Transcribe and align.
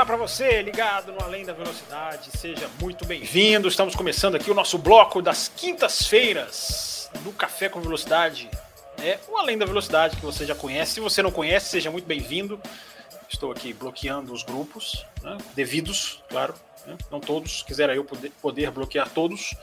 Olá, 0.00 0.06
para 0.06 0.16
você 0.16 0.62
ligado 0.62 1.12
no 1.12 1.22
Além 1.22 1.44
da 1.44 1.52
Velocidade. 1.52 2.30
Seja 2.34 2.70
muito 2.80 3.04
bem-vindo. 3.04 3.68
Estamos 3.68 3.94
começando 3.94 4.34
aqui 4.34 4.50
o 4.50 4.54
nosso 4.54 4.78
bloco 4.78 5.20
das 5.20 5.46
quintas-feiras 5.48 7.10
do 7.22 7.30
Café 7.32 7.68
com 7.68 7.82
Velocidade. 7.82 8.48
É 8.98 9.18
o 9.28 9.36
Além 9.36 9.58
da 9.58 9.66
Velocidade 9.66 10.16
que 10.16 10.24
você 10.24 10.46
já 10.46 10.54
conhece. 10.54 10.94
Se 10.94 11.00
você 11.00 11.22
não 11.22 11.30
conhece, 11.30 11.68
seja 11.68 11.90
muito 11.90 12.06
bem-vindo. 12.06 12.58
Estou 13.28 13.52
aqui 13.52 13.74
bloqueando 13.74 14.32
os 14.32 14.42
grupos, 14.42 15.04
né, 15.22 15.36
devidos, 15.54 16.24
claro. 16.30 16.54
Né, 16.86 16.96
não 17.10 17.20
todos, 17.20 17.62
quisera 17.62 17.94
eu 17.94 18.02
poder, 18.02 18.32
poder 18.40 18.70
bloquear 18.70 19.10
todos, 19.10 19.54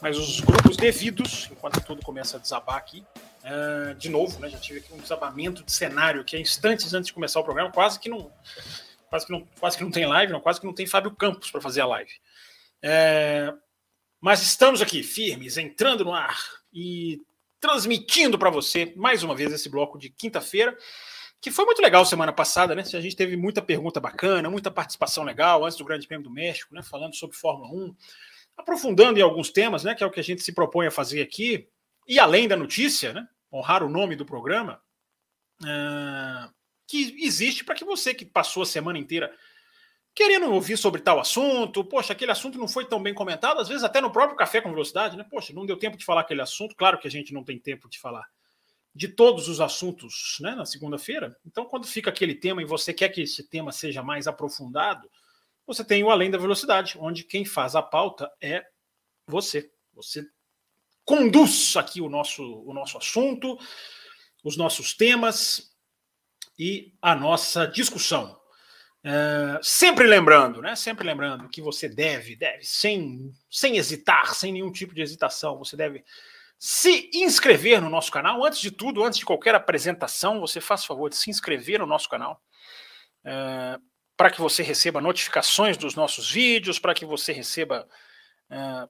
mas 0.00 0.16
os 0.16 0.40
grupos 0.40 0.78
devidos, 0.78 1.50
enquanto 1.52 1.78
tudo 1.82 2.00
começa 2.02 2.38
a 2.38 2.40
desabar 2.40 2.76
aqui. 2.76 3.04
Uh, 3.44 3.94
de 3.96 4.08
novo, 4.08 4.40
né, 4.40 4.48
já 4.48 4.56
tive 4.56 4.78
aqui 4.78 4.94
um 4.94 4.98
desabamento 4.98 5.62
de 5.62 5.72
cenário 5.72 6.24
que 6.24 6.36
é 6.36 6.40
instantes 6.40 6.94
antes 6.94 7.08
de 7.08 7.12
começar 7.12 7.38
o 7.38 7.44
programa, 7.44 7.70
quase 7.70 7.98
que 7.98 8.08
não, 8.08 8.30
quase 9.12 9.26
que 9.26 9.32
não, 9.32 9.46
quase 9.60 9.76
que 9.76 9.84
não 9.84 9.90
tem 9.90 10.06
live, 10.06 10.32
não, 10.32 10.40
quase 10.40 10.58
que 10.58 10.64
não 10.64 10.72
tem 10.72 10.86
Fábio 10.86 11.14
Campos 11.14 11.50
para 11.50 11.60
fazer 11.60 11.82
a 11.82 11.86
live. 11.86 12.10
É, 12.80 13.52
mas 14.18 14.40
estamos 14.40 14.80
aqui, 14.80 15.02
firmes, 15.02 15.58
entrando 15.58 16.02
no 16.02 16.14
ar 16.14 16.40
e 16.72 17.20
transmitindo 17.60 18.38
para 18.38 18.48
você 18.48 18.94
mais 18.96 19.22
uma 19.22 19.34
vez 19.34 19.52
esse 19.52 19.68
bloco 19.68 19.98
de 19.98 20.08
quinta-feira, 20.08 20.74
que 21.42 21.50
foi 21.50 21.66
muito 21.66 21.82
legal 21.82 22.06
semana 22.06 22.32
passada, 22.32 22.74
né? 22.74 22.80
A 22.82 23.00
gente 23.00 23.14
teve 23.14 23.36
muita 23.36 23.60
pergunta 23.60 24.00
bacana, 24.00 24.48
muita 24.48 24.70
participação 24.70 25.24
legal 25.24 25.62
antes 25.62 25.76
do 25.76 25.84
Grande 25.84 26.08
Prêmio 26.08 26.24
do 26.24 26.32
México, 26.32 26.74
né? 26.74 26.82
Falando 26.82 27.14
sobre 27.14 27.36
Fórmula 27.36 27.70
1, 27.70 27.94
aprofundando 28.56 29.18
em 29.18 29.22
alguns 29.22 29.50
temas, 29.50 29.84
né? 29.84 29.94
Que 29.94 30.02
é 30.02 30.06
o 30.06 30.10
que 30.10 30.20
a 30.20 30.24
gente 30.24 30.42
se 30.42 30.54
propõe 30.54 30.86
a 30.86 30.90
fazer 30.90 31.20
aqui, 31.20 31.68
e 32.08 32.18
além 32.18 32.48
da 32.48 32.56
notícia, 32.56 33.12
né? 33.12 33.28
Honrar 33.52 33.82
o 33.82 33.90
nome 33.90 34.16
do 34.16 34.24
programa, 34.24 34.80
uh, 35.60 36.61
que 36.92 37.16
existe 37.24 37.64
para 37.64 37.74
que 37.74 37.86
você 37.86 38.12
que 38.12 38.22
passou 38.22 38.62
a 38.62 38.66
semana 38.66 38.98
inteira 38.98 39.34
querendo 40.14 40.52
ouvir 40.52 40.76
sobre 40.76 41.00
tal 41.00 41.18
assunto, 41.18 41.82
poxa, 41.82 42.12
aquele 42.12 42.30
assunto 42.30 42.58
não 42.58 42.68
foi 42.68 42.84
tão 42.84 43.02
bem 43.02 43.14
comentado, 43.14 43.62
às 43.62 43.68
vezes 43.68 43.82
até 43.82 43.98
no 43.98 44.12
próprio 44.12 44.36
Café 44.36 44.60
com 44.60 44.68
Velocidade, 44.68 45.16
né? 45.16 45.24
Poxa, 45.24 45.54
não 45.54 45.64
deu 45.64 45.78
tempo 45.78 45.96
de 45.96 46.04
falar 46.04 46.20
aquele 46.20 46.42
assunto, 46.42 46.76
claro 46.76 46.98
que 46.98 47.08
a 47.08 47.10
gente 47.10 47.32
não 47.32 47.42
tem 47.42 47.58
tempo 47.58 47.88
de 47.88 47.98
falar 47.98 48.28
de 48.94 49.08
todos 49.08 49.48
os 49.48 49.58
assuntos 49.58 50.36
né, 50.42 50.54
na 50.54 50.66
segunda-feira. 50.66 51.34
Então, 51.46 51.64
quando 51.64 51.86
fica 51.86 52.10
aquele 52.10 52.34
tema 52.34 52.60
e 52.60 52.66
você 52.66 52.92
quer 52.92 53.08
que 53.08 53.22
esse 53.22 53.42
tema 53.48 53.72
seja 53.72 54.02
mais 54.02 54.26
aprofundado, 54.26 55.10
você 55.66 55.82
tem 55.82 56.04
o 56.04 56.10
Além 56.10 56.30
da 56.30 56.36
Velocidade, 56.36 56.98
onde 57.00 57.24
quem 57.24 57.46
faz 57.46 57.74
a 57.74 57.80
pauta 57.80 58.30
é 58.38 58.62
você. 59.26 59.72
Você 59.94 60.26
conduz 61.06 61.74
aqui 61.74 62.02
o 62.02 62.10
nosso, 62.10 62.42
o 62.66 62.74
nosso 62.74 62.98
assunto, 62.98 63.58
os 64.44 64.58
nossos 64.58 64.92
temas 64.92 65.71
e 66.62 66.94
a 67.02 67.12
nossa 67.16 67.66
discussão. 67.66 68.40
É, 69.02 69.58
sempre 69.62 70.06
lembrando, 70.06 70.62
né? 70.62 70.76
Sempre 70.76 71.04
lembrando 71.04 71.48
que 71.48 71.60
você 71.60 71.88
deve, 71.88 72.36
deve, 72.36 72.64
sem, 72.64 73.32
sem 73.50 73.76
hesitar, 73.76 74.32
sem 74.32 74.52
nenhum 74.52 74.70
tipo 74.70 74.94
de 74.94 75.02
hesitação, 75.02 75.58
você 75.58 75.76
deve 75.76 76.04
se 76.56 77.10
inscrever 77.12 77.80
no 77.80 77.90
nosso 77.90 78.12
canal. 78.12 78.44
Antes 78.44 78.60
de 78.60 78.70
tudo, 78.70 79.02
antes 79.02 79.18
de 79.18 79.24
qualquer 79.24 79.56
apresentação, 79.56 80.38
você 80.38 80.60
faz 80.60 80.84
favor 80.84 81.10
de 81.10 81.16
se 81.16 81.30
inscrever 81.30 81.80
no 81.80 81.86
nosso 81.86 82.08
canal. 82.08 82.40
É, 83.24 83.76
para 84.16 84.30
que 84.30 84.40
você 84.40 84.62
receba 84.62 85.00
notificações 85.00 85.76
dos 85.76 85.96
nossos 85.96 86.30
vídeos, 86.30 86.78
para 86.78 86.94
que 86.94 87.04
você 87.04 87.32
receba 87.32 87.88
é, 88.48 88.88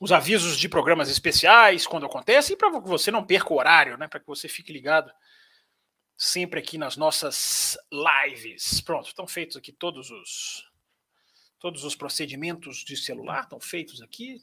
os 0.00 0.10
avisos 0.10 0.58
de 0.58 0.68
programas 0.68 1.08
especiais 1.08 1.86
quando 1.86 2.06
acontece, 2.06 2.54
e 2.54 2.56
para 2.56 2.72
que 2.72 2.88
você 2.88 3.12
não 3.12 3.24
perca 3.24 3.52
o 3.52 3.56
horário, 3.56 3.96
né? 3.96 4.08
Para 4.08 4.18
que 4.18 4.26
você 4.26 4.48
fique 4.48 4.72
ligado 4.72 5.12
sempre 6.18 6.58
aqui 6.58 6.76
nas 6.76 6.96
nossas 6.96 7.78
lives. 7.92 8.80
Pronto, 8.80 9.06
estão 9.06 9.26
feitos 9.26 9.56
aqui 9.56 9.70
todos 9.70 10.10
os 10.10 10.66
todos 11.60 11.82
os 11.82 11.96
procedimentos 11.96 12.84
de 12.84 12.96
celular, 12.96 13.42
estão 13.42 13.60
feitos 13.60 14.02
aqui. 14.02 14.40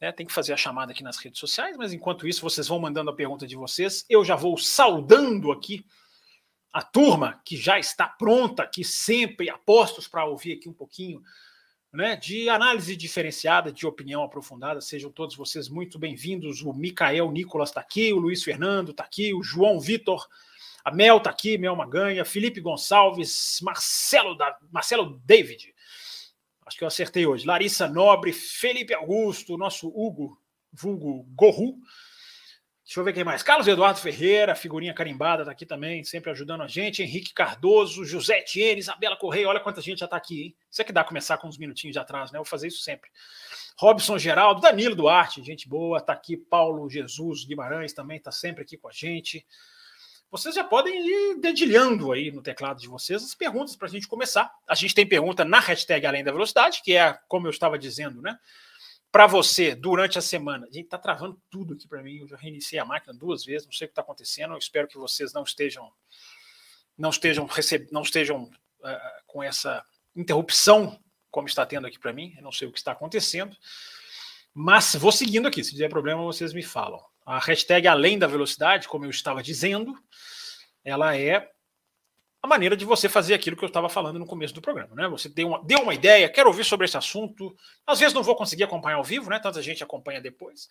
Né? 0.00 0.12
Tem 0.12 0.26
que 0.26 0.32
fazer 0.32 0.52
a 0.52 0.56
chamada 0.56 0.92
aqui 0.92 1.02
nas 1.02 1.16
redes 1.16 1.40
sociais, 1.40 1.76
mas 1.76 1.92
enquanto 1.92 2.26
isso, 2.28 2.40
vocês 2.40 2.68
vão 2.68 2.78
mandando 2.78 3.10
a 3.10 3.16
pergunta 3.16 3.46
de 3.46 3.56
vocês. 3.56 4.04
Eu 4.08 4.24
já 4.24 4.36
vou 4.36 4.56
saudando 4.56 5.50
aqui 5.50 5.84
a 6.72 6.82
turma 6.82 7.40
que 7.44 7.56
já 7.56 7.78
está 7.78 8.06
pronta 8.06 8.62
aqui 8.62 8.84
sempre, 8.84 9.50
apostos 9.50 10.06
para 10.06 10.24
ouvir 10.24 10.52
aqui 10.52 10.68
um 10.68 10.74
pouquinho 10.74 11.20
né, 11.92 12.14
de 12.14 12.48
análise 12.48 12.94
diferenciada, 12.94 13.72
de 13.72 13.86
opinião 13.86 14.22
aprofundada. 14.22 14.80
Sejam 14.80 15.10
todos 15.10 15.34
vocês 15.34 15.68
muito 15.68 15.98
bem-vindos. 15.98 16.62
O 16.62 16.72
Micael 16.72 17.32
Nicolas 17.32 17.70
está 17.70 17.80
aqui, 17.80 18.12
o 18.12 18.18
Luiz 18.18 18.42
Fernando 18.44 18.90
está 18.90 19.02
aqui, 19.02 19.34
o 19.34 19.42
João 19.42 19.80
Vitor 19.80 20.28
a 20.86 20.92
Mel 20.92 21.18
tá 21.18 21.30
aqui, 21.30 21.58
Mel 21.58 21.74
Maganha, 21.74 22.24
Felipe 22.24 22.60
Gonçalves, 22.60 23.58
Marcelo, 23.60 24.36
da, 24.36 24.56
Marcelo 24.70 25.20
David. 25.24 25.74
Acho 26.64 26.78
que 26.78 26.84
eu 26.84 26.86
acertei 26.86 27.26
hoje. 27.26 27.44
Larissa 27.44 27.88
Nobre, 27.88 28.32
Felipe 28.32 28.94
Augusto, 28.94 29.58
nosso 29.58 29.88
Hugo, 29.88 30.40
vulgo 30.72 31.24
Gorru. 31.34 31.76
Deixa 32.84 33.00
eu 33.00 33.04
ver 33.04 33.12
quem 33.12 33.24
mais. 33.24 33.42
Carlos 33.42 33.66
Eduardo 33.66 33.98
Ferreira, 33.98 34.54
figurinha 34.54 34.94
carimbada, 34.94 35.44
tá 35.44 35.50
aqui 35.50 35.66
também, 35.66 36.04
sempre 36.04 36.30
ajudando 36.30 36.62
a 36.62 36.68
gente. 36.68 37.02
Henrique 37.02 37.34
Cardoso, 37.34 38.04
José 38.04 38.38
Etienne, 38.38 38.78
Isabela 38.78 39.16
Correia. 39.16 39.48
Olha 39.48 39.58
quanta 39.58 39.80
gente 39.80 39.98
já 39.98 40.06
tá 40.06 40.16
aqui, 40.16 40.40
hein? 40.40 40.56
Isso 40.70 40.82
é 40.82 40.84
que 40.84 40.92
dá 40.92 41.02
começar 41.02 41.36
com 41.38 41.48
uns 41.48 41.58
minutinhos 41.58 41.94
de 41.94 41.98
atraso, 41.98 42.32
né? 42.32 42.38
Eu 42.38 42.44
vou 42.44 42.48
fazer 42.48 42.68
isso 42.68 42.78
sempre. 42.78 43.10
Robson 43.76 44.18
Geraldo, 44.18 44.60
Danilo 44.60 44.94
Duarte, 44.94 45.42
gente 45.42 45.68
boa, 45.68 46.00
tá 46.00 46.12
aqui. 46.12 46.36
Paulo 46.36 46.88
Jesus 46.88 47.44
Guimarães 47.44 47.92
também 47.92 48.20
tá 48.20 48.30
sempre 48.30 48.62
aqui 48.62 48.76
com 48.78 48.88
a 48.88 48.92
gente 48.92 49.44
vocês 50.30 50.54
já 50.54 50.64
podem 50.64 51.06
ir 51.06 51.40
dedilhando 51.40 52.12
aí 52.12 52.30
no 52.30 52.42
teclado 52.42 52.80
de 52.80 52.88
vocês 52.88 53.22
as 53.22 53.34
perguntas 53.34 53.76
para 53.76 53.86
a 53.86 53.90
gente 53.90 54.08
começar. 54.08 54.52
A 54.68 54.74
gente 54.74 54.94
tem 54.94 55.06
pergunta 55.08 55.44
na 55.44 55.60
hashtag 55.60 56.04
Além 56.06 56.24
da 56.24 56.32
Velocidade, 56.32 56.82
que 56.82 56.96
é, 56.96 57.18
como 57.28 57.46
eu 57.46 57.50
estava 57.50 57.78
dizendo, 57.78 58.20
né? 58.20 58.38
Para 59.10 59.26
você, 59.26 59.74
durante 59.74 60.18
a 60.18 60.20
semana. 60.20 60.66
A 60.66 60.72
gente 60.72 60.84
está 60.84 60.98
travando 60.98 61.40
tudo 61.48 61.74
aqui 61.74 61.88
para 61.88 62.02
mim. 62.02 62.18
Eu 62.18 62.28
já 62.28 62.36
reiniciei 62.36 62.78
a 62.80 62.84
máquina 62.84 63.14
duas 63.14 63.44
vezes, 63.44 63.66
não 63.66 63.72
sei 63.72 63.86
o 63.86 63.88
que 63.88 63.92
está 63.92 64.02
acontecendo. 64.02 64.52
Eu 64.52 64.58
espero 64.58 64.88
que 64.88 64.98
vocês 64.98 65.32
não 65.32 65.42
estejam 65.42 65.90
não 66.98 67.10
estejam 67.10 67.46
receb... 67.46 67.88
não 67.92 68.02
estejam 68.02 68.44
uh, 68.44 69.22
com 69.26 69.42
essa 69.42 69.84
interrupção 70.14 70.98
como 71.30 71.46
está 71.46 71.64
tendo 71.66 71.86
aqui 71.86 71.98
para 71.98 72.12
mim. 72.12 72.34
Eu 72.36 72.42
não 72.42 72.52
sei 72.52 72.66
o 72.66 72.72
que 72.72 72.78
está 72.78 72.92
acontecendo. 72.92 73.56
Mas 74.52 74.94
vou 74.94 75.12
seguindo 75.12 75.46
aqui. 75.46 75.62
Se 75.62 75.72
tiver 75.72 75.88
problema, 75.88 76.22
vocês 76.22 76.52
me 76.52 76.62
falam. 76.62 77.00
A 77.26 77.40
hashtag 77.40 77.88
além 77.88 78.16
da 78.18 78.28
velocidade, 78.28 78.86
como 78.86 79.04
eu 79.04 79.10
estava 79.10 79.42
dizendo, 79.42 79.92
ela 80.84 81.16
é 81.16 81.50
a 82.40 82.46
maneira 82.46 82.76
de 82.76 82.84
você 82.84 83.08
fazer 83.08 83.34
aquilo 83.34 83.56
que 83.56 83.64
eu 83.64 83.68
estava 83.68 83.88
falando 83.88 84.20
no 84.20 84.26
começo 84.26 84.54
do 84.54 84.62
programa. 84.62 84.94
Né? 84.94 85.08
Você 85.08 85.28
deu 85.28 85.48
uma, 85.48 85.64
deu 85.64 85.80
uma 85.80 85.92
ideia, 85.92 86.28
quero 86.28 86.48
ouvir 86.48 86.62
sobre 86.64 86.84
esse 86.84 86.96
assunto. 86.96 87.52
Às 87.84 87.98
vezes 87.98 88.14
não 88.14 88.22
vou 88.22 88.36
conseguir 88.36 88.62
acompanhar 88.62 88.96
ao 88.96 89.02
vivo, 89.02 89.28
né? 89.28 89.40
Tanta 89.40 89.60
gente 89.60 89.82
acompanha 89.82 90.20
depois. 90.20 90.68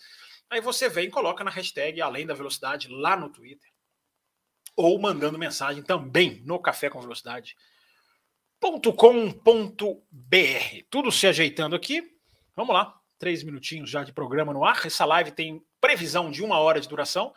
Aí 0.50 0.62
você 0.62 0.88
vem 0.88 1.08
e 1.08 1.12
coloca 1.12 1.44
na 1.44 1.52
hashtag 1.52 2.02
além 2.02 2.26
da 2.26 2.34
velocidade 2.34 2.88
lá 2.88 3.18
no 3.18 3.30
Twitter. 3.30 3.70
Ou 4.78 4.98
mandando 4.98 5.38
mensagem 5.38 5.84
também 5.84 6.42
no 6.46 6.58
Café 6.60 6.90
com 6.90 7.02
Velocidade. 7.02 7.58
Tudo 10.90 11.12
se 11.12 11.28
ajeitando 11.28 11.76
aqui. 11.76 12.18
Vamos 12.56 12.74
lá 12.74 12.98
três 13.18 13.44
minutinhos 13.44 13.90
já 13.90 14.04
de 14.04 14.14
programa 14.14 14.54
no 14.54 14.64
ar. 14.64 14.86
Essa 14.86 15.06
live 15.06 15.32
tem 15.32 15.62
previsão 15.86 16.32
de 16.32 16.44
uma 16.44 16.58
hora 16.58 16.82
de 16.82 16.90
duração, 16.90 17.32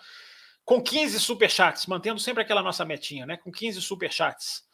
com 0.64 0.82
15 0.82 1.20
superchats, 1.20 1.86
mantendo 1.86 2.18
sempre 2.18 2.42
aquela 2.42 2.62
nossa 2.62 2.82
metinha, 2.82 3.26
né? 3.26 3.36
Com 3.36 3.52
15 3.52 3.82
superchats. 3.82 4.66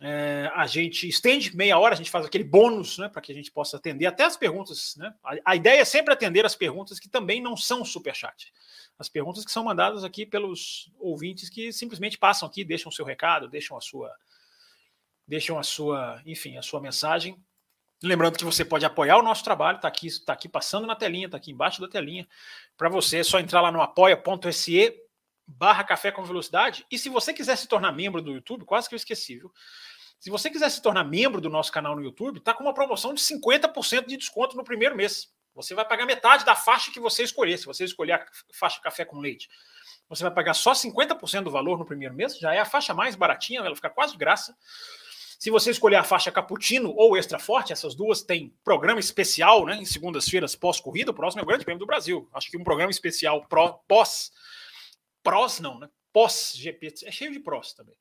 É, 0.00 0.50
a 0.54 0.66
gente 0.66 1.06
estende 1.06 1.54
meia 1.54 1.78
hora, 1.78 1.92
a 1.92 1.96
gente 1.96 2.10
faz 2.10 2.24
aquele 2.24 2.44
bônus, 2.44 2.96
né? 2.96 3.10
Para 3.10 3.20
que 3.20 3.30
a 3.30 3.34
gente 3.34 3.52
possa 3.52 3.76
atender 3.76 4.06
até 4.06 4.24
as 4.24 4.38
perguntas, 4.38 4.94
né? 4.96 5.14
A, 5.22 5.52
a, 5.52 5.56
ideia 5.56 5.82
é 5.82 5.84
sempre 5.84 6.14
atender 6.14 6.46
as 6.46 6.56
perguntas 6.56 6.98
que 6.98 7.08
também 7.08 7.42
não 7.42 7.58
são 7.58 7.84
superchat. 7.84 8.50
As 8.98 9.08
perguntas 9.08 9.44
que 9.44 9.52
são 9.52 9.64
mandadas 9.64 10.02
aqui 10.02 10.24
pelos 10.24 10.90
ouvintes 10.98 11.50
que 11.50 11.74
simplesmente 11.74 12.16
passam 12.16 12.48
aqui, 12.48 12.64
deixam 12.64 12.88
o 12.88 12.94
seu 12.94 13.04
recado, 13.04 13.48
deixam 13.48 13.76
a 13.76 13.80
sua. 13.82 14.10
Deixam 15.26 15.58
a 15.58 15.62
sua, 15.62 16.22
enfim, 16.24 16.56
a 16.56 16.62
sua 16.62 16.80
mensagem 16.80 17.38
Lembrando 18.04 18.36
que 18.36 18.44
você 18.44 18.64
pode 18.64 18.84
apoiar 18.84 19.16
o 19.16 19.22
nosso 19.22 19.42
trabalho, 19.42 19.76
está 19.76 19.88
aqui, 19.88 20.08
tá 20.24 20.34
aqui 20.34 20.48
passando 20.48 20.86
na 20.86 20.94
telinha, 20.94 21.24
está 21.24 21.38
aqui 21.38 21.50
embaixo 21.50 21.80
da 21.80 21.88
telinha. 21.88 22.28
Para 22.76 22.90
você, 22.90 23.18
é 23.18 23.24
só 23.24 23.40
entrar 23.40 23.62
lá 23.62 23.72
no 23.72 23.80
apoia.se 23.80 24.94
barra 25.46 25.82
café 25.84 26.12
com 26.12 26.22
velocidade. 26.22 26.86
E 26.90 26.98
se 26.98 27.08
você 27.08 27.32
quiser 27.32 27.56
se 27.56 27.66
tornar 27.66 27.92
membro 27.92 28.20
do 28.20 28.32
YouTube, 28.32 28.64
quase 28.64 28.88
que 28.88 28.94
eu 28.94 28.98
esqueci, 28.98 29.36
viu? 29.36 29.50
Se 30.18 30.30
você 30.30 30.50
quiser 30.50 30.70
se 30.70 30.80
tornar 30.82 31.04
membro 31.04 31.40
do 31.40 31.50
nosso 31.50 31.72
canal 31.72 31.96
no 31.96 32.02
YouTube, 32.02 32.40
tá 32.40 32.54
com 32.54 32.62
uma 32.62 32.74
promoção 32.74 33.14
de 33.14 33.20
50% 33.20 34.06
de 34.06 34.16
desconto 34.16 34.56
no 34.56 34.64
primeiro 34.64 34.94
mês. 34.94 35.32
Você 35.54 35.74
vai 35.74 35.86
pagar 35.86 36.04
metade 36.04 36.44
da 36.44 36.54
faixa 36.54 36.90
que 36.90 37.00
você 37.00 37.22
escolher. 37.22 37.58
Se 37.58 37.66
você 37.66 37.84
escolher 37.84 38.12
a 38.12 38.26
faixa 38.52 38.80
café 38.80 39.04
com 39.04 39.18
leite, 39.18 39.48
você 40.08 40.22
vai 40.22 40.32
pagar 40.32 40.54
só 40.54 40.72
50% 40.72 41.44
do 41.44 41.50
valor 41.50 41.78
no 41.78 41.86
primeiro 41.86 42.14
mês, 42.14 42.38
já 42.38 42.54
é 42.54 42.58
a 42.58 42.64
faixa 42.64 42.92
mais 42.92 43.14
baratinha, 43.14 43.60
ela 43.60 43.74
fica 43.74 43.88
quase 43.88 44.12
de 44.12 44.18
graça. 44.18 44.54
Se 45.44 45.50
você 45.50 45.70
escolher 45.70 45.96
a 45.96 46.02
faixa 46.02 46.32
cappuccino 46.32 46.94
ou 46.96 47.18
extra 47.18 47.38
forte, 47.38 47.70
essas 47.70 47.94
duas 47.94 48.22
têm 48.22 48.56
programa 48.64 48.98
especial, 48.98 49.66
né? 49.66 49.76
Em 49.76 49.84
segundas-feiras 49.84 50.56
pós-corrida, 50.56 51.10
o 51.10 51.14
próximo 51.14 51.40
é 51.40 51.42
o 51.42 51.46
Grande 51.46 51.66
Prêmio 51.66 51.80
do 51.80 51.86
Brasil. 51.86 52.26
Acho 52.32 52.50
que 52.50 52.56
um 52.56 52.64
programa 52.64 52.90
especial 52.90 53.44
pró, 53.46 53.78
pós, 53.86 54.32
prós 55.22 55.60
não, 55.60 55.78
né? 55.78 55.90
Pós-GP, 56.14 56.94
é 57.04 57.12
cheio 57.12 57.30
de 57.30 57.40
prós 57.40 57.74
também. 57.74 57.94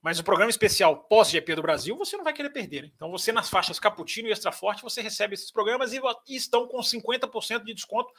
Mas 0.00 0.18
o 0.18 0.24
programa 0.24 0.48
especial 0.48 0.96
pós-GP 0.96 1.56
do 1.56 1.60
Brasil, 1.60 1.94
você 1.94 2.16
não 2.16 2.24
vai 2.24 2.32
querer 2.32 2.48
perder. 2.48 2.84
Né? 2.84 2.90
Então, 2.96 3.10
você 3.10 3.32
nas 3.32 3.50
faixas 3.50 3.78
Cappuccino 3.78 4.28
e 4.28 4.32
Extra 4.32 4.50
Forte, 4.50 4.82
você 4.82 5.02
recebe 5.02 5.34
esses 5.34 5.50
programas 5.50 5.92
e, 5.92 6.00
e 6.26 6.36
estão 6.36 6.66
com 6.66 6.78
50% 6.78 7.64
de 7.64 7.74
desconto. 7.74 8.10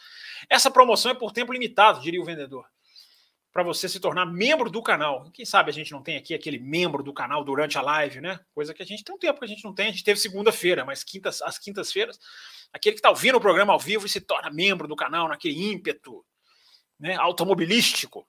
Essa 0.47 0.69
promoção 0.69 1.11
é 1.11 1.15
por 1.15 1.31
tempo 1.31 1.51
limitado, 1.51 2.01
diria 2.01 2.21
o 2.21 2.23
vendedor 2.23 2.67
para 3.53 3.61
você 3.61 3.88
se 3.88 4.00
tornar 4.00 4.25
membro 4.25 4.67
do 4.67 4.81
canal. 4.81 5.29
Quem 5.31 5.45
sabe 5.45 5.69
a 5.69 5.73
gente 5.73 5.91
não 5.91 6.01
tem 6.01 6.17
aqui 6.17 6.33
aquele 6.33 6.57
membro 6.57 7.03
do 7.03 7.13
canal 7.13 7.44
durante 7.44 7.77
a 7.77 7.81
live, 7.83 8.19
né? 8.19 8.39
Coisa 8.51 8.73
que 8.73 8.81
a 8.81 8.85
gente 8.85 9.03
tem 9.03 9.13
um 9.13 9.19
tempo 9.19 9.38
que 9.38 9.45
a 9.45 9.47
gente 9.47 9.63
não 9.63 9.75
tem. 9.75 9.89
A 9.89 9.91
gente 9.91 10.03
teve 10.03 10.19
segunda-feira, 10.19 10.83
mas 10.83 11.03
quintas, 11.03 11.39
às 11.44 11.59
quintas-feiras, 11.59 12.19
aquele 12.73 12.95
que 12.95 13.00
está 13.00 13.11
ouvindo 13.11 13.38
o 13.38 13.41
programa 13.41 13.71
ao 13.71 13.79
vivo 13.79 14.07
e 14.07 14.09
se 14.09 14.19
torna 14.19 14.50
membro 14.50 14.88
do 14.88 14.95
canal 14.95 15.27
naquele 15.27 15.71
ímpeto 15.71 16.25
né, 17.00 17.13
automobilístico. 17.13 18.27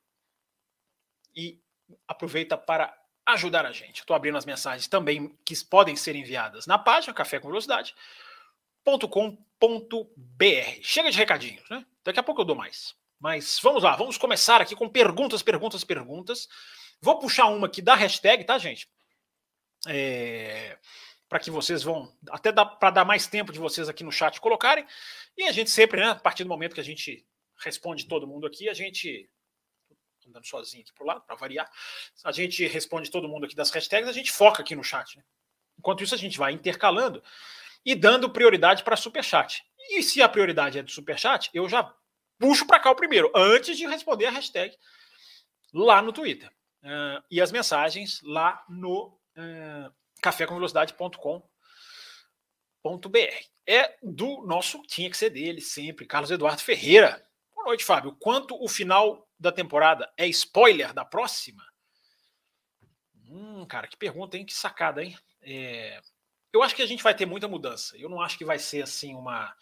E 1.34 1.58
aproveita 2.06 2.58
para 2.58 2.94
ajudar 3.24 3.64
a 3.64 3.72
gente. 3.72 4.00
Estou 4.00 4.14
abrindo 4.14 4.36
as 4.36 4.44
mensagens 4.44 4.86
também 4.86 5.34
que 5.42 5.56
podem 5.64 5.96
ser 5.96 6.14
enviadas 6.14 6.66
na 6.66 6.78
página 6.78 7.14
Café 7.14 7.40
com. 7.40 9.38
Chega 10.82 11.10
de 11.10 11.16
recadinhos, 11.16 11.66
né? 11.70 11.86
Daqui 12.04 12.20
a 12.20 12.22
pouco 12.22 12.42
eu 12.42 12.44
dou 12.44 12.54
mais. 12.54 12.94
Mas 13.24 13.58
vamos 13.62 13.82
lá, 13.82 13.96
vamos 13.96 14.18
começar 14.18 14.60
aqui 14.60 14.76
com 14.76 14.86
perguntas, 14.86 15.42
perguntas, 15.42 15.82
perguntas. 15.82 16.46
Vou 17.00 17.18
puxar 17.18 17.46
uma 17.46 17.68
aqui 17.68 17.80
da 17.80 17.94
hashtag, 17.94 18.44
tá, 18.44 18.58
gente? 18.58 18.86
É, 19.88 20.78
para 21.26 21.38
que 21.38 21.50
vocês 21.50 21.82
vão, 21.82 22.14
até 22.28 22.52
para 22.52 22.90
dar 22.90 23.04
mais 23.06 23.26
tempo 23.26 23.50
de 23.50 23.58
vocês 23.58 23.88
aqui 23.88 24.04
no 24.04 24.12
chat 24.12 24.38
colocarem. 24.42 24.86
E 25.38 25.44
a 25.44 25.52
gente 25.52 25.70
sempre, 25.70 26.02
né, 26.02 26.10
a 26.10 26.14
partir 26.16 26.44
do 26.44 26.50
momento 26.50 26.74
que 26.74 26.82
a 26.82 26.84
gente 26.84 27.26
responde 27.56 28.06
todo 28.06 28.26
mundo 28.26 28.46
aqui, 28.46 28.68
a 28.68 28.74
gente 28.74 29.26
andando 30.28 30.46
sozinho 30.46 30.82
aqui 30.82 30.92
pro 30.92 31.06
lado, 31.06 31.22
para 31.22 31.34
variar. 31.34 31.66
A 32.24 32.30
gente 32.30 32.66
responde 32.66 33.10
todo 33.10 33.26
mundo 33.26 33.46
aqui 33.46 33.56
das 33.56 33.70
hashtags, 33.70 34.06
a 34.06 34.12
gente 34.12 34.30
foca 34.30 34.60
aqui 34.60 34.76
no 34.76 34.84
chat. 34.84 35.16
Né? 35.16 35.24
Enquanto 35.78 36.04
isso, 36.04 36.14
a 36.14 36.18
gente 36.18 36.36
vai 36.36 36.52
intercalando 36.52 37.24
e 37.86 37.94
dando 37.94 38.28
prioridade 38.28 38.84
para 38.84 38.96
superchat. 38.96 39.64
E 39.88 40.02
se 40.02 40.20
a 40.20 40.28
prioridade 40.28 40.78
é 40.78 40.82
do 40.82 40.90
superchat, 40.90 41.48
eu 41.54 41.66
já 41.70 41.90
puxo 42.38 42.66
para 42.66 42.80
cá 42.80 42.90
o 42.90 42.96
primeiro, 42.96 43.30
antes 43.34 43.76
de 43.76 43.86
responder 43.86 44.26
a 44.26 44.30
hashtag 44.30 44.76
lá 45.72 46.00
no 46.00 46.12
Twitter. 46.12 46.48
Uh, 46.82 47.22
e 47.30 47.40
as 47.40 47.50
mensagens 47.50 48.20
lá 48.22 48.62
no 48.68 49.18
uh, 49.36 49.92
cafécomvelocidade.com.br. 50.20 51.48
É 53.66 53.96
do 54.02 54.46
nosso, 54.46 54.82
tinha 54.82 55.08
que 55.10 55.16
ser 55.16 55.30
dele 55.30 55.60
sempre, 55.60 56.06
Carlos 56.06 56.30
Eduardo 56.30 56.60
Ferreira. 56.60 57.26
Boa 57.54 57.68
noite, 57.68 57.84
Fábio. 57.84 58.14
Quanto 58.20 58.62
o 58.62 58.68
final 58.68 59.26
da 59.38 59.50
temporada 59.50 60.12
é 60.18 60.26
spoiler 60.26 60.92
da 60.92 61.04
próxima? 61.04 61.64
Hum, 63.26 63.64
cara, 63.66 63.88
que 63.88 63.96
pergunta, 63.96 64.36
hein? 64.36 64.44
Que 64.44 64.52
sacada, 64.52 65.02
hein? 65.02 65.16
É... 65.42 66.00
Eu 66.52 66.62
acho 66.62 66.74
que 66.76 66.82
a 66.82 66.86
gente 66.86 67.02
vai 67.02 67.14
ter 67.14 67.26
muita 67.26 67.48
mudança. 67.48 67.96
Eu 67.96 68.08
não 68.08 68.20
acho 68.20 68.38
que 68.38 68.44
vai 68.44 68.58
ser 68.58 68.82
assim 68.82 69.14
uma 69.14 69.52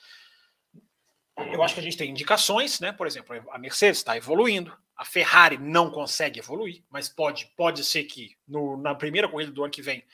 eu 1.36 1.62
acho 1.62 1.74
que 1.74 1.80
a 1.80 1.82
gente 1.82 1.96
tem 1.96 2.10
indicações, 2.10 2.80
né? 2.80 2.92
Por 2.92 3.06
exemplo, 3.06 3.34
a 3.50 3.58
Mercedes 3.58 3.98
está 3.98 4.16
evoluindo, 4.16 4.76
a 4.96 5.04
Ferrari 5.04 5.58
não 5.58 5.90
consegue 5.90 6.38
evoluir, 6.38 6.82
mas 6.90 7.08
pode, 7.08 7.46
pode 7.56 7.84
ser 7.84 8.04
que 8.04 8.36
no, 8.46 8.76
na 8.76 8.94
primeira 8.94 9.28
corrida 9.28 9.50
do 9.50 9.62
ano 9.62 9.72
que 9.72 9.82
vem 9.82 10.04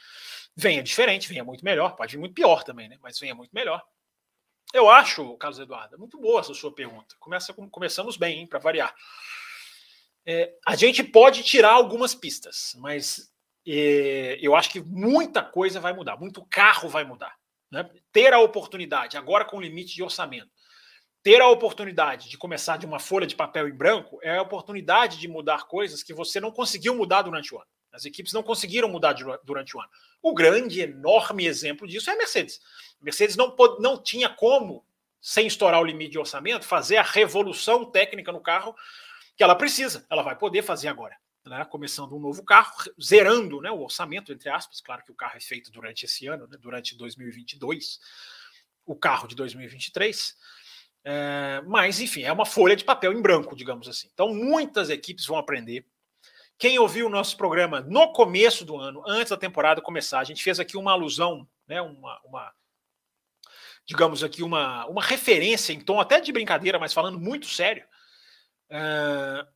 venha 0.56 0.82
diferente, 0.82 1.29
venha 1.29 1.44
muito 1.44 1.65
melhor, 1.65 1.94
pode 1.94 2.17
vir 2.17 2.19
muito 2.19 2.35
pior 2.35 2.65
também, 2.65 2.88
né? 2.88 2.99
Mas 3.00 3.19
venha 3.19 3.35
muito 3.35 3.53
melhor. 3.53 3.81
Eu 4.75 4.91
acho, 4.91 5.37
Carlos 5.37 5.59
Eduardo, 5.59 5.99
muito 5.99 6.19
boa 6.19 6.41
essa 6.41 6.53
sua 6.53 6.75
pergunta. 6.75 7.15
Começa, 7.21 7.55
começamos 7.71 8.17
bem, 8.17 8.47
para 8.47 8.59
variar. 8.59 8.94
É, 10.26 10.53
a 10.67 10.75
gente 10.75 11.03
pode 11.03 11.43
tirar 11.43 11.73
algumas 11.73 12.14
pistas, 12.14 12.75
mas 12.79 13.32
é, 13.67 14.37
eu 14.43 14.55
acho 14.56 14.69
que 14.71 14.81
muita 14.81 15.43
coisa 15.43 15.81
vai 15.81 15.93
mudar, 15.93 16.17
muito 16.19 16.44
carro 16.47 16.88
vai 16.88 17.05
mudar. 17.05 17.35
Né? 17.71 17.88
Ter 18.12 18.32
a 18.32 18.41
oportunidade, 18.41 19.17
agora 19.17 19.44
com 19.44 19.61
limite 19.61 19.94
de 19.94 20.03
orçamento, 20.03 20.50
ter 21.23 21.41
a 21.41 21.49
oportunidade 21.49 22.29
de 22.29 22.38
começar 22.38 22.76
de 22.76 22.87
uma 22.87 22.99
folha 22.99 23.26
de 23.26 23.37
papel 23.37 23.69
em 23.69 23.76
branco 23.76 24.19
é 24.23 24.37
a 24.37 24.43
oportunidade 24.43 25.19
de 25.19 25.29
mudar 25.29 25.67
coisas 25.67 26.03
que 26.03 26.15
você 26.15 26.41
não 26.41 26.50
conseguiu 26.50 26.94
mudar 26.94 27.23
durante 27.23 27.55
o 27.55 27.59
ano. 27.59 27.67
As 27.93 28.05
equipes 28.05 28.32
não 28.32 28.43
conseguiram 28.43 28.88
mudar 28.88 29.15
durante 29.44 29.76
o 29.76 29.81
ano. 29.81 29.91
O 30.23 30.35
grande, 30.35 30.81
enorme 30.81 31.47
exemplo 31.47 31.87
disso 31.87 32.11
é 32.11 32.12
a 32.12 32.17
Mercedes. 32.17 32.61
A 33.00 33.05
Mercedes 33.05 33.37
não, 33.37 33.55
não 33.81 34.00
tinha 34.00 34.29
como, 34.29 34.85
sem 35.20 35.47
estourar 35.47 35.81
o 35.81 35.85
limite 35.85 36.12
de 36.12 36.19
orçamento, 36.19 36.65
fazer 36.65 36.97
a 36.97 37.03
revolução 37.03 37.85
técnica 37.85 38.31
no 38.31 38.41
carro 38.41 38.75
que 39.37 39.43
ela 39.43 39.55
precisa. 39.55 40.06
Ela 40.11 40.23
vai 40.23 40.37
poder 40.37 40.62
fazer 40.62 40.88
agora. 40.88 41.17
Né? 41.44 41.64
Começando 41.64 42.14
um 42.14 42.21
novo 42.21 42.44
carro, 42.44 42.73
zerando 43.03 43.61
né, 43.61 43.71
o 43.71 43.81
orçamento, 43.81 44.32
entre 44.32 44.50
aspas. 44.50 44.81
Claro 44.81 45.03
que 45.05 45.12
o 45.12 45.14
carro 45.14 45.37
é 45.37 45.41
feito 45.41 45.71
durante 45.71 46.05
esse 46.05 46.26
ano, 46.26 46.47
né, 46.47 46.59
durante 46.61 46.97
2022, 46.97 47.99
o 48.85 48.94
carro 48.94 49.26
de 49.26 49.35
2023. 49.35 50.37
É, 51.11 51.63
mas, 51.67 52.01
enfim, 52.01 52.25
é 52.25 52.31
uma 52.31 52.45
folha 52.45 52.77
de 52.77 52.85
papel 52.85 53.15
em 53.15 53.23
branco, 53.23 53.57
digamos 53.57 53.89
assim. 53.89 54.11
Então, 54.13 54.35
muitas 54.35 54.91
equipes 54.91 55.25
vão 55.25 55.39
aprender. 55.39 55.87
Quem 56.59 56.79
ouviu 56.79 57.07
o 57.07 57.11
nosso 57.11 57.35
programa 57.35 57.81
no 57.81 58.13
começo 58.13 58.63
do 58.63 58.77
ano, 58.77 59.03
antes 59.07 59.31
da 59.31 59.37
temporada 59.39 59.81
começar, 59.81 60.21
a 60.21 60.25
gente 60.25 60.45
fez 60.45 60.61
aqui 60.61 60.77
uma 60.77 60.93
alusão, 60.93 61.49
né, 61.67 61.81
uma, 61.81 62.21
uma 62.23 62.53
digamos 63.87 64.23
aqui, 64.23 64.43
uma, 64.43 64.85
uma 64.85 65.03
referência 65.03 65.73
em 65.73 65.81
tom 65.81 65.99
até 65.99 66.21
de 66.21 66.31
brincadeira, 66.31 66.79
mas 66.79 66.93
falando 66.93 67.19
muito 67.19 67.47
sério. 67.47 67.87
É, 68.69 69.47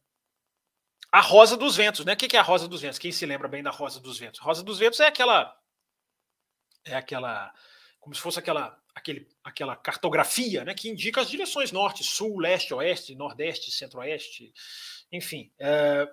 a 1.10 1.20
Rosa 1.20 1.54
dos 1.54 1.76
Ventos, 1.76 2.02
né? 2.06 2.14
O 2.14 2.16
que 2.16 2.34
é 2.34 2.40
a 2.40 2.42
Rosa 2.42 2.66
dos 2.66 2.80
Ventos? 2.80 2.98
Quem 2.98 3.12
se 3.12 3.26
lembra 3.26 3.46
bem 3.46 3.62
da 3.62 3.70
Rosa 3.70 4.00
dos 4.00 4.18
Ventos? 4.18 4.40
Rosa 4.40 4.62
dos 4.62 4.78
Ventos 4.78 5.00
é 5.00 5.06
aquela. 5.06 5.54
É 6.82 6.94
aquela. 6.94 7.52
Como 8.00 8.14
se 8.14 8.22
fosse 8.22 8.38
aquela 8.38 8.81
aquele, 8.94 9.26
aquela 9.42 9.76
cartografia 9.76 10.64
né, 10.64 10.74
que 10.74 10.88
indica 10.88 11.20
as 11.20 11.30
direções 11.30 11.72
norte, 11.72 12.04
sul, 12.04 12.38
leste, 12.38 12.74
oeste, 12.74 13.14
nordeste, 13.14 13.70
centro-oeste, 13.70 14.52
enfim. 15.10 15.50
É, 15.58 16.08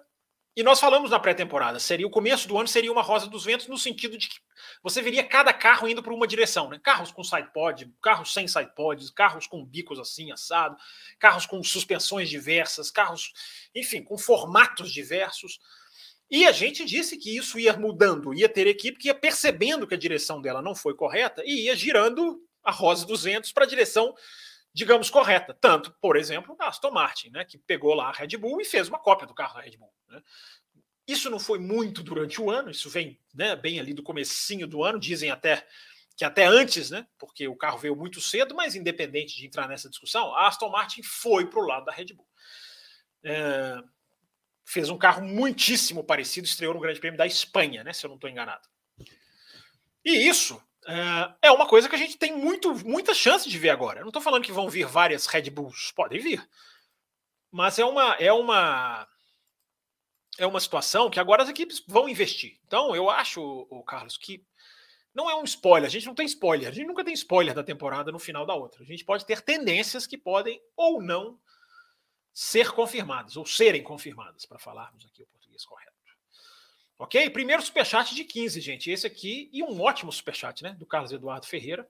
e 0.56 0.64
nós 0.64 0.80
falamos 0.80 1.12
na 1.12 1.20
pré-temporada, 1.20 1.80
seria 1.80 2.06
o 2.06 2.10
começo 2.10 2.48
do 2.48 2.58
ano 2.58 2.68
seria 2.68 2.92
uma 2.92 3.02
rosa 3.02 3.28
dos 3.28 3.46
ventos 3.46 3.68
no 3.68 3.78
sentido 3.78 4.18
de 4.18 4.28
que 4.28 4.40
você 4.84 5.02
veria 5.02 5.24
cada 5.24 5.54
carro 5.54 5.88
indo 5.88 6.04
para 6.04 6.14
uma 6.14 6.28
direção, 6.28 6.70
né? 6.70 6.78
Carros 6.84 7.12
com 7.12 7.24
sidepod, 7.24 7.90
carros 8.02 8.34
sem 8.34 8.46
sidepods, 8.46 9.10
carros 9.10 9.48
com 9.48 9.64
bicos 9.64 10.00
assim 10.00 10.32
assado, 10.32 10.76
carros 11.18 11.46
com 11.46 11.64
suspensões 11.64 12.30
diversas, 12.30 12.92
carros, 12.92 13.32
enfim, 13.74 14.04
com 14.04 14.18
formatos 14.18 14.92
diversos. 14.92 15.60
E 16.30 16.46
a 16.46 16.52
gente 16.52 16.84
disse 16.84 17.16
que 17.16 17.38
isso 17.38 17.58
ia 17.58 17.78
mudando, 17.78 18.34
ia 18.34 18.50
ter 18.50 18.68
equipe 18.68 19.00
que 19.00 19.08
ia 19.08 19.16
percebendo 19.16 19.88
que 19.88 19.96
a 19.96 19.98
direção 19.98 20.42
dela 20.42 20.62
não 20.62 20.76
foi 20.76 20.94
correta 20.94 21.42
e 21.46 21.68
ia 21.68 21.76
girando 21.76 22.44
a 22.64 22.72
Rosa 22.72 23.06
200 23.06 23.52
para 23.52 23.66
a 23.66 23.68
direção, 23.68 24.16
digamos, 24.74 25.10
correta. 25.10 25.54
Tanto, 25.54 25.92
por 26.02 26.16
exemplo, 26.16 26.56
a 26.60 26.68
Aston 26.68 26.92
Martin, 26.92 27.30
né, 27.30 27.46
que 27.46 27.58
pegou 27.58 27.94
lá 27.94 28.10
a 28.10 28.12
Red 28.12 28.38
Bull 28.38 28.62
e 28.62 28.66
fez 28.66 28.88
uma 28.88 29.00
cópia 29.00 29.28
do 29.28 29.34
carro 29.34 29.56
da 29.56 29.62
Red 29.62 29.78
Bull. 29.78 29.94
Né. 30.08 30.22
Isso 31.08 31.30
não 31.30 31.40
foi 31.40 31.58
muito 31.58 32.04
durante 32.04 32.40
o 32.40 32.52
ano, 32.52 32.70
isso 32.70 32.90
vem 32.90 33.20
né, 33.34 33.56
bem 33.56 33.80
ali 33.80 33.94
do 33.94 34.04
comecinho 34.04 34.68
do 34.68 34.84
ano, 34.84 35.00
dizem 35.00 35.32
até 35.32 35.66
que 36.16 36.26
até 36.26 36.46
antes, 36.46 36.92
né, 36.92 37.08
porque 37.18 37.48
o 37.48 37.56
carro 37.56 37.78
veio 37.78 37.96
muito 37.96 38.20
cedo, 38.20 38.54
mas 38.54 38.76
independente 38.76 39.38
de 39.38 39.48
entrar 39.48 39.70
nessa 39.70 39.90
discussão, 39.90 40.36
a 40.36 40.48
Aston 40.48 40.70
Martin 40.70 41.02
foi 41.02 41.50
para 41.50 41.60
o 41.60 41.66
lado 41.66 41.86
da 41.86 41.94
Red 41.94 42.08
Bull. 42.08 42.28
É, 43.24 43.82
fez 44.66 44.90
um 44.90 44.98
carro 44.98 45.24
muitíssimo 45.24 46.04
parecido, 46.04 46.46
estreou 46.46 46.74
no 46.74 46.80
Grande 46.82 47.00
Prêmio 47.00 47.18
da 47.18 47.26
Espanha, 47.26 47.86
né, 47.86 47.94
se 47.94 48.06
eu 48.06 48.10
não 48.10 48.16
estou 48.16 48.30
enganado. 48.30 48.68
E 50.04 50.28
isso 50.28 50.62
é, 50.90 51.48
é 51.48 51.52
uma 51.52 51.68
coisa 51.68 51.88
que 51.88 51.96
a 51.96 52.00
gente 52.00 52.18
tem 52.18 52.36
muito, 52.36 52.74
muita 52.86 53.14
chance 53.14 53.48
de 53.48 53.58
ver 53.58 53.70
agora. 53.70 54.00
Eu 54.00 54.04
não 54.04 54.10
estou 54.10 54.22
falando 54.22 54.44
que 54.44 54.52
vão 54.52 54.70
vir 54.70 54.88
várias 54.88 55.28
Red 55.28 55.50
Bulls, 55.50 55.92
podem 55.92 56.20
vir. 56.20 56.48
Mas 57.52 57.78
é 57.78 57.86
uma, 57.86 58.16
é 58.16 58.34
uma 58.34 59.08
é 60.38 60.48
uma 60.48 60.60
situação 60.60 61.10
que 61.10 61.20
agora 61.20 61.44
as 61.44 61.50
equipes 61.50 61.84
vão 61.86 62.08
investir. 62.08 62.60
Então, 62.66 62.96
eu 62.96 63.10
acho, 63.10 63.42
o 63.70 63.84
Carlos, 63.84 64.18
que 64.18 64.44
não 65.14 65.30
é 65.30 65.36
um 65.36 65.44
spoiler. 65.44 65.88
A 65.88 65.92
gente 65.92 66.06
não 66.06 66.16
tem 66.16 66.26
spoiler. 66.26 66.70
A 66.70 66.72
gente 66.72 66.88
nunca 66.88 67.04
tem 67.04 67.14
spoiler 67.14 67.54
da 67.54 67.64
temporada 67.64 68.12
no 68.12 68.20
final 68.20 68.46
da 68.46 68.54
outra. 68.56 68.82
A 68.82 68.86
gente 68.86 69.04
pode 69.04 69.26
ter 69.26 69.42
tendências 69.42 70.08
que 70.08 70.18
podem 70.18 70.62
ou 70.78 71.02
não 71.02 71.38
ser 72.34 72.72
confirmadas, 72.72 73.36
ou 73.36 73.46
serem 73.46 73.84
confirmadas, 73.84 74.46
para 74.46 74.58
falarmos 74.58 75.06
aqui 75.06 75.24
o 75.24 75.28
português 75.28 75.66
correto. 75.66 75.99
Ok? 77.00 77.30
Primeiro 77.30 77.62
superchat 77.62 78.14
de 78.14 78.26
15, 78.26 78.60
gente. 78.60 78.92
Esse 78.92 79.08
aqui, 79.08 79.50
e 79.54 79.64
um 79.64 79.82
ótimo 79.82 80.12
superchat, 80.12 80.62
né? 80.62 80.76
Do 80.78 80.86
Carlos 80.86 81.14
Eduardo 81.14 81.48
Ferreira. 81.48 81.90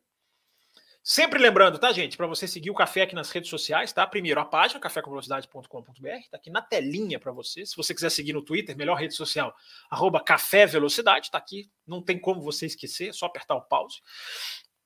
Sempre 1.01 1.39
lembrando, 1.39 1.79
tá, 1.79 1.91
gente, 1.91 2.15
para 2.15 2.27
você 2.27 2.47
seguir 2.47 2.69
o 2.69 2.75
café 2.75 3.01
aqui 3.01 3.15
nas 3.15 3.31
redes 3.31 3.49
sociais, 3.49 3.91
tá? 3.91 4.05
Primeiro 4.05 4.39
a 4.39 4.45
página 4.45 4.79
cafécomvelocidade.com.br, 4.79 6.29
tá 6.29 6.37
aqui 6.37 6.51
na 6.51 6.61
telinha 6.61 7.19
para 7.19 7.31
você. 7.31 7.65
Se 7.65 7.75
você 7.75 7.95
quiser 7.95 8.11
seguir 8.11 8.33
no 8.33 8.43
Twitter, 8.43 8.77
melhor 8.77 8.95
rede 8.95 9.15
social, 9.15 9.55
arroba 9.89 10.21
Café 10.21 10.67
Velocidade, 10.67 11.31
tá 11.31 11.39
aqui. 11.39 11.71
Não 11.87 12.03
tem 12.03 12.19
como 12.19 12.41
você 12.41 12.67
esquecer, 12.67 13.09
é 13.09 13.13
só 13.13 13.25
apertar 13.25 13.55
o 13.55 13.61
pause 13.61 14.01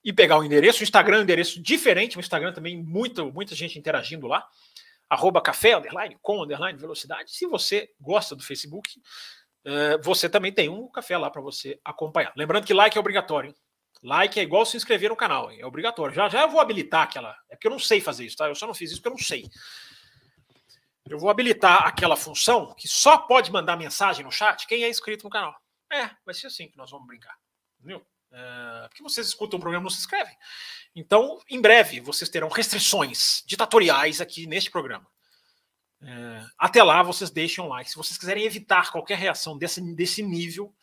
e 0.04 0.14
pegar 0.14 0.38
o 0.38 0.44
endereço. 0.44 0.82
O 0.82 0.84
Instagram 0.84 1.18
é 1.18 1.20
um 1.20 1.24
endereço 1.24 1.62
diferente, 1.62 2.16
o 2.18 2.22
Instagram 2.22 2.54
também 2.54 2.82
muita, 2.82 3.26
muita 3.26 3.56
gente 3.56 3.78
interagindo 3.78 4.28
lá. 4.28 4.48
Arroba 5.10 5.42
café, 5.42 5.76
underline, 5.76 6.18
com 6.22 6.42
underline, 6.42 6.78
velocidade. 6.78 7.36
Se 7.36 7.46
você 7.46 7.90
gosta 8.00 8.36
do 8.36 8.44
Facebook, 8.44 8.90
você 10.02 10.28
também 10.30 10.52
tem 10.52 10.70
um 10.70 10.88
café 10.90 11.18
lá 11.18 11.30
para 11.30 11.42
você 11.42 11.80
acompanhar. 11.84 12.34
Lembrando 12.36 12.66
que 12.66 12.74
like 12.74 12.98
é 12.98 13.00
obrigatório, 13.00 13.50
hein? 13.50 13.56
Like 14.04 14.38
é 14.38 14.44
igual 14.44 14.66
se 14.66 14.76
inscrever 14.76 15.10
no 15.10 15.16
canal, 15.16 15.50
é 15.50 15.66
obrigatório. 15.66 16.14
Já 16.14 16.28
já 16.28 16.42
eu 16.42 16.50
vou 16.50 16.60
habilitar 16.60 17.04
aquela. 17.04 17.36
É 17.50 17.56
porque 17.56 17.68
eu 17.68 17.72
não 17.72 17.80
sei 17.80 18.02
fazer 18.02 18.26
isso, 18.26 18.36
tá? 18.36 18.48
Eu 18.48 18.56
só 18.56 18.68
não 18.68 18.74
fiz 18.74 18.92
isso 18.92 19.02
porque 19.02 19.16
eu 19.16 19.18
não 19.18 19.26
sei. 19.26 19.50
Eu 21.08 21.18
vou 21.18 21.30
habilitar 21.30 21.86
aquela 21.86 22.16
função 22.16 22.74
que 22.76 22.88
só 22.88 23.18
pode 23.18 23.52
mandar 23.52 23.78
mensagem 23.78 24.26
no 24.26 24.32
chat 24.32 24.68
quem 24.68 24.84
é 24.84 24.90
inscrito 24.90 25.24
no 25.24 25.30
canal. 25.30 25.56
É, 25.92 26.10
vai 26.26 26.34
ser 26.34 26.48
assim 26.48 26.68
que 26.68 26.78
nós 26.78 26.92
vamos 26.92 27.08
brincar. 27.08 27.36
Entendeu? 27.80 28.06
É, 28.32 28.88
porque 28.88 29.04
vocês 29.04 29.28
escutam 29.28 29.58
o 29.58 29.62
programa 29.62 29.84
e 29.84 29.86
não 29.86 29.90
se 29.90 30.00
inscrevem. 30.00 30.36
Então, 30.96 31.40
em 31.50 31.62
breve, 31.62 32.00
vocês 32.00 32.30
terão 32.30 32.50
restrições 32.50 33.44
ditatoriais 33.46 34.20
aqui 34.20 34.48
neste 34.48 34.72
programa. 34.72 35.08
É, 36.06 36.46
até 36.58 36.84
lá, 36.84 37.02
vocês 37.02 37.30
deixem 37.30 37.64
um 37.64 37.68
like. 37.68 37.90
Se 37.90 37.96
vocês 37.96 38.18
quiserem 38.18 38.44
evitar 38.44 38.92
qualquer 38.92 39.18
reação 39.18 39.58
desse, 39.58 39.82
desse 39.96 40.22
nível, 40.22 40.74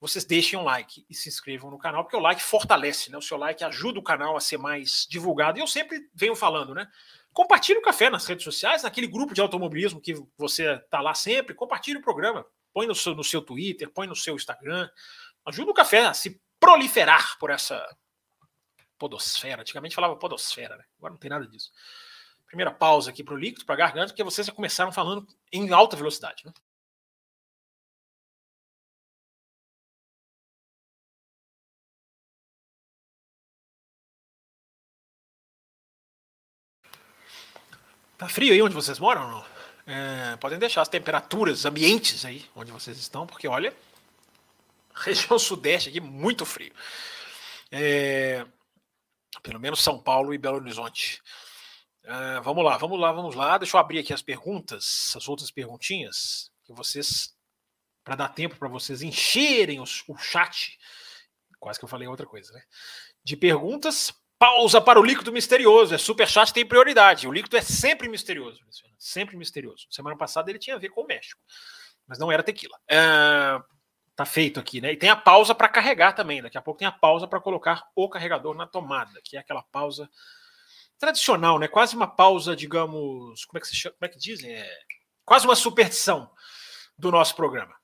vocês 0.00 0.24
deixem 0.24 0.58
um 0.58 0.62
like 0.62 1.04
e 1.10 1.14
se 1.14 1.28
inscrevam 1.28 1.70
no 1.70 1.78
canal, 1.78 2.04
porque 2.04 2.16
o 2.16 2.20
like 2.20 2.42
fortalece, 2.42 3.10
né? 3.10 3.18
O 3.18 3.22
seu 3.22 3.36
like 3.36 3.62
ajuda 3.62 3.98
o 3.98 4.02
canal 4.02 4.36
a 4.36 4.40
ser 4.40 4.56
mais 4.56 5.06
divulgado. 5.08 5.58
E 5.58 5.62
eu 5.62 5.66
sempre 5.66 6.08
venho 6.14 6.34
falando, 6.34 6.74
né? 6.74 6.88
Compartilhe 7.32 7.78
o 7.78 7.82
café 7.82 8.08
nas 8.08 8.26
redes 8.26 8.44
sociais, 8.44 8.82
naquele 8.82 9.06
grupo 9.06 9.34
de 9.34 9.40
automobilismo 9.40 10.00
que 10.00 10.14
você 10.38 10.74
está 10.74 11.00
lá 11.00 11.14
sempre. 11.14 11.54
Compartilhe 11.54 11.98
o 11.98 12.02
programa. 12.02 12.46
Põe 12.72 12.86
no 12.86 12.94
seu, 12.94 13.14
no 13.14 13.22
seu 13.22 13.42
Twitter, 13.42 13.90
põe 13.90 14.06
no 14.06 14.16
seu 14.16 14.34
Instagram. 14.34 14.88
Ajuda 15.44 15.70
o 15.70 15.74
café 15.74 16.06
a 16.06 16.14
se 16.14 16.40
proliferar 16.58 17.38
por 17.38 17.50
essa 17.50 17.84
podosfera. 18.98 19.62
Antigamente 19.62 19.94
falava 19.94 20.16
podosfera, 20.16 20.76
né? 20.76 20.84
Agora 20.98 21.12
não 21.12 21.18
tem 21.18 21.30
nada 21.30 21.46
disso. 21.46 21.70
Primeira 22.50 22.72
pausa 22.72 23.10
aqui 23.10 23.22
para 23.22 23.34
o 23.34 23.38
líquido, 23.38 23.64
para 23.64 23.76
a 23.76 23.78
garganta, 23.78 24.08
porque 24.08 24.24
vocês 24.24 24.44
já 24.44 24.52
começaram 24.52 24.90
falando 24.90 25.24
em 25.52 25.72
alta 25.72 25.96
velocidade, 25.96 26.44
né? 26.44 26.52
Tá 38.18 38.28
frio 38.28 38.52
aí 38.52 38.60
onde 38.60 38.74
vocês 38.74 38.98
moram 38.98 39.30
não? 39.30 39.46
É, 39.86 40.36
podem 40.38 40.58
deixar 40.58 40.82
as 40.82 40.88
temperaturas 40.88 41.64
ambientes 41.64 42.24
aí 42.24 42.44
onde 42.54 42.72
vocês 42.72 42.98
estão, 42.98 43.28
porque 43.28 43.46
olha, 43.46 43.72
região 44.94 45.38
sudeste 45.38 45.88
aqui 45.88 46.00
muito 46.00 46.44
frio. 46.44 46.72
É, 47.70 48.44
pelo 49.40 49.60
menos 49.60 49.80
São 49.80 50.00
Paulo 50.00 50.34
e 50.34 50.38
Belo 50.38 50.56
Horizonte. 50.56 51.22
É, 52.04 52.40
vamos 52.40 52.64
lá, 52.64 52.76
vamos 52.76 52.98
lá, 52.98 53.12
vamos 53.12 53.34
lá. 53.34 53.58
Deixa 53.58 53.76
eu 53.76 53.80
abrir 53.80 53.98
aqui 53.98 54.12
as 54.12 54.22
perguntas, 54.22 55.14
as 55.16 55.28
outras 55.28 55.50
perguntinhas, 55.50 56.50
que 56.64 56.72
vocês, 56.72 57.34
para 58.04 58.16
dar 58.16 58.28
tempo 58.28 58.56
para 58.56 58.68
vocês 58.68 59.02
encherem 59.02 59.80
os, 59.80 60.02
o 60.08 60.16
chat. 60.16 60.78
Quase 61.58 61.78
que 61.78 61.84
eu 61.84 61.88
falei 61.88 62.08
outra 62.08 62.26
coisa, 62.26 62.52
né? 62.52 62.62
De 63.22 63.36
perguntas 63.36 64.14
Pausa 64.40 64.80
para 64.80 64.98
o 64.98 65.04
líquido 65.04 65.30
misterioso. 65.30 65.94
É 65.94 65.98
superchat 65.98 66.50
tem 66.50 66.64
prioridade. 66.64 67.28
O 67.28 67.32
líquido 67.32 67.58
é 67.58 67.60
sempre 67.60 68.08
misterioso. 68.08 68.58
Sempre 68.98 69.36
misterioso. 69.36 69.86
Semana 69.90 70.16
passada 70.16 70.50
ele 70.50 70.58
tinha 70.58 70.76
a 70.76 70.78
ver 70.78 70.88
com 70.88 71.02
o 71.02 71.06
México. 71.06 71.38
Mas 72.06 72.18
não 72.18 72.32
era 72.32 72.42
tequila. 72.42 72.74
É, 72.88 73.60
tá 74.16 74.24
feito 74.24 74.58
aqui, 74.58 74.80
né? 74.80 74.92
E 74.92 74.96
tem 74.96 75.10
a 75.10 75.16
pausa 75.16 75.54
para 75.54 75.68
carregar 75.68 76.14
também. 76.14 76.40
Daqui 76.40 76.56
a 76.56 76.62
pouco 76.62 76.78
tem 76.78 76.88
a 76.88 76.92
pausa 76.92 77.28
para 77.28 77.38
colocar 77.38 77.86
o 77.94 78.08
carregador 78.08 78.56
na 78.56 78.66
tomada, 78.66 79.20
que 79.22 79.36
é 79.36 79.40
aquela 79.40 79.62
pausa 79.64 80.08
tradicional, 81.00 81.58
né? 81.58 81.66
Quase 81.66 81.96
uma 81.96 82.06
pausa, 82.06 82.54
digamos. 82.54 83.44
Como 83.46 83.58
é 83.58 83.60
que, 83.60 83.66
se 83.66 83.74
chama? 83.74 83.96
Como 83.98 84.06
é 84.06 84.12
que 84.12 84.18
dizem? 84.18 84.52
É 84.52 84.78
quase 85.24 85.46
uma 85.46 85.56
superstição 85.56 86.30
do 86.96 87.10
nosso 87.10 87.34
programa. 87.34 87.74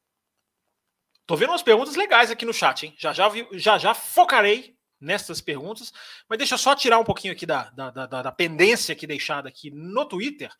Tô 1.26 1.34
vendo 1.34 1.50
umas 1.50 1.62
perguntas 1.62 1.96
legais 1.96 2.30
aqui 2.30 2.44
no 2.44 2.54
chat, 2.54 2.86
hein? 2.86 2.94
Já 2.96 3.12
já, 3.12 3.28
já, 3.54 3.78
já 3.78 3.94
focarei 3.94 4.76
nessas 5.00 5.40
perguntas, 5.40 5.92
mas 6.28 6.38
deixa 6.38 6.54
eu 6.54 6.58
só 6.58 6.74
tirar 6.74 6.98
um 6.98 7.04
pouquinho 7.04 7.32
aqui 7.32 7.44
da, 7.44 7.70
da, 7.70 7.90
da, 7.90 8.22
da 8.22 8.32
pendência 8.32 8.92
aqui 8.92 9.06
deixada 9.06 9.48
aqui 9.48 9.70
no 9.70 10.06
Twitter, 10.06 10.50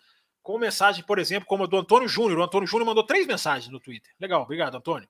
com 0.43 0.59
mensagem, 0.59 1.05
por 1.05 1.19
exemplo, 1.19 1.47
como 1.47 1.65
a 1.65 1.67
do 1.67 1.77
Antônio 1.77 2.09
Júnior. 2.09 2.39
O 2.39 2.43
Antônio 2.43 2.67
Júnior 2.67 2.87
mandou 2.87 3.05
três 3.05 3.27
mensagens 3.27 3.71
no 3.71 3.81
Twitter. 3.81 4.13
Legal, 4.19 4.43
obrigado, 4.43 4.77
Antônio. 4.77 5.09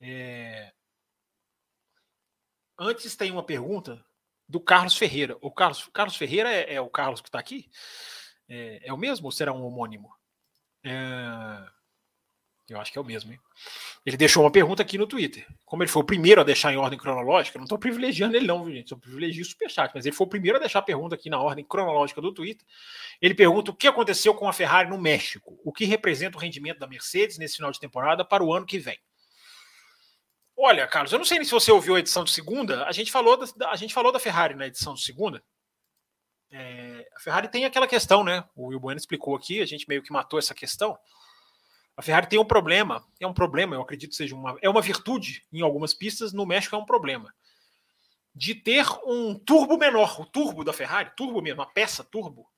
É... 0.00 0.72
Antes 2.78 3.16
tem 3.16 3.30
uma 3.30 3.42
pergunta 3.42 4.04
do 4.48 4.60
Carlos 4.60 4.96
Ferreira. 4.96 5.36
O 5.40 5.50
Carlos, 5.50 5.88
Carlos 5.92 6.16
Ferreira 6.16 6.50
é, 6.50 6.74
é 6.74 6.80
o 6.80 6.88
Carlos 6.88 7.20
que 7.20 7.28
está 7.28 7.38
aqui? 7.38 7.68
É, 8.48 8.88
é, 8.88 8.92
o 8.92 8.96
mesmo 8.96 9.26
ou 9.26 9.32
será 9.32 9.52
um 9.52 9.62
homônimo? 9.64 10.10
É... 10.82 11.78
Eu 12.68 12.78
acho 12.78 12.92
que 12.92 12.98
é 12.98 13.00
o 13.00 13.04
mesmo, 13.04 13.32
hein? 13.32 13.40
Ele 14.04 14.16
deixou 14.16 14.42
uma 14.42 14.52
pergunta 14.52 14.82
aqui 14.82 14.98
no 14.98 15.06
Twitter. 15.06 15.46
Como 15.64 15.82
ele 15.82 15.90
foi 15.90 16.02
o 16.02 16.04
primeiro 16.04 16.42
a 16.42 16.44
deixar 16.44 16.70
em 16.70 16.76
ordem 16.76 16.98
cronológica, 16.98 17.58
não 17.58 17.64
estou 17.64 17.78
privilegiando 17.78 18.36
ele, 18.36 18.46
não, 18.46 18.70
gente? 18.70 18.92
Eu 18.92 18.98
privilegio 18.98 19.42
o 19.42 19.44
Superchat, 19.46 19.90
mas 19.94 20.04
ele 20.04 20.14
foi 20.14 20.26
o 20.26 20.30
primeiro 20.30 20.58
a 20.58 20.60
deixar 20.60 20.80
a 20.80 20.82
pergunta 20.82 21.14
aqui 21.14 21.30
na 21.30 21.40
ordem 21.40 21.64
cronológica 21.64 22.20
do 22.20 22.32
Twitter. 22.32 22.66
Ele 23.22 23.34
pergunta 23.34 23.70
o 23.70 23.74
que 23.74 23.88
aconteceu 23.88 24.34
com 24.34 24.46
a 24.46 24.52
Ferrari 24.52 24.90
no 24.90 24.98
México, 24.98 25.58
o 25.64 25.72
que 25.72 25.86
representa 25.86 26.36
o 26.36 26.40
rendimento 26.40 26.78
da 26.78 26.86
Mercedes 26.86 27.38
nesse 27.38 27.56
final 27.56 27.70
de 27.70 27.80
temporada 27.80 28.22
para 28.22 28.44
o 28.44 28.52
ano 28.52 28.66
que 28.66 28.78
vem. 28.78 28.98
Olha, 30.60 30.86
Carlos, 30.88 31.12
eu 31.12 31.18
não 31.18 31.24
sei 31.24 31.44
se 31.44 31.52
você 31.52 31.70
ouviu 31.70 31.94
a 31.94 32.00
edição 32.00 32.24
de 32.24 32.32
segunda, 32.32 32.84
a 32.84 32.92
gente 32.92 33.12
falou 33.12 33.36
da, 33.36 33.70
a 33.70 33.76
gente 33.76 33.94
falou 33.94 34.10
da 34.10 34.18
Ferrari 34.18 34.54
na 34.54 34.66
edição 34.66 34.94
de 34.94 35.02
segunda. 35.02 35.42
É, 36.50 37.08
a 37.14 37.20
Ferrari 37.20 37.48
tem 37.48 37.64
aquela 37.64 37.86
questão, 37.86 38.24
né? 38.24 38.44
O 38.56 38.68
Will 38.68 38.80
Bueno 38.80 38.98
explicou 38.98 39.36
aqui, 39.36 39.60
a 39.60 39.66
gente 39.66 39.88
meio 39.88 40.02
que 40.02 40.12
matou 40.12 40.38
essa 40.38 40.54
questão 40.54 40.98
a 41.98 42.02
Ferrari 42.02 42.28
tem 42.28 42.38
um 42.38 42.44
problema, 42.44 43.04
é 43.18 43.26
um 43.26 43.34
problema, 43.34 43.74
eu 43.74 43.82
acredito 43.82 44.10
que 44.10 44.16
seja 44.16 44.32
uma, 44.32 44.56
é 44.62 44.70
uma 44.70 44.80
virtude 44.80 45.44
em 45.52 45.62
algumas 45.62 45.92
pistas, 45.92 46.32
no 46.32 46.46
México 46.46 46.76
é 46.76 46.78
um 46.78 46.86
problema. 46.86 47.34
De 48.32 48.54
ter 48.54 48.86
um 49.04 49.36
turbo 49.36 49.76
menor, 49.76 50.20
o 50.20 50.24
turbo 50.24 50.62
da 50.62 50.72
Ferrari, 50.72 51.10
turbo 51.16 51.42
mesmo, 51.42 51.60
a 51.60 51.66
peça 51.66 52.04
turbo, 52.04 52.48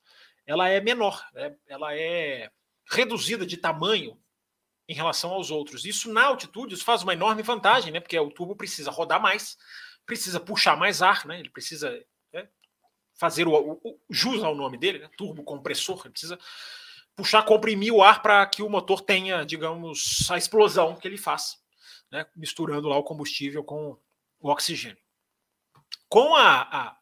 ela 0.47 0.69
é 0.69 0.79
menor, 0.79 1.27
né? 1.33 1.57
ela 1.67 1.97
é 1.97 2.51
reduzida 2.91 3.47
de 3.47 3.57
tamanho 3.57 4.21
em 4.91 4.95
relação 4.95 5.31
aos 5.31 5.53
outros. 5.53 5.85
Isso 5.85 6.13
na 6.13 6.25
altitude 6.25 6.75
isso 6.75 6.85
faz 6.85 7.05
uma 7.05 7.13
enorme 7.13 7.45
vantagem, 7.45 7.93
né? 7.93 8.01
Porque 8.01 8.19
o 8.19 8.29
turbo 8.29 8.57
precisa 8.57 8.91
rodar 8.91 9.23
mais, 9.23 9.57
precisa 10.05 10.41
puxar 10.41 10.77
mais 10.77 11.01
ar, 11.01 11.25
né? 11.27 11.39
Ele 11.39 11.49
precisa 11.49 12.05
né? 12.33 12.49
fazer 13.15 13.47
o, 13.47 13.55
o, 13.55 13.81
o, 13.85 14.01
jus 14.11 14.43
ao 14.43 14.53
nome 14.53 14.77
dele, 14.77 14.99
né? 14.99 15.09
turbo 15.17 15.45
compressor, 15.45 16.01
ele 16.01 16.11
precisa 16.11 16.37
puxar, 17.15 17.45
comprimir 17.45 17.95
o 17.95 18.03
ar 18.03 18.21
para 18.21 18.45
que 18.47 18.65
o 18.65 18.69
motor 18.69 19.01
tenha, 19.03 19.45
digamos, 19.45 20.29
a 20.29 20.37
explosão 20.37 20.97
que 20.97 21.07
ele 21.07 21.17
faz, 21.17 21.63
né? 22.11 22.27
misturando 22.35 22.89
lá 22.89 22.99
o 22.99 23.05
combustível 23.05 23.63
com 23.63 23.97
o 24.41 24.51
oxigênio. 24.51 24.99
Com 26.09 26.35
a, 26.35 26.63
a 26.63 27.01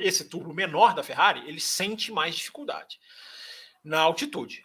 esse 0.00 0.28
turbo 0.28 0.54
menor 0.54 0.94
da 0.94 1.02
Ferrari, 1.02 1.42
ele 1.48 1.60
sente 1.60 2.12
mais 2.12 2.36
dificuldade 2.36 2.96
na 3.82 3.98
altitude. 3.98 4.63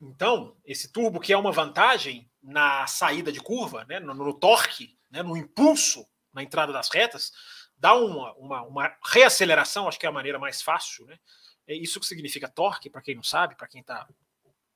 Então, 0.00 0.56
esse 0.64 0.90
turbo 0.90 1.20
que 1.20 1.32
é 1.32 1.36
uma 1.36 1.52
vantagem 1.52 2.30
na 2.42 2.86
saída 2.86 3.30
de 3.30 3.40
curva, 3.40 3.84
né, 3.88 4.00
no, 4.00 4.14
no 4.14 4.32
torque, 4.32 4.96
né, 5.10 5.22
no 5.22 5.36
impulso 5.36 6.06
na 6.32 6.42
entrada 6.42 6.72
das 6.72 6.88
retas, 6.88 7.32
dá 7.76 7.94
uma, 7.94 8.32
uma, 8.34 8.62
uma 8.62 8.96
reaceleração, 9.04 9.88
acho 9.88 9.98
que 9.98 10.06
é 10.06 10.08
a 10.08 10.12
maneira 10.12 10.38
mais 10.38 10.62
fácil, 10.62 11.04
né, 11.06 11.18
é 11.66 11.74
isso 11.74 12.00
que 12.00 12.06
significa 12.06 12.48
torque, 12.48 12.88
para 12.88 13.02
quem 13.02 13.14
não 13.14 13.22
sabe, 13.22 13.56
para 13.56 13.68
quem 13.68 13.80
está 13.80 14.08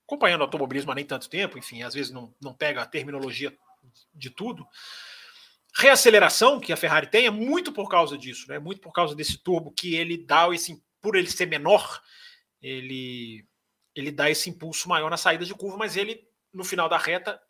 acompanhando 0.07 0.43
o 0.43 0.45
automobilismo 0.45 0.93
há 0.93 0.95
nem 0.95 1.05
tanto 1.05 1.29
tempo, 1.29 1.59
enfim, 1.59 1.83
às 1.83 1.95
vezes 1.95 2.13
não, 2.13 2.35
não 2.41 2.55
pega 2.55 2.83
a 2.83 2.87
terminologia 2.87 3.57
de 4.15 4.31
tudo. 4.31 4.67
Reaceleração 5.77 6.61
que 6.61 6.73
a 6.73 6.77
Ferrari 6.77 7.09
tem 7.09 7.27
é 7.27 7.31
muito 7.31 7.73
por 7.73 7.89
causa 7.89 8.17
disso, 8.17 8.47
né? 8.49 8.59
Muito 8.59 8.81
por 8.81 8.93
causa 8.93 9.15
desse 9.15 9.39
turbo 9.39 9.73
que 9.73 9.97
ele 9.97 10.17
dá 10.17 10.49
esse, 10.55 10.81
por 11.01 11.17
ele 11.17 11.29
ser 11.29 11.47
menor, 11.47 12.01
ele 12.63 13.45
ele 13.95 14.11
dá 14.11 14.31
esse 14.31 14.51
impulso 14.51 14.89
maior 14.89 15.11
na 15.11 15.17
saída 15.17 15.45
de 15.45 15.55
curva, 15.55 15.77
mas 15.77 15.97
ele 15.97 16.27
no 16.53 16.65
final 16.65 16.89
da 16.89 16.99
reta 16.99 17.41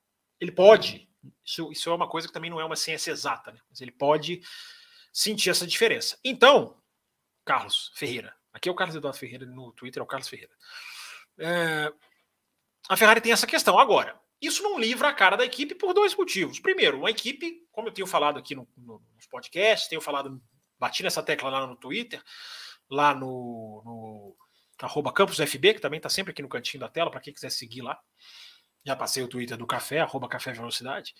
ele 0.40 0.52
pode. 0.52 1.08
Isso, 1.44 1.72
isso 1.72 1.90
é 1.90 1.94
uma 1.94 2.08
coisa 2.08 2.26
que 2.26 2.34
também 2.34 2.50
não 2.50 2.60
é 2.60 2.64
uma 2.64 2.76
ciência 2.76 3.10
exata, 3.10 3.52
né? 3.52 3.60
Mas 3.70 3.80
ele 3.80 3.92
pode 3.92 4.42
sentir 5.12 5.50
essa 5.50 5.66
diferença. 5.66 6.18
Então, 6.22 6.76
Carlos 7.44 7.92
Ferreira, 7.94 8.34
Aqui 8.54 8.68
é 8.68 8.72
o 8.72 8.74
Carlos 8.74 8.94
Eduardo 8.94 9.18
Ferreira, 9.18 9.44
no 9.44 9.72
Twitter 9.72 10.00
é 10.00 10.04
o 10.04 10.06
Carlos 10.06 10.28
Ferreira. 10.28 10.52
É, 11.36 11.92
a 12.88 12.96
Ferrari 12.96 13.20
tem 13.20 13.32
essa 13.32 13.48
questão. 13.48 13.76
Agora, 13.76 14.18
isso 14.40 14.62
não 14.62 14.78
livra 14.78 15.08
a 15.08 15.12
cara 15.12 15.36
da 15.36 15.44
equipe 15.44 15.74
por 15.74 15.92
dois 15.92 16.14
motivos. 16.14 16.60
Primeiro, 16.60 16.98
uma 16.98 17.10
equipe, 17.10 17.66
como 17.72 17.88
eu 17.88 17.92
tenho 17.92 18.06
falado 18.06 18.38
aqui 18.38 18.54
no, 18.54 18.68
no, 18.76 19.02
nos 19.16 19.26
podcasts, 19.26 19.88
tenho 19.88 20.00
falado 20.00 20.40
bati 20.78 21.02
nessa 21.02 21.20
tecla 21.20 21.50
lá 21.50 21.66
no 21.66 21.74
Twitter, 21.74 22.22
lá 22.88 23.12
no, 23.12 23.82
no 23.84 24.36
arroba 24.85 25.12
campusfb, 25.12 25.75
que 25.75 25.81
também 25.81 25.99
está 25.99 26.09
sempre 26.09 26.33
aqui 26.33 26.43
no 26.43 26.49
cantinho 26.49 26.81
da 26.81 26.88
tela, 26.88 27.11
para 27.11 27.21
quem 27.21 27.33
quiser 27.33 27.50
seguir 27.50 27.83
lá. 27.83 27.99
Já 28.85 28.95
passei 28.95 29.23
o 29.23 29.29
Twitter 29.29 29.57
do 29.57 29.67
café, 29.67 30.00
arroba 30.00 30.29
café 30.29 30.53
velocidade. 30.53 31.14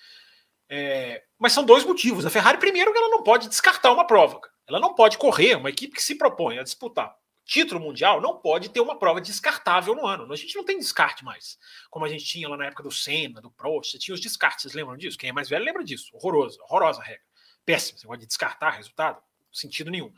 É, 0.69 1.23
mas 1.39 1.53
são 1.53 1.65
dois 1.65 1.85
motivos. 1.85 2.27
A 2.27 2.31
Ferrari, 2.31 2.59
primeiro, 2.59 2.93
ela 2.95 3.09
não 3.09 3.23
pode 3.23 3.49
descartar 3.49 3.93
uma 3.93 4.07
prova. 4.07 4.41
Ela 4.67 4.81
não 4.81 4.95
pode 4.95 5.19
correr, 5.19 5.57
uma 5.57 5.71
equipe 5.71 5.95
que 5.95 6.03
se 6.03 6.17
propõe 6.17 6.59
a 6.59 6.63
disputar 6.63 7.15
título 7.45 7.79
mundial 7.79 8.21
não 8.21 8.39
pode 8.39 8.71
ter 8.71 8.81
uma 8.81 8.99
prova 8.99 9.21
descartável 9.21 9.95
no 9.95 10.07
ano. 10.07 10.33
A 10.33 10.37
gente 10.37 10.57
não 10.57 10.65
tem 10.65 10.79
descarte 10.79 11.25
mais. 11.25 11.59
Como 11.91 12.05
a 12.05 12.09
gente 12.09 12.25
tinha 12.25 12.49
lá 12.49 12.57
na 12.57 12.67
época 12.67 12.83
do 12.83 12.91
Senna, 12.91 13.41
do 13.41 13.51
Prost, 13.51 13.99
tinha 13.99 14.15
os 14.15 14.21
descartes. 14.21 14.73
Lembram 14.73 14.97
disso? 14.97 15.19
Quem 15.19 15.31
é 15.31 15.33
mais 15.33 15.49
velho 15.49 15.65
lembra 15.65 15.85
disso. 15.85 16.11
Horroroso, 16.15 16.59
horrorosa 16.63 17.03
regra. 17.03 17.23
Péssimo. 17.65 17.99
Você 17.99 18.07
pode 18.07 18.27
descartar 18.27 18.71
resultado? 18.71 19.23
Sentido 19.53 19.91
nenhum. 19.91 20.13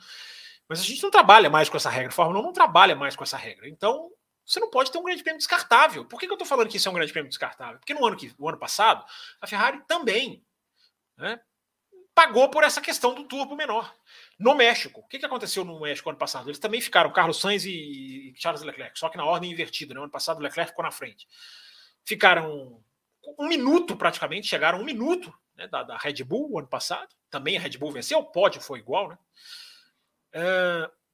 Mas 0.69 0.81
a 0.81 0.83
gente 0.83 1.03
não 1.03 1.11
trabalha 1.11 1.49
mais 1.49 1.69
com 1.69 1.77
essa 1.77 1.91
regra. 1.91 2.09
A 2.09 2.15
Fórmula 2.15 2.41
1 2.41 2.43
não 2.43 2.53
trabalha 2.53 2.97
mais 2.97 3.15
com 3.15 3.23
essa 3.23 3.37
regra. 3.37 3.69
Então, 3.69 4.11
você 4.45 4.61
não 4.61 4.71
pode 4.71 4.91
ter 4.91 4.99
um 4.99 5.03
grande 5.03 5.23
prêmio 5.23 5.39
descartável. 5.39 6.05
Por 6.05 6.19
que, 6.19 6.27
que 6.27 6.33
eu 6.33 6.37
estou 6.37 6.47
falando 6.47 6.69
que 6.69 6.77
isso 6.77 6.89
é 6.89 6.91
um 6.91 6.95
grande 6.95 7.13
prêmio 7.13 7.29
descartável? 7.29 7.79
Porque 7.79 7.95
no 7.95 8.05
ano, 8.05 8.17
que, 8.17 8.35
no 8.39 8.49
ano 8.49 8.59
passado, 8.59 9.05
a 9.41 9.47
Ferrari 9.47 9.81
também 9.87 10.45
né, 11.17 11.41
pagou 12.15 12.49
por 12.49 12.65
essa 12.65 12.81
questão 12.81 13.15
do 13.15 13.25
turbo 13.25 13.55
menor. 13.55 13.95
No 14.39 14.55
México, 14.55 15.01
o 15.01 15.07
que, 15.07 15.19
que 15.19 15.27
aconteceu 15.27 15.65
no 15.65 15.81
México 15.81 16.09
ano 16.09 16.19
passado? 16.19 16.49
Eles 16.49 16.59
também 16.59 16.81
ficaram, 16.81 17.13
Carlos 17.13 17.41
Sainz 17.41 17.65
e 17.65 18.33
Charles 18.37 18.63
Leclerc, 18.63 18.99
só 18.99 19.09
que 19.09 19.17
na 19.17 19.25
ordem 19.25 19.51
invertida. 19.51 19.93
No 19.93 20.01
né? 20.01 20.05
ano 20.05 20.13
passado, 20.13 20.39
o 20.39 20.43
Leclerc 20.43 20.71
ficou 20.71 20.85
na 20.85 20.91
frente. 20.91 21.29
Ficaram 22.05 22.81
um 23.39 23.49
minuto 23.49 23.97
praticamente, 23.97 24.47
chegaram 24.47 24.81
um 24.81 24.85
minuto 24.85 25.33
né, 25.57 25.67
da, 25.67 25.83
da, 25.83 25.97
Red 25.99 26.25
Bull 26.25 26.59
ano 26.59 26.69
passado. 26.69 27.09
Também 27.29 27.57
a 27.57 27.61
Red 27.61 27.77
Bull 27.79 27.93
venceu, 27.93 28.19
o 28.21 28.25
pódio 28.25 28.61
foi 28.61 28.79
igual, 28.79 29.09
né? 29.09 29.19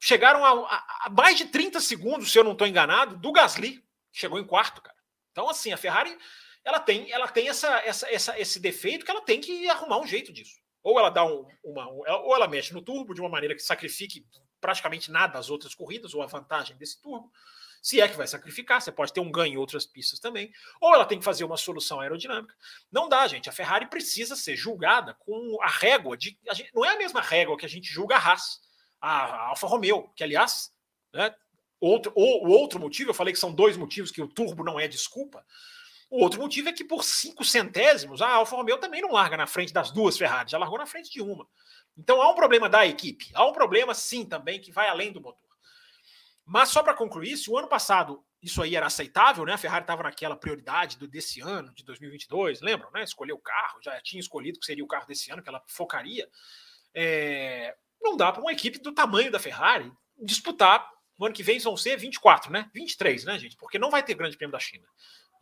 Chegaram 0.01 0.45
a, 0.45 0.51
a, 0.51 1.07
a, 1.07 1.11
mais 1.11 1.37
de 1.37 1.47
30 1.47 1.81
segundos, 1.81 2.33
se 2.33 2.39
eu 2.39 2.43
não 2.43 2.53
estou 2.53 2.67
enganado, 2.67 3.17
do 3.17 3.31
Gasly, 3.31 3.85
chegou 4.13 4.39
em 4.39 4.45
quarto, 4.45 4.83
cara. 4.83 4.97
Então, 5.31 5.49
assim, 5.49 5.73
a 5.73 5.77
Ferrari 5.77 6.17
ela 6.65 6.81
tem, 6.81 7.11
ela 7.11 7.29
tem 7.29 7.49
essa, 7.49 7.69
essa, 7.85 8.11
essa, 8.11 8.39
esse 8.39 8.61
defeito 8.61 9.05
que 9.05 9.11
ela 9.11 9.23
tem 9.23 9.41
que 9.41 9.69
arrumar 9.69 9.99
um 9.99 10.07
jeito 10.07 10.33
disso. 10.33 10.61
Ou 10.83 10.99
ela 10.99 11.11
dá 11.11 11.25
um, 11.25 11.47
uma, 11.63 11.89
ou 11.89 12.35
ela 12.35 12.49
mexe 12.49 12.73
no 12.73 12.83
turbo 12.83 13.15
de 13.15 13.21
uma 13.21 13.31
maneira 13.31 13.55
que 13.55 13.63
sacrifique 13.63 14.27
praticamente 14.61 15.11
nada 15.11 15.39
as 15.39 15.51
outras 15.51 15.75
corridas, 15.75 16.15
ou 16.15 16.23
a 16.23 16.27
vantagem 16.27 16.77
desse 16.77 17.01
turbo. 17.01 17.31
Se 17.83 18.01
é 18.01 18.09
que 18.09 18.17
vai 18.17 18.29
sacrificar, 18.29 18.81
você 18.81 18.93
pode 18.93 19.13
ter 19.13 19.19
um 19.19 19.31
ganho 19.31 19.55
em 19.55 19.57
outras 19.57 19.85
pistas 19.85 20.21
também. 20.21 20.53
Ou 20.81 20.95
ela 20.95 21.05
tem 21.05 21.19
que 21.19 21.25
fazer 21.25 21.43
uma 21.43 21.57
solução 21.57 22.01
aerodinâmica. 22.01 22.55
Não 22.91 23.09
dá, 23.09 23.27
gente. 23.27 23.49
A 23.49 23.53
Ferrari 23.53 23.87
precisa 23.87 24.37
ser 24.37 24.57
julgada 24.57 25.15
com 25.15 25.59
a 25.61 25.69
régua 25.69 26.17
de. 26.17 26.39
A 26.49 26.55
gente, 26.55 26.71
não 26.73 26.85
é 26.85 26.91
a 26.91 26.99
mesma 26.99 27.21
régua 27.21 27.57
que 27.57 27.67
a 27.67 27.69
gente 27.69 27.89
julga 27.89 28.17
a 28.17 28.19
Haas 28.21 28.61
a 29.11 29.49
Alfa 29.49 29.67
Romeo, 29.67 30.09
que 30.15 30.23
aliás, 30.23 30.73
né, 31.13 31.35
outro, 31.81 32.13
o, 32.15 32.47
o 32.47 32.51
outro 32.51 32.79
motivo, 32.79 33.11
eu 33.11 33.15
falei 33.15 33.33
que 33.35 33.41
são 33.41 33.53
dois 33.53 33.77
motivos 33.77 34.11
que 34.11 34.23
o 34.23 34.29
turbo 34.29 34.63
não 34.63 34.79
é 34.79 34.87
desculpa. 34.87 35.45
O 36.09 36.23
outro 36.23 36.41
motivo 36.41 36.69
é 36.69 36.73
que 36.73 36.85
por 36.85 37.03
cinco 37.03 37.45
centésimos 37.45 38.23
a 38.23 38.31
Alfa 38.31 38.55
Romeo 38.55 38.79
também 38.79 39.01
não 39.01 39.13
larga 39.13 39.37
na 39.37 39.47
frente 39.47 39.73
das 39.73 39.91
duas 39.91 40.17
Ferrari, 40.17 40.51
já 40.51 40.59
largou 40.59 40.79
na 40.79 40.87
frente 40.87 41.11
de 41.11 41.21
uma. 41.21 41.49
Então 41.97 42.23
há 42.23 42.31
um 42.31 42.35
problema 42.35 42.69
da 42.69 42.87
equipe, 42.87 43.31
há 43.35 43.47
um 43.47 43.53
problema 43.53 43.95
sim 43.95 44.25
também 44.25 44.61
que 44.61 44.71
vai 44.71 44.89
além 44.89 45.13
do 45.13 45.21
motor. 45.21 45.51
Mas 46.45 46.69
só 46.69 46.83
para 46.83 46.95
concluir, 46.95 47.37
se 47.37 47.51
o 47.51 47.59
ano 47.59 47.69
passado 47.69 48.25
isso 48.43 48.61
aí 48.61 48.75
era 48.75 48.87
aceitável, 48.87 49.45
né? 49.45 49.53
A 49.53 49.59
Ferrari 49.59 49.85
estava 49.85 50.03
naquela 50.03 50.37
prioridade 50.37 50.99
do, 50.99 51.07
desse 51.07 51.41
ano, 51.41 51.73
de 51.75 51.85
2022, 51.85 52.61
lembram, 52.61 52.91
né? 52.91 53.05
Escolheu 53.05 53.37
o 53.37 53.41
carro, 53.41 53.81
já 53.81 54.01
tinha 54.01 54.19
escolhido 54.19 54.59
que 54.59 54.67
seria 54.67 54.83
o 54.83 54.89
carro 54.89 55.07
desse 55.07 55.31
ano, 55.31 55.43
que 55.43 55.49
ela 55.49 55.63
focaria. 55.69 56.29
É, 56.93 57.77
não 58.03 58.17
dá 58.17 58.33
para 58.33 58.43
uma 58.43 58.53
equipe 58.53 58.79
do 58.79 58.93
tamanho 58.93 59.31
da 59.31 59.39
Ferrari 59.39 59.91
disputar. 60.19 60.91
No 61.19 61.27
ano 61.27 61.35
que 61.35 61.43
vem 61.43 61.59
vão 61.59 61.77
ser 61.77 61.97
24, 61.97 62.51
né? 62.51 62.69
23, 62.75 63.25
né, 63.25 63.39
gente? 63.39 63.57
Porque 63.57 63.79
não 63.79 63.91
vai 63.91 64.03
ter 64.03 64.15
Grande 64.15 64.37
Prêmio 64.37 64.53
da 64.53 64.59
China. 64.59 64.85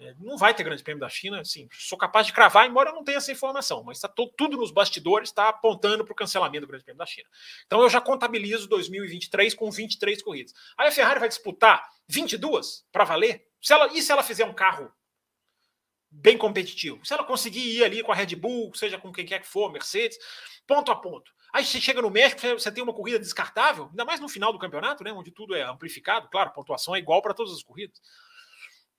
É, 0.01 0.15
não 0.19 0.37
vai 0.39 0.55
ter 0.55 0.65
Grande 0.65 0.83
Prêmio 0.83 1.01
da 1.01 1.11
China, 1.11 1.41
assim, 1.41 1.69
sou 1.73 1.99
capaz 1.99 2.27
de 2.27 2.33
cravar, 2.33 2.67
embora 2.67 2.89
eu 2.89 2.95
não 2.95 3.05
tenha 3.05 3.19
essa 3.19 3.31
informação, 3.31 3.85
mas 3.85 3.99
está 3.99 4.09
tudo 4.09 4.57
nos 4.57 4.71
bastidores, 4.71 5.29
está 5.29 5.51
apontando 5.51 6.05
para 6.05 6.13
o 6.13 6.17
cancelamento 6.17 6.63
do 6.63 6.69
Grande 6.69 6.85
Prêmio 6.85 6.99
da 6.99 7.05
China. 7.05 7.29
Então 7.67 7.83
eu 7.83 7.91
já 7.91 8.01
contabilizo 8.01 8.67
2023 8.67 9.55
com 9.55 9.71
23 9.71 10.23
corridas. 10.23 10.55
Aí 10.79 10.89
a 10.89 10.93
Ferrari 10.93 11.21
vai 11.21 11.29
disputar 11.29 11.87
22 12.09 12.87
para 12.91 13.05
valer? 13.05 13.47
Se 13.61 13.75
ela, 13.75 13.89
e 13.93 14.01
se 14.01 14.11
ela 14.11 14.23
fizer 14.23 14.47
um 14.47 14.55
carro 14.55 14.91
bem 16.11 16.37
competitivo? 16.37 17.05
Se 17.05 17.15
ela 17.15 17.25
conseguir 17.25 17.61
ir 17.61 17.85
ali 17.85 18.03
com 18.03 18.13
a 18.13 18.15
Red 18.15 18.35
Bull, 18.37 18.75
seja 18.75 18.99
com 18.99 19.13
quem 19.13 19.25
quer 19.25 19.41
que 19.41 19.47
for, 19.47 19.73
Mercedes, 19.73 20.19
ponto 20.67 20.91
a 20.91 20.97
ponto. 20.97 21.33
Aí 21.53 21.65
você 21.65 21.81
chega 21.81 22.01
no 22.01 22.11
México, 22.11 22.41
você 22.41 22.71
tem 22.71 22.83
uma 22.83 22.95
corrida 22.95 23.19
descartável, 23.19 23.87
ainda 23.91 24.05
mais 24.05 24.21
no 24.21 24.29
final 24.29 24.53
do 24.53 24.59
campeonato, 24.59 25.03
né, 25.03 25.13
onde 25.13 25.33
tudo 25.33 25.55
é 25.55 25.63
amplificado, 25.63 26.29
claro, 26.29 26.53
pontuação 26.53 26.95
é 26.95 26.99
igual 26.99 27.21
para 27.21 27.35
todas 27.35 27.53
as 27.53 27.63
corridas. 27.63 28.01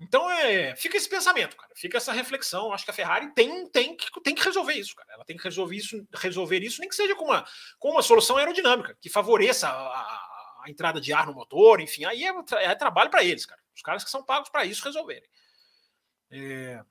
Então 0.01 0.29
é, 0.31 0.75
fica 0.75 0.97
esse 0.97 1.07
pensamento, 1.07 1.55
cara, 1.55 1.71
fica 1.75 1.97
essa 1.97 2.11
reflexão. 2.11 2.73
Acho 2.73 2.83
que 2.83 2.89
a 2.89 2.93
Ferrari 2.93 3.31
tem, 3.35 3.67
tem, 3.69 3.95
que, 3.95 4.09
tem 4.21 4.33
que 4.33 4.43
resolver 4.43 4.73
isso, 4.73 4.95
cara. 4.95 5.13
Ela 5.13 5.23
tem 5.23 5.37
que 5.37 5.43
resolver 5.43 5.75
isso, 5.75 6.07
resolver 6.15 6.59
isso, 6.59 6.81
nem 6.81 6.89
que 6.89 6.95
seja 6.95 7.15
com 7.15 7.25
uma, 7.25 7.45
com 7.77 7.91
uma 7.91 8.01
solução 8.01 8.35
aerodinâmica 8.37 8.97
que 8.99 9.11
favoreça 9.11 9.69
a, 9.69 9.71
a, 9.71 10.63
a 10.65 10.69
entrada 10.69 10.99
de 10.99 11.13
ar 11.13 11.27
no 11.27 11.35
motor, 11.35 11.79
enfim. 11.79 12.03
Aí 12.05 12.23
é, 12.23 12.33
é 12.63 12.73
trabalho 12.73 13.11
para 13.11 13.23
eles, 13.23 13.45
cara. 13.45 13.61
Os 13.75 13.83
caras 13.83 14.03
que 14.03 14.09
são 14.09 14.25
pagos 14.25 14.49
para 14.49 14.65
isso 14.65 14.83
resolverem. 14.83 15.29
É, 16.31 16.83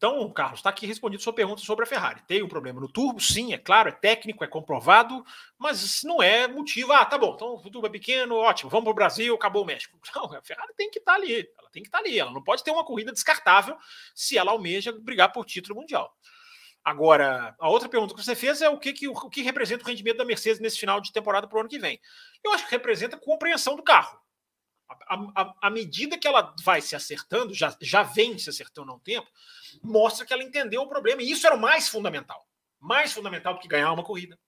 então, 0.00 0.32
Carlos, 0.32 0.60
está 0.60 0.70
aqui 0.70 0.86
respondido 0.86 1.22
sua 1.22 1.34
pergunta 1.34 1.60
sobre 1.60 1.84
a 1.84 1.86
Ferrari. 1.86 2.22
Tem 2.26 2.42
um 2.42 2.48
problema 2.48 2.80
no 2.80 2.88
turbo? 2.90 3.20
Sim, 3.20 3.52
é 3.52 3.58
claro, 3.58 3.90
é 3.90 3.92
técnico, 3.92 4.42
é 4.42 4.46
comprovado, 4.46 5.22
mas 5.58 6.02
não 6.04 6.22
é 6.22 6.48
motivo. 6.48 6.90
Ah, 6.94 7.04
tá 7.04 7.18
bom, 7.18 7.34
então 7.34 7.56
o 7.56 7.70
turbo 7.70 7.86
é 7.86 7.90
pequeno, 7.90 8.34
ótimo, 8.36 8.70
vamos 8.70 8.84
para 8.84 8.92
o 8.92 8.94
Brasil, 8.94 9.34
acabou 9.34 9.62
o 9.62 9.66
México. 9.66 9.98
Não, 10.16 10.24
a 10.34 10.40
Ferrari 10.40 10.72
tem 10.74 10.90
que 10.90 11.00
estar 11.00 11.12
tá 11.12 11.18
ali, 11.18 11.46
ela 11.58 11.68
tem 11.70 11.82
que 11.82 11.88
estar 11.88 11.98
tá 11.98 12.04
ali. 12.04 12.18
Ela 12.18 12.30
não 12.30 12.42
pode 12.42 12.64
ter 12.64 12.70
uma 12.70 12.82
corrida 12.82 13.12
descartável 13.12 13.76
se 14.14 14.38
ela 14.38 14.52
almeja 14.52 14.90
brigar 14.90 15.30
por 15.32 15.44
título 15.44 15.78
mundial. 15.78 16.10
Agora, 16.82 17.54
a 17.58 17.68
outra 17.68 17.86
pergunta 17.86 18.14
que 18.14 18.24
você 18.24 18.34
fez 18.34 18.62
é 18.62 18.70
o 18.70 18.78
que, 18.78 18.94
que, 18.94 19.06
o 19.06 19.28
que 19.28 19.42
representa 19.42 19.84
o 19.84 19.86
rendimento 19.86 20.16
da 20.16 20.24
Mercedes 20.24 20.60
nesse 20.60 20.78
final 20.78 20.98
de 20.98 21.12
temporada 21.12 21.46
para 21.46 21.58
o 21.58 21.60
ano 21.60 21.68
que 21.68 21.78
vem. 21.78 22.00
Eu 22.42 22.54
acho 22.54 22.64
que 22.64 22.70
representa 22.70 23.18
compreensão 23.18 23.76
do 23.76 23.82
carro 23.82 24.18
à 25.60 25.70
medida 25.70 26.18
que 26.18 26.26
ela 26.26 26.54
vai 26.62 26.80
se 26.80 26.96
acertando, 26.96 27.54
já, 27.54 27.76
já 27.80 28.02
vem 28.02 28.38
se 28.38 28.50
acertando 28.50 28.90
há 28.90 28.94
um 28.94 29.00
tempo, 29.00 29.28
mostra 29.82 30.26
que 30.26 30.32
ela 30.32 30.42
entendeu 30.42 30.82
o 30.82 30.88
problema. 30.88 31.22
E 31.22 31.30
isso 31.30 31.46
era 31.46 31.56
o 31.56 31.60
mais 31.60 31.88
fundamental. 31.88 32.46
Mais 32.78 33.12
fundamental 33.12 33.54
do 33.54 33.60
que 33.60 33.68
ganhar 33.68 33.92
uma 33.92 34.04
corrida. 34.04 34.38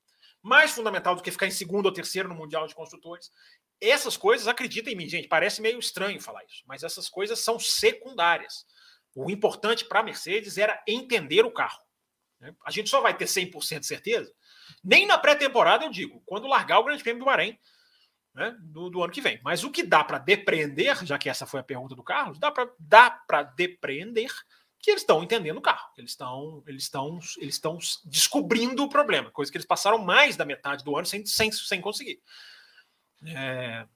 Mais 0.43 0.73
fundamental 0.73 1.15
do 1.15 1.23
que 1.23 1.31
ficar 1.31 1.47
em 1.47 1.53
segundo 1.53 1.87
ou 1.87 1.93
terceiro 1.93 2.29
no 2.29 2.35
Mundial 2.35 2.67
de 2.67 2.75
Construtores. 2.75 3.31
Essas 3.81 4.17
coisas, 4.17 4.49
acreditem 4.49 4.95
em 4.95 4.97
mim, 4.97 5.09
gente, 5.09 5.29
parece 5.29 5.61
meio 5.61 5.79
estranho 5.79 6.21
falar 6.21 6.45
isso, 6.45 6.63
mas 6.67 6.83
essas 6.83 7.09
coisas 7.09 7.41
são 7.41 7.59
secundárias. 7.59 8.65
O 9.15 9.31
importante 9.31 9.85
para 9.85 10.01
a 10.01 10.05
Mercedes 10.05 10.57
era 10.57 10.83
entender 10.87 11.45
o 11.45 11.51
carro. 11.51 11.81
Né? 12.41 12.55
A 12.65 12.71
gente 12.71 12.89
só 12.89 13.01
vai 13.01 13.17
ter 13.17 13.27
100% 13.27 13.81
de 13.81 13.87
certeza. 13.87 14.33
Nem 14.83 15.07
na 15.07 15.19
pré-temporada, 15.19 15.85
eu 15.85 15.91
digo, 15.91 16.23
quando 16.27 16.47
largar 16.47 16.79
o 16.79 16.85
Grande 16.85 17.03
Prêmio 17.03 17.21
do 17.21 17.27
Bahrein 17.27 17.59
né, 18.35 18.57
do, 18.61 18.89
do, 18.89 19.03
ano 19.03 19.13
que 19.13 19.21
vem. 19.21 19.41
Mas 19.43 19.65
o 19.65 19.71
que 19.71 19.83
dá 19.83 20.03
para 20.03 20.19
depreender, 20.19 21.05
já 21.05 21.19
que 21.19 21.29
essa 21.29 21.47
foi 21.47 21.61
a 21.61 21.65
pergunta 21.65 21.95
do 21.95 22.03
Carlos, 22.03 22.39
dá 22.39 22.51
para 22.51 22.71
dá 22.79 23.23
depreender 23.57 24.31
que 24.79 24.91
eles 24.91 25.03
estão 25.03 25.23
entendendo 25.23 25.59
o 25.59 25.63
carro, 25.63 25.91
eles 25.97 26.11
estão 26.11 26.63
eles 26.67 26.83
estão 26.83 27.19
eles 27.39 27.55
estão 27.55 27.79
descobrindo 28.05 28.83
o 28.83 28.89
problema, 28.89 29.31
coisa 29.31 29.51
que 29.51 29.57
eles 29.57 29.67
passaram 29.67 29.99
mais 29.99 30.37
da 30.37 30.45
metade 30.45 30.83
do 30.83 30.97
ano 30.97 31.07
sem, 31.07 31.25
sem, 31.25 31.53
sem 31.53 31.81
conseguir. 31.81 32.21
É, 33.25 33.87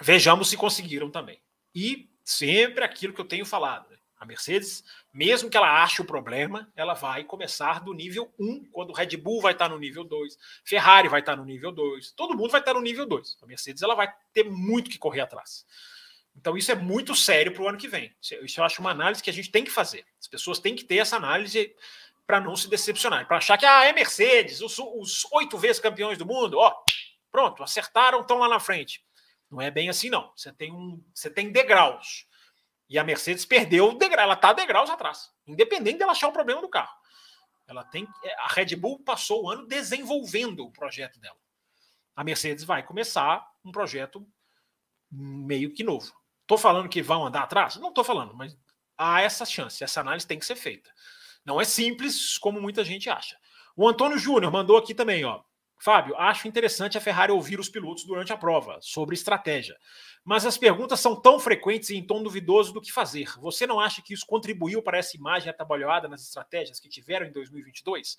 vejamos 0.00 0.48
se 0.48 0.56
conseguiram 0.56 1.10
também. 1.10 1.40
E 1.74 2.10
sempre 2.24 2.82
aquilo 2.82 3.12
que 3.12 3.20
eu 3.20 3.28
tenho 3.28 3.44
falado. 3.44 3.90
Né? 3.90 3.98
A 4.18 4.24
Mercedes, 4.24 4.82
mesmo 5.12 5.50
que 5.50 5.56
ela 5.56 5.82
ache 5.82 6.00
o 6.00 6.04
problema, 6.04 6.70
ela 6.74 6.94
vai 6.94 7.22
começar 7.22 7.80
do 7.80 7.92
nível 7.92 8.32
1, 8.38 8.64
quando 8.72 8.90
o 8.90 8.92
Red 8.94 9.16
Bull 9.16 9.42
vai 9.42 9.52
estar 9.52 9.68
no 9.68 9.78
nível 9.78 10.04
2, 10.04 10.38
Ferrari 10.64 11.08
vai 11.08 11.20
estar 11.20 11.36
no 11.36 11.44
nível 11.44 11.70
2, 11.70 12.12
todo 12.12 12.34
mundo 12.36 12.50
vai 12.50 12.60
estar 12.60 12.72
no 12.74 12.80
nível 12.80 13.04
2. 13.04 13.38
A 13.42 13.46
Mercedes 13.46 13.82
ela 13.82 13.94
vai 13.94 14.12
ter 14.32 14.44
muito 14.44 14.90
que 14.90 14.98
correr 14.98 15.20
atrás. 15.20 15.66
Então 16.34 16.56
isso 16.56 16.72
é 16.72 16.74
muito 16.74 17.14
sério 17.14 17.52
para 17.52 17.62
o 17.62 17.68
ano 17.68 17.78
que 17.78 17.88
vem. 17.88 18.14
Isso 18.20 18.60
eu 18.60 18.64
acho 18.64 18.80
uma 18.80 18.90
análise 18.90 19.22
que 19.22 19.30
a 19.30 19.32
gente 19.32 19.50
tem 19.50 19.64
que 19.64 19.70
fazer. 19.70 20.04
As 20.20 20.28
pessoas 20.28 20.58
têm 20.58 20.74
que 20.74 20.84
ter 20.84 20.96
essa 20.96 21.16
análise 21.16 21.74
para 22.26 22.40
não 22.40 22.56
se 22.56 22.68
decepcionar, 22.68 23.26
para 23.26 23.36
achar 23.36 23.56
que 23.56 23.64
ah, 23.64 23.84
é 23.84 23.92
Mercedes, 23.92 24.60
os, 24.60 24.78
os 24.78 25.24
oito 25.32 25.56
vezes 25.56 25.80
campeões 25.80 26.18
do 26.18 26.26
mundo, 26.26 26.58
ó, 26.58 26.74
pronto, 27.30 27.62
acertaram, 27.62 28.20
estão 28.20 28.38
lá 28.38 28.48
na 28.48 28.58
frente. 28.58 29.04
Não 29.50 29.60
é 29.60 29.70
bem 29.70 29.88
assim, 29.88 30.10
não. 30.10 30.32
Você 30.34 30.52
tem 30.52 30.72
um, 30.72 31.02
você 31.14 31.30
tem 31.30 31.52
degraus. 31.52 32.26
E 32.88 32.98
a 32.98 33.04
Mercedes 33.04 33.44
perdeu 33.44 33.90
o 33.90 33.98
degrau, 33.98 34.24
ela 34.24 34.34
está 34.34 34.52
degraus 34.52 34.88
atrás, 34.88 35.30
independente 35.46 35.98
dela 35.98 36.12
achar 36.12 36.28
o 36.28 36.32
problema 36.32 36.60
do 36.60 36.68
carro. 36.68 36.94
Ela 37.66 37.82
tem, 37.84 38.06
é, 38.22 38.34
a 38.40 38.46
Red 38.46 38.76
Bull 38.76 39.00
passou 39.02 39.44
o 39.44 39.50
ano 39.50 39.66
desenvolvendo 39.66 40.64
o 40.64 40.72
projeto 40.72 41.18
dela. 41.18 41.36
A 42.14 42.22
Mercedes 42.22 42.64
vai 42.64 42.82
começar 42.82 43.44
um 43.64 43.72
projeto 43.72 44.26
meio 45.10 45.72
que 45.72 45.82
novo. 45.82 46.12
Estou 46.42 46.56
falando 46.56 46.88
que 46.88 47.02
vão 47.02 47.26
andar 47.26 47.42
atrás? 47.42 47.76
Não 47.76 47.88
estou 47.88 48.04
falando, 48.04 48.34
mas 48.34 48.56
há 48.96 49.20
essa 49.20 49.44
chance, 49.44 49.82
essa 49.82 50.00
análise 50.00 50.26
tem 50.26 50.38
que 50.38 50.46
ser 50.46 50.54
feita. 50.54 50.90
Não 51.44 51.60
é 51.60 51.64
simples 51.64 52.38
como 52.38 52.60
muita 52.60 52.84
gente 52.84 53.10
acha. 53.10 53.36
O 53.76 53.88
Antônio 53.88 54.18
Júnior 54.18 54.52
mandou 54.52 54.76
aqui 54.76 54.94
também, 54.94 55.24
ó. 55.24 55.42
Fábio, 55.78 56.16
acho 56.16 56.48
interessante 56.48 56.96
a 56.96 57.00
Ferrari 57.00 57.30
ouvir 57.30 57.60
os 57.60 57.68
pilotos 57.68 58.04
durante 58.04 58.32
a 58.32 58.36
prova 58.36 58.78
sobre 58.80 59.14
estratégia, 59.14 59.76
mas 60.24 60.46
as 60.46 60.56
perguntas 60.56 61.00
são 61.00 61.14
tão 61.20 61.38
frequentes 61.38 61.90
e 61.90 61.96
em 61.96 62.06
tom 62.06 62.22
duvidoso 62.22 62.72
do 62.72 62.80
que 62.80 62.90
fazer. 62.90 63.38
Você 63.38 63.66
não 63.66 63.78
acha 63.78 64.00
que 64.02 64.14
isso 64.14 64.26
contribuiu 64.26 64.82
para 64.82 64.98
essa 64.98 65.16
imagem 65.16 65.50
atabalhoada 65.50 66.08
nas 66.08 66.22
estratégias 66.22 66.80
que 66.80 66.88
tiveram 66.88 67.26
em 67.26 67.32
2022? 67.32 68.16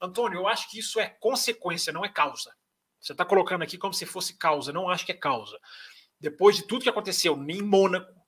Antônio, 0.00 0.40
eu 0.40 0.48
acho 0.48 0.70
que 0.70 0.78
isso 0.78 1.00
é 1.00 1.08
consequência, 1.08 1.92
não 1.92 2.04
é 2.04 2.08
causa. 2.08 2.52
Você 3.00 3.12
está 3.12 3.24
colocando 3.24 3.62
aqui 3.62 3.78
como 3.78 3.94
se 3.94 4.06
fosse 4.06 4.36
causa, 4.38 4.72
não 4.72 4.88
acho 4.88 5.04
que 5.06 5.12
é 5.12 5.16
causa. 5.16 5.58
Depois 6.20 6.56
de 6.56 6.62
tudo 6.62 6.82
que 6.82 6.88
aconteceu 6.88 7.34
em 7.48 7.62
Mônaco, 7.62 8.22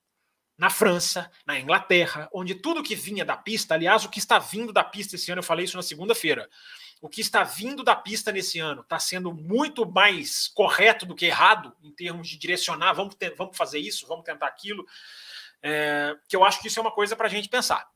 na 0.57 0.70
França, 0.70 1.31
na 1.46 1.59
Inglaterra, 1.59 2.29
onde 2.33 2.55
tudo 2.55 2.83
que 2.83 2.94
vinha 2.94 3.24
da 3.24 3.37
pista, 3.37 3.74
aliás, 3.74 4.05
o 4.05 4.09
que 4.09 4.18
está 4.18 4.38
vindo 4.38 4.72
da 4.72 4.85
pista 4.85 5.16
esse 5.16 5.31
ano, 5.31 5.40
eu 5.40 5.44
falei 5.44 5.64
isso 5.64 5.77
na 5.77 5.83
segunda-feira, 5.83 6.48
o 7.05 7.09
que 7.11 7.21
está 7.21 7.45
vindo 7.45 7.85
da 7.85 7.95
pista 7.95 8.33
nesse 8.33 8.59
ano 8.59 8.81
está 8.81 8.99
sendo 8.99 9.31
muito 9.31 9.85
mais 9.85 10.49
correto 10.49 11.05
do 11.05 11.14
que 11.14 11.27
errado 11.27 11.77
em 11.83 11.93
termos 11.93 12.27
de 12.27 12.38
direcionar, 12.38 12.95
vamos, 12.95 13.14
ter, 13.14 13.35
vamos 13.37 13.59
fazer 13.59 13.79
isso, 13.79 14.07
vamos 14.07 14.25
tentar 14.25 14.47
aquilo, 14.47 14.87
é, 15.62 16.17
que 16.27 16.35
eu 16.35 16.43
acho 16.43 16.62
que 16.62 16.69
isso 16.69 16.79
é 16.79 16.83
uma 16.83 16.90
coisa 16.90 17.14
para 17.14 17.27
a 17.27 17.31
gente 17.31 17.47
pensar. 17.47 17.87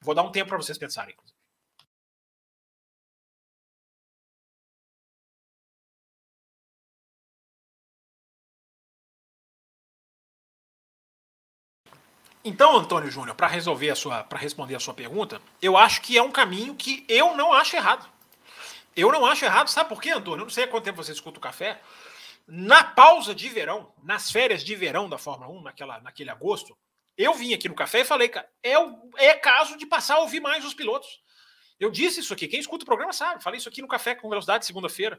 Vou 0.00 0.14
dar 0.14 0.22
um 0.22 0.30
tempo 0.30 0.50
para 0.50 0.56
vocês 0.56 0.78
pensarem. 0.78 1.16
Então, 12.44 12.76
Antônio 12.76 13.10
Júnior, 13.10 13.34
para 13.34 13.48
resolver 13.48 13.90
a 13.90 13.96
sua, 13.96 14.22
para 14.22 14.38
responder 14.38 14.76
a 14.76 14.80
sua 14.80 14.94
pergunta, 14.94 15.42
eu 15.60 15.76
acho 15.76 16.00
que 16.02 16.16
é 16.16 16.22
um 16.22 16.30
caminho 16.30 16.76
que 16.76 17.04
eu 17.08 17.36
não 17.36 17.52
acho 17.52 17.74
errado. 17.74 18.11
Eu 18.96 19.10
não 19.10 19.24
acho 19.24 19.44
errado, 19.44 19.68
sabe 19.68 19.88
por 19.88 20.00
quê, 20.00 20.10
Antônio? 20.10 20.42
Eu 20.42 20.46
não 20.46 20.50
sei 20.50 20.64
há 20.64 20.68
quanto 20.68 20.84
tempo 20.84 21.02
você 21.02 21.12
escuta 21.12 21.38
o 21.38 21.42
café. 21.42 21.80
Na 22.46 22.84
pausa 22.84 23.34
de 23.34 23.48
verão, 23.48 23.92
nas 24.02 24.30
férias 24.30 24.62
de 24.62 24.74
verão 24.74 25.08
da 25.08 25.16
Fórmula 25.16 25.50
1, 25.50 25.62
naquela, 25.62 26.00
naquele 26.00 26.30
agosto, 26.30 26.76
eu 27.16 27.34
vim 27.34 27.54
aqui 27.54 27.68
no 27.68 27.74
café 27.74 28.00
e 28.00 28.04
falei, 28.04 28.28
cara, 28.28 28.48
é, 28.62 28.74
é 29.16 29.34
caso 29.34 29.76
de 29.76 29.86
passar 29.86 30.16
a 30.16 30.20
ouvir 30.20 30.40
mais 30.40 30.64
os 30.64 30.74
pilotos. 30.74 31.20
Eu 31.78 31.90
disse 31.90 32.20
isso 32.20 32.32
aqui, 32.32 32.48
quem 32.48 32.60
escuta 32.60 32.84
o 32.84 32.86
programa 32.86 33.12
sabe, 33.12 33.42
falei 33.42 33.58
isso 33.58 33.68
aqui 33.68 33.82
no 33.82 33.88
café 33.88 34.14
com 34.14 34.28
velocidade 34.28 34.66
segunda-feira. 34.66 35.18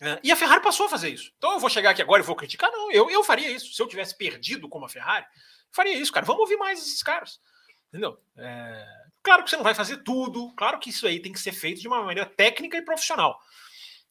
É, 0.00 0.20
e 0.22 0.30
a 0.30 0.36
Ferrari 0.36 0.62
passou 0.62 0.86
a 0.86 0.88
fazer 0.88 1.08
isso. 1.08 1.32
Então 1.38 1.52
eu 1.52 1.58
vou 1.58 1.70
chegar 1.70 1.90
aqui 1.90 2.02
agora 2.02 2.22
e 2.22 2.26
vou 2.26 2.36
criticar? 2.36 2.70
Não, 2.70 2.90
eu, 2.90 3.10
eu 3.10 3.24
faria 3.24 3.50
isso. 3.50 3.72
Se 3.72 3.82
eu 3.82 3.86
tivesse 3.86 4.16
perdido 4.16 4.68
como 4.68 4.84
a 4.84 4.88
Ferrari, 4.88 5.26
faria 5.72 5.96
isso, 5.96 6.12
cara. 6.12 6.26
Vamos 6.26 6.42
ouvir 6.42 6.56
mais 6.56 6.80
esses 6.80 7.02
caras. 7.02 7.40
Entendeu? 7.88 8.20
É... 8.36 9.07
Claro 9.22 9.44
que 9.44 9.50
você 9.50 9.56
não 9.56 9.64
vai 9.64 9.74
fazer 9.74 9.98
tudo, 9.98 10.52
claro 10.54 10.78
que 10.78 10.90
isso 10.90 11.06
aí 11.06 11.20
tem 11.20 11.32
que 11.32 11.40
ser 11.40 11.52
feito 11.52 11.80
de 11.80 11.88
uma 11.88 12.02
maneira 12.02 12.28
técnica 12.28 12.76
e 12.76 12.82
profissional. 12.82 13.38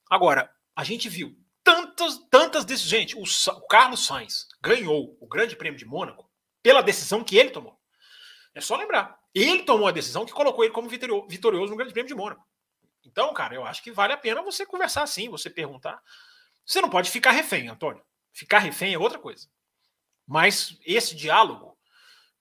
Agora, 0.09 0.51
a 0.75 0.83
gente 0.83 1.09
viu 1.09 1.35
tantas, 1.63 2.17
tantas 2.29 2.65
decisões. 2.65 2.89
Gente, 2.89 3.17
o, 3.17 3.23
o 3.23 3.67
Carlos 3.67 4.05
Sainz 4.05 4.47
ganhou 4.61 5.17
o 5.19 5.27
Grande 5.27 5.55
Prêmio 5.55 5.77
de 5.77 5.85
Mônaco 5.85 6.29
pela 6.61 6.81
decisão 6.81 7.23
que 7.23 7.37
ele 7.37 7.49
tomou. 7.49 7.77
É 8.53 8.61
só 8.61 8.75
lembrar. 8.75 9.17
Ele 9.33 9.63
tomou 9.63 9.87
a 9.87 9.91
decisão 9.91 10.25
que 10.25 10.33
colocou 10.33 10.63
ele 10.63 10.73
como 10.73 10.89
vitorioso 10.89 11.71
no 11.71 11.77
Grande 11.77 11.93
Prêmio 11.93 12.07
de 12.07 12.15
Mônaco. 12.15 12.45
Então, 13.05 13.33
cara, 13.33 13.55
eu 13.55 13.65
acho 13.65 13.83
que 13.83 13.91
vale 13.91 14.13
a 14.13 14.17
pena 14.17 14.41
você 14.41 14.65
conversar 14.65 15.03
assim, 15.03 15.29
você 15.29 15.49
perguntar. 15.49 16.01
Você 16.65 16.81
não 16.81 16.89
pode 16.89 17.09
ficar 17.09 17.31
refém, 17.31 17.67
Antônio. 17.67 18.03
Ficar 18.33 18.59
refém 18.59 18.93
é 18.93 18.99
outra 18.99 19.19
coisa. 19.19 19.47
Mas 20.25 20.77
esse 20.85 21.15
diálogo, 21.15 21.77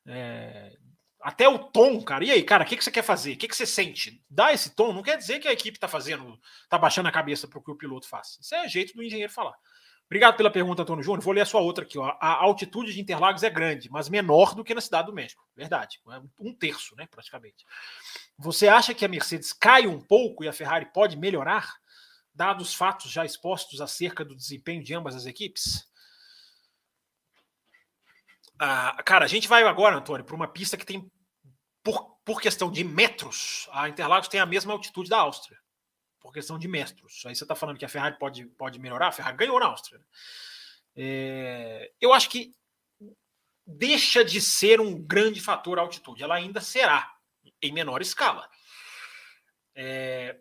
é, 0.07 0.76
até 1.20 1.48
o 1.48 1.59
tom, 1.59 2.02
cara, 2.02 2.24
e 2.24 2.31
aí, 2.31 2.42
cara, 2.42 2.64
o 2.64 2.66
que, 2.66 2.76
que 2.76 2.85
você 2.85 2.90
quer 2.90 3.02
fazer? 3.02 3.33
O 3.33 3.37
que, 3.37 3.48
que 3.48 3.57
você 3.57 3.66
sente? 3.66 4.22
Dá 4.31 4.52
esse 4.52 4.70
tom, 4.70 4.92
não 4.92 5.02
quer 5.02 5.16
dizer 5.16 5.38
que 5.38 5.48
a 5.48 5.52
equipe 5.52 5.76
está 5.76 5.88
fazendo, 5.88 6.38
está 6.62 6.79
baixando 6.79 7.09
a 7.09 7.12
cabeça 7.12 7.48
para 7.48 7.59
o 7.59 7.62
que 7.62 7.70
o 7.70 7.76
piloto 7.76 8.09
faça. 8.09 8.38
Isso 8.40 8.55
é 8.55 8.68
jeito 8.68 8.94
do 8.94 9.02
engenheiro 9.02 9.33
falar. 9.33 9.57
Obrigado 10.07 10.37
pela 10.37 10.50
pergunta, 10.50 10.83
Antônio 10.83 11.02
Júnior. 11.02 11.22
Vou 11.22 11.35
ler 11.35 11.40
a 11.40 11.46
sua 11.46 11.61
outra 11.61 11.85
aqui. 11.85 11.98
Ó. 11.98 12.16
A 12.20 12.35
altitude 12.44 12.92
de 12.92 13.00
Interlagos 13.00 13.42
é 13.42 13.50
grande, 13.50 13.90
mas 13.90 14.09
menor 14.09 14.55
do 14.55 14.62
que 14.62 14.72
na 14.72 14.81
cidade 14.81 15.09
do 15.09 15.12
México. 15.12 15.44
Verdade. 15.57 16.00
É 16.09 16.20
um 16.38 16.55
terço, 16.55 16.94
né, 16.94 17.09
praticamente. 17.11 17.64
Você 18.38 18.68
acha 18.68 18.94
que 18.94 19.05
a 19.05 19.09
Mercedes 19.09 19.52
cai 19.52 19.87
um 19.87 20.00
pouco 20.00 20.44
e 20.44 20.48
a 20.48 20.52
Ferrari 20.52 20.87
pode 20.92 21.16
melhorar, 21.16 21.74
dados 22.33 22.68
os 22.68 22.74
fatos 22.74 23.11
já 23.11 23.24
expostos 23.24 23.81
acerca 23.81 24.24
do 24.24 24.37
desempenho 24.37 24.85
de 24.85 24.94
ambas 24.94 25.16
as 25.16 25.26
equipes? 25.26 25.88
Ah, 28.58 28.96
cara, 29.04 29.24
a 29.24 29.28
gente 29.28 29.48
vai 29.48 29.62
agora, 29.64 29.96
Antônio, 29.96 30.24
para 30.24 30.36
uma 30.36 30.48
pista 30.48 30.76
que 30.76 30.86
tem, 30.86 31.10
por, 31.82 32.16
por 32.24 32.40
questão 32.40 32.70
de 32.70 32.82
metros, 32.82 33.68
a 33.72 33.88
Interlagos 33.88 34.28
tem 34.28 34.40
a 34.40 34.46
mesma 34.46 34.72
altitude 34.72 35.10
da 35.10 35.18
Áustria. 35.18 35.58
Por 36.20 36.32
questão 36.32 36.58
de 36.58 36.66
metros. 36.66 37.22
Aí 37.26 37.34
você 37.34 37.44
está 37.44 37.54
falando 37.54 37.78
que 37.78 37.84
a 37.84 37.88
Ferrari 37.88 38.18
pode, 38.18 38.46
pode 38.46 38.78
melhorar? 38.78 39.08
A 39.08 39.12
Ferrari 39.12 39.36
ganhou 39.36 39.60
na 39.60 39.66
Áustria. 39.66 39.98
Né? 39.98 40.04
É, 40.96 41.92
eu 42.00 42.12
acho 42.12 42.30
que 42.30 42.52
deixa 43.66 44.24
de 44.24 44.40
ser 44.40 44.80
um 44.80 45.00
grande 45.00 45.40
fator 45.40 45.78
a 45.78 45.82
altitude. 45.82 46.22
Ela 46.22 46.36
ainda 46.36 46.60
será, 46.60 47.14
em 47.60 47.72
menor 47.72 48.00
escala. 48.00 48.48
É, 49.74 50.38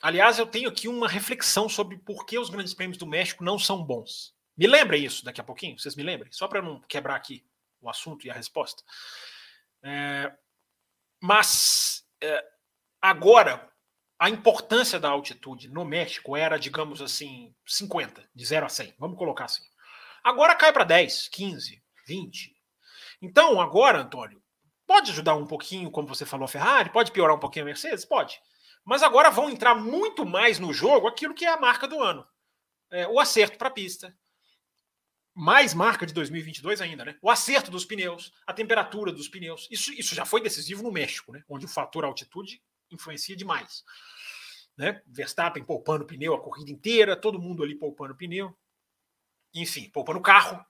aliás, 0.00 0.38
eu 0.38 0.46
tenho 0.46 0.68
aqui 0.68 0.86
uma 0.86 1.08
reflexão 1.08 1.68
sobre 1.68 1.96
por 1.98 2.26
que 2.26 2.38
os 2.38 2.50
grandes 2.50 2.74
prêmios 2.74 2.98
do 2.98 3.06
México 3.06 3.42
não 3.42 3.58
são 3.58 3.82
bons. 3.82 4.37
Me 4.58 4.66
lembrem 4.66 5.04
isso 5.04 5.24
daqui 5.24 5.40
a 5.40 5.44
pouquinho, 5.44 5.78
vocês 5.78 5.94
me 5.94 6.02
lembrem, 6.02 6.32
só 6.32 6.48
para 6.48 6.60
não 6.60 6.80
quebrar 6.80 7.14
aqui 7.14 7.46
o 7.80 7.88
assunto 7.88 8.26
e 8.26 8.30
a 8.30 8.34
resposta. 8.34 8.82
É, 9.84 10.32
mas 11.22 12.04
é, 12.20 12.44
agora, 13.00 13.70
a 14.18 14.28
importância 14.28 14.98
da 14.98 15.10
altitude 15.10 15.68
no 15.68 15.84
México 15.84 16.36
era, 16.36 16.58
digamos 16.58 17.00
assim, 17.00 17.54
50, 17.64 18.28
de 18.34 18.44
0 18.44 18.66
a 18.66 18.68
100, 18.68 18.94
vamos 18.98 19.16
colocar 19.16 19.44
assim. 19.44 19.62
Agora 20.24 20.56
cai 20.56 20.72
para 20.72 20.82
10, 20.82 21.28
15, 21.28 21.80
20. 22.04 22.56
Então, 23.22 23.60
agora, 23.60 24.00
Antônio, 24.00 24.42
pode 24.84 25.12
ajudar 25.12 25.36
um 25.36 25.46
pouquinho, 25.46 25.90
como 25.90 26.08
você 26.08 26.26
falou, 26.26 26.46
a 26.46 26.48
Ferrari, 26.48 26.90
pode 26.90 27.12
piorar 27.12 27.36
um 27.36 27.40
pouquinho 27.40 27.64
a 27.64 27.66
Mercedes? 27.66 28.04
Pode. 28.04 28.40
Mas 28.84 29.04
agora 29.04 29.30
vão 29.30 29.48
entrar 29.48 29.76
muito 29.76 30.26
mais 30.26 30.58
no 30.58 30.72
jogo 30.72 31.06
aquilo 31.06 31.34
que 31.34 31.44
é 31.44 31.52
a 31.52 31.60
marca 31.60 31.86
do 31.86 32.02
ano. 32.02 32.26
É, 32.90 33.06
o 33.06 33.20
acerto 33.20 33.56
para 33.56 33.68
a 33.68 33.72
pista, 33.72 34.16
mais 35.38 35.72
marca 35.72 36.04
de 36.04 36.12
2022 36.12 36.80
ainda, 36.80 37.04
né? 37.04 37.16
O 37.22 37.30
acerto 37.30 37.70
dos 37.70 37.84
pneus, 37.84 38.32
a 38.44 38.52
temperatura 38.52 39.12
dos 39.12 39.28
pneus. 39.28 39.68
Isso, 39.70 39.92
isso 39.92 40.12
já 40.12 40.24
foi 40.24 40.42
decisivo 40.42 40.82
no 40.82 40.90
México, 40.90 41.30
né? 41.30 41.44
Onde 41.48 41.64
o 41.64 41.68
fator 41.68 42.04
altitude 42.04 42.60
influencia 42.90 43.36
demais. 43.36 43.84
Né? 44.76 45.00
Verstappen 45.06 45.62
poupando 45.62 46.04
pneu 46.04 46.34
a 46.34 46.42
corrida 46.42 46.72
inteira, 46.72 47.14
todo 47.14 47.40
mundo 47.40 47.62
ali 47.62 47.76
poupando 47.76 48.16
pneu. 48.16 48.52
Enfim, 49.54 49.88
poupando 49.90 50.20
carro. 50.20 50.60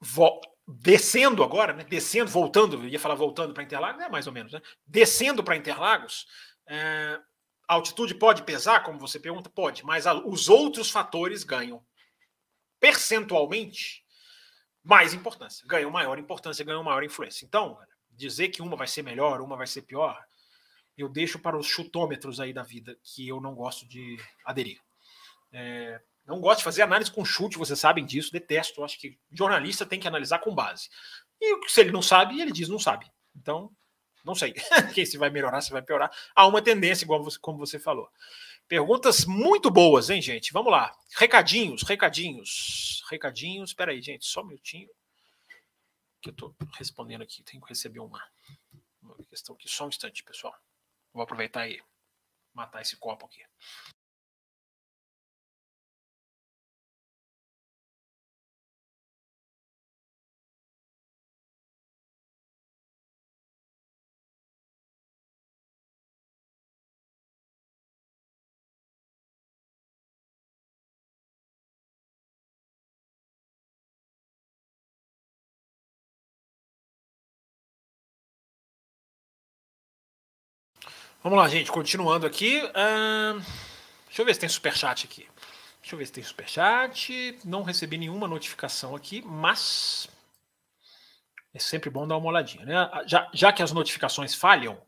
Vo 0.00 0.40
descendo 0.66 1.44
agora, 1.44 1.72
né? 1.72 1.84
Descendo, 1.84 2.28
voltando, 2.28 2.88
ia 2.88 2.98
falar 2.98 3.14
voltando 3.14 3.54
para 3.54 3.62
Interlagos, 3.62 4.02
é 4.02 4.08
mais 4.08 4.26
ou 4.26 4.32
menos, 4.32 4.52
né? 4.52 4.60
Descendo 4.84 5.44
para 5.44 5.56
Interlagos, 5.56 6.26
é, 6.66 7.20
a 7.68 7.74
altitude 7.74 8.16
pode 8.16 8.42
pesar, 8.42 8.82
como 8.82 8.98
você 8.98 9.20
pergunta? 9.20 9.48
Pode, 9.48 9.84
mas 9.84 10.08
a, 10.08 10.14
os 10.14 10.48
outros 10.48 10.90
fatores 10.90 11.44
ganham 11.44 11.84
percentualmente 12.80 14.02
mais 14.82 15.12
importância, 15.12 15.66
ganham 15.68 15.90
maior 15.90 16.18
importância, 16.18 16.64
ganham 16.64 16.82
maior 16.82 17.04
influência. 17.04 17.44
Então, 17.44 17.78
dizer 18.10 18.48
que 18.48 18.62
uma 18.62 18.76
vai 18.76 18.86
ser 18.86 19.02
melhor, 19.02 19.40
uma 19.40 19.56
vai 19.56 19.66
ser 19.66 19.82
pior, 19.82 20.18
eu 20.96 21.08
deixo 21.08 21.38
para 21.38 21.56
os 21.56 21.66
chutômetros 21.66 22.40
aí 22.40 22.52
da 22.52 22.62
vida, 22.62 22.96
que 23.02 23.28
eu 23.28 23.40
não 23.40 23.54
gosto 23.54 23.86
de 23.86 24.18
aderir. 24.44 24.80
É, 25.52 26.00
não 26.26 26.40
gosto 26.40 26.58
de 26.58 26.64
fazer 26.64 26.82
análise 26.82 27.10
com 27.10 27.24
chute, 27.24 27.58
vocês 27.58 27.78
sabem 27.78 28.04
disso, 28.04 28.32
detesto. 28.32 28.84
Acho 28.84 28.98
que 28.98 29.18
jornalista 29.30 29.86
tem 29.86 29.98
que 29.98 30.08
analisar 30.08 30.38
com 30.38 30.54
base. 30.54 30.88
E 31.40 31.68
se 31.68 31.80
ele 31.80 31.92
não 31.92 32.02
sabe, 32.02 32.40
ele 32.40 32.52
diz 32.52 32.68
não 32.68 32.78
sabe. 32.78 33.10
Então, 33.34 33.70
não 34.24 34.34
sei. 34.34 34.54
Se 35.06 35.16
vai 35.16 35.30
melhorar, 35.30 35.62
se 35.62 35.72
vai 35.72 35.80
piorar. 35.80 36.10
Há 36.34 36.46
uma 36.46 36.60
tendência, 36.60 37.04
igual 37.04 37.22
você, 37.22 37.38
como 37.38 37.58
você 37.58 37.78
falou. 37.78 38.08
Perguntas 38.70 39.24
muito 39.24 39.68
boas, 39.68 40.10
hein, 40.10 40.22
gente? 40.22 40.52
Vamos 40.52 40.70
lá. 40.70 40.96
Recadinhos, 41.16 41.82
recadinhos, 41.82 43.02
recadinhos. 43.10 43.70
Espera 43.70 43.90
aí, 43.90 44.00
gente, 44.00 44.24
só 44.24 44.42
um 44.42 44.46
minutinho. 44.46 44.88
Que 46.22 46.28
eu 46.28 46.32
estou 46.32 46.54
respondendo 46.78 47.22
aqui. 47.22 47.42
Tenho 47.42 47.60
que 47.60 47.68
receber 47.68 47.98
uma, 47.98 48.24
uma 49.02 49.16
questão 49.24 49.56
aqui. 49.56 49.68
Só 49.68 49.86
um 49.86 49.88
instante, 49.88 50.22
pessoal. 50.22 50.54
Vou 51.12 51.20
aproveitar 51.20 51.68
e 51.68 51.82
matar 52.54 52.80
esse 52.80 52.96
copo 52.96 53.26
aqui. 53.26 53.42
Vamos 81.22 81.38
lá, 81.38 81.46
gente, 81.48 81.70
continuando 81.70 82.26
aqui. 82.26 82.62
Uh, 82.64 83.38
deixa 84.06 84.22
eu 84.22 84.24
ver 84.24 84.32
se 84.32 84.40
tem 84.40 84.48
superchat 84.48 85.04
aqui. 85.04 85.28
Deixa 85.82 85.94
eu 85.94 85.98
ver 85.98 86.06
se 86.06 86.12
tem 86.12 86.24
superchat. 86.24 87.38
Não 87.44 87.62
recebi 87.62 87.98
nenhuma 87.98 88.26
notificação 88.26 88.96
aqui, 88.96 89.20
mas 89.20 90.08
é 91.52 91.58
sempre 91.58 91.90
bom 91.90 92.08
dar 92.08 92.16
uma 92.16 92.28
olhadinha, 92.28 92.64
né? 92.64 92.74
Já, 93.06 93.28
já 93.34 93.52
que 93.52 93.62
as 93.62 93.70
notificações 93.70 94.34
falham, 94.34 94.80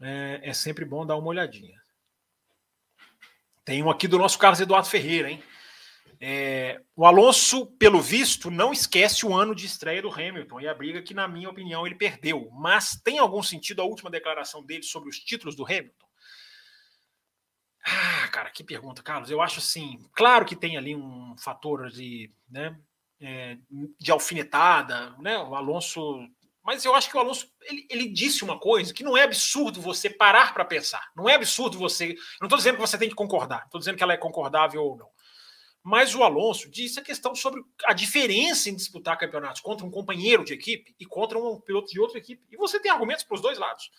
é, 0.00 0.40
é 0.42 0.52
sempre 0.54 0.86
bom 0.86 1.04
dar 1.04 1.16
uma 1.16 1.28
olhadinha. 1.28 1.78
Tem 3.62 3.82
um 3.82 3.90
aqui 3.90 4.08
do 4.08 4.18
nosso 4.18 4.38
Carlos 4.38 4.60
Eduardo 4.60 4.88
Ferreira, 4.88 5.30
hein? 5.30 5.44
É, 6.22 6.82
o 6.94 7.06
Alonso, 7.06 7.64
pelo 7.78 8.00
visto, 8.02 8.50
não 8.50 8.74
esquece 8.74 9.24
o 9.24 9.34
ano 9.34 9.54
de 9.54 9.64
estreia 9.64 10.02
do 10.02 10.12
Hamilton 10.12 10.60
e 10.60 10.68
a 10.68 10.74
briga 10.74 11.00
que, 11.00 11.14
na 11.14 11.26
minha 11.26 11.48
opinião, 11.48 11.86
ele 11.86 11.94
perdeu. 11.94 12.50
Mas 12.52 13.00
tem 13.02 13.18
algum 13.18 13.42
sentido 13.42 13.80
a 13.80 13.86
última 13.86 14.10
declaração 14.10 14.62
dele 14.62 14.82
sobre 14.82 15.08
os 15.08 15.18
títulos 15.18 15.56
do 15.56 15.64
Hamilton? 15.64 16.06
Ah, 17.86 18.28
cara, 18.28 18.50
que 18.50 18.62
pergunta, 18.62 19.02
Carlos. 19.02 19.30
Eu 19.30 19.40
acho 19.40 19.60
assim, 19.60 19.98
claro 20.14 20.44
que 20.44 20.54
tem 20.54 20.76
ali 20.76 20.94
um 20.94 21.34
fator 21.38 21.88
de, 21.88 22.30
né, 22.50 22.78
é, 23.18 23.56
de 23.98 24.12
alfinetada, 24.12 25.16
né? 25.18 25.38
O 25.38 25.54
Alonso 25.54 26.20
mas 26.62 26.84
eu 26.84 26.94
acho 26.94 27.10
que 27.10 27.16
o 27.16 27.20
Alonso 27.20 27.50
ele, 27.62 27.86
ele, 27.88 28.08
disse 28.08 28.44
uma 28.44 28.58
coisa 28.58 28.92
que 28.92 29.02
não 29.02 29.16
é 29.16 29.22
absurdo 29.22 29.80
você 29.80 30.10
parar 30.10 30.52
para 30.52 30.64
pensar. 30.64 31.10
Não 31.16 31.28
é 31.28 31.34
absurdo 31.34 31.78
você. 31.78 32.14
Não 32.38 32.46
estou 32.46 32.58
dizendo 32.58 32.74
que 32.74 32.80
você 32.80 32.98
tem 32.98 33.08
que 33.08 33.14
concordar, 33.14 33.64
estou 33.64 33.78
dizendo 33.78 33.96
que 33.96 34.02
ela 34.02 34.12
é 34.12 34.18
concordável 34.18 34.82
ou 34.84 34.96
não. 34.96 35.08
Mas 35.82 36.14
o 36.14 36.22
Alonso 36.22 36.70
disse 36.70 37.00
a 37.00 37.02
questão 37.02 37.34
sobre 37.34 37.62
a 37.86 37.94
diferença 37.94 38.68
em 38.68 38.76
disputar 38.76 39.18
campeonatos 39.18 39.62
contra 39.62 39.86
um 39.86 39.90
companheiro 39.90 40.44
de 40.44 40.52
equipe 40.52 40.94
e 40.98 41.06
contra 41.06 41.38
um 41.38 41.58
piloto 41.60 41.90
de 41.90 41.98
outra 41.98 42.18
equipe. 42.18 42.42
E 42.50 42.56
você 42.56 42.78
tem 42.78 42.90
argumentos 42.90 43.24
para 43.24 43.34
os 43.34 43.40
dois 43.40 43.58
lados. 43.58 43.90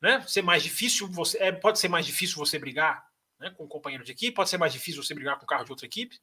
Né? 0.00 0.22
Ser 0.28 0.42
mais 0.42 0.62
difícil, 0.62 1.08
você 1.08 1.38
é, 1.38 1.50
pode 1.50 1.78
ser 1.78 1.88
mais 1.88 2.04
difícil 2.04 2.36
você 2.36 2.58
brigar 2.58 3.06
né, 3.38 3.50
com 3.50 3.64
um 3.64 3.68
companheiro 3.68 4.04
de 4.04 4.12
equipe, 4.12 4.34
pode 4.34 4.50
ser 4.50 4.58
mais 4.58 4.72
difícil 4.72 5.02
você 5.02 5.14
brigar 5.14 5.38
com 5.38 5.44
um 5.44 5.46
carro 5.46 5.64
de 5.64 5.72
outra 5.72 5.86
equipe. 5.86 6.20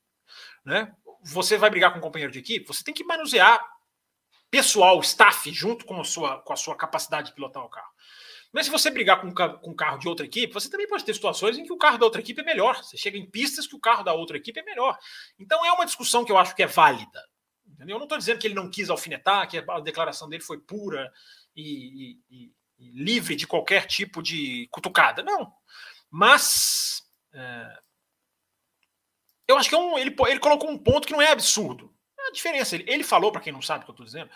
Né? 0.63 0.95
Você 1.23 1.57
vai 1.57 1.69
brigar 1.69 1.91
com 1.91 1.97
um 1.97 2.01
companheiro 2.01 2.31
de 2.31 2.39
equipe, 2.39 2.67
você 2.67 2.83
tem 2.83 2.93
que 2.93 3.03
manusear 3.03 3.59
pessoal, 4.51 4.99
staff, 4.99 5.51
junto 5.51 5.85
com 5.85 5.99
a 5.99 6.03
sua, 6.03 6.41
com 6.41 6.53
a 6.53 6.57
sua 6.57 6.75
capacidade 6.75 7.29
de 7.29 7.33
pilotar 7.33 7.63
o 7.63 7.69
carro. 7.69 7.90
Mas 8.51 8.65
se 8.65 8.71
você 8.71 8.89
brigar 8.89 9.21
com, 9.21 9.33
com 9.33 9.71
um 9.71 9.75
carro 9.75 9.97
de 9.97 10.07
outra 10.07 10.25
equipe, 10.25 10.53
você 10.53 10.69
também 10.69 10.87
pode 10.87 11.05
ter 11.05 11.13
situações 11.13 11.57
em 11.57 11.63
que 11.63 11.71
o 11.71 11.77
carro 11.77 11.97
da 11.97 12.05
outra 12.05 12.21
equipe 12.21 12.41
é 12.41 12.43
melhor. 12.43 12.83
Você 12.83 12.97
chega 12.97 13.17
em 13.17 13.29
pistas 13.29 13.65
que 13.65 13.75
o 13.75 13.79
carro 13.79 14.03
da 14.03 14.13
outra 14.13 14.37
equipe 14.37 14.59
é 14.59 14.63
melhor. 14.63 14.97
Então 15.39 15.65
é 15.65 15.71
uma 15.71 15.85
discussão 15.85 16.25
que 16.25 16.31
eu 16.31 16.37
acho 16.37 16.55
que 16.55 16.63
é 16.63 16.67
válida. 16.67 17.23
Entendeu? 17.65 17.95
Eu 17.95 17.99
não 17.99 18.05
estou 18.05 18.17
dizendo 18.17 18.39
que 18.39 18.47
ele 18.47 18.53
não 18.53 18.69
quis 18.69 18.89
alfinetar, 18.89 19.49
que 19.49 19.57
a 19.57 19.79
declaração 19.79 20.27
dele 20.27 20.43
foi 20.43 20.59
pura 20.59 21.11
e, 21.55 22.17
e, 22.29 22.51
e 22.79 22.91
livre 22.91 23.35
de 23.35 23.47
qualquer 23.47 23.85
tipo 23.87 24.21
de 24.21 24.67
cutucada. 24.69 25.23
Não. 25.23 25.51
Mas 26.09 27.03
é, 27.33 27.79
eu 29.47 29.57
acho 29.57 29.69
que 29.69 29.75
é 29.75 29.77
um, 29.77 29.97
ele, 29.97 30.15
ele 30.27 30.39
colocou 30.39 30.69
um 30.69 30.77
ponto 30.77 31.07
que 31.07 31.13
não 31.13 31.21
é 31.21 31.31
absurdo. 31.31 31.93
É 32.19 32.27
a 32.27 32.31
diferença. 32.31 32.75
Ele, 32.75 32.85
ele 32.87 33.03
falou, 33.03 33.31
para 33.31 33.41
quem 33.41 33.53
não 33.53 33.61
sabe 33.61 33.81
o 33.81 33.85
que 33.85 33.91
eu 33.91 33.93
estou 33.93 34.05
dizendo, 34.05 34.29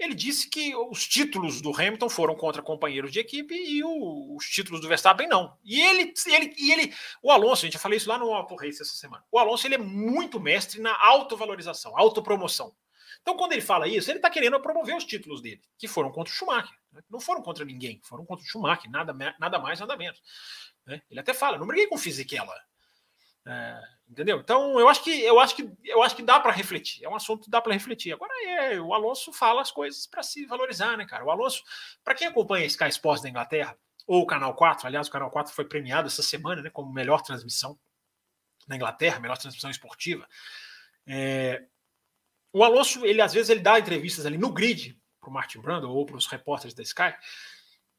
ele 0.00 0.14
disse 0.14 0.48
que 0.48 0.74
os 0.74 1.06
títulos 1.06 1.60
do 1.60 1.74
Hamilton 1.74 2.08
foram 2.08 2.34
contra 2.34 2.62
companheiros 2.62 3.12
de 3.12 3.20
equipe 3.20 3.54
e 3.54 3.84
o, 3.84 4.34
os 4.34 4.46
títulos 4.46 4.80
do 4.80 4.88
Verstappen 4.88 5.28
não. 5.28 5.56
E 5.62 5.78
ele, 5.78 6.14
ele, 6.26 6.54
e 6.56 6.72
ele, 6.72 6.94
o 7.22 7.30
Alonso, 7.30 7.64
a 7.64 7.66
gente 7.66 7.74
já 7.74 7.78
falei 7.78 7.98
isso 7.98 8.08
lá 8.08 8.16
no 8.16 8.32
Auto 8.32 8.56
Race 8.56 8.80
essa 8.80 8.96
semana. 8.96 9.22
O 9.30 9.38
Alonso 9.38 9.66
ele 9.66 9.74
é 9.74 9.78
muito 9.78 10.40
mestre 10.40 10.80
na 10.80 10.98
autovalorização, 11.04 11.96
autopromoção. 11.96 12.74
Então, 13.20 13.36
quando 13.36 13.52
ele 13.52 13.60
fala 13.60 13.86
isso, 13.86 14.10
ele 14.10 14.18
está 14.18 14.30
querendo 14.30 14.58
promover 14.60 14.96
os 14.96 15.04
títulos 15.04 15.42
dele, 15.42 15.60
que 15.76 15.86
foram 15.86 16.10
contra 16.10 16.32
o 16.32 16.34
Schumacher. 16.34 16.74
Né? 16.90 17.02
Não 17.10 17.20
foram 17.20 17.42
contra 17.42 17.62
ninguém, 17.62 18.00
foram 18.02 18.24
contra 18.24 18.42
o 18.42 18.48
Schumacher, 18.48 18.90
nada, 18.90 19.12
nada 19.38 19.58
mais, 19.58 19.78
nada 19.78 19.96
menos. 19.98 20.22
Né? 20.86 21.02
Ele 21.10 21.20
até 21.20 21.34
fala: 21.34 21.58
não 21.58 21.66
briguei 21.66 21.86
com 21.86 21.96
o 21.96 21.98
Fisichella. 21.98 22.54
É, 23.46 23.80
entendeu? 24.10 24.40
Então 24.40 24.78
eu 24.80 24.88
acho 24.88 25.04
que 25.04 25.22
eu 25.22 25.38
acho 25.38 25.54
que 25.54 25.70
eu 25.84 26.02
acho 26.02 26.16
que 26.16 26.22
dá 26.22 26.40
para 26.40 26.50
refletir. 26.50 27.04
É 27.04 27.08
um 27.08 27.14
assunto 27.14 27.44
que 27.44 27.50
dá 27.50 27.60
para 27.60 27.72
refletir. 27.72 28.12
Agora 28.12 28.32
é, 28.44 28.80
o 28.80 28.92
Alonso 28.92 29.32
fala 29.32 29.62
as 29.62 29.70
coisas 29.70 30.06
para 30.06 30.22
se 30.22 30.44
valorizar, 30.46 30.96
né, 30.96 31.06
cara? 31.06 31.24
O 31.24 31.30
Alonso, 31.30 31.62
para 32.02 32.14
quem 32.14 32.26
acompanha 32.26 32.66
Sky 32.66 32.88
Sports 32.88 33.22
da 33.22 33.28
Inglaterra 33.28 33.78
ou 34.06 34.22
o 34.22 34.26
Canal 34.26 34.54
4, 34.54 34.86
aliás, 34.86 35.06
o 35.06 35.10
Canal 35.10 35.30
4 35.30 35.54
foi 35.54 35.64
premiado 35.64 36.08
essa 36.08 36.22
semana, 36.22 36.60
né, 36.60 36.70
como 36.70 36.92
melhor 36.92 37.22
transmissão 37.22 37.78
na 38.66 38.74
Inglaterra, 38.74 39.20
melhor 39.20 39.38
transmissão 39.38 39.70
esportiva. 39.70 40.26
É, 41.06 41.62
o 42.52 42.64
Alonso, 42.64 43.06
ele 43.06 43.22
às 43.22 43.32
vezes 43.32 43.48
ele 43.48 43.60
dá 43.60 43.78
entrevistas 43.78 44.26
ali 44.26 44.36
no 44.36 44.52
grid 44.52 44.98
para 45.20 45.30
o 45.30 45.32
Martin 45.32 45.60
Brando 45.60 45.88
ou 45.88 46.04
para 46.04 46.16
os 46.16 46.26
repórteres 46.26 46.74
da 46.74 46.82
Sky 46.82 47.14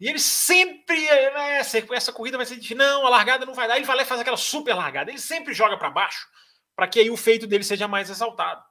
e 0.01 0.09
ele 0.09 0.17
sempre, 0.17 0.99
né, 0.99 1.59
essa, 1.59 1.77
essa 1.93 2.11
corrida 2.11 2.35
vai 2.35 2.45
ser 2.47 2.55
difícil. 2.55 2.75
Não, 2.75 3.05
a 3.05 3.09
largada 3.11 3.45
não 3.45 3.53
vai 3.53 3.67
dar. 3.67 3.75
Ele 3.75 3.85
vai 3.85 3.95
lá 3.95 4.01
e 4.01 4.05
faz 4.05 4.19
aquela 4.19 4.35
super 4.35 4.73
largada. 4.73 5.11
Ele 5.11 5.19
sempre 5.19 5.53
joga 5.53 5.77
para 5.77 5.91
baixo, 5.91 6.27
para 6.75 6.87
que 6.87 6.99
aí 6.99 7.11
o 7.11 7.15
feito 7.15 7.45
dele 7.45 7.63
seja 7.63 7.87
mais 7.87 8.09
exaltado. 8.09 8.63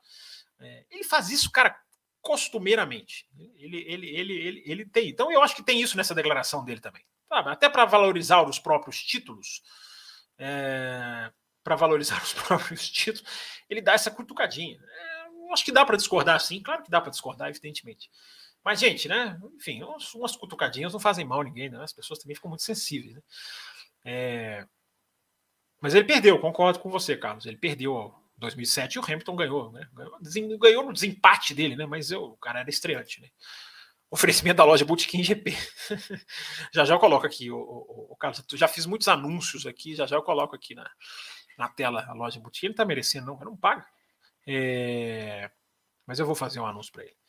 É, 0.58 0.86
ele 0.90 1.04
faz 1.04 1.30
isso, 1.30 1.48
cara, 1.52 1.78
costumeiramente. 2.20 3.28
Ele, 3.56 3.78
ele, 3.86 4.08
ele, 4.08 4.32
ele, 4.32 4.62
ele 4.66 4.84
tem. 4.84 5.08
Então 5.08 5.30
eu 5.30 5.40
acho 5.40 5.54
que 5.54 5.62
tem 5.62 5.80
isso 5.80 5.96
nessa 5.96 6.16
declaração 6.16 6.64
dele 6.64 6.80
também. 6.80 7.04
Até 7.30 7.68
para 7.68 7.84
valorizar 7.84 8.42
os 8.42 8.58
próprios 8.58 9.00
títulos. 9.00 9.62
É, 10.36 11.30
para 11.62 11.76
valorizar 11.76 12.20
os 12.24 12.32
próprios 12.32 12.90
títulos, 12.90 13.22
ele 13.68 13.80
dá 13.80 13.92
essa 13.92 14.10
cutucadinha. 14.10 14.80
É, 14.82 15.52
acho 15.52 15.64
que 15.64 15.70
dá 15.70 15.84
para 15.86 15.96
discordar, 15.96 16.40
sim. 16.40 16.60
Claro 16.60 16.82
que 16.82 16.90
dá 16.90 17.00
para 17.00 17.10
discordar, 17.10 17.50
evidentemente. 17.50 18.10
Mas, 18.64 18.78
gente, 18.78 19.08
né? 19.08 19.38
Enfim, 19.56 19.82
umas 19.82 20.36
cutucadinhas 20.36 20.92
não 20.92 21.00
fazem 21.00 21.24
mal 21.24 21.40
a 21.40 21.44
ninguém, 21.44 21.70
né? 21.70 21.82
As 21.82 21.92
pessoas 21.92 22.18
também 22.18 22.34
ficam 22.34 22.50
muito 22.50 22.62
sensíveis. 22.62 23.14
Né? 23.14 23.22
É... 24.04 24.66
Mas 25.80 25.94
ele 25.94 26.04
perdeu, 26.04 26.38
concordo 26.38 26.78
com 26.78 26.90
você, 26.90 27.16
Carlos. 27.16 27.46
Ele 27.46 27.56
perdeu 27.56 28.14
2007 28.36 28.94
e 28.94 28.98
o 28.98 29.04
Hamilton 29.04 29.36
ganhou, 29.36 29.72
né? 29.72 29.88
Ganhou, 29.94 30.58
ganhou 30.58 30.84
no 30.84 30.92
desempate 30.92 31.54
dele, 31.54 31.76
né? 31.76 31.86
Mas 31.86 32.10
eu, 32.10 32.24
o 32.24 32.36
cara 32.36 32.60
era 32.60 32.70
estreante, 32.70 33.20
né? 33.20 33.28
Oferecimento 34.10 34.56
da 34.56 34.64
loja 34.64 34.84
Bootkin 34.84 35.22
GP. 35.22 35.52
já 36.74 36.84
já 36.84 36.94
eu 36.94 36.98
coloco 36.98 37.24
aqui, 37.24 37.50
o, 37.50 37.56
o, 37.56 38.12
o 38.12 38.16
Carlos. 38.16 38.44
Já 38.54 38.68
fiz 38.68 38.84
muitos 38.84 39.08
anúncios 39.08 39.66
aqui, 39.66 39.94
já 39.94 40.04
já 40.06 40.16
eu 40.16 40.22
coloco 40.22 40.54
aqui 40.54 40.74
na, 40.74 40.90
na 41.56 41.68
tela 41.68 42.04
a 42.08 42.12
loja 42.12 42.40
Bootkin. 42.40 42.66
Ele 42.66 42.74
tá 42.74 42.84
merecendo, 42.84 43.26
não, 43.26 43.38
não 43.38 43.56
paga. 43.56 43.86
É... 44.46 45.50
Mas 46.06 46.18
eu 46.18 46.26
vou 46.26 46.34
fazer 46.34 46.60
um 46.60 46.66
anúncio 46.66 46.92
para 46.92 47.04
ele. 47.04 47.19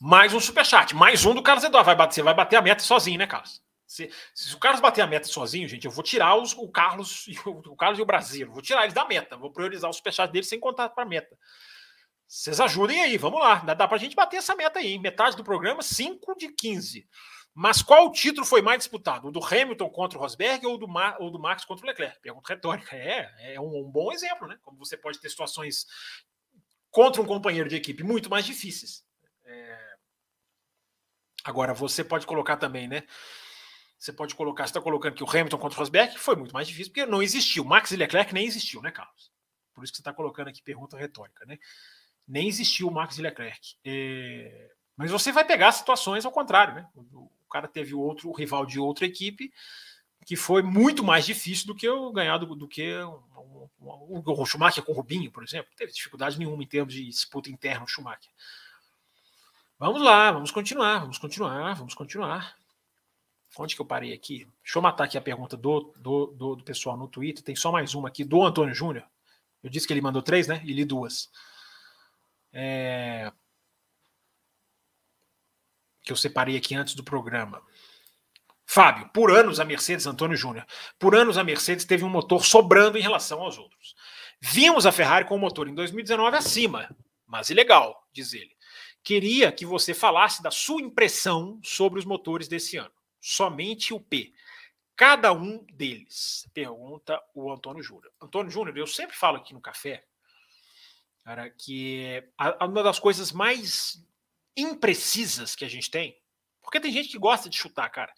Mais 0.00 0.32
um 0.32 0.38
superchat, 0.38 0.94
mais 0.94 1.24
um 1.24 1.34
do 1.34 1.42
Carlos 1.42 1.64
Eduardo. 1.64 1.86
Vai 1.86 1.96
bater, 1.96 2.14
você 2.14 2.22
vai 2.22 2.34
bater 2.34 2.56
a 2.56 2.62
meta 2.62 2.82
sozinho, 2.82 3.18
né, 3.18 3.26
Carlos? 3.26 3.60
Se, 3.84 4.08
se, 4.32 4.54
o 4.54 4.58
Carlos 4.58 4.80
bater 4.80 5.00
a 5.00 5.06
meta 5.06 5.26
sozinho, 5.26 5.66
gente, 5.66 5.86
eu 5.86 5.90
vou 5.90 6.04
tirar 6.04 6.36
os, 6.36 6.52
o 6.52 6.68
Carlos 6.68 7.26
e 7.28 7.36
o, 7.44 7.74
Carlos 7.74 7.98
e 7.98 8.02
o 8.02 8.06
Brasil. 8.06 8.48
Vou 8.52 8.62
tirar 8.62 8.82
eles 8.82 8.94
da 8.94 9.04
meta. 9.04 9.36
Vou 9.36 9.50
priorizar 9.50 9.90
o 9.90 9.92
superchat 9.92 10.30
deles 10.30 10.48
sem 10.48 10.60
contar 10.60 10.90
para 10.90 11.02
a 11.02 11.06
meta. 11.06 11.36
Vocês 12.28 12.60
ajudem 12.60 13.00
aí, 13.00 13.18
vamos 13.18 13.40
lá. 13.40 13.56
Dá, 13.56 13.74
dá 13.74 13.88
para 13.88 13.96
a 13.96 14.00
gente 14.00 14.14
bater 14.14 14.36
essa 14.36 14.54
meta 14.54 14.78
aí. 14.78 14.98
Metade 14.98 15.36
do 15.36 15.42
programa, 15.42 15.82
5 15.82 16.36
de 16.36 16.52
15. 16.52 17.08
Mas 17.52 17.82
qual 17.82 18.12
título 18.12 18.46
foi 18.46 18.62
mais 18.62 18.78
disputado? 18.78 19.26
O 19.26 19.32
do 19.32 19.44
Hamilton 19.44 19.90
contra 19.90 20.16
o 20.16 20.20
Rosberg 20.20 20.64
ou 20.64 20.78
do, 20.78 20.86
ou 21.18 21.30
do 21.30 21.40
Max 21.40 21.64
contra 21.64 21.84
o 21.84 21.88
Leclerc? 21.88 22.20
Pergunta 22.20 22.54
retórica. 22.54 22.94
É, 22.94 23.54
é 23.54 23.60
um, 23.60 23.84
um 23.84 23.90
bom 23.90 24.12
exemplo, 24.12 24.46
né? 24.46 24.58
Como 24.62 24.78
você 24.78 24.96
pode 24.96 25.18
ter 25.18 25.28
situações 25.28 25.86
contra 26.88 27.20
um 27.20 27.26
companheiro 27.26 27.68
de 27.68 27.74
equipe 27.74 28.04
muito 28.04 28.30
mais 28.30 28.44
difíceis. 28.44 29.02
É, 29.44 29.87
Agora, 31.48 31.72
você 31.72 32.04
pode 32.04 32.26
colocar 32.26 32.58
também, 32.58 32.86
né? 32.86 33.04
Você 33.98 34.12
pode 34.12 34.34
colocar, 34.34 34.64
você 34.64 34.70
está 34.70 34.82
colocando 34.82 35.14
que 35.14 35.24
o 35.24 35.30
Hamilton 35.30 35.56
contra 35.56 35.78
o 35.78 35.80
Rosberg 35.80 36.18
foi 36.18 36.36
muito 36.36 36.52
mais 36.52 36.68
difícil, 36.68 36.92
porque 36.92 37.06
não 37.06 37.22
existiu. 37.22 37.64
Max 37.64 37.90
e 37.90 37.96
Leclerc 37.96 38.34
nem 38.34 38.46
existiu, 38.46 38.82
né, 38.82 38.90
Carlos? 38.90 39.32
Por 39.72 39.82
isso 39.82 39.90
que 39.90 39.96
você 39.96 40.02
está 40.02 40.12
colocando 40.12 40.48
aqui 40.48 40.60
pergunta 40.60 40.94
retórica, 40.98 41.46
né? 41.46 41.58
Nem 42.26 42.48
existiu 42.48 42.88
o 42.88 42.90
Max 42.90 43.16
e 43.16 43.22
Leclerc. 43.22 43.76
É... 43.82 44.72
Mas 44.94 45.10
você 45.10 45.32
vai 45.32 45.42
pegar 45.42 45.72
situações 45.72 46.26
ao 46.26 46.32
contrário, 46.32 46.74
né? 46.74 46.86
O, 46.94 47.30
cara 47.50 47.66
teve 47.66 47.94
outro 47.94 48.28
o 48.28 48.36
rival 48.36 48.66
de 48.66 48.78
outra 48.78 49.06
equipe 49.06 49.50
que 50.26 50.36
foi 50.36 50.62
muito 50.62 51.02
mais 51.02 51.24
difícil 51.24 51.66
do 51.66 51.74
que 51.74 51.88
o 51.88 52.12
ganhar 52.12 52.36
do, 52.36 52.54
do 52.54 52.68
que 52.68 52.92
o, 52.92 53.70
o, 53.80 54.42
o 54.42 54.44
Schumacher 54.44 54.84
com 54.84 54.92
o 54.92 54.94
Rubinho, 54.94 55.32
por 55.32 55.42
exemplo. 55.42 55.68
Não 55.70 55.76
teve 55.76 55.92
dificuldade 55.92 56.38
nenhuma 56.38 56.62
em 56.62 56.66
termos 56.66 56.92
de 56.92 57.06
disputa 57.06 57.48
interna 57.48 57.84
o 57.84 57.88
Schumacher. 57.88 58.30
Vamos 59.80 60.02
lá, 60.02 60.32
vamos 60.32 60.50
continuar, 60.50 60.98
vamos 60.98 61.18
continuar, 61.18 61.74
vamos 61.76 61.94
continuar. 61.94 62.56
Onde 63.56 63.76
que 63.76 63.80
eu 63.80 63.86
parei 63.86 64.12
aqui? 64.12 64.44
Deixa 64.60 64.76
eu 64.76 64.82
matar 64.82 65.04
aqui 65.04 65.16
a 65.16 65.20
pergunta 65.20 65.56
do, 65.56 65.92
do, 65.96 66.26
do, 66.26 66.56
do 66.56 66.64
pessoal 66.64 66.96
no 66.96 67.06
Twitter. 67.06 67.44
Tem 67.44 67.54
só 67.54 67.70
mais 67.70 67.94
uma 67.94 68.08
aqui, 68.08 68.24
do 68.24 68.42
Antônio 68.42 68.74
Júnior. 68.74 69.06
Eu 69.62 69.70
disse 69.70 69.86
que 69.86 69.92
ele 69.92 70.00
mandou 70.00 70.20
três, 70.20 70.48
né? 70.48 70.60
E 70.64 70.72
li 70.72 70.84
duas. 70.84 71.30
É... 72.52 73.32
Que 76.02 76.10
eu 76.10 76.16
separei 76.16 76.56
aqui 76.56 76.74
antes 76.74 76.94
do 76.94 77.04
programa. 77.04 77.62
Fábio, 78.66 79.08
por 79.10 79.30
anos 79.30 79.60
a 79.60 79.64
Mercedes, 79.64 80.08
Antônio 80.08 80.36
Júnior, 80.36 80.66
por 80.98 81.14
anos 81.14 81.38
a 81.38 81.44
Mercedes 81.44 81.84
teve 81.84 82.02
um 82.02 82.10
motor 82.10 82.44
sobrando 82.44 82.98
em 82.98 83.02
relação 83.02 83.40
aos 83.42 83.56
outros. 83.56 83.94
Vimos 84.40 84.86
a 84.86 84.92
Ferrari 84.92 85.24
com 85.24 85.36
o 85.36 85.38
motor 85.38 85.68
em 85.68 85.74
2019 85.74 86.36
acima, 86.36 86.94
mas 87.24 87.48
ilegal, 87.48 88.04
diz 88.12 88.32
ele 88.32 88.57
queria 89.02 89.50
que 89.52 89.64
você 89.64 89.94
falasse 89.94 90.42
da 90.42 90.50
sua 90.50 90.82
impressão 90.82 91.60
sobre 91.62 91.98
os 91.98 92.04
motores 92.04 92.48
desse 92.48 92.76
ano. 92.76 92.92
Somente 93.20 93.92
o 93.94 94.00
P. 94.00 94.32
cada 94.96 95.32
um 95.32 95.64
deles? 95.72 96.48
Pergunta 96.52 97.20
o 97.34 97.52
Antônio 97.52 97.82
Júnior. 97.82 98.12
Antônio 98.20 98.50
Júnior, 98.50 98.76
eu 98.76 98.86
sempre 98.86 99.16
falo 99.16 99.36
aqui 99.36 99.54
no 99.54 99.60
café, 99.60 100.04
cara, 101.24 101.50
que 101.50 102.22
uma 102.60 102.82
das 102.82 102.98
coisas 102.98 103.32
mais 103.32 104.04
imprecisas 104.56 105.54
que 105.54 105.64
a 105.64 105.68
gente 105.68 105.90
tem, 105.90 106.20
porque 106.62 106.80
tem 106.80 106.92
gente 106.92 107.08
que 107.08 107.18
gosta 107.18 107.48
de 107.48 107.56
chutar, 107.56 107.88
cara, 107.90 108.12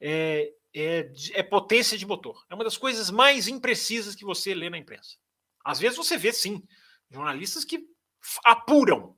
é, 0.00 0.52
é, 0.74 1.10
é 1.32 1.42
potência 1.42 1.98
de 1.98 2.06
motor. 2.06 2.44
É 2.48 2.54
uma 2.54 2.64
das 2.64 2.76
coisas 2.76 3.10
mais 3.10 3.48
imprecisas 3.48 4.14
que 4.14 4.24
você 4.24 4.54
lê 4.54 4.70
na 4.70 4.78
imprensa. 4.78 5.16
Às 5.64 5.78
vezes 5.78 5.96
você 5.96 6.16
vê, 6.16 6.32
sim, 6.32 6.62
jornalistas 7.10 7.64
que 7.64 7.88
apuram. 8.44 9.16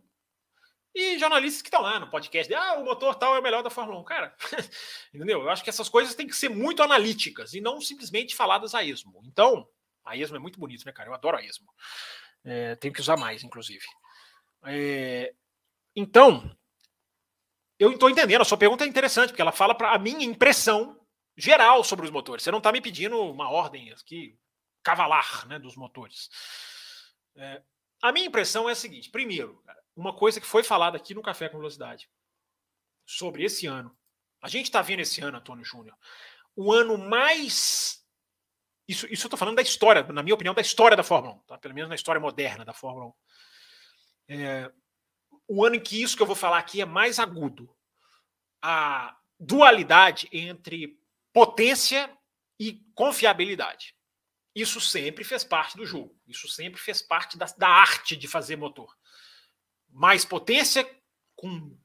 E 0.94 1.18
jornalistas 1.18 1.62
que 1.62 1.68
estão 1.68 1.80
lá 1.80 1.98
no 1.98 2.10
podcast, 2.10 2.48
de, 2.48 2.54
ah, 2.54 2.74
o 2.74 2.84
motor 2.84 3.14
tal 3.14 3.34
é 3.34 3.38
o 3.38 3.42
melhor 3.42 3.62
da 3.62 3.70
Fórmula 3.70 3.98
1. 4.00 4.04
Cara, 4.04 4.36
entendeu? 5.12 5.40
Eu 5.40 5.50
acho 5.50 5.64
que 5.64 5.70
essas 5.70 5.88
coisas 5.88 6.14
têm 6.14 6.26
que 6.26 6.36
ser 6.36 6.50
muito 6.50 6.82
analíticas 6.82 7.54
e 7.54 7.60
não 7.60 7.80
simplesmente 7.80 8.36
faladas 8.36 8.74
a 8.74 8.84
esmo. 8.84 9.22
Então, 9.24 9.66
a 10.04 10.16
esmo 10.16 10.36
é 10.36 10.38
muito 10.38 10.60
bonito, 10.60 10.84
né, 10.84 10.92
cara? 10.92 11.08
Eu 11.08 11.14
adoro 11.14 11.38
a 11.38 11.42
esmo. 11.42 11.72
É, 12.44 12.74
tenho 12.76 12.92
que 12.92 13.00
usar 13.00 13.16
mais, 13.16 13.42
inclusive. 13.42 13.84
É, 14.66 15.34
então, 15.96 16.54
eu 17.78 17.92
estou 17.92 18.10
entendendo. 18.10 18.42
A 18.42 18.44
sua 18.44 18.58
pergunta 18.58 18.84
é 18.84 18.86
interessante, 18.86 19.30
porque 19.30 19.42
ela 19.42 19.52
fala 19.52 19.74
para 19.74 19.92
a 19.92 19.98
minha 19.98 20.24
impressão 20.26 21.00
geral 21.36 21.82
sobre 21.82 22.04
os 22.04 22.10
motores. 22.10 22.44
Você 22.44 22.50
não 22.50 22.58
está 22.58 22.70
me 22.70 22.80
pedindo 22.80 23.18
uma 23.18 23.50
ordem 23.50 23.90
aqui, 23.92 24.38
cavalar, 24.82 25.46
né, 25.48 25.58
dos 25.58 25.74
motores. 25.74 26.28
É, 27.36 27.62
a 28.02 28.12
minha 28.12 28.26
impressão 28.26 28.68
é 28.68 28.72
a 28.72 28.76
seguinte: 28.76 29.10
primeiro, 29.10 29.62
uma 29.96 30.14
coisa 30.14 30.40
que 30.40 30.46
foi 30.46 30.62
falada 30.62 30.96
aqui 30.96 31.14
no 31.14 31.22
Café 31.22 31.48
com 31.48 31.58
Velocidade 31.58 32.08
sobre 33.06 33.44
esse 33.44 33.66
ano. 33.66 33.96
A 34.40 34.48
gente 34.48 34.66
está 34.66 34.82
vendo 34.82 35.00
esse 35.00 35.20
ano, 35.20 35.38
Antônio 35.38 35.64
Júnior, 35.64 35.96
o 36.56 36.72
ano 36.72 36.98
mais. 36.98 38.04
Isso, 38.88 39.06
isso 39.06 39.24
eu 39.24 39.28
estou 39.28 39.38
falando 39.38 39.56
da 39.56 39.62
história, 39.62 40.02
na 40.04 40.22
minha 40.22 40.34
opinião, 40.34 40.54
da 40.54 40.60
história 40.60 40.96
da 40.96 41.04
Fórmula 41.04 41.34
1, 41.36 41.38
tá? 41.40 41.58
pelo 41.58 41.74
menos 41.74 41.88
na 41.88 41.94
história 41.94 42.20
moderna 42.20 42.64
da 42.64 42.72
Fórmula 42.72 43.06
1. 43.06 43.14
É, 44.28 44.72
o 45.46 45.64
ano 45.64 45.76
em 45.76 45.80
que 45.80 46.02
isso 46.02 46.16
que 46.16 46.22
eu 46.22 46.26
vou 46.26 46.36
falar 46.36 46.58
aqui 46.58 46.80
é 46.80 46.84
mais 46.84 47.18
agudo. 47.18 47.74
A 48.60 49.16
dualidade 49.38 50.28
entre 50.32 50.98
potência 51.32 52.10
e 52.58 52.80
confiabilidade. 52.94 53.94
Isso 54.54 54.80
sempre 54.80 55.24
fez 55.24 55.42
parte 55.44 55.76
do 55.76 55.86
jogo. 55.86 56.14
Isso 56.26 56.48
sempre 56.48 56.80
fez 56.80 57.00
parte 57.00 57.38
da, 57.38 57.46
da 57.56 57.68
arte 57.68 58.16
de 58.16 58.28
fazer 58.28 58.56
motor. 58.56 58.94
Mais 59.92 60.24
potência, 60.24 60.88
com, 61.36 61.76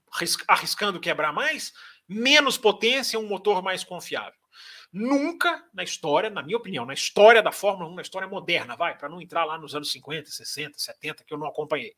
arriscando 0.47 0.99
quebrar 0.99 1.33
mais, 1.33 1.73
menos 2.07 2.57
potência, 2.57 3.19
um 3.19 3.27
motor 3.27 3.61
mais 3.61 3.83
confiável. 3.83 4.39
Nunca 4.91 5.63
na 5.73 5.83
história, 5.83 6.29
na 6.29 6.41
minha 6.41 6.57
opinião, 6.57 6.85
na 6.85 6.93
história 6.93 7.43
da 7.43 7.51
Fórmula 7.51 7.89
1, 7.91 7.95
na 7.95 8.01
história 8.01 8.27
moderna, 8.27 8.75
vai, 8.75 8.97
para 8.97 9.09
não 9.09 9.21
entrar 9.21 9.43
lá 9.43 9.57
nos 9.57 9.75
anos 9.75 9.91
50, 9.91 10.29
60, 10.29 10.79
70, 10.79 11.23
que 11.23 11.33
eu 11.33 11.37
não 11.37 11.47
acompanhei. 11.47 11.93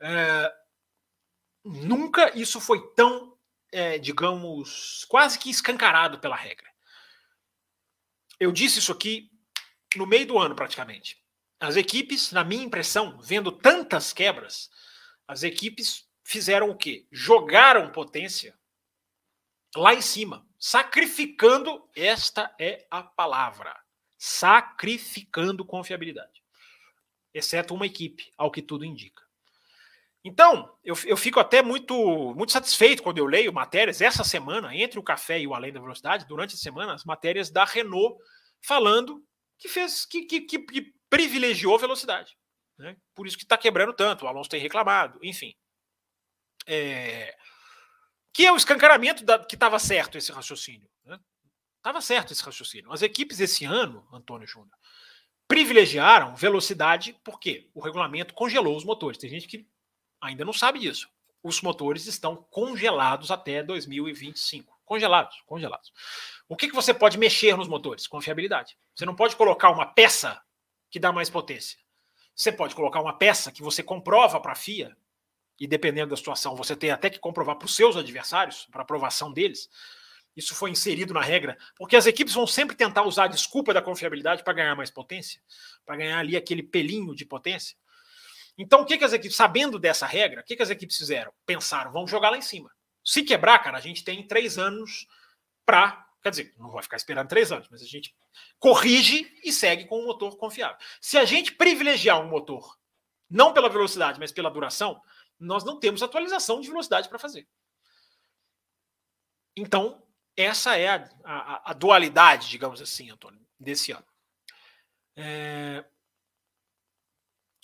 É, 0.00 0.52
nunca 1.64 2.36
isso 2.36 2.60
foi 2.60 2.80
tão, 2.94 3.36
é, 3.70 3.98
digamos, 3.98 5.04
quase 5.08 5.38
que 5.38 5.50
escancarado 5.50 6.18
pela 6.18 6.36
regra. 6.36 6.66
Eu 8.40 8.50
disse 8.50 8.78
isso 8.78 8.92
aqui 8.92 9.30
no 9.94 10.06
meio 10.06 10.26
do 10.26 10.38
ano, 10.38 10.54
praticamente. 10.54 11.18
As 11.60 11.76
equipes, 11.76 12.32
na 12.32 12.44
minha 12.44 12.64
impressão, 12.64 13.18
vendo 13.22 13.50
tantas 13.52 14.12
quebras, 14.12 14.70
as 15.26 15.42
equipes 15.42 16.08
fizeram 16.24 16.70
o 16.70 16.76
quê? 16.76 17.06
Jogaram 17.10 17.90
potência 17.92 18.58
lá 19.74 19.94
em 19.94 20.00
cima, 20.00 20.46
sacrificando 20.58 21.88
esta 21.94 22.54
é 22.58 22.86
a 22.90 23.02
palavra 23.02 23.76
sacrificando 24.18 25.64
confiabilidade. 25.64 26.42
Exceto 27.32 27.74
uma 27.74 27.86
equipe, 27.86 28.32
ao 28.36 28.50
que 28.50 28.62
tudo 28.62 28.84
indica. 28.84 29.22
Então, 30.24 30.74
eu, 30.82 30.96
eu 31.04 31.16
fico 31.16 31.38
até 31.38 31.62
muito, 31.62 31.94
muito 32.34 32.50
satisfeito 32.50 33.02
quando 33.02 33.18
eu 33.18 33.26
leio 33.26 33.52
matérias 33.52 34.00
essa 34.00 34.24
semana, 34.24 34.74
entre 34.74 34.98
o 34.98 35.02
café 35.02 35.38
e 35.38 35.46
o 35.46 35.54
Além 35.54 35.72
da 35.72 35.80
Velocidade, 35.80 36.26
durante 36.26 36.54
a 36.54 36.58
semana, 36.58 36.94
as 36.94 37.04
matérias 37.04 37.50
da 37.50 37.64
Renault 37.64 38.18
falando 38.60 39.22
que 39.58 39.68
fez 39.68 40.04
que, 40.04 40.22
que, 40.22 40.40
que, 40.40 40.94
privilegiou 41.08 41.78
velocidade. 41.78 42.36
Né? 42.78 42.96
Por 43.14 43.26
isso 43.26 43.36
que 43.36 43.44
está 43.44 43.56
quebrando 43.56 43.92
tanto. 43.92 44.24
O 44.24 44.28
Alonso 44.28 44.50
tem 44.50 44.60
reclamado, 44.60 45.18
enfim. 45.22 45.54
É... 46.66 47.36
Que 48.32 48.46
é 48.46 48.52
o 48.52 48.56
escancaramento 48.56 49.24
da... 49.24 49.38
que 49.38 49.54
estava 49.54 49.78
certo 49.78 50.18
esse 50.18 50.32
raciocínio. 50.32 50.88
Estava 51.76 51.98
né? 51.98 52.02
certo 52.02 52.32
esse 52.32 52.42
raciocínio. 52.42 52.92
As 52.92 53.02
equipes 53.02 53.40
esse 53.40 53.64
ano, 53.64 54.06
Antônio 54.12 54.46
Júnior, 54.46 54.76
privilegiaram 55.48 56.34
velocidade 56.34 57.18
porque 57.24 57.70
o 57.72 57.80
regulamento 57.80 58.34
congelou 58.34 58.76
os 58.76 58.84
motores. 58.84 59.18
Tem 59.18 59.30
gente 59.30 59.46
que 59.46 59.66
ainda 60.20 60.44
não 60.44 60.52
sabe 60.52 60.78
disso. 60.78 61.08
Os 61.42 61.62
motores 61.62 62.06
estão 62.06 62.36
congelados 62.36 63.30
até 63.30 63.62
2025. 63.62 64.76
Congelados, 64.84 65.42
congelados. 65.46 65.92
O 66.48 66.56
que, 66.56 66.68
que 66.68 66.74
você 66.74 66.92
pode 66.92 67.18
mexer 67.18 67.56
nos 67.56 67.68
motores? 67.68 68.06
Confiabilidade. 68.06 68.76
Você 68.94 69.04
não 69.04 69.14
pode 69.14 69.36
colocar 69.36 69.70
uma 69.70 69.86
peça 69.86 70.40
que 70.90 70.98
dá 70.98 71.12
mais 71.12 71.30
potência. 71.30 71.78
Você 72.36 72.52
pode 72.52 72.74
colocar 72.74 73.00
uma 73.00 73.16
peça 73.16 73.50
que 73.50 73.62
você 73.62 73.82
comprova 73.82 74.38
para 74.38 74.52
a 74.52 74.56
FIA, 74.56 74.94
e 75.58 75.66
dependendo 75.66 76.10
da 76.10 76.16
situação, 76.16 76.54
você 76.54 76.76
tem 76.76 76.90
até 76.90 77.08
que 77.08 77.18
comprovar 77.18 77.56
para 77.56 77.64
os 77.64 77.74
seus 77.74 77.96
adversários, 77.96 78.68
para 78.70 78.82
aprovação 78.82 79.32
deles. 79.32 79.70
Isso 80.36 80.54
foi 80.54 80.70
inserido 80.70 81.14
na 81.14 81.22
regra, 81.22 81.56
porque 81.76 81.96
as 81.96 82.04
equipes 82.04 82.34
vão 82.34 82.46
sempre 82.46 82.76
tentar 82.76 83.04
usar 83.04 83.24
a 83.24 83.28
desculpa 83.28 83.72
da 83.72 83.80
confiabilidade 83.80 84.44
para 84.44 84.52
ganhar 84.52 84.76
mais 84.76 84.90
potência, 84.90 85.40
para 85.84 85.96
ganhar 85.96 86.18
ali 86.18 86.36
aquele 86.36 86.62
pelinho 86.62 87.14
de 87.14 87.24
potência. 87.24 87.74
Então, 88.58 88.82
o 88.82 88.84
que, 88.84 88.98
que 88.98 89.04
as 89.04 89.14
equipes, 89.14 89.36
sabendo 89.36 89.78
dessa 89.78 90.06
regra, 90.06 90.42
o 90.42 90.44
que, 90.44 90.56
que 90.56 90.62
as 90.62 90.70
equipes 90.70 90.98
fizeram? 90.98 91.32
Pensaram, 91.46 91.90
vamos 91.90 92.10
jogar 92.10 92.28
lá 92.28 92.36
em 92.36 92.42
cima. 92.42 92.70
Se 93.02 93.22
quebrar, 93.22 93.58
cara, 93.60 93.78
a 93.78 93.80
gente 93.80 94.04
tem 94.04 94.26
três 94.26 94.58
anos 94.58 95.06
para. 95.64 96.05
Quer 96.26 96.30
dizer, 96.30 96.54
não 96.58 96.72
vai 96.72 96.82
ficar 96.82 96.96
esperando 96.96 97.28
três 97.28 97.52
anos, 97.52 97.68
mas 97.70 97.80
a 97.80 97.86
gente 97.86 98.12
corrige 98.58 99.32
e 99.44 99.52
segue 99.52 99.84
com 99.84 100.00
um 100.00 100.06
motor 100.06 100.36
confiável. 100.36 100.76
Se 101.00 101.16
a 101.16 101.24
gente 101.24 101.54
privilegiar 101.54 102.20
um 102.20 102.28
motor, 102.28 102.76
não 103.30 103.52
pela 103.52 103.68
velocidade, 103.68 104.18
mas 104.18 104.32
pela 104.32 104.50
duração, 104.50 105.00
nós 105.38 105.62
não 105.62 105.78
temos 105.78 106.02
atualização 106.02 106.60
de 106.60 106.66
velocidade 106.66 107.08
para 107.08 107.20
fazer. 107.20 107.46
Então, 109.56 110.04
essa 110.36 110.76
é 110.76 110.88
a, 110.88 111.08
a, 111.22 111.70
a, 111.70 111.72
dualidade, 111.72 112.48
digamos 112.48 112.82
assim, 112.82 113.08
Antônio, 113.08 113.40
desse 113.56 113.92
ano. 113.92 114.06
É... 115.14 115.84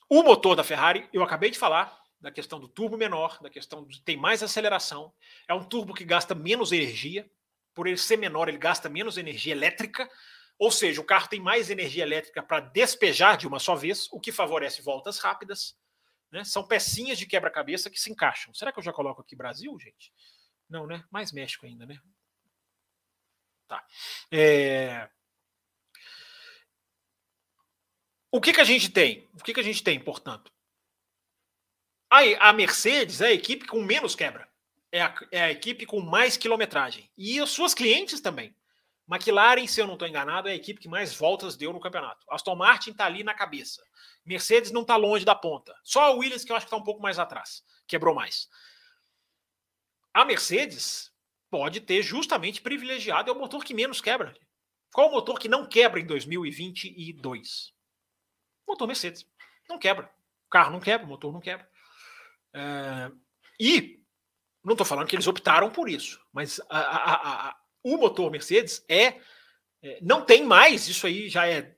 O 0.09 0.22
motor 0.22 0.55
da 0.55 0.62
Ferrari, 0.62 1.09
eu 1.12 1.25
acabei 1.25 1.51
de 1.51 1.59
falar, 1.59 2.01
da 2.20 2.31
questão 2.31 2.61
do 2.61 2.68
turbo 2.68 2.96
menor, 2.96 3.42
da 3.42 3.51
questão 3.51 3.85
de 3.85 4.01
tem 4.03 4.16
mais 4.16 4.40
aceleração. 4.40 5.12
É 5.48 5.53
um 5.53 5.64
turbo 5.64 5.94
que 5.94 6.05
gasta 6.05 6.33
menos 6.33 6.70
energia. 6.70 7.29
Por 7.74 7.87
ele 7.87 7.96
ser 7.96 8.16
menor, 8.16 8.48
ele 8.48 8.58
gasta 8.58 8.88
menos 8.88 9.16
energia 9.16 9.52
elétrica. 9.52 10.08
Ou 10.58 10.70
seja, 10.70 11.00
o 11.00 11.04
carro 11.04 11.28
tem 11.28 11.40
mais 11.40 11.70
energia 11.70 12.02
elétrica 12.02 12.42
para 12.42 12.61
despejar 12.61 13.37
de 13.37 13.46
uma 13.46 13.58
só 13.58 13.74
vez, 13.74 14.08
o 14.12 14.20
que 14.20 14.30
favorece 14.30 14.82
voltas 14.82 15.18
rápidas. 15.18 15.76
Né? 16.30 16.44
São 16.44 16.66
pecinhas 16.66 17.18
de 17.18 17.26
quebra-cabeça 17.26 17.90
que 17.90 17.98
se 17.98 18.11
encaixam. 18.11 18.54
Será 18.54 18.72
que 18.72 18.78
eu 18.78 18.82
já 18.82 18.92
coloco 18.92 19.20
aqui 19.20 19.35
Brasil, 19.35 19.76
gente? 19.78 20.12
Não, 20.68 20.87
né? 20.87 21.04
Mais 21.11 21.32
México 21.32 21.66
ainda, 21.66 21.85
né? 21.85 22.00
Tá. 23.66 23.85
É... 24.30 25.08
O 28.30 28.40
que, 28.40 28.52
que 28.52 28.61
a 28.61 28.64
gente 28.64 28.90
tem? 28.90 29.28
O 29.35 29.42
que, 29.42 29.52
que 29.52 29.61
a 29.61 29.64
gente 29.64 29.82
tem, 29.82 29.98
portanto? 29.98 30.50
A, 32.11 32.48
a 32.48 32.52
Mercedes 32.52 33.20
é 33.20 33.28
a 33.28 33.32
equipe 33.32 33.66
com 33.66 33.82
menos 33.82 34.14
quebra. 34.14 34.50
É 34.92 35.00
a, 35.00 35.14
é 35.33 35.42
a 35.44 35.50
equipe 35.50 35.87
com 35.87 36.00
mais 36.00 36.37
quilometragem. 36.37 37.11
E 37.16 37.40
as 37.40 37.50
suas 37.50 37.72
clientes 37.72 38.20
também. 38.20 38.55
McLaren, 39.11 39.66
se 39.66 39.80
eu 39.80 39.86
não 39.86 39.95
estou 39.95 40.07
enganado, 40.07 40.49
é 40.49 40.53
a 40.53 40.55
equipe 40.55 40.80
que 40.80 40.88
mais 40.88 41.14
voltas 41.14 41.57
deu 41.57 41.72
no 41.72 41.80
campeonato. 41.80 42.24
Aston 42.30 42.55
Martin 42.55 42.90
está 42.90 43.07
ali 43.07 43.24
na 43.24 43.34
cabeça. 43.34 43.82
Mercedes 44.24 44.70
não 44.70 44.82
está 44.82 44.97
longe 44.97 45.24
da 45.24 45.34
ponta. 45.34 45.74
Só 45.82 46.05
a 46.05 46.11
Williams 46.12 46.45
que 46.45 46.53
eu 46.53 46.57
acho 46.57 46.66
que 46.66 46.68
está 46.68 46.76
um 46.76 46.84
pouco 46.84 47.03
mais 47.03 47.18
atrás. 47.18 47.64
Quebrou 47.86 48.14
mais. 48.14 48.49
A 50.14 50.24
Mercedes 50.24 51.11
pode 51.51 51.80
ter 51.80 52.03
justamente 52.03 52.62
privilegiado 52.62 53.30
é 53.30 53.32
o 53.32 53.38
motor 53.38 53.64
que 53.64 53.74
menos 53.74 54.01
quebra. 54.01 54.34
Qual 54.93 55.09
o 55.09 55.12
motor 55.12 55.38
que 55.38 55.49
não 55.49 55.66
quebra 55.66 56.01
em 56.01 56.07
2022? 56.07 57.72
O 58.66 58.72
motor 58.72 58.86
Mercedes. 58.86 59.26
Não 59.68 59.78
quebra. 59.78 60.12
O 60.47 60.51
carro 60.51 60.70
não 60.70 60.80
quebra, 60.80 61.07
o 61.07 61.09
motor 61.09 61.32
não 61.32 61.40
quebra. 61.40 61.68
É, 62.55 63.11
e 63.59 64.01
não 64.64 64.72
estou 64.72 64.86
falando 64.86 65.08
que 65.08 65.16
eles 65.16 65.26
optaram 65.26 65.70
por 65.70 65.88
isso, 65.88 66.20
mas 66.32 66.60
a, 66.68 66.78
a, 66.78 67.48
a, 67.48 67.56
o 67.82 67.96
motor 67.96 68.30
Mercedes 68.30 68.84
é, 68.88 69.20
é, 69.82 69.98
não 70.00 70.24
tem 70.24 70.44
mais, 70.44 70.88
isso 70.88 71.06
aí 71.06 71.28
já 71.28 71.46
é 71.46 71.76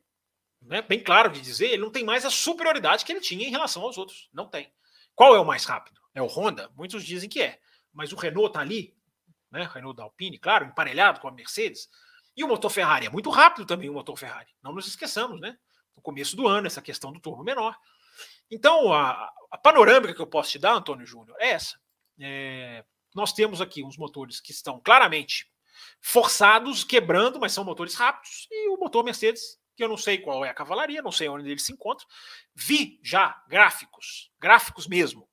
né, 0.64 0.82
bem 0.82 1.02
claro 1.02 1.30
de 1.30 1.40
dizer, 1.40 1.66
ele 1.66 1.82
não 1.82 1.90
tem 1.90 2.04
mais 2.04 2.24
a 2.24 2.30
superioridade 2.30 3.04
que 3.04 3.12
ele 3.12 3.20
tinha 3.20 3.46
em 3.46 3.50
relação 3.50 3.82
aos 3.82 3.98
outros. 3.98 4.28
Não 4.32 4.48
tem. 4.48 4.72
Qual 5.14 5.34
é 5.34 5.38
o 5.38 5.44
mais 5.44 5.64
rápido? 5.64 6.00
É 6.14 6.22
o 6.22 6.26
Honda? 6.26 6.70
Muitos 6.74 7.04
dizem 7.04 7.28
que 7.28 7.42
é. 7.42 7.60
Mas 7.92 8.12
o 8.12 8.16
Renault 8.16 8.48
está 8.48 8.60
ali, 8.60 8.96
né? 9.50 9.68
Renault 9.72 9.96
da 9.96 10.04
Alpine, 10.04 10.38
claro, 10.38 10.64
emparelhado 10.64 11.20
com 11.20 11.28
a 11.28 11.32
Mercedes. 11.32 11.88
E 12.36 12.42
o 12.42 12.48
motor 12.48 12.70
Ferrari 12.70 13.06
é 13.06 13.10
muito 13.10 13.30
rápido 13.30 13.66
também, 13.66 13.88
o 13.88 13.94
motor 13.94 14.18
Ferrari. 14.18 14.50
Não 14.62 14.72
nos 14.72 14.88
esqueçamos, 14.88 15.40
né? 15.40 15.56
No 15.94 16.02
começo 16.02 16.34
do 16.34 16.48
ano, 16.48 16.66
essa 16.66 16.82
questão 16.82 17.12
do 17.12 17.20
turbo 17.20 17.44
menor. 17.44 17.76
Então, 18.50 18.92
a, 18.92 19.30
a 19.50 19.58
panorâmica 19.58 20.14
que 20.14 20.20
eu 20.20 20.26
posso 20.26 20.50
te 20.50 20.58
dar, 20.58 20.74
Antônio 20.74 21.06
Júnior, 21.06 21.36
é 21.38 21.50
essa. 21.50 21.78
É, 22.20 22.84
nós 23.14 23.32
temos 23.32 23.60
aqui 23.60 23.84
uns 23.84 23.96
motores 23.96 24.40
que 24.40 24.52
estão 24.52 24.80
claramente 24.80 25.46
forçados, 26.00 26.84
quebrando, 26.84 27.40
mas 27.40 27.52
são 27.52 27.64
motores 27.64 27.94
rápidos, 27.94 28.46
e 28.50 28.68
o 28.68 28.78
motor 28.78 29.04
Mercedes, 29.04 29.58
que 29.76 29.82
eu 29.82 29.88
não 29.88 29.96
sei 29.96 30.18
qual 30.18 30.44
é 30.44 30.50
a 30.50 30.54
cavalaria, 30.54 31.02
não 31.02 31.12
sei 31.12 31.28
onde 31.28 31.50
ele 31.50 31.60
se 31.60 31.72
encontra. 31.72 32.06
Vi 32.54 33.00
já 33.02 33.42
gráficos, 33.48 34.30
gráficos 34.38 34.86
mesmo, 34.86 35.28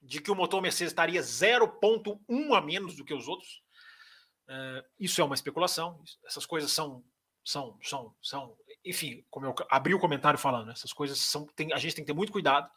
de 0.00 0.20
que 0.20 0.30
o 0.30 0.34
motor 0.34 0.60
Mercedes 0.60 0.92
estaria 0.92 1.20
0,1 1.20 2.56
a 2.56 2.60
menos 2.60 2.96
do 2.96 3.04
que 3.04 3.14
os 3.14 3.26
outros. 3.26 3.62
Uh, 4.46 4.84
isso 5.00 5.20
é 5.20 5.24
uma 5.24 5.34
especulação. 5.34 6.02
Essas 6.26 6.44
coisas 6.44 6.70
são, 6.70 7.02
são, 7.42 7.78
são, 7.82 8.14
são, 8.22 8.56
enfim, 8.84 9.24
como 9.30 9.46
eu 9.46 9.54
abri 9.70 9.94
o 9.94 9.98
comentário 9.98 10.38
falando, 10.38 10.70
essas 10.70 10.92
coisas 10.92 11.18
são, 11.18 11.46
tem, 11.56 11.72
a 11.72 11.78
gente 11.78 11.94
tem 11.94 12.04
que 12.04 12.12
ter 12.12 12.16
muito 12.16 12.32
cuidado. 12.32 12.70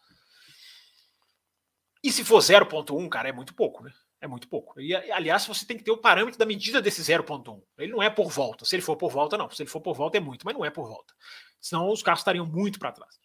E 2.03 2.11
se 2.11 2.23
for 2.23 2.39
0,1, 2.39 3.09
cara, 3.09 3.29
é 3.29 3.31
muito 3.31 3.53
pouco, 3.53 3.83
né? 3.83 3.91
É 4.19 4.27
muito 4.27 4.47
pouco. 4.47 4.79
E, 4.79 4.95
aliás, 4.95 5.45
você 5.45 5.65
tem 5.65 5.77
que 5.77 5.83
ter 5.83 5.91
o 5.91 5.97
parâmetro 5.97 6.39
da 6.39 6.45
medida 6.45 6.81
desse 6.81 7.01
0,1. 7.01 7.61
Ele 7.77 7.91
não 7.91 8.01
é 8.01 8.09
por 8.09 8.29
volta. 8.31 8.65
Se 8.65 8.75
ele 8.75 8.81
for 8.81 8.95
por 8.95 9.11
volta, 9.11 9.37
não. 9.37 9.49
Se 9.49 9.61
ele 9.61 9.69
for 9.69 9.81
por 9.81 9.95
volta, 9.95 10.17
é 10.17 10.19
muito, 10.19 10.45
mas 10.45 10.55
não 10.55 10.65
é 10.65 10.69
por 10.69 10.87
volta. 10.87 11.13
Senão 11.61 11.91
os 11.91 12.01
carros 12.01 12.21
estariam 12.21 12.45
muito 12.45 12.79
para 12.79 12.91
trás. 12.91 13.19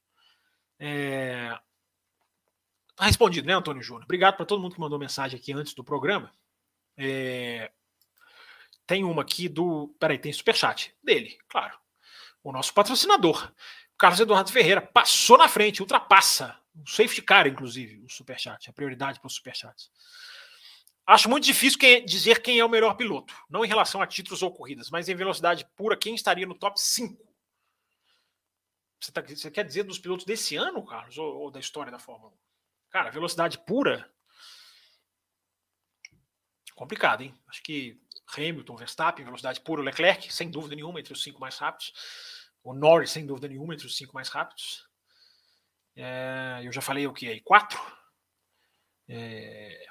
É... 0.78 1.58
Tá 2.94 3.06
respondido, 3.06 3.46
né, 3.46 3.54
Antônio 3.54 3.82
Júnior? 3.82 4.04
Obrigado 4.04 4.36
para 4.36 4.44
todo 4.44 4.60
mundo 4.60 4.74
que 4.74 4.80
mandou 4.80 4.98
mensagem 4.98 5.38
aqui 5.38 5.52
antes 5.52 5.72
do 5.74 5.82
programa. 5.82 6.30
É... 6.96 7.70
Tem 8.86 9.04
uma 9.04 9.22
aqui 9.22 9.48
do. 9.48 9.94
Peraí, 9.98 10.18
tem 10.18 10.32
superchat 10.32 10.94
dele, 11.02 11.38
claro. 11.48 11.78
O 12.44 12.52
nosso 12.52 12.74
patrocinador. 12.74 13.50
Carlos 13.96 14.20
Eduardo 14.20 14.50
Ferreira 14.50 14.82
passou 14.82 15.38
na 15.38 15.48
frente, 15.48 15.80
ultrapassa. 15.80 16.58
O 16.74 16.88
safety 16.88 17.22
car, 17.22 17.46
inclusive, 17.46 18.02
o 18.04 18.08
superchat, 18.08 18.68
a 18.68 18.72
prioridade 18.72 19.20
para 19.20 19.26
os 19.26 19.34
superchats. 19.34 19.90
Acho 21.06 21.28
muito 21.28 21.44
difícil 21.44 21.78
quem, 21.78 22.04
dizer 22.04 22.40
quem 22.40 22.58
é 22.58 22.64
o 22.64 22.68
melhor 22.68 22.94
piloto, 22.94 23.34
não 23.50 23.64
em 23.64 23.68
relação 23.68 24.00
a 24.00 24.06
títulos 24.06 24.42
ou 24.42 24.52
corridas, 24.52 24.88
mas 24.88 25.08
em 25.08 25.14
velocidade 25.14 25.66
pura, 25.76 25.96
quem 25.96 26.14
estaria 26.14 26.46
no 26.46 26.54
top 26.54 26.80
5? 26.80 27.32
Você, 29.00 29.10
tá, 29.10 29.20
você 29.20 29.50
quer 29.50 29.64
dizer 29.64 29.82
dos 29.82 29.98
pilotos 29.98 30.24
desse 30.24 30.54
ano, 30.54 30.84
Carlos, 30.84 31.18
ou, 31.18 31.34
ou 31.40 31.50
da 31.50 31.58
história 31.58 31.90
da 31.90 31.98
Fórmula 31.98 32.32
1? 32.32 32.36
Cara, 32.90 33.10
velocidade 33.10 33.58
pura. 33.58 34.08
Complicado, 36.74 37.22
hein? 37.22 37.34
Acho 37.48 37.62
que 37.62 38.00
Hamilton, 38.36 38.76
Verstappen, 38.76 39.24
velocidade 39.24 39.60
pura, 39.60 39.82
Leclerc, 39.82 40.32
sem 40.32 40.50
dúvida 40.50 40.76
nenhuma, 40.76 41.00
entre 41.00 41.12
os 41.12 41.22
cinco 41.22 41.40
mais 41.40 41.58
rápidos. 41.58 41.92
O 42.62 42.72
Norris, 42.72 43.10
sem 43.10 43.26
dúvida 43.26 43.48
nenhuma, 43.48 43.74
entre 43.74 43.86
os 43.86 43.96
cinco 43.96 44.14
mais 44.14 44.28
rápidos. 44.28 44.88
É, 45.96 46.60
eu 46.62 46.72
já 46.72 46.80
falei 46.80 47.06
o 47.06 47.12
que 47.12 47.28
aí? 47.28 47.40
Quatro? 47.40 47.80
É, 49.08 49.86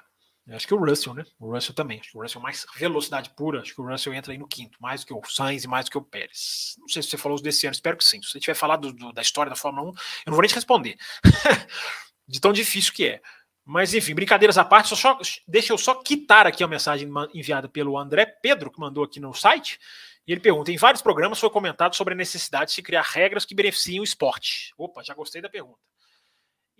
Acho 0.50 0.66
que 0.66 0.74
o 0.74 0.84
Russell, 0.84 1.14
né? 1.14 1.24
O 1.38 1.52
Russell 1.52 1.74
também. 1.74 2.00
Acho 2.00 2.10
que 2.10 2.18
o 2.18 2.22
Russell 2.22 2.42
mais 2.42 2.66
velocidade 2.76 3.30
pura. 3.30 3.60
Acho 3.60 3.74
que 3.74 3.80
o 3.80 3.88
Russell 3.88 4.12
entra 4.12 4.32
aí 4.32 4.38
no 4.38 4.48
quinto, 4.48 4.76
mais 4.80 5.02
do 5.02 5.06
que 5.06 5.14
o 5.14 5.22
Sainz 5.24 5.62
e 5.62 5.68
mais 5.68 5.84
do 5.84 5.92
que 5.92 5.98
o 5.98 6.02
Pérez. 6.02 6.74
Não 6.78 6.88
sei 6.88 7.00
se 7.00 7.10
você 7.10 7.16
falou 7.16 7.40
desse 7.40 7.66
ano, 7.66 7.74
espero 7.74 7.96
que 7.96 8.04
sim. 8.04 8.20
Se 8.20 8.30
você 8.30 8.40
tiver 8.40 8.54
falado 8.54 8.92
do, 8.92 9.12
da 9.12 9.22
história 9.22 9.50
da 9.50 9.56
Fórmula 9.56 9.90
1, 9.90 9.90
eu 9.90 9.94
não 10.26 10.32
vou 10.34 10.42
nem 10.42 10.48
te 10.48 10.54
responder. 10.56 10.96
de 12.26 12.40
tão 12.40 12.52
difícil 12.52 12.92
que 12.92 13.06
é. 13.06 13.22
Mas 13.64 13.94
enfim, 13.94 14.14
brincadeiras 14.14 14.58
à 14.58 14.64
parte, 14.64 14.94
só, 14.96 15.18
deixa 15.46 15.72
eu 15.72 15.78
só 15.78 15.94
quitar 15.94 16.46
aqui 16.46 16.64
a 16.64 16.68
mensagem 16.68 17.08
enviada 17.32 17.68
pelo 17.68 17.96
André 17.96 18.26
Pedro, 18.26 18.70
que 18.70 18.80
mandou 18.80 19.04
aqui 19.04 19.20
no 19.20 19.32
site. 19.32 19.78
E 20.26 20.32
ele 20.32 20.40
pergunta: 20.40 20.72
em 20.72 20.76
vários 20.76 21.02
programas 21.02 21.38
foi 21.38 21.50
comentado 21.50 21.94
sobre 21.94 22.14
a 22.14 22.16
necessidade 22.16 22.66
de 22.66 22.72
se 22.72 22.82
criar 22.82 23.02
regras 23.02 23.44
que 23.44 23.54
beneficiem 23.54 24.00
o 24.00 24.04
esporte. 24.04 24.72
Opa, 24.76 25.02
já 25.02 25.14
gostei 25.14 25.40
da 25.40 25.48
pergunta 25.48 25.80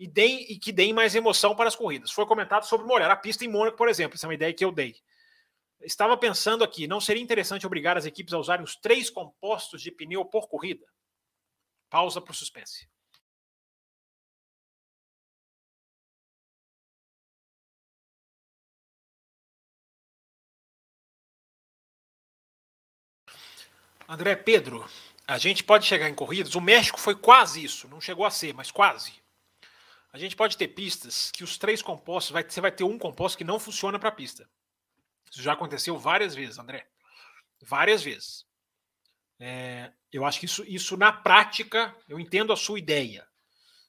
e, 0.02 0.08
deem, 0.08 0.50
e 0.50 0.58
que 0.58 0.72
deem 0.72 0.92
mais 0.92 1.14
emoção 1.14 1.54
para 1.54 1.68
as 1.68 1.76
corridas. 1.76 2.10
Foi 2.10 2.26
comentado 2.26 2.64
sobre 2.64 2.86
molhar 2.86 3.10
a 3.10 3.16
pista 3.16 3.44
em 3.44 3.48
Mônaco, 3.48 3.76
por 3.76 3.88
exemplo. 3.88 4.16
Essa 4.16 4.26
é 4.26 4.28
uma 4.28 4.34
ideia 4.34 4.52
que 4.52 4.64
eu 4.64 4.72
dei. 4.72 4.96
Estava 5.80 6.16
pensando 6.16 6.64
aqui, 6.64 6.86
não 6.86 7.00
seria 7.00 7.22
interessante 7.22 7.66
obrigar 7.66 7.96
as 7.96 8.04
equipes 8.04 8.34
a 8.34 8.38
usarem 8.38 8.64
os 8.64 8.76
três 8.76 9.08
compostos 9.08 9.82
de 9.82 9.90
pneu 9.90 10.24
por 10.24 10.48
corrida? 10.48 10.84
Pausa 11.88 12.20
para 12.20 12.32
o 12.32 12.34
suspense. 12.34 12.88
André 24.12 24.36
Pedro, 24.36 24.86
a 25.26 25.38
gente 25.38 25.64
pode 25.64 25.86
chegar 25.86 26.06
em 26.06 26.14
corridas. 26.14 26.54
O 26.54 26.60
México 26.60 27.00
foi 27.00 27.14
quase 27.14 27.64
isso, 27.64 27.88
não 27.88 27.98
chegou 27.98 28.26
a 28.26 28.30
ser, 28.30 28.52
mas 28.52 28.70
quase. 28.70 29.14
A 30.12 30.18
gente 30.18 30.36
pode 30.36 30.54
ter 30.58 30.68
pistas 30.68 31.30
que 31.30 31.42
os 31.42 31.56
três 31.56 31.80
compostos, 31.80 32.30
vai, 32.30 32.44
você 32.46 32.60
vai 32.60 32.70
ter 32.70 32.84
um 32.84 32.98
composto 32.98 33.38
que 33.38 33.44
não 33.44 33.58
funciona 33.58 33.98
para 33.98 34.10
a 34.10 34.12
pista. 34.12 34.46
Isso 35.30 35.42
já 35.42 35.54
aconteceu 35.54 35.96
várias 35.96 36.34
vezes, 36.34 36.58
André. 36.58 36.86
Várias 37.62 38.02
vezes. 38.02 38.44
É, 39.40 39.90
eu 40.12 40.26
acho 40.26 40.40
que 40.40 40.44
isso, 40.44 40.62
isso, 40.68 40.94
na 40.94 41.10
prática, 41.10 41.96
eu 42.06 42.20
entendo 42.20 42.52
a 42.52 42.56
sua 42.56 42.78
ideia. 42.78 43.26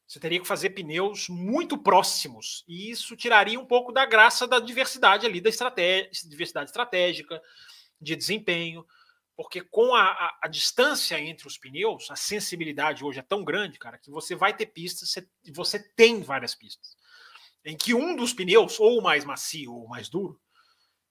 Você 0.08 0.22
teria 0.22 0.40
que 0.40 0.48
fazer 0.48 0.70
pneus 0.70 1.28
muito 1.28 1.78
próximos. 1.78 2.64
E 2.66 2.90
isso 2.90 3.18
tiraria 3.18 3.60
um 3.60 3.66
pouco 3.66 3.92
da 3.92 4.06
graça 4.06 4.48
da 4.48 4.62
diversidade 4.62 5.26
ali, 5.26 5.42
da 5.42 5.50
estratégia, 5.50 6.10
diversidade 6.30 6.70
estratégica, 6.70 7.42
de 8.00 8.16
desempenho. 8.16 8.86
Porque 9.36 9.62
com 9.62 9.96
a, 9.96 10.04
a, 10.04 10.40
a, 10.44 10.48
distância 10.48 11.20
entre 11.20 11.48
os 11.48 11.58
pneus, 11.58 12.10
a 12.12 12.16
sensibilidade 12.16 13.04
hoje 13.04 13.20
é 13.20 13.24
tão 13.24 13.44
grande, 13.44 13.80
cara, 13.80 13.98
que 13.98 14.12
você 14.12 14.36
vai 14.36 14.56
ter 14.56 14.68
pistas, 14.68 15.10
você, 15.10 15.28
você 15.52 15.80
tem 15.96 16.22
várias 16.22 16.54
pistas, 16.54 16.96
em 17.66 17.76
que 17.76 17.96
um 17.96 18.16
dos 18.16 18.32
pneus, 18.32 18.80
ou 18.80 19.02
mais 19.02 19.26
macio 19.26 19.74
ou 19.74 19.88
mais 19.88 20.08
duro, 20.08 20.40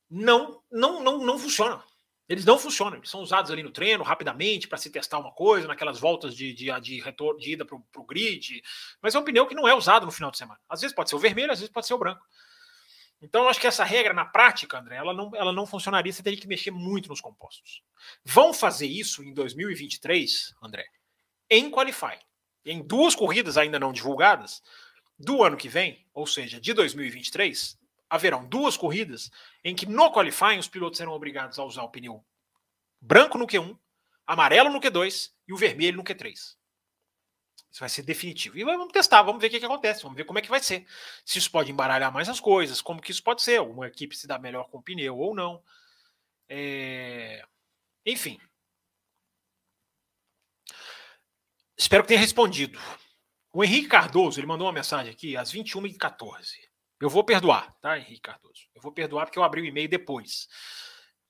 não, 0.08 0.62
não, 0.70 1.02
não, 1.02 1.18
não 1.18 1.38
funciona. 1.38 1.82
Eles 2.28 2.44
não 2.44 2.58
funcionam, 2.58 2.96
eles 2.96 3.10
são 3.10 3.20
usados 3.20 3.50
ali 3.50 3.62
no 3.62 3.72
treino 3.72 4.04
rapidamente 4.04 4.68
para 4.68 4.78
se 4.78 4.88
testar 4.88 5.18
uma 5.18 5.32
coisa, 5.32 5.66
naquelas 5.66 5.98
voltas 5.98 6.34
de, 6.34 6.54
de, 6.54 6.70
de, 6.80 7.02
de 7.38 7.52
ida 7.52 7.64
para 7.64 7.76
o 7.76 8.04
grid, 8.04 8.62
mas 9.02 9.14
é 9.14 9.18
um 9.18 9.24
pneu 9.24 9.46
que 9.46 9.54
não 9.54 9.66
é 9.66 9.74
usado 9.74 10.06
no 10.06 10.12
final 10.12 10.30
de 10.30 10.38
semana. 10.38 10.60
Às 10.68 10.80
vezes 10.80 10.94
pode 10.94 11.10
ser 11.10 11.16
o 11.16 11.18
vermelho, 11.18 11.52
às 11.52 11.58
vezes 11.58 11.72
pode 11.72 11.86
ser 11.86 11.94
o 11.94 11.98
branco. 11.98 12.24
Então, 13.22 13.48
acho 13.48 13.60
que 13.60 13.68
essa 13.68 13.84
regra, 13.84 14.12
na 14.12 14.24
prática, 14.24 14.78
André, 14.78 14.96
ela 14.96 15.14
não, 15.14 15.30
ela 15.34 15.52
não 15.52 15.64
funcionaria, 15.64 16.12
você 16.12 16.24
teria 16.24 16.40
que 16.40 16.48
mexer 16.48 16.72
muito 16.72 17.08
nos 17.08 17.20
compostos. 17.20 17.80
Vão 18.24 18.52
fazer 18.52 18.86
isso 18.86 19.22
em 19.22 19.32
2023, 19.32 20.54
André, 20.60 20.84
em 21.48 21.70
Qualify. 21.70 22.18
Em 22.64 22.82
duas 22.82 23.14
corridas 23.14 23.56
ainda 23.56 23.78
não 23.78 23.92
divulgadas, 23.92 24.60
do 25.16 25.44
ano 25.44 25.56
que 25.56 25.68
vem, 25.68 26.04
ou 26.12 26.26
seja, 26.26 26.60
de 26.60 26.72
2023, 26.72 27.78
haverão 28.10 28.44
duas 28.44 28.76
corridas 28.76 29.30
em 29.62 29.74
que 29.74 29.86
no 29.86 30.12
Qualifying 30.12 30.58
os 30.58 30.68
pilotos 30.68 30.98
serão 30.98 31.12
obrigados 31.12 31.58
a 31.58 31.64
usar 31.64 31.84
o 31.84 31.88
pneu 31.88 32.24
branco 33.00 33.38
no 33.38 33.46
Q1, 33.46 33.78
amarelo 34.26 34.70
no 34.70 34.80
Q2 34.80 35.30
e 35.46 35.52
o 35.52 35.56
vermelho 35.56 35.96
no 35.96 36.04
Q3. 36.04 36.56
Isso 37.72 37.80
vai 37.80 37.88
ser 37.88 38.02
definitivo. 38.02 38.58
E 38.58 38.64
vamos 38.64 38.92
testar, 38.92 39.22
vamos 39.22 39.40
ver 39.40 39.46
o 39.46 39.50
que, 39.50 39.58
que, 39.58 39.64
acontece, 39.64 40.02
vamos 40.02 40.16
ver 40.16 40.24
como 40.24 40.38
é 40.38 40.42
que 40.42 40.50
vai 40.50 40.60
ser. 40.60 40.86
Se 41.24 41.38
isso 41.38 41.50
pode 41.50 41.72
embaralhar 41.72 42.12
mais 42.12 42.28
as 42.28 42.38
coisas, 42.38 42.82
como 42.82 43.00
que 43.00 43.10
isso 43.10 43.22
pode 43.22 43.40
ser, 43.40 43.62
uma 43.62 43.86
equipe 43.86 44.14
se 44.14 44.26
dá 44.26 44.38
melhor 44.38 44.68
com 44.68 44.82
pneu 44.82 45.16
ou 45.16 45.34
não. 45.34 45.62
É... 46.50 47.42
Enfim. 48.04 48.38
Espero 51.76 52.02
que 52.02 52.08
tenha 52.08 52.20
respondido. 52.20 52.78
O 53.54 53.64
Henrique 53.64 53.88
Cardoso, 53.88 54.38
ele 54.38 54.46
mandou 54.46 54.66
uma 54.66 54.72
mensagem 54.72 55.10
aqui 55.10 55.34
às 55.34 55.50
21h14. 55.50 56.56
Eu 57.00 57.08
vou 57.08 57.24
perdoar, 57.24 57.74
tá, 57.80 57.98
Henrique 57.98 58.20
Cardoso? 58.20 58.68
Eu 58.74 58.82
vou 58.82 58.92
perdoar 58.92 59.26
porque 59.26 59.38
eu 59.38 59.42
abri 59.42 59.62
o 59.62 59.64
e-mail 59.64 59.88
depois. 59.88 60.46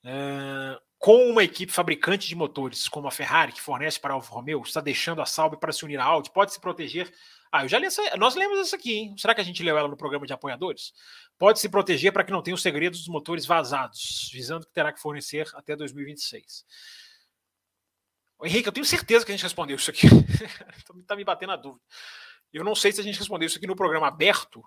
É 0.03 0.77
com 1.03 1.29
uma 1.29 1.43
equipe 1.43 1.69
fabricante 1.69 2.29
de 2.29 2.33
motores 2.33 2.87
como 2.87 3.09
a 3.09 3.11
Ferrari, 3.11 3.51
que 3.51 3.61
fornece 3.61 3.99
para 3.99 4.13
a 4.13 4.15
Alfa 4.15 4.33
Romeo, 4.33 4.61
está 4.61 4.79
deixando 4.79 5.21
a 5.21 5.25
Sauber 5.25 5.59
para 5.59 5.73
se 5.73 5.83
unir 5.83 5.99
à 5.99 6.05
Audi, 6.05 6.31
pode 6.31 6.53
se 6.53 6.61
proteger. 6.61 7.13
Ah, 7.51 7.65
eu 7.65 7.67
já 7.67 7.77
li 7.77 7.87
essa, 7.87 8.15
nós 8.15 8.35
lemos 8.35 8.57
essa 8.57 8.77
aqui, 8.77 8.93
hein? 8.93 9.15
Será 9.17 9.35
que 9.35 9.41
a 9.41 9.43
gente 9.43 9.61
leu 9.61 9.77
ela 9.77 9.89
no 9.89 9.97
programa 9.97 10.25
de 10.25 10.31
apoiadores? 10.31 10.93
Pode 11.37 11.59
se 11.59 11.67
proteger 11.67 12.13
para 12.13 12.23
que 12.23 12.31
não 12.31 12.41
tenha 12.41 12.55
os 12.55 12.61
segredos 12.61 12.99
dos 12.99 13.09
motores 13.09 13.45
vazados, 13.45 14.29
visando 14.31 14.65
que 14.65 14.71
terá 14.71 14.93
que 14.93 15.01
fornecer 15.01 15.45
até 15.55 15.75
2026. 15.75 16.65
Henrique, 18.41 18.69
eu 18.69 18.73
tenho 18.73 18.85
certeza 18.85 19.25
que 19.25 19.31
a 19.33 19.35
gente 19.35 19.43
respondeu 19.43 19.75
isso 19.75 19.91
aqui. 19.91 20.07
Está 21.01 21.17
me 21.17 21.25
batendo 21.25 21.51
a 21.51 21.57
dúvida. 21.57 21.83
Eu 22.53 22.63
não 22.63 22.75
sei 22.75 22.93
se 22.93 23.01
a 23.01 23.03
gente 23.03 23.19
respondeu 23.19 23.47
isso 23.47 23.57
aqui 23.57 23.67
no 23.67 23.75
programa 23.75 24.07
aberto 24.07 24.63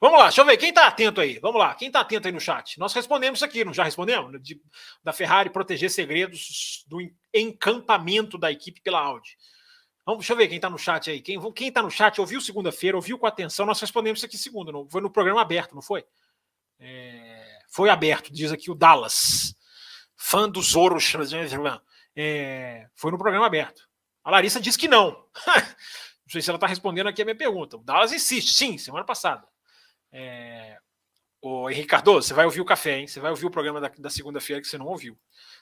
Vamos 0.00 0.18
lá, 0.18 0.26
deixa 0.26 0.40
eu 0.40 0.44
ver. 0.44 0.56
Quem 0.56 0.68
está 0.68 0.86
atento 0.86 1.20
aí? 1.20 1.38
Vamos 1.40 1.58
lá. 1.58 1.74
Quem 1.74 1.88
está 1.88 2.00
atento 2.00 2.28
aí 2.28 2.32
no 2.32 2.40
chat? 2.40 2.78
Nós 2.78 2.92
respondemos 2.92 3.38
isso 3.38 3.44
aqui, 3.44 3.64
não 3.64 3.74
já 3.74 3.82
respondemos? 3.82 4.40
De, 4.40 4.60
da 5.02 5.12
Ferrari 5.12 5.50
proteger 5.50 5.90
segredos 5.90 6.84
do 6.86 6.98
encampamento 7.34 8.38
da 8.38 8.50
equipe 8.50 8.80
pela 8.80 9.00
Audi. 9.00 9.36
Vamos, 10.06 10.20
deixa 10.20 10.32
eu 10.32 10.36
ver 10.36 10.48
quem 10.48 10.56
está 10.56 10.70
no 10.70 10.78
chat 10.78 11.10
aí. 11.10 11.20
Quem 11.20 11.38
está 11.68 11.82
no 11.82 11.90
chat 11.90 12.20
ouviu 12.20 12.40
segunda-feira, 12.40 12.96
ouviu 12.96 13.18
com 13.18 13.26
atenção. 13.26 13.66
Nós 13.66 13.80
respondemos 13.80 14.20
isso 14.20 14.26
aqui 14.26 14.38
segunda. 14.38 14.70
Não, 14.70 14.88
foi 14.88 15.00
no 15.00 15.10
programa 15.10 15.42
aberto, 15.42 15.74
não 15.74 15.82
foi? 15.82 16.04
É, 16.78 17.58
foi 17.68 17.90
aberto, 17.90 18.32
diz 18.32 18.52
aqui 18.52 18.70
o 18.70 18.74
Dallas. 18.74 19.54
fã 20.16 20.48
do 20.48 20.62
Zoro, 20.62 20.96
é, 22.16 22.88
foi 22.94 23.10
no 23.10 23.18
programa 23.18 23.46
aberto. 23.46 23.82
A 24.24 24.30
Larissa 24.30 24.60
disse 24.60 24.78
que 24.78 24.88
não. 24.88 25.10
não 25.46 26.30
sei 26.30 26.40
se 26.40 26.48
ela 26.48 26.56
está 26.56 26.66
respondendo 26.66 27.08
aqui 27.08 27.20
a 27.20 27.24
minha 27.24 27.36
pergunta. 27.36 27.76
O 27.76 27.82
Dallas 27.82 28.12
insiste, 28.12 28.54
sim, 28.54 28.78
semana 28.78 29.04
passada. 29.04 29.46
É, 30.12 30.78
o 31.40 31.70
Henrique 31.70 31.86
Cardoso, 31.86 32.26
você 32.26 32.34
vai 32.34 32.44
ouvir 32.44 32.60
o 32.60 32.64
café, 32.64 32.98
hein? 32.98 33.06
Você 33.06 33.20
vai 33.20 33.30
ouvir 33.30 33.46
o 33.46 33.50
programa 33.50 33.80
da, 33.80 33.88
da 33.96 34.10
segunda-feira 34.10 34.60
que 34.60 34.66
você 34.66 34.76
não 34.76 34.86
ouviu. 34.86 35.16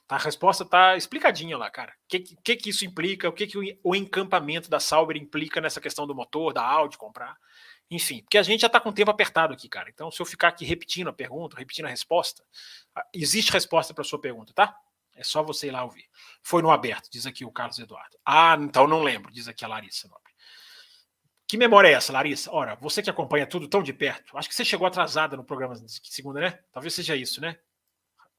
Tá, 0.07 0.16
a 0.16 0.18
resposta 0.18 0.64
tá 0.64 0.97
explicadinha 0.97 1.57
lá, 1.59 1.70
cara. 1.70 1.92
O 1.92 2.09
que, 2.09 2.20
que, 2.20 2.57
que 2.57 2.70
isso 2.70 2.84
implica? 2.84 3.28
O 3.28 3.32
que, 3.32 3.47
que 3.47 3.59
o, 3.59 3.62
o 3.84 3.94
encampamento 3.94 4.70
da 4.70 4.80
Sauber 4.80 5.16
implica 5.16 5.61
nessa 5.61 5.80
questão 5.80 6.07
do 6.07 6.14
motor, 6.14 6.53
da 6.53 6.64
Audi 6.64 6.97
comprar? 6.97 7.36
Enfim, 7.90 8.22
porque 8.22 8.38
a 8.38 8.42
gente 8.42 8.62
já 8.62 8.66
está 8.66 8.80
com 8.80 8.88
o 8.88 8.92
tempo 8.92 9.11
apertado 9.11 9.53
aqui, 9.53 9.68
cara. 9.68 9.90
Então, 9.90 10.11
se 10.11 10.20
eu 10.20 10.26
ficar 10.26 10.49
aqui 10.49 10.64
repetindo 10.64 11.09
a 11.09 11.12
pergunta, 11.12 11.57
repetindo 11.57 11.84
a 11.86 11.90
resposta, 11.90 12.42
existe 13.12 13.53
resposta 13.53 13.94
para 13.94 14.03
sua 14.03 14.20
pergunta, 14.20 14.53
tá? 14.55 14.74
É 15.14 15.22
só 15.22 15.42
você 15.42 15.68
ir 15.68 15.70
lá 15.70 15.84
ouvir. 15.84 16.05
Foi 16.42 16.62
no 16.62 16.70
aberto, 16.70 17.09
diz 17.11 17.26
aqui 17.26 17.44
o 17.44 17.53
Carlos 17.53 17.78
Eduardo. 17.78 18.18
Ah, 18.24 18.57
então 18.61 18.86
não 18.86 19.03
lembro, 19.03 19.32
diz 19.32 19.47
aqui 19.47 19.64
a 19.64 19.68
Larissa 19.68 20.09
Nobre. 20.09 20.32
Que 21.49 21.57
memória 21.57 21.88
é 21.88 21.92
essa, 21.92 22.12
Larissa? 22.12 22.51
Ora, 22.53 22.74
você 22.76 23.01
que 23.03 23.09
acompanha 23.11 23.47
tudo 23.47 23.68
tão 23.68 23.82
de 23.82 23.92
perto, 23.92 24.36
acho 24.36 24.49
que 24.49 24.55
você 24.55 24.64
chegou 24.64 24.86
atrasada 24.86 25.36
no 25.36 25.44
programa 25.44 25.76
de 25.76 26.01
segunda, 26.03 26.40
né? 26.40 26.59
Talvez 26.72 26.92
seja 26.92 27.14
isso, 27.14 27.40
né? 27.40 27.57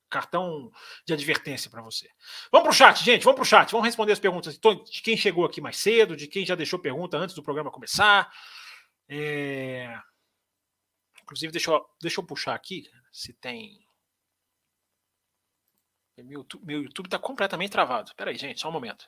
Cartão 0.10 0.72
de 1.06 1.14
advertência 1.14 1.70
para 1.70 1.82
você. 1.82 2.10
Vamos 2.52 2.64
para 2.64 2.72
o 2.72 2.74
chat, 2.74 3.04
gente. 3.04 3.24
Vamos 3.24 3.38
para 3.38 3.44
o 3.44 3.46
chat. 3.46 3.72
Vamos 3.72 3.86
responder 3.86 4.12
as 4.12 4.20
perguntas 4.20 4.58
de 4.58 5.02
quem 5.02 5.16
chegou 5.16 5.46
aqui 5.46 5.62
mais 5.62 5.78
cedo, 5.78 6.18
de 6.18 6.28
quem 6.28 6.46
já 6.46 6.56
deixou 6.56 6.80
pergunta 6.80 7.18
antes 7.18 7.36
do 7.36 7.44
programa 7.44 7.72
começar. 7.72 8.30
É... 9.08 9.98
Inclusive, 11.24 11.52
deixa 11.52 11.72
eu, 11.72 11.86
deixa 12.02 12.20
eu 12.20 12.26
puxar 12.26 12.56
aqui 12.56 12.90
se 13.12 13.34
tem. 13.34 13.86
Meu 16.18 16.84
YouTube 16.84 17.06
está 17.06 17.20
completamente 17.20 17.72
travado. 17.72 18.10
Espera 18.10 18.32
aí, 18.32 18.38
gente, 18.38 18.60
só 18.60 18.70
um 18.70 18.72
momento. 18.72 19.08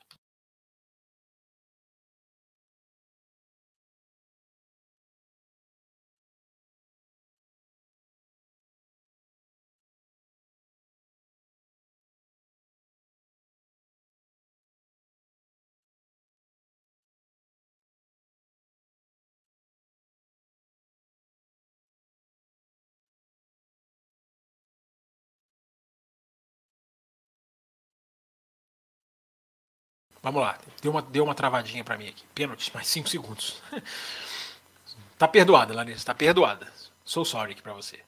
Vamos 30.22 30.42
lá. 30.42 30.58
Deu 30.82 30.92
uma, 30.92 31.02
deu 31.02 31.24
uma 31.24 31.36
travadinha 31.36 31.84
para 31.84 31.98
mim 31.98 32.08
aqui. 32.08 32.24
Pênalti, 32.36 32.72
mais 32.74 32.88
5 32.88 33.08
segundos. 33.08 33.62
tá 35.18 35.28
perdoada, 35.28 35.74
Larissa. 35.74 36.06
Tá 36.06 36.14
perdoada. 36.14 36.72
Sou 37.04 37.24
sorry 37.26 37.54
aqui 37.54 37.62
para 37.62 37.74
você. 37.74 38.00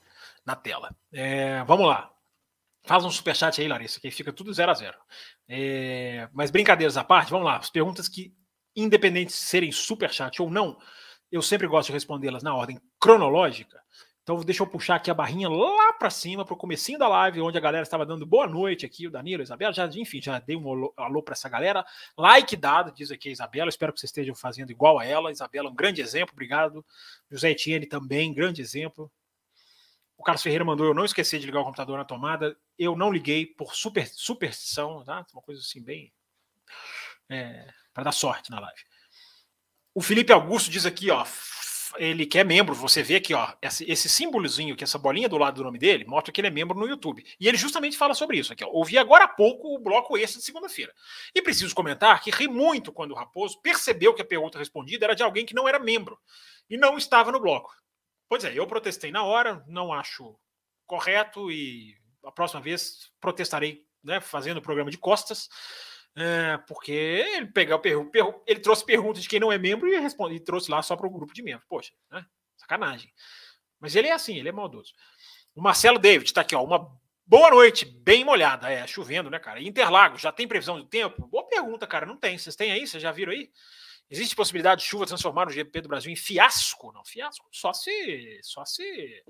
Na 0.45 0.55
tela. 0.55 0.95
É, 1.14 1.64
vamos 1.64 1.88
lá. 1.88 2.12
Faz 2.84 3.05
um 3.05 3.12
superchat 3.12 3.62
aí, 3.62 3.68
Larissa, 3.68 3.99
que 3.99 4.09
fica 4.09 4.34
tudo 4.34 4.53
0 4.53 4.72
a 4.72 4.74
0 4.74 4.97
é, 5.47 6.28
Mas 6.34 6.49
brincadeiras 6.49 6.97
à 6.97 7.03
parte, 7.03 7.30
vamos 7.30 7.45
lá. 7.45 7.57
As 7.57 7.70
perguntas 7.70 8.07
que, 8.07 8.34
independente 8.76 9.28
de 9.28 9.34
serem 9.34 9.72
superchat 9.72 10.41
ou 10.41 10.49
não, 10.49 10.78
eu 11.32 11.41
sempre 11.41 11.68
gosto 11.68 11.88
de 11.88 11.93
respondê-las 11.93 12.43
na 12.43 12.55
ordem 12.55 12.82
cronológica. 12.99 13.82
Então 14.24 14.39
deixa 14.41 14.61
eu 14.61 14.67
puxar 14.67 14.95
aqui 14.95 15.09
a 15.09 15.13
barrinha 15.15 15.49
lá 15.49 15.93
para 15.93 16.09
cima, 16.11 16.45
para 16.45 16.53
o 16.53 16.57
comecinho 16.57 16.99
da 16.99 17.07
live, 17.07 17.41
onde 17.41 17.57
a 17.57 17.61
galera 17.61 17.82
estava 17.82 18.05
dando 18.05 18.26
boa 18.26 18.45
noite 18.45 18.86
aqui, 18.86 19.07
o 19.07 19.11
Danilo, 19.11 19.41
a 19.41 19.43
Isabela, 19.43 19.74
já, 19.74 19.88
enfim, 19.88 20.22
já 20.22 20.38
dei 20.39 20.55
um 20.55 20.91
alô 20.95 21.24
para 21.24 21.34
essa 21.34 21.49
galera. 21.49 21.84
Like 22.15 22.55
dado, 22.55 22.91
diz 22.91 23.09
aqui 23.09 23.30
a 23.30 23.32
Isabela, 23.32 23.69
espero 23.69 23.91
que 23.91 23.99
vocês 23.99 24.09
estejam 24.09 24.36
fazendo 24.36 24.69
igual 24.69 24.99
a 24.99 25.05
ela. 25.05 25.32
Isabela, 25.32 25.69
um 25.69 25.76
grande 25.76 26.01
exemplo, 26.01 26.34
obrigado. 26.34 26.86
José 27.32 27.49
Etienne 27.51 27.88
também, 27.88 28.32
grande 28.32 28.61
exemplo. 28.61 29.11
O 30.15 30.24
Carlos 30.24 30.43
Ferreira 30.43 30.63
mandou 30.63 30.86
eu 30.86 30.93
não 30.93 31.03
esquecer 31.03 31.39
de 31.39 31.47
ligar 31.47 31.61
o 31.61 31.65
computador 31.65 31.97
na 31.97 32.05
tomada. 32.05 32.55
Eu 32.78 32.95
não 32.95 33.11
liguei 33.11 33.43
por 33.43 33.74
super, 33.74 34.07
superstição, 34.07 35.03
tá? 35.03 35.26
Uma 35.34 35.41
coisa 35.41 35.59
assim, 35.59 35.82
bem. 35.82 36.13
É, 37.28 37.67
para 37.91 38.03
dar 38.03 38.11
sorte 38.11 38.51
na 38.51 38.59
live. 38.59 38.82
O 39.95 40.01
Felipe 40.01 40.32
Augusto 40.32 40.69
diz 40.69 40.86
aqui, 40.86 41.09
ó, 41.09 41.26
ele 41.97 42.25
que 42.25 42.37
é 42.39 42.43
membro, 42.43 42.73
você 42.73 43.03
vê 43.03 43.15
aqui, 43.15 43.33
ó, 43.33 43.53
esse, 43.61 43.89
esse 43.89 44.09
símbolozinho, 44.09 44.75
que 44.75 44.83
essa 44.83 44.97
bolinha 44.97 45.29
do 45.29 45.37
lado 45.37 45.55
do 45.55 45.63
nome 45.63 45.77
dele, 45.77 46.05
mostra 46.05 46.31
que 46.31 46.41
ele 46.41 46.47
é 46.47 46.51
membro 46.51 46.77
no 46.77 46.87
YouTube. 46.87 47.23
E 47.39 47.47
ele 47.47 47.57
justamente 47.57 47.97
fala 47.97 48.13
sobre 48.13 48.37
isso 48.37 48.53
aqui, 48.53 48.63
ó. 48.63 48.69
Ouvi 48.69 48.97
agora 48.97 49.25
há 49.25 49.27
pouco 49.27 49.75
o 49.75 49.79
bloco 49.79 50.17
esse 50.17 50.37
de 50.37 50.43
segunda-feira. 50.43 50.93
E 51.33 51.41
preciso 51.41 51.75
comentar 51.75 52.21
que 52.21 52.31
ri 52.31 52.47
muito 52.47 52.91
quando 52.91 53.11
o 53.11 53.15
Raposo 53.15 53.61
percebeu 53.61 54.13
que 54.13 54.21
a 54.21 54.25
pergunta 54.25 54.57
respondida 54.57 55.05
era 55.05 55.15
de 55.15 55.23
alguém 55.23 55.45
que 55.45 55.53
não 55.53 55.67
era 55.67 55.79
membro 55.79 56.17
e 56.69 56.77
não 56.77 56.97
estava 56.97 57.31
no 57.31 57.39
bloco. 57.39 57.73
Pois 58.29 58.43
é, 58.43 58.57
eu 58.57 58.65
protestei 58.65 59.11
na 59.11 59.23
hora, 59.23 59.63
não 59.67 59.91
acho 59.91 60.35
correto 60.85 61.51
e 61.51 61.97
a 62.25 62.31
próxima 62.31 62.61
vez 62.61 63.11
protestarei, 63.19 63.85
né, 64.03 64.21
fazendo 64.21 64.57
o 64.57 64.61
programa 64.61 64.91
de 64.91 64.97
costas. 64.97 65.49
É, 66.16 66.57
porque 66.68 66.91
ele 66.91 67.47
pegou, 67.47 67.80
pergu, 67.80 68.12
ele 68.45 68.59
trouxe 68.59 68.86
perguntas 68.86 69.24
de 69.24 69.30
quem 69.30 69.39
não 69.39 69.51
é 69.51 69.57
membro 69.57 69.88
e, 69.88 69.97
responde, 69.97 70.36
e 70.36 70.39
trouxe 70.39 70.70
lá 70.70 70.82
só 70.82 70.95
para 70.95 71.07
o 71.07 71.12
grupo 71.12 71.34
de 71.34 71.41
membros. 71.41 71.66
Poxa, 71.70 71.91
né? 72.09 72.26
sacanagem. 72.57 73.12
Mas 73.80 73.95
ele 73.95 74.07
é 74.07 74.12
assim, 74.12 74.38
ele 74.38 74.49
é 74.49 74.51
maldoso. 74.51 74.93
O 75.55 75.62
Marcelo 75.62 75.97
David 75.97 76.30
está 76.30 76.41
aqui, 76.41 76.55
ó, 76.55 76.64
uma 76.64 76.88
boa 77.26 77.49
noite, 77.49 77.86
bem 77.86 78.24
molhada. 78.24 78.70
É, 78.70 78.86
chovendo, 78.86 79.30
né, 79.30 79.39
cara? 79.39 79.62
Interlagos, 79.62 80.22
já 80.22 80.32
tem 80.32 80.47
previsão 80.47 80.78
do 80.78 80.86
tempo? 80.86 81.28
Boa 81.28 81.47
pergunta, 81.47 81.88
cara, 81.88 82.05
não 82.05 82.18
tem. 82.18 82.38
Vocês 82.38 82.55
têm 82.55 82.72
aí? 82.72 82.86
Vocês 82.86 83.01
já 83.01 83.12
viram 83.12 83.32
aí? 83.32 83.49
Existe 84.09 84.36
possibilidade 84.36 84.82
de 84.82 84.88
chuva 84.88 85.05
transformar 85.05 85.47
o 85.47 85.51
GP 85.51 85.82
do 85.82 85.88
Brasil 85.88 86.12
em 86.12 86.18
fiasco? 86.18 86.91
Não, 86.91 87.03
fiasco 87.05 87.47
só 87.51 87.72
se. 87.72 88.39
Só 88.43 88.66
se. 88.66 89.24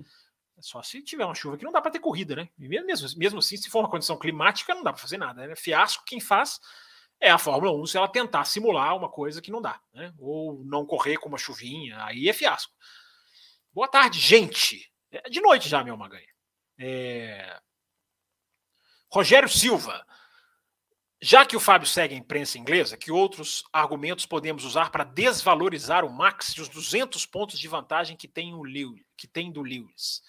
Só 0.60 0.82
se 0.82 1.02
tiver 1.02 1.24
uma 1.24 1.34
chuva 1.34 1.56
que 1.56 1.64
não 1.64 1.72
dá 1.72 1.80
para 1.80 1.90
ter 1.90 1.98
corrida, 1.98 2.36
né? 2.36 2.48
E 2.58 2.68
mesmo, 2.68 3.08
mesmo 3.16 3.38
assim, 3.38 3.56
se 3.56 3.68
for 3.68 3.80
uma 3.80 3.90
condição 3.90 4.18
climática, 4.18 4.74
não 4.74 4.82
dá 4.82 4.92
para 4.92 5.02
fazer 5.02 5.18
nada. 5.18 5.46
Né? 5.46 5.56
Fiasco, 5.56 6.04
quem 6.06 6.20
faz 6.20 6.60
é 7.20 7.30
a 7.30 7.38
Fórmula 7.38 7.72
1 7.82 7.86
se 7.86 7.96
ela 7.96 8.08
tentar 8.08 8.44
simular 8.44 8.96
uma 8.96 9.08
coisa 9.08 9.40
que 9.40 9.50
não 9.50 9.62
dá, 9.62 9.80
né? 9.94 10.12
Ou 10.18 10.62
não 10.64 10.84
correr 10.84 11.16
com 11.16 11.28
uma 11.28 11.38
chuvinha, 11.38 12.04
aí 12.04 12.28
é 12.28 12.32
fiasco. 12.32 12.72
Boa 13.72 13.88
tarde, 13.88 14.18
gente. 14.18 14.92
É 15.10 15.30
de 15.30 15.40
noite 15.40 15.68
já, 15.68 15.82
meu 15.84 15.96
Maganha. 15.96 16.26
É... 16.78 17.60
Rogério 19.10 19.48
Silva. 19.48 20.04
Já 21.20 21.46
que 21.46 21.56
o 21.56 21.60
Fábio 21.60 21.86
segue 21.86 22.16
a 22.16 22.18
imprensa 22.18 22.58
inglesa, 22.58 22.96
que 22.96 23.12
outros 23.12 23.62
argumentos 23.72 24.26
podemos 24.26 24.64
usar 24.64 24.90
para 24.90 25.04
desvalorizar 25.04 26.04
o 26.04 26.12
Max 26.12 26.48
e 26.48 26.60
os 26.60 26.68
200 26.68 27.24
pontos 27.26 27.60
de 27.60 27.68
vantagem 27.68 28.16
que 28.16 28.26
tem, 28.26 28.52
o 28.54 28.64
Lewis, 28.64 29.04
que 29.16 29.28
tem 29.28 29.52
do 29.52 29.62
Lewis? 29.62 30.20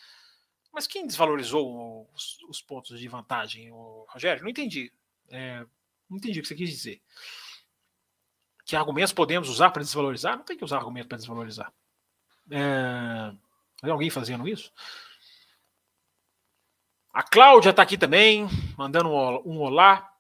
Mas 0.74 0.88
quem 0.88 1.06
desvalorizou 1.06 2.10
os, 2.14 2.40
os 2.50 2.62
pontos 2.62 3.00
de 3.00 3.08
vantagem, 3.08 3.72
o 3.72 4.06
Rogério? 4.10 4.42
Não 4.42 4.50
entendi. 4.50 4.92
É, 5.30 5.64
não 6.10 6.18
entendi 6.18 6.40
o 6.40 6.42
que 6.42 6.48
você 6.48 6.56
quis 6.56 6.70
dizer. 6.70 7.02
Que 8.66 8.76
argumentos 8.76 9.14
podemos 9.14 9.50
usar 9.50 9.70
para 9.70 9.84
desvalorizar? 9.84 10.36
Não 10.36 10.44
tem 10.44 10.58
que 10.58 10.64
usar 10.64 10.78
argumento 10.78 11.08
para 11.08 11.18
desvalorizar. 11.18 11.72
É, 12.50 13.34
tem 13.82 13.92
alguém 13.92 14.10
fazendo 14.10 14.48
isso? 14.48 14.74
A 17.14 17.22
Cláudia 17.22 17.70
está 17.70 17.84
aqui 17.84 17.98
também, 17.98 18.48
mandando 18.76 19.10
um, 19.10 19.54
um 19.58 19.60
olá. 19.60 20.13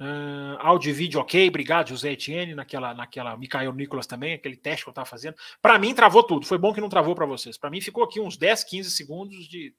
Uh, 0.00 0.56
áudio 0.60 0.88
e 0.88 0.92
vídeo 0.94 1.20
ok, 1.20 1.48
obrigado, 1.48 1.90
José 1.90 2.12
Etienne, 2.12 2.54
naquela, 2.54 2.94
naquela 2.94 3.36
Micael 3.36 3.70
Nicolas 3.74 4.06
também, 4.06 4.32
aquele 4.32 4.56
teste 4.56 4.82
que 4.82 4.88
eu 4.88 4.92
estava 4.92 5.04
fazendo. 5.04 5.36
Para 5.60 5.78
mim, 5.78 5.94
travou 5.94 6.22
tudo. 6.22 6.46
Foi 6.46 6.56
bom 6.56 6.72
que 6.72 6.80
não 6.80 6.88
travou 6.88 7.14
para 7.14 7.26
vocês. 7.26 7.58
Para 7.58 7.68
mim, 7.68 7.82
ficou 7.82 8.02
aqui 8.02 8.18
uns 8.18 8.38
10, 8.38 8.64
15 8.64 8.90
segundos 8.92 9.46
de, 9.46 9.74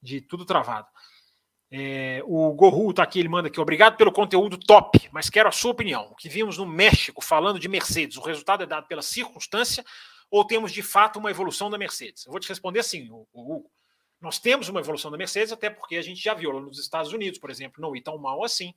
de 0.00 0.22
tudo 0.22 0.46
travado. 0.46 0.88
É, 1.70 2.22
o 2.24 2.54
Gorru 2.54 2.88
está 2.88 3.02
aqui, 3.02 3.20
ele 3.20 3.28
manda 3.28 3.48
aqui. 3.48 3.60
Obrigado 3.60 3.98
pelo 3.98 4.10
conteúdo 4.10 4.56
top, 4.56 4.98
mas 5.12 5.28
quero 5.28 5.48
a 5.48 5.52
sua 5.52 5.72
opinião. 5.72 6.08
O 6.10 6.16
que 6.16 6.30
vimos 6.30 6.56
no 6.56 6.64
México 6.64 7.22
falando 7.22 7.58
de 7.58 7.68
Mercedes, 7.68 8.16
o 8.16 8.22
resultado 8.22 8.62
é 8.62 8.66
dado 8.66 8.86
pela 8.86 9.02
circunstância 9.02 9.84
ou 10.30 10.46
temos 10.46 10.72
de 10.72 10.82
fato 10.82 11.18
uma 11.18 11.30
evolução 11.30 11.68
da 11.68 11.76
Mercedes? 11.76 12.24
Eu 12.24 12.32
vou 12.32 12.40
te 12.40 12.48
responder 12.48 12.80
assim, 12.80 13.10
o, 13.10 13.26
o, 13.34 13.70
Nós 14.22 14.38
temos 14.38 14.70
uma 14.70 14.80
evolução 14.80 15.10
da 15.10 15.18
Mercedes, 15.18 15.52
até 15.52 15.68
porque 15.68 15.96
a 15.96 16.02
gente 16.02 16.22
já 16.22 16.32
viu 16.32 16.50
lá 16.50 16.60
nos 16.62 16.78
Estados 16.78 17.12
Unidos, 17.12 17.38
por 17.38 17.50
exemplo, 17.50 17.82
não 17.82 17.94
ir 17.94 18.00
tão 18.00 18.16
mal 18.16 18.42
assim. 18.42 18.72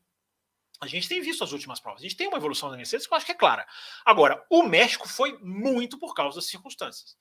A 0.82 0.88
gente 0.88 1.08
tem 1.08 1.22
visto 1.22 1.44
as 1.44 1.52
últimas 1.52 1.80
provas. 1.80 2.02
A 2.02 2.04
gente 2.04 2.18
tem 2.18 2.28
uma 2.28 2.38
evolução 2.38 2.72
da 2.72 2.76
Mercedes 2.76 3.06
que 3.06 3.14
eu 3.14 3.18
acho 3.18 3.26
que 3.26 3.32
é 3.32 3.36
clara. 3.36 3.68
Agora, 4.04 4.44
o 4.50 4.64
México 4.64 5.08
foi 5.08 5.38
muito 5.38 6.00
por 6.00 6.16
causa 6.16 6.38
das 6.38 6.48
circunstâncias. 6.48 7.16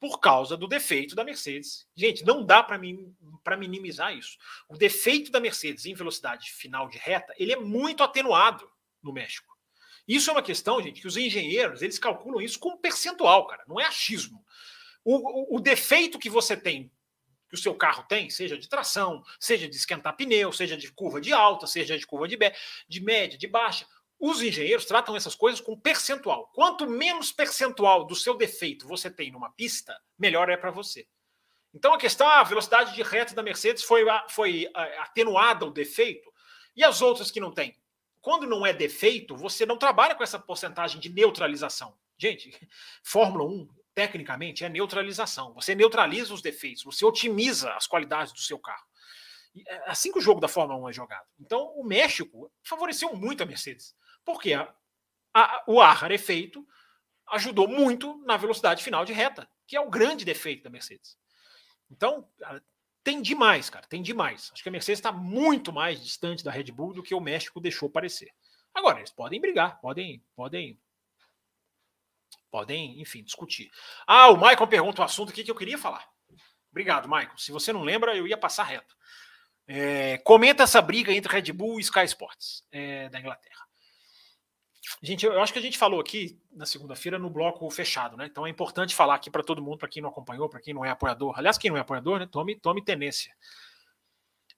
Por 0.00 0.18
causa 0.18 0.56
do 0.56 0.66
defeito 0.66 1.14
da 1.14 1.22
Mercedes. 1.22 1.86
Gente, 1.94 2.24
não 2.24 2.44
dá 2.44 2.62
para 2.62 3.56
minimizar 3.58 4.16
isso. 4.16 4.38
O 4.66 4.78
defeito 4.78 5.30
da 5.30 5.38
Mercedes 5.38 5.84
em 5.84 5.94
velocidade 5.94 6.50
final 6.50 6.88
de 6.88 6.96
reta, 6.96 7.34
ele 7.38 7.52
é 7.52 7.56
muito 7.56 8.02
atenuado 8.02 8.66
no 9.02 9.12
México. 9.12 9.52
Isso 10.08 10.30
é 10.30 10.32
uma 10.32 10.42
questão, 10.42 10.82
gente, 10.82 11.00
que 11.00 11.06
os 11.06 11.16
engenheiros, 11.16 11.82
eles 11.82 11.98
calculam 11.98 12.40
isso 12.40 12.58
com 12.58 12.78
percentual, 12.78 13.46
cara, 13.46 13.62
não 13.68 13.78
é 13.78 13.84
achismo. 13.84 14.42
O, 15.04 15.16
o, 15.54 15.56
o 15.56 15.60
defeito 15.60 16.18
que 16.18 16.30
você 16.30 16.56
tem 16.56 16.90
que 17.52 17.58
o 17.58 17.60
seu 17.60 17.74
carro 17.74 18.02
tem, 18.08 18.30
seja 18.30 18.56
de 18.56 18.66
tração, 18.66 19.22
seja 19.38 19.68
de 19.68 19.76
esquentar 19.76 20.16
pneu, 20.16 20.50
seja 20.50 20.74
de 20.74 20.90
curva 20.90 21.20
de 21.20 21.34
alta, 21.34 21.66
seja 21.66 21.98
de 21.98 22.06
curva 22.06 22.26
de, 22.26 22.38
de 22.88 23.00
média, 23.02 23.36
de 23.36 23.46
baixa. 23.46 23.86
Os 24.18 24.40
engenheiros 24.40 24.86
tratam 24.86 25.14
essas 25.14 25.34
coisas 25.34 25.60
com 25.60 25.78
percentual. 25.78 26.50
Quanto 26.54 26.88
menos 26.88 27.30
percentual 27.30 28.06
do 28.06 28.14
seu 28.14 28.34
defeito 28.38 28.88
você 28.88 29.10
tem 29.10 29.30
numa 29.30 29.50
pista, 29.50 29.94
melhor 30.18 30.48
é 30.48 30.56
para 30.56 30.70
você. 30.70 31.06
Então 31.74 31.92
a 31.92 31.98
questão, 31.98 32.26
a 32.26 32.42
velocidade 32.42 32.94
de 32.94 33.02
reta 33.02 33.34
da 33.34 33.42
Mercedes 33.42 33.82
foi, 33.82 34.02
foi 34.30 34.70
atenuada 35.00 35.66
o 35.66 35.70
defeito, 35.70 36.32
e 36.74 36.82
as 36.82 37.02
outras 37.02 37.30
que 37.30 37.40
não 37.40 37.52
tem? 37.52 37.76
Quando 38.22 38.46
não 38.46 38.64
é 38.64 38.72
defeito, 38.72 39.36
você 39.36 39.66
não 39.66 39.76
trabalha 39.76 40.14
com 40.14 40.22
essa 40.22 40.38
porcentagem 40.38 40.98
de 40.98 41.10
neutralização. 41.10 41.98
Gente, 42.16 42.50
Fórmula 43.04 43.44
1, 43.44 43.68
tecnicamente, 43.94 44.64
é 44.64 44.68
neutralização. 44.68 45.52
Você 45.54 45.74
neutraliza 45.74 46.32
os 46.32 46.42
defeitos, 46.42 46.82
você 46.82 47.04
otimiza 47.04 47.72
as 47.74 47.86
qualidades 47.86 48.32
do 48.32 48.40
seu 48.40 48.58
carro. 48.58 48.86
É 49.66 49.90
assim 49.90 50.10
que 50.10 50.18
o 50.18 50.22
jogo 50.22 50.40
da 50.40 50.48
Fórmula 50.48 50.80
1 50.80 50.88
é 50.88 50.92
jogado. 50.92 51.26
Então, 51.38 51.72
o 51.76 51.84
México 51.84 52.50
favoreceu 52.62 53.14
muito 53.14 53.42
a 53.42 53.46
Mercedes. 53.46 53.94
Porque 54.24 54.54
a, 54.54 54.72
a, 55.34 55.64
o 55.66 55.80
ar 55.80 55.96
rarefeito 55.96 56.66
ajudou 57.30 57.68
muito 57.68 58.18
na 58.24 58.36
velocidade 58.36 58.82
final 58.82 59.04
de 59.04 59.12
reta, 59.12 59.48
que 59.66 59.76
é 59.76 59.80
o 59.80 59.90
grande 59.90 60.24
defeito 60.24 60.62
da 60.62 60.70
Mercedes. 60.70 61.18
Então, 61.90 62.28
tem 63.04 63.20
demais, 63.20 63.68
cara, 63.68 63.86
tem 63.86 64.02
demais. 64.02 64.50
Acho 64.52 64.62
que 64.62 64.68
a 64.68 64.72
Mercedes 64.72 64.98
está 64.98 65.12
muito 65.12 65.72
mais 65.72 66.02
distante 66.02 66.44
da 66.44 66.50
Red 66.50 66.64
Bull 66.64 66.94
do 66.94 67.02
que 67.02 67.14
o 67.14 67.20
México 67.20 67.60
deixou 67.60 67.90
parecer. 67.90 68.32
Agora, 68.74 68.98
eles 68.98 69.10
podem 69.10 69.40
brigar, 69.40 69.80
podem, 69.80 70.24
podem, 70.34 70.80
podem, 72.52 73.00
enfim, 73.00 73.24
discutir. 73.24 73.70
Ah, 74.06 74.28
o 74.28 74.36
Michael 74.36 74.68
pergunta 74.68 75.00
o 75.00 75.04
assunto 75.04 75.30
aqui 75.30 75.42
que 75.42 75.50
eu 75.50 75.56
queria 75.56 75.78
falar. 75.78 76.06
Obrigado, 76.70 77.08
Michael. 77.08 77.36
Se 77.38 77.50
você 77.50 77.72
não 77.72 77.82
lembra, 77.82 78.14
eu 78.14 78.26
ia 78.28 78.36
passar 78.36 78.64
reto. 78.64 78.94
É, 79.66 80.18
comenta 80.18 80.62
essa 80.62 80.82
briga 80.82 81.12
entre 81.12 81.32
Red 81.32 81.50
Bull 81.52 81.78
e 81.78 81.82
Sky 81.82 82.04
Sports 82.04 82.64
é, 82.70 83.08
da 83.08 83.18
Inglaterra. 83.18 83.62
Gente, 85.02 85.24
eu 85.24 85.40
acho 85.40 85.52
que 85.52 85.58
a 85.58 85.62
gente 85.62 85.78
falou 85.78 86.00
aqui 86.00 86.38
na 86.52 86.66
segunda-feira 86.66 87.18
no 87.18 87.30
bloco 87.30 87.68
fechado, 87.70 88.16
né? 88.16 88.26
Então 88.26 88.46
é 88.46 88.50
importante 88.50 88.94
falar 88.94 89.14
aqui 89.14 89.30
para 89.30 89.42
todo 89.42 89.62
mundo, 89.62 89.78
para 89.78 89.88
quem 89.88 90.02
não 90.02 90.10
acompanhou, 90.10 90.48
para 90.48 90.60
quem 90.60 90.74
não 90.74 90.84
é 90.84 90.90
apoiador. 90.90 91.38
Aliás, 91.38 91.56
quem 91.56 91.70
não 91.70 91.78
é 91.78 91.80
apoiador, 91.80 92.18
né? 92.18 92.28
Tome, 92.30 92.56
tome 92.56 92.84
tenência. 92.84 93.32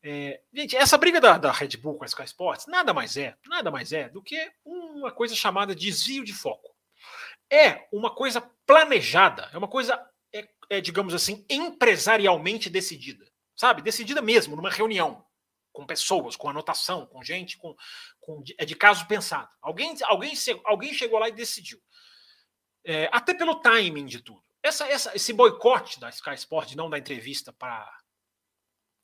É, 0.03 0.41
gente, 0.53 0.77
essa 0.77 0.99
briga 0.99 1.21
da, 1.21 1.39
da, 1.39 1.53
Red 1.53 1.77
Bull 1.79 1.97
com 1.97 2.05
a 2.05 2.07
Sky 2.07 2.25
Sports 2.25 2.67
nada 2.67 2.93
mais 2.93 3.17
é, 3.17 3.35
nada 3.47 3.71
mais 3.71 3.91
é 3.91 4.07
do 4.11 4.23
que 4.23 4.37
uma 4.63 5.11
coisa 5.11 5.35
chamada 5.35 5.75
desvio 5.75 6.25
de 6.25 6.33
foco. 6.35 6.74
É 7.55 7.87
uma 7.93 8.15
coisa 8.15 8.41
planejada, 8.67 9.49
é 9.53 9.59
uma 9.59 9.69
coisa, 9.69 10.03
é, 10.33 10.49
é 10.71 10.81
digamos 10.81 11.15
assim, 11.15 11.45
empresarialmente 11.49 12.69
decidida, 12.69 13.25
sabe? 13.55 13.83
Decidida 13.83 14.21
mesmo, 14.21 14.57
numa 14.57 14.71
reunião 14.71 15.25
com 15.73 15.85
pessoas, 15.85 16.37
com 16.37 16.49
anotação, 16.49 17.05
com 17.07 17.23
gente, 17.23 17.59
com, 17.59 17.75
com 18.21 18.43
é 18.59 18.65
de 18.65 18.75
caso 18.75 19.07
pensado. 19.07 19.49
Alguém, 19.61 19.95
alguém, 20.05 20.33
alguém 20.65 20.95
chegou 20.95 21.19
lá 21.19 21.29
e 21.29 21.33
decidiu. 21.33 21.81
É, 22.85 23.09
até 23.13 23.35
pelo 23.35 23.61
timing 23.61 24.07
de 24.07 24.21
tudo. 24.21 24.43
Essa, 24.63 24.87
essa, 24.87 25.15
esse 25.15 25.33
boicote 25.33 26.01
da 26.01 26.09
Sky 26.11 26.35
Sports 26.35 26.75
não 26.75 26.89
dar 26.89 26.99
entrevista 26.99 27.53
para 27.53 27.91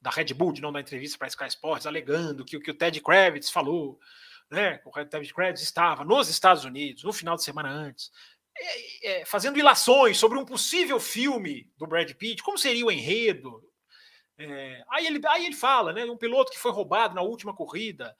da 0.01 0.11
Red 0.11 0.33
Bull 0.33 0.53
de 0.53 0.63
não 0.63 0.73
dar 0.73 0.81
entrevista 0.81 1.19
para 1.19 1.27
a 1.27 1.29
Sky 1.29 1.49
Sports, 1.49 1.87
alegando 1.87 2.45
que 2.45 2.57
o 2.57 2.61
que 2.61 2.71
o 2.71 2.75
Ted 2.75 3.01
Kravitz 3.03 3.51
falou, 3.51 3.99
né, 4.51 4.81
o 4.85 4.91
Ted 4.91 5.35
Kravitz 5.35 5.61
estava 5.61 6.05
nos 6.05 6.29
Estados 6.29 6.65
Unidos 6.65 7.05
no 7.05 7.13
final 7.13 7.37
de 7.37 7.45
semana 7.45 7.69
antes, 7.69 8.11
é, 8.61 9.21
é, 9.21 9.25
fazendo 9.25 9.59
ilações 9.59 10.19
sobre 10.19 10.39
um 10.39 10.45
possível 10.45 11.01
filme 11.01 11.71
do 11.79 11.87
Brad 11.87 12.13
Pitt, 12.13 12.43
como 12.43 12.59
seria 12.59 12.85
o 12.85 12.91
enredo, 12.91 13.63
é, 14.39 14.83
aí, 14.91 15.07
ele, 15.07 15.21
aí 15.27 15.47
ele 15.47 15.55
fala, 15.55 15.93
né? 15.93 16.05
Um 16.05 16.17
piloto 16.17 16.51
que 16.51 16.59
foi 16.59 16.73
roubado 16.73 17.15
na 17.15 17.23
última 17.23 17.55
corrida, 17.55 18.17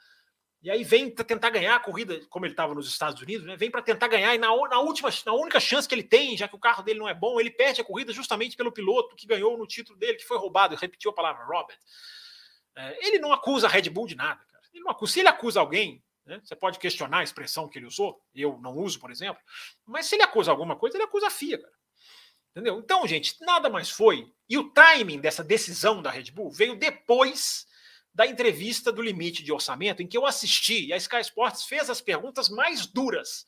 e 0.63 0.71
aí 0.71 0.85
vem 0.85 1.11
tentar 1.11 1.49
ganhar 1.49 1.75
a 1.75 1.81
corrida, 1.81 2.21
como 2.29 2.45
ele 2.45 2.53
estava 2.53 2.75
nos 2.75 2.87
Estados 2.87 3.23
Unidos, 3.23 3.47
né? 3.47 3.57
Vem 3.57 3.71
para 3.71 3.81
tentar 3.81 4.09
ganhar, 4.09 4.35
e 4.35 4.39
na, 4.39 4.49
na, 4.49 4.81
última, 4.81 5.09
na 5.25 5.33
única 5.33 5.59
chance 5.59 5.89
que 5.89 5.95
ele 5.95 6.03
tem, 6.03 6.37
já 6.37 6.47
que 6.47 6.57
o 6.57 6.61
carro 6.61 6.83
dele 6.83 6.99
não 6.99 7.09
é 7.09 7.15
bom, 7.15 7.41
ele 7.41 7.51
perde 7.51 7.81
a 7.81 7.85
corrida 7.85 8.13
justamente 8.13 8.57
pelo 8.57 8.71
piloto 8.71 9.17
que 9.17 9.27
ganhou 9.27 9.57
no 9.57 9.67
título 9.67 9.99
dele, 9.99 10.19
que 10.19 10.27
foi 10.27 10.37
roubado, 10.37 10.77
repetiu 10.77 11.11
a 11.11 11.15
palavra 11.15 11.45
Robert. 11.45 11.79
É, 12.77 13.07
ele 13.07 13.19
não 13.19 13.33
acusa 13.33 13.67
a 13.67 13.71
Red 13.71 13.89
Bull 13.89 14.07
de 14.07 14.15
nada, 14.15 14.45
cara. 14.51 14.65
Ele 14.75 14.85
não 14.85 14.91
acusa, 14.91 15.13
se 15.15 15.21
ele 15.21 15.29
acusa 15.29 15.61
alguém, 15.61 16.03
né? 16.31 16.41
Você 16.43 16.55
pode 16.55 16.79
questionar 16.79 17.19
a 17.19 17.25
expressão 17.25 17.69
que 17.69 17.79
ele 17.79 17.87
usou, 17.87 18.23
eu 18.35 18.59
não 18.59 18.77
uso, 18.77 18.99
por 18.99 19.11
exemplo, 19.11 19.43
mas 19.85 20.07
se 20.07 20.15
ele 20.15 20.23
acusa 20.23 20.51
alguma 20.51 20.77
coisa, 20.77 20.97
ele 20.97 21.05
acusa 21.05 21.27
a 21.27 21.31
FIA, 21.31 21.59
cara. 21.59 21.75
Entendeu? 22.53 22.79
Então, 22.79 23.07
gente, 23.07 23.37
nada 23.41 23.69
mais 23.69 23.91
foi. 23.91 24.33
E 24.49 24.59
o 24.59 24.71
timing 24.71 25.21
dessa 25.21 25.45
decisão 25.45 26.03
da 26.03 26.11
Red 26.11 26.31
Bull 26.33 26.51
veio 26.51 26.77
depois 26.77 27.67
da 28.13 28.27
entrevista 28.27 28.91
do 28.91 29.03
limite 29.03 29.43
de 29.43 29.53
orçamento, 29.53 30.03
em 30.03 30.07
que 30.07 30.17
eu 30.17 30.27
assisti 30.27 30.87
e 30.87 30.93
a 30.93 30.97
Sky 30.97 31.21
Sports 31.21 31.65
fez 31.65 31.89
as 31.89 32.01
perguntas 32.01 32.49
mais 32.49 32.87
duras. 32.87 33.47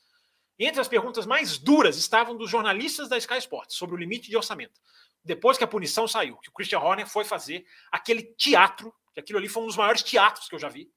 Entre 0.58 0.80
as 0.80 0.86
perguntas 0.86 1.26
mais 1.26 1.58
duras 1.58 1.96
estavam 1.96 2.36
dos 2.36 2.48
jornalistas 2.48 3.08
da 3.08 3.18
Sky 3.18 3.38
Sports 3.38 3.76
sobre 3.76 3.96
o 3.96 3.98
limite 3.98 4.30
de 4.30 4.36
orçamento. 4.36 4.80
Depois 5.24 5.58
que 5.58 5.64
a 5.64 5.68
punição 5.68 6.06
saiu, 6.06 6.36
que 6.36 6.48
o 6.48 6.52
Christian 6.52 6.78
Horner 6.78 7.08
foi 7.08 7.24
fazer 7.24 7.66
aquele 7.90 8.22
teatro, 8.22 8.94
que 9.12 9.20
aquilo 9.20 9.38
ali 9.38 9.48
foi 9.48 9.64
um 9.64 9.66
dos 9.66 9.76
maiores 9.76 10.02
teatros 10.02 10.48
que 10.48 10.54
eu 10.54 10.58
já 10.60 10.68
vi, 10.68 10.88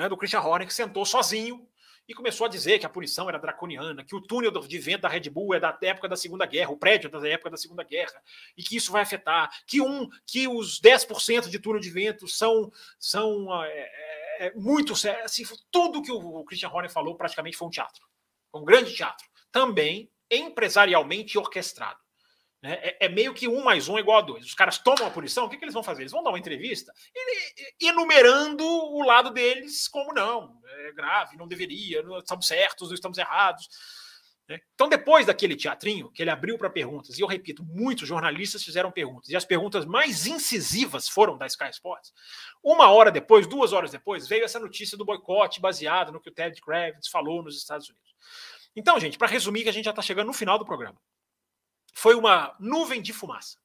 né, 0.00 0.08
do 0.08 0.16
Christian 0.16 0.40
Horner, 0.40 0.66
que 0.66 0.72
sentou 0.72 1.04
sozinho 1.04 1.68
e 2.08 2.14
começou 2.14 2.46
a 2.46 2.48
dizer 2.48 2.78
que 2.78 2.86
a 2.86 2.88
punição 2.88 3.28
era 3.28 3.38
draconiana, 3.38 4.02
que 4.02 4.16
o 4.16 4.20
túnel 4.20 4.50
de 4.50 4.78
vento 4.78 5.02
da 5.02 5.08
Red 5.08 5.28
Bull 5.28 5.54
é 5.54 5.60
da 5.60 5.76
época 5.82 6.08
da 6.08 6.16
Segunda 6.16 6.46
Guerra, 6.46 6.70
o 6.70 6.76
prédio 6.76 7.08
é 7.08 7.10
da 7.10 7.28
época 7.28 7.50
da 7.50 7.56
Segunda 7.56 7.84
Guerra, 7.84 8.20
e 8.56 8.62
que 8.62 8.76
isso 8.76 8.90
vai 8.90 9.02
afetar, 9.02 9.50
que 9.66 9.80
um 9.80 10.08
que 10.26 10.48
os 10.48 10.80
10% 10.80 11.48
de 11.48 11.58
túnel 11.58 11.80
de 11.80 11.90
vento 11.90 12.26
são 12.26 12.72
são 12.98 13.62
é, 13.62 13.68
é, 13.68 14.46
é 14.46 14.52
muito 14.54 14.94
assim, 14.94 15.44
tudo 15.70 16.02
que 16.02 16.10
o 16.10 16.42
Christian 16.44 16.70
Horner 16.70 16.90
falou 16.90 17.14
praticamente 17.14 17.56
foi 17.56 17.68
um 17.68 17.70
teatro, 17.70 18.04
um 18.54 18.64
grande 18.64 18.94
teatro, 18.94 19.28
também 19.52 20.10
empresarialmente 20.30 21.36
orquestrado. 21.36 22.00
Né? 22.62 22.74
É, 22.82 23.06
é, 23.06 23.08
meio 23.08 23.32
que 23.32 23.48
um 23.48 23.62
mais 23.64 23.88
um 23.88 23.96
é 23.96 24.00
igual 24.00 24.18
a 24.18 24.22
dois. 24.22 24.44
Os 24.44 24.54
caras 24.54 24.78
tomam 24.78 25.06
a 25.06 25.10
punição, 25.10 25.46
o 25.46 25.48
que, 25.48 25.56
que 25.56 25.64
eles 25.64 25.74
vão 25.74 25.82
fazer? 25.82 26.02
Eles 26.02 26.12
vão 26.12 26.22
dar 26.22 26.30
uma 26.30 26.38
entrevista 26.38 26.92
enumerando 27.80 28.64
o 28.64 29.02
lado 29.02 29.30
deles 29.30 29.88
como 29.88 30.12
não, 30.12 30.60
é 30.86 30.92
grave, 30.92 31.36
não 31.36 31.48
deveria, 31.48 32.02
não 32.02 32.18
estamos 32.18 32.46
certos, 32.46 32.88
não 32.88 32.94
estamos 32.94 33.16
errados. 33.16 33.68
Né? 34.46 34.60
Então, 34.74 34.88
depois 34.90 35.26
daquele 35.26 35.56
teatrinho 35.56 36.10
que 36.10 36.22
ele 36.22 36.30
abriu 36.30 36.58
para 36.58 36.68
perguntas, 36.68 37.18
e 37.18 37.22
eu 37.22 37.26
repito, 37.26 37.64
muitos 37.64 38.06
jornalistas 38.06 38.62
fizeram 38.62 38.90
perguntas, 38.90 39.30
e 39.30 39.36
as 39.36 39.44
perguntas 39.44 39.86
mais 39.86 40.26
incisivas 40.26 41.08
foram 41.08 41.38
da 41.38 41.46
Sky 41.46 41.70
Sports. 41.70 42.12
Uma 42.62 42.90
hora 42.90 43.10
depois, 43.10 43.46
duas 43.46 43.72
horas 43.72 43.90
depois, 43.90 44.28
veio 44.28 44.44
essa 44.44 44.58
notícia 44.58 44.98
do 44.98 45.04
boicote 45.04 45.60
baseado 45.60 46.12
no 46.12 46.20
que 46.20 46.28
o 46.28 46.34
Ted 46.34 46.60
Kravitz 46.60 47.08
falou 47.08 47.42
nos 47.42 47.56
Estados 47.56 47.88
Unidos. 47.88 48.10
Então, 48.76 49.00
gente, 49.00 49.16
para 49.16 49.28
resumir, 49.28 49.62
que 49.62 49.68
a 49.70 49.72
gente 49.72 49.86
já 49.86 49.90
está 49.90 50.02
chegando 50.02 50.26
no 50.26 50.32
final 50.34 50.58
do 50.58 50.64
programa 50.66 51.00
foi 51.94 52.14
uma 52.14 52.54
nuvem 52.58 53.00
de 53.00 53.12
fumaça. 53.12 53.58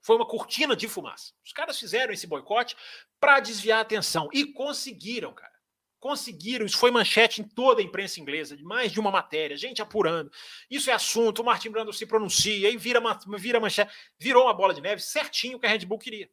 Foi 0.00 0.14
uma 0.14 0.26
cortina 0.26 0.76
de 0.76 0.86
fumaça. 0.86 1.32
Os 1.44 1.52
caras 1.52 1.78
fizeram 1.78 2.12
esse 2.12 2.26
boicote 2.26 2.76
para 3.18 3.40
desviar 3.40 3.78
a 3.78 3.82
atenção 3.82 4.28
e 4.32 4.52
conseguiram, 4.52 5.34
cara. 5.34 5.52
Conseguiram, 5.98 6.64
isso 6.64 6.78
foi 6.78 6.92
manchete 6.92 7.40
em 7.40 7.44
toda 7.44 7.80
a 7.80 7.84
imprensa 7.84 8.20
inglesa, 8.20 8.56
de 8.56 8.62
mais 8.62 8.92
de 8.92 9.00
uma 9.00 9.10
matéria, 9.10 9.56
gente 9.56 9.82
apurando. 9.82 10.30
Isso 10.70 10.90
é 10.90 10.92
assunto, 10.92 11.42
o 11.42 11.44
Martin 11.44 11.70
Brando 11.70 11.92
se 11.92 12.06
pronuncia, 12.06 12.70
e 12.70 12.76
vira, 12.76 13.00
vira 13.36 13.58
manchete, 13.58 13.92
virou 14.16 14.44
uma 14.44 14.54
bola 14.54 14.72
de 14.72 14.80
neve 14.80 15.02
certinho 15.02 15.58
que 15.58 15.66
a 15.66 15.68
Red 15.68 15.84
Bull 15.86 15.98
queria. 15.98 16.30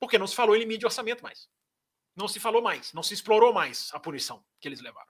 Porque 0.00 0.18
não 0.18 0.26
se 0.26 0.34
falou 0.34 0.56
em 0.56 0.58
limite 0.58 0.80
de 0.80 0.86
orçamento 0.86 1.22
mais. 1.22 1.48
Não 2.16 2.26
se 2.26 2.40
falou 2.40 2.62
mais, 2.62 2.92
não 2.92 3.02
se 3.02 3.14
explorou 3.14 3.52
mais 3.52 3.90
a 3.92 4.00
punição 4.00 4.44
que 4.60 4.66
eles 4.66 4.80
levaram. 4.80 5.08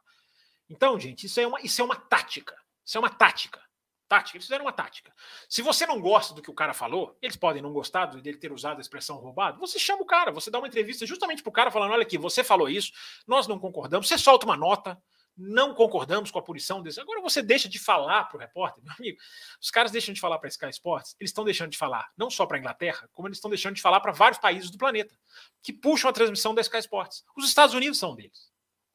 Então, 0.68 0.98
gente, 0.98 1.26
isso 1.26 1.40
é 1.40 1.46
uma, 1.46 1.60
isso 1.60 1.80
é 1.80 1.84
uma 1.84 1.96
tática. 1.96 2.56
Isso 2.84 2.98
é 2.98 3.00
uma 3.00 3.10
tática. 3.10 3.62
Tática, 4.06 4.36
eles 4.36 4.44
fizeram 4.44 4.64
uma 4.64 4.72
tática. 4.72 5.12
Se 5.48 5.62
você 5.62 5.86
não 5.86 6.00
gosta 6.00 6.34
do 6.34 6.42
que 6.42 6.50
o 6.50 6.54
cara 6.54 6.74
falou, 6.74 7.16
eles 7.22 7.36
podem 7.36 7.62
não 7.62 7.72
gostar 7.72 8.06
dele 8.06 8.36
ter 8.36 8.52
usado 8.52 8.78
a 8.78 8.80
expressão 8.80 9.16
roubado, 9.16 9.58
você 9.58 9.78
chama 9.78 10.02
o 10.02 10.06
cara, 10.06 10.30
você 10.30 10.50
dá 10.50 10.58
uma 10.58 10.68
entrevista 10.68 11.06
justamente 11.06 11.42
pro 11.42 11.50
cara 11.50 11.70
falando: 11.70 11.92
olha 11.92 12.02
aqui, 12.02 12.18
você 12.18 12.44
falou 12.44 12.68
isso, 12.68 12.92
nós 13.26 13.46
não 13.46 13.58
concordamos, 13.58 14.06
você 14.06 14.18
solta 14.18 14.44
uma 14.44 14.56
nota, 14.56 15.00
não 15.36 15.74
concordamos 15.74 16.30
com 16.30 16.38
a 16.38 16.42
punição 16.42 16.82
desse. 16.82 17.00
Agora 17.00 17.20
você 17.20 17.42
deixa 17.42 17.68
de 17.68 17.78
falar 17.78 18.24
para 18.24 18.36
o 18.36 18.40
repórter, 18.40 18.84
meu 18.84 18.92
amigo. 18.98 19.18
Os 19.60 19.70
caras 19.70 19.90
deixam 19.90 20.14
de 20.14 20.20
falar 20.20 20.38
para 20.38 20.48
Sky 20.48 20.68
Sports, 20.68 21.16
eles 21.18 21.30
estão 21.30 21.44
deixando 21.44 21.70
de 21.70 21.78
falar 21.78 22.06
não 22.16 22.30
só 22.30 22.46
para 22.46 22.58
Inglaterra, 22.58 23.08
como 23.12 23.26
eles 23.26 23.38
estão 23.38 23.50
deixando 23.50 23.74
de 23.74 23.82
falar 23.82 24.00
para 24.00 24.12
vários 24.12 24.38
países 24.38 24.70
do 24.70 24.78
planeta 24.78 25.14
que 25.62 25.72
puxam 25.72 26.10
a 26.10 26.12
transmissão 26.12 26.54
da 26.54 26.60
Sky 26.60 26.78
Sports. 26.78 27.24
Os 27.36 27.48
Estados 27.48 27.74
Unidos 27.74 27.98
são 27.98 28.12
um 28.12 28.14
deles. 28.14 28.52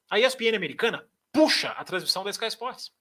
A 0.10 0.20
ESPN 0.20 0.56
americana 0.56 1.08
puxa 1.32 1.70
a 1.70 1.84
transmissão 1.84 2.24
da 2.24 2.30
Sky 2.30 2.48
Sports. 2.48 2.92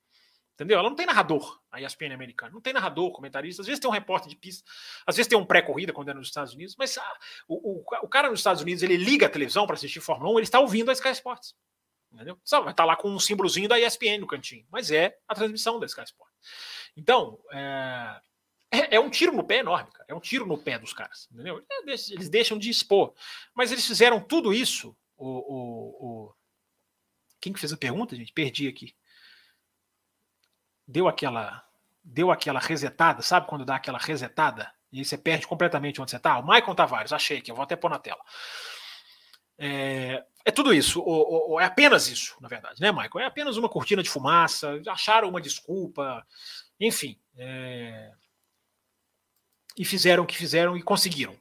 Entendeu? 0.59 0.77
Ela 0.81 0.89
não 0.89 0.97
tem 0.97 1.07
narrador, 1.07 1.61
a 1.71 1.81
ESPN 1.81 2.13
americana. 2.13 2.51
Não 2.51 2.61
tem 2.61 2.73
narrador, 2.73 3.13
comentarista. 3.13 3.63
Às 3.63 3.69
vezes 3.69 3.79
tem 3.79 3.89
um 3.89 3.93
repórter 3.93 4.29
de 4.29 4.35
pista, 4.35 4.69
às 5.07 5.15
vezes 5.15 5.29
tem 5.29 5.39
um 5.39 5.45
pré-corrida 5.45 5.93
quando 5.93 6.09
é 6.09 6.15
nos 6.15 6.27
Estados 6.27 6.53
Unidos, 6.53 6.75
mas 6.77 6.99
ah, 6.99 7.19
o, 7.47 7.79
o, 7.79 7.85
o, 8.03 8.09
cara 8.09 8.29
nos 8.29 8.41
Estados 8.41 8.61
Unidos 8.61 8.83
ele 8.83 8.97
liga 8.97 9.27
a 9.27 9.31
televisão 9.31 9.67
para 9.67 9.77
assistir 9.77 10.01
Fórmula 10.01 10.33
1, 10.33 10.39
ele 10.41 10.43
está 10.43 10.59
ouvindo 10.59 10.91
a 10.91 10.93
Sky 10.95 11.11
Sports. 11.11 11.55
Entendeu? 12.13 12.37
Só 12.43 12.61
vai 12.61 12.73
estar 12.73 12.83
tá 12.83 12.87
lá 12.87 12.97
com 12.97 13.09
um 13.09 13.21
símbolozinho 13.21 13.69
da 13.69 13.79
ESPN 13.79 14.19
no 14.19 14.27
cantinho, 14.27 14.67
mas 14.69 14.91
é 14.91 15.17
a 15.29 15.35
transmissão 15.35 15.79
da 15.79 15.87
Sky 15.87 16.03
Sports. 16.03 16.35
Então, 16.97 17.39
é, 17.53 18.21
é, 18.73 18.97
é, 18.97 19.01
um 19.01 19.11
tiro 19.11 19.31
no 19.31 19.45
pé 19.45 19.59
enorme, 19.59 19.93
cara. 19.93 20.07
É 20.09 20.15
um 20.15 20.21
tiro 20.21 20.45
no 20.45 20.59
pé 20.59 20.77
dos 20.77 20.93
caras, 20.93 21.29
entendeu? 21.31 21.65
Eles 21.87 22.29
deixam 22.29 22.59
de 22.59 22.69
expor. 22.69 23.15
Mas 23.55 23.71
eles 23.71 23.87
fizeram 23.87 24.19
tudo 24.19 24.53
isso. 24.53 24.97
O, 25.17 25.29
o, 25.29 26.07
o... 26.07 26.35
Quem 27.41 27.53
que 27.53 27.61
fez 27.61 27.73
a 27.73 27.77
pergunta, 27.77 28.17
gente? 28.17 28.33
Perdi 28.33 28.67
aqui. 28.67 28.93
Deu 30.89 31.07
aquela. 31.07 31.63
Deu 32.03 32.31
aquela 32.31 32.59
resetada, 32.59 33.21
sabe 33.21 33.47
quando 33.47 33.67
dá 33.67 33.77
aquela 33.77 33.99
resetada? 33.99 34.73
E 34.91 35.05
você 35.05 35.19
perde 35.19 35.47
completamente 35.47 36.01
onde 36.01 36.11
você 36.11 36.17
está? 36.17 36.39
O 36.39 36.47
Maicon 36.47 36.75
Tavares, 36.75 37.13
achei 37.13 37.43
que 37.43 37.51
eu 37.51 37.55
vou 37.55 37.63
até 37.63 37.77
pôr 37.77 37.91
na 37.91 37.99
tela. 37.99 38.21
É, 39.59 40.25
é 40.43 40.51
tudo 40.51 40.73
isso, 40.73 41.01
ou, 41.03 41.51
ou, 41.51 41.61
é 41.61 41.65
apenas 41.65 42.09
isso, 42.09 42.37
na 42.41 42.49
verdade, 42.49 42.81
né, 42.81 42.91
Michael? 42.91 43.19
É 43.19 43.25
apenas 43.27 43.59
uma 43.59 43.69
cortina 43.69 44.03
de 44.03 44.09
fumaça, 44.09 44.81
acharam 44.87 45.29
uma 45.29 45.41
desculpa, 45.41 46.25
enfim. 46.81 47.19
É... 47.37 48.13
E 49.77 49.85
fizeram 49.85 50.23
o 50.23 50.27
que 50.27 50.37
fizeram 50.37 50.77
e 50.77 50.83
conseguiram. 50.83 51.37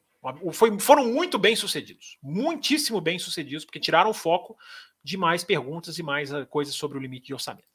Foi, 0.52 0.78
foram 0.80 1.08
muito 1.08 1.38
bem 1.40 1.56
sucedidos, 1.56 2.18
muitíssimo 2.22 3.00
bem 3.00 3.18
sucedidos, 3.18 3.64
porque 3.64 3.80
tiraram 3.80 4.10
o 4.10 4.14
foco 4.14 4.58
de 5.02 5.16
mais 5.16 5.44
perguntas 5.44 5.98
e 5.98 6.04
mais 6.04 6.34
ah, 6.34 6.46
coisas 6.46 6.76
sobre 6.76 6.98
o 6.98 7.02
limite 7.02 7.28
de 7.28 7.34
orçamento. 7.34 7.68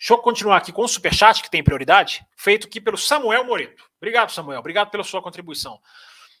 Deixa 0.00 0.14
eu 0.14 0.18
continuar 0.18 0.56
aqui 0.56 0.72
com 0.72 0.80
o 0.80 0.88
superchat, 0.88 1.42
que 1.42 1.50
tem 1.50 1.62
prioridade, 1.62 2.24
feito 2.34 2.66
aqui 2.66 2.80
pelo 2.80 2.96
Samuel 2.96 3.44
Moreto. 3.44 3.84
Obrigado, 3.98 4.32
Samuel. 4.32 4.60
Obrigado 4.60 4.90
pela 4.90 5.04
sua 5.04 5.20
contribuição. 5.20 5.78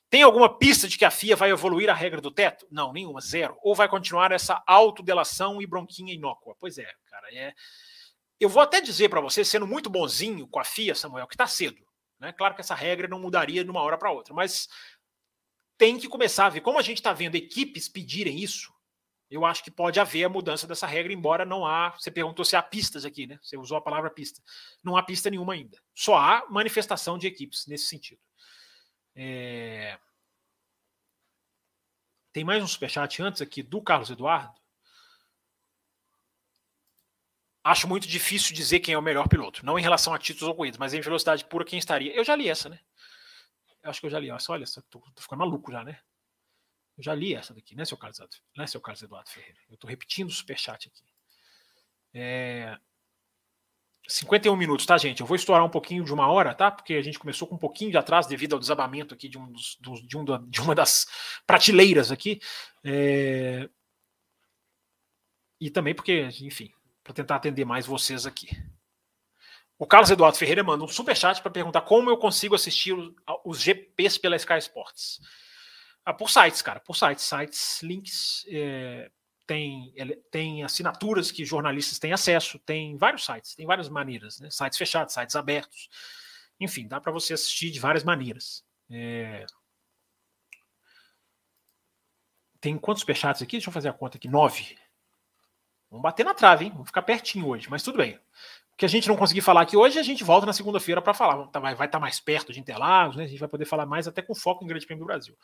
Tem 0.08 0.22
alguma 0.22 0.48
pista 0.56 0.88
de 0.88 0.96
que 0.96 1.04
a 1.04 1.10
FIA 1.10 1.36
vai 1.36 1.50
evoluir 1.50 1.90
a 1.90 1.94
regra 1.94 2.22
do 2.22 2.30
teto? 2.30 2.66
Não, 2.70 2.90
nenhuma, 2.90 3.20
zero. 3.20 3.58
Ou 3.62 3.74
vai 3.74 3.86
continuar 3.86 4.32
essa 4.32 4.62
autodelação 4.66 5.60
e 5.60 5.66
bronquinha 5.66 6.14
inócua? 6.14 6.56
Pois 6.58 6.78
é, 6.78 6.90
cara. 7.10 7.26
É... 7.34 7.52
Eu 8.40 8.48
vou 8.48 8.62
até 8.62 8.80
dizer 8.80 9.10
para 9.10 9.20
você, 9.20 9.44
sendo 9.44 9.66
muito 9.66 9.90
bonzinho 9.90 10.48
com 10.48 10.58
a 10.58 10.64
FIA, 10.64 10.94
Samuel, 10.94 11.26
que 11.26 11.34
está 11.34 11.46
cedo. 11.46 11.84
Né? 12.18 12.32
Claro 12.32 12.54
que 12.54 12.62
essa 12.62 12.74
regra 12.74 13.08
não 13.08 13.20
mudaria 13.20 13.62
de 13.62 13.70
uma 13.70 13.82
hora 13.82 13.98
para 13.98 14.10
outra, 14.10 14.32
mas 14.32 14.68
tem 15.76 15.98
que 15.98 16.08
começar 16.08 16.46
a 16.46 16.50
ver. 16.50 16.62
Como 16.62 16.78
a 16.78 16.82
gente 16.82 16.96
está 16.96 17.12
vendo 17.12 17.34
equipes 17.34 17.90
pedirem 17.90 18.38
isso, 18.38 18.72
eu 19.30 19.44
acho 19.44 19.62
que 19.62 19.70
pode 19.70 20.00
haver 20.00 20.24
a 20.24 20.28
mudança 20.28 20.66
dessa 20.66 20.88
regra, 20.88 21.12
embora 21.12 21.44
não 21.44 21.64
há. 21.64 21.90
Você 21.90 22.10
perguntou 22.10 22.44
se 22.44 22.56
há 22.56 22.62
pistas 22.62 23.04
aqui, 23.04 23.28
né? 23.28 23.38
Você 23.40 23.56
usou 23.56 23.78
a 23.78 23.80
palavra 23.80 24.10
pista. 24.10 24.42
Não 24.82 24.96
há 24.96 25.02
pista 25.04 25.30
nenhuma 25.30 25.52
ainda. 25.52 25.78
Só 25.94 26.16
há 26.16 26.44
manifestação 26.50 27.16
de 27.16 27.28
equipes 27.28 27.66
nesse 27.66 27.84
sentido. 27.84 28.20
É... 29.14 29.96
Tem 32.32 32.42
mais 32.42 32.60
um 32.60 32.66
superchat 32.66 33.22
antes 33.22 33.40
aqui 33.40 33.62
do 33.62 33.80
Carlos 33.80 34.10
Eduardo. 34.10 34.58
Acho 37.62 37.86
muito 37.86 38.08
difícil 38.08 38.54
dizer 38.54 38.80
quem 38.80 38.94
é 38.94 38.98
o 38.98 39.02
melhor 39.02 39.28
piloto. 39.28 39.64
Não 39.64 39.78
em 39.78 39.82
relação 39.82 40.12
a 40.12 40.18
títulos 40.18 40.48
ou 40.48 40.56
corridas, 40.56 40.78
mas 40.78 40.92
em 40.92 41.00
velocidade 41.00 41.44
pura 41.44 41.64
quem 41.64 41.78
estaria. 41.78 42.12
Eu 42.14 42.24
já 42.24 42.34
li 42.34 42.48
essa, 42.48 42.68
né? 42.68 42.80
Eu 43.82 43.90
acho 43.90 44.00
que 44.00 44.06
eu 44.06 44.10
já 44.10 44.18
li. 44.18 44.30
Olha, 44.30 44.40
olha 44.48 44.64
tô, 44.88 44.98
tô 44.98 45.22
ficando 45.22 45.38
maluco 45.38 45.70
já, 45.70 45.84
né? 45.84 46.00
Já 47.00 47.14
li 47.14 47.34
essa 47.34 47.54
daqui, 47.54 47.74
né, 47.74 47.84
seu 47.84 47.96
Carlos, 47.96 48.20
né, 48.56 48.66
seu 48.66 48.80
Carlos 48.80 49.02
Eduardo 49.02 49.30
Ferreira? 49.30 49.58
Eu 49.68 49.74
estou 49.74 49.88
repetindo 49.88 50.28
o 50.28 50.32
superchat 50.32 50.88
aqui. 50.88 51.04
É, 52.12 52.78
51 54.08 54.56
minutos, 54.56 54.84
tá, 54.84 54.98
gente? 54.98 55.20
Eu 55.20 55.26
vou 55.26 55.36
estourar 55.36 55.64
um 55.64 55.70
pouquinho 55.70 56.04
de 56.04 56.12
uma 56.12 56.26
hora, 56.28 56.54
tá? 56.54 56.70
Porque 56.70 56.94
a 56.94 57.02
gente 57.02 57.18
começou 57.18 57.46
com 57.46 57.54
um 57.54 57.58
pouquinho 57.58 57.90
de 57.90 57.96
atraso 57.96 58.28
devido 58.28 58.54
ao 58.54 58.58
desabamento 58.58 59.14
aqui 59.14 59.28
de, 59.28 59.38
um 59.38 59.50
dos, 59.52 59.78
de, 60.06 60.16
um, 60.16 60.24
de 60.48 60.60
uma 60.60 60.74
das 60.74 61.06
prateleiras 61.46 62.10
aqui. 62.10 62.40
É... 62.84 63.68
E 65.60 65.70
também 65.70 65.94
porque, 65.94 66.28
enfim, 66.40 66.72
para 67.04 67.12
tentar 67.12 67.36
atender 67.36 67.64
mais 67.64 67.86
vocês 67.86 68.26
aqui. 68.26 68.48
O 69.78 69.86
Carlos 69.86 70.10
Eduardo 70.10 70.36
Ferreira 70.36 70.62
manda 70.62 70.84
um 70.84 70.88
superchat 70.88 71.40
para 71.40 71.50
perguntar 71.50 71.82
como 71.82 72.10
eu 72.10 72.16
consigo 72.16 72.54
assistir 72.54 72.94
os 73.44 73.60
GPs 73.60 74.18
pela 74.18 74.36
Sky 74.36 74.58
Sports. 74.58 75.20
Ah, 76.10 76.14
por 76.14 76.30
sites, 76.30 76.62
cara, 76.62 76.80
por 76.80 76.96
sites, 76.96 77.24
sites, 77.24 77.82
links. 77.82 78.44
É 78.48 79.10
tem, 79.50 79.92
tem 80.30 80.62
assinaturas 80.62 81.32
que 81.32 81.44
jornalistas 81.44 81.98
têm 81.98 82.12
acesso, 82.12 82.56
tem 82.60 82.96
vários 82.96 83.24
sites, 83.24 83.56
tem 83.56 83.66
várias 83.66 83.88
maneiras, 83.88 84.38
né? 84.38 84.48
sites 84.48 84.78
fechados, 84.78 85.12
sites 85.12 85.34
abertos, 85.34 85.88
enfim, 86.60 86.86
dá 86.86 87.00
para 87.00 87.10
você 87.10 87.34
assistir 87.34 87.72
de 87.72 87.80
várias 87.80 88.04
maneiras. 88.04 88.64
É... 88.88 89.44
Tem 92.60 92.78
quantos 92.78 93.00
superchats 93.00 93.42
aqui? 93.42 93.56
Deixa 93.56 93.70
eu 93.70 93.72
fazer 93.72 93.88
a 93.88 93.92
conta 93.92 94.18
aqui. 94.18 94.28
Nove. 94.28 94.78
Vamos 95.90 96.04
bater 96.04 96.24
na 96.24 96.34
trave, 96.34 96.66
hein? 96.66 96.70
Vamos 96.70 96.86
ficar 96.86 97.02
pertinho 97.02 97.48
hoje, 97.48 97.68
mas 97.68 97.82
tudo 97.82 97.98
bem. 97.98 98.20
O 98.72 98.76
que 98.76 98.84
a 98.84 98.88
gente 98.88 99.08
não 99.08 99.16
conseguir 99.16 99.40
falar 99.40 99.62
aqui 99.62 99.76
hoje, 99.76 99.98
a 99.98 100.02
gente 100.04 100.22
volta 100.22 100.46
na 100.46 100.52
segunda-feira 100.52 101.02
para 101.02 101.12
falar. 101.12 101.48
Tá, 101.48 101.58
vai 101.58 101.72
estar 101.72 101.88
tá 101.88 101.98
mais 101.98 102.20
perto 102.20 102.52
de 102.52 102.60
Interlagos, 102.60 103.16
né? 103.16 103.24
A 103.24 103.26
gente 103.26 103.40
vai 103.40 103.48
poder 103.48 103.64
falar 103.64 103.84
mais 103.84 104.06
até 104.06 104.22
com 104.22 104.32
foco 104.32 104.62
em 104.62 104.68
Grande 104.68 104.86
Prêmio 104.86 105.02
do 105.04 105.08
Brasil. 105.08 105.36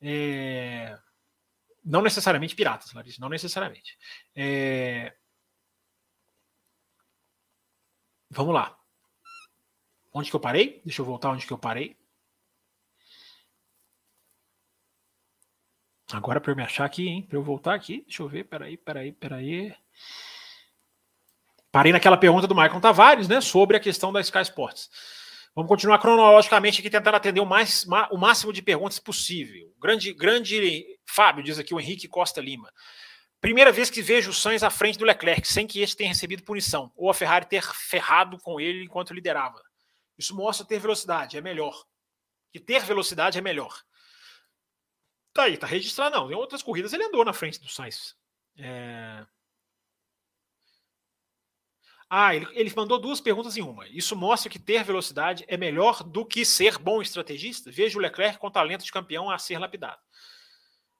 É... 0.00 0.98
Não 1.84 2.02
necessariamente 2.02 2.54
piratas, 2.54 2.92
Larissa, 2.92 3.20
não 3.20 3.28
necessariamente. 3.28 3.98
É... 4.34 5.14
Vamos 8.30 8.54
lá. 8.54 8.76
Onde 10.12 10.30
que 10.30 10.36
eu 10.36 10.40
parei? 10.40 10.80
Deixa 10.84 11.02
eu 11.02 11.06
voltar 11.06 11.30
onde 11.30 11.46
que 11.46 11.52
eu 11.52 11.58
parei. 11.58 11.96
Agora 16.12 16.40
para 16.40 16.52
eu 16.52 16.56
me 16.56 16.62
achar 16.62 16.84
aqui, 16.84 17.08
hein? 17.08 17.22
Para 17.22 17.36
eu 17.38 17.42
voltar 17.42 17.74
aqui. 17.74 18.02
Deixa 18.02 18.22
eu 18.22 18.28
ver. 18.28 18.44
Peraí, 18.44 18.76
peraí, 18.76 19.12
peraí. 19.12 19.74
Parei 21.72 21.92
naquela 21.92 22.16
pergunta 22.16 22.46
do 22.46 22.54
Michael 22.54 22.80
Tavares, 22.80 23.26
né? 23.26 23.40
Sobre 23.40 23.76
a 23.76 23.80
questão 23.80 24.12
da 24.12 24.20
Sky 24.20 24.42
Sports. 24.42 24.88
Vamos 25.54 25.68
continuar 25.68 26.00
cronologicamente 26.00 26.80
aqui, 26.80 26.90
tentando 26.90 27.14
atender 27.14 27.40
o, 27.40 27.46
mais, 27.46 27.86
o 28.10 28.18
máximo 28.18 28.52
de 28.52 28.60
perguntas 28.60 28.98
possível. 28.98 29.72
Grande, 29.78 30.12
grande 30.12 30.98
Fábio, 31.06 31.44
diz 31.44 31.58
aqui 31.58 31.72
o 31.72 31.78
Henrique 31.78 32.08
Costa 32.08 32.40
Lima. 32.40 32.72
Primeira 33.40 33.70
vez 33.70 33.88
que 33.88 34.02
vejo 34.02 34.30
o 34.30 34.34
Sainz 34.34 34.62
à 34.64 34.70
frente 34.70 34.98
do 34.98 35.04
Leclerc, 35.04 35.46
sem 35.46 35.66
que 35.66 35.80
este 35.80 35.96
tenha 35.96 36.08
recebido 36.08 36.42
punição, 36.42 36.90
ou 36.96 37.08
a 37.08 37.14
Ferrari 37.14 37.46
ter 37.46 37.62
ferrado 37.62 38.38
com 38.38 38.58
ele 38.58 38.84
enquanto 38.84 39.14
liderava. 39.14 39.62
Isso 40.18 40.34
mostra 40.34 40.66
ter 40.66 40.80
velocidade, 40.80 41.36
é 41.36 41.40
melhor. 41.40 41.84
Que 42.52 42.58
ter 42.58 42.82
velocidade 42.82 43.38
é 43.38 43.40
melhor. 43.40 43.80
Tá 45.32 45.44
aí, 45.44 45.56
tá 45.56 45.66
registrado, 45.66 46.16
não. 46.16 46.32
Em 46.32 46.34
outras 46.34 46.62
corridas 46.62 46.92
ele 46.92 47.04
andou 47.04 47.24
na 47.24 47.32
frente 47.32 47.60
do 47.60 47.68
Sainz. 47.68 48.16
É... 48.56 49.24
Ah, 52.08 52.34
ele, 52.34 52.46
ele 52.52 52.72
mandou 52.76 53.00
duas 53.00 53.20
perguntas 53.20 53.56
em 53.56 53.62
uma. 53.62 53.88
Isso 53.88 54.14
mostra 54.14 54.50
que 54.50 54.58
ter 54.58 54.84
velocidade 54.84 55.44
é 55.48 55.56
melhor 55.56 56.02
do 56.02 56.24
que 56.24 56.44
ser 56.44 56.78
bom 56.78 57.02
estrategista? 57.02 57.70
Veja 57.70 57.98
o 57.98 58.00
Leclerc 58.00 58.38
com 58.38 58.50
talento 58.50 58.84
de 58.84 58.92
campeão 58.92 59.30
a 59.30 59.38
ser 59.38 59.58
lapidado. 59.58 60.00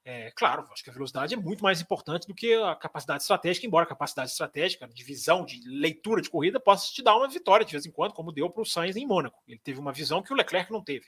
É, 0.07 0.31
claro, 0.33 0.69
acho 0.71 0.85
que 0.85 0.91
a 0.91 0.93
velocidade 0.93 1.33
é 1.33 1.37
muito 1.37 1.63
mais 1.63 1.81
importante 1.81 2.27
do 2.27 2.35
que 2.35 2.53
a 2.55 2.75
capacidade 2.77 3.23
estratégica, 3.23 3.67
embora 3.67 3.85
a 3.85 3.89
capacidade 3.89 4.31
estratégica, 4.31 4.87
de 4.87 5.03
visão, 5.03 5.47
de 5.47 5.67
leitura 5.67 6.21
de 6.21 6.29
corrida, 6.29 6.61
possa 6.61 6.93
te 6.93 7.03
dar 7.03 7.17
uma 7.17 7.27
vitória 7.27 7.65
de 7.65 7.73
vez 7.73 7.87
em 7.87 7.91
quando, 7.91 8.13
como 8.13 8.31
deu 8.31 8.51
para 8.51 8.63
o 8.63 8.67
Sainz 8.67 8.97
em 8.97 9.07
Mônaco. 9.07 9.43
Ele 9.49 9.59
teve 9.59 9.81
uma 9.81 9.93
visão 9.93 10.23
que 10.23 10.31
o 10.31 10.37
Leclerc 10.37 10.71
não 10.71 10.85
teve. 10.85 11.07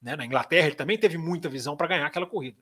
Né? 0.00 0.16
Na 0.16 0.24
Inglaterra, 0.24 0.68
ele 0.68 0.74
também 0.74 0.96
teve 0.96 1.18
muita 1.18 1.50
visão 1.50 1.76
para 1.76 1.86
ganhar 1.86 2.06
aquela 2.06 2.26
corrida. 2.26 2.58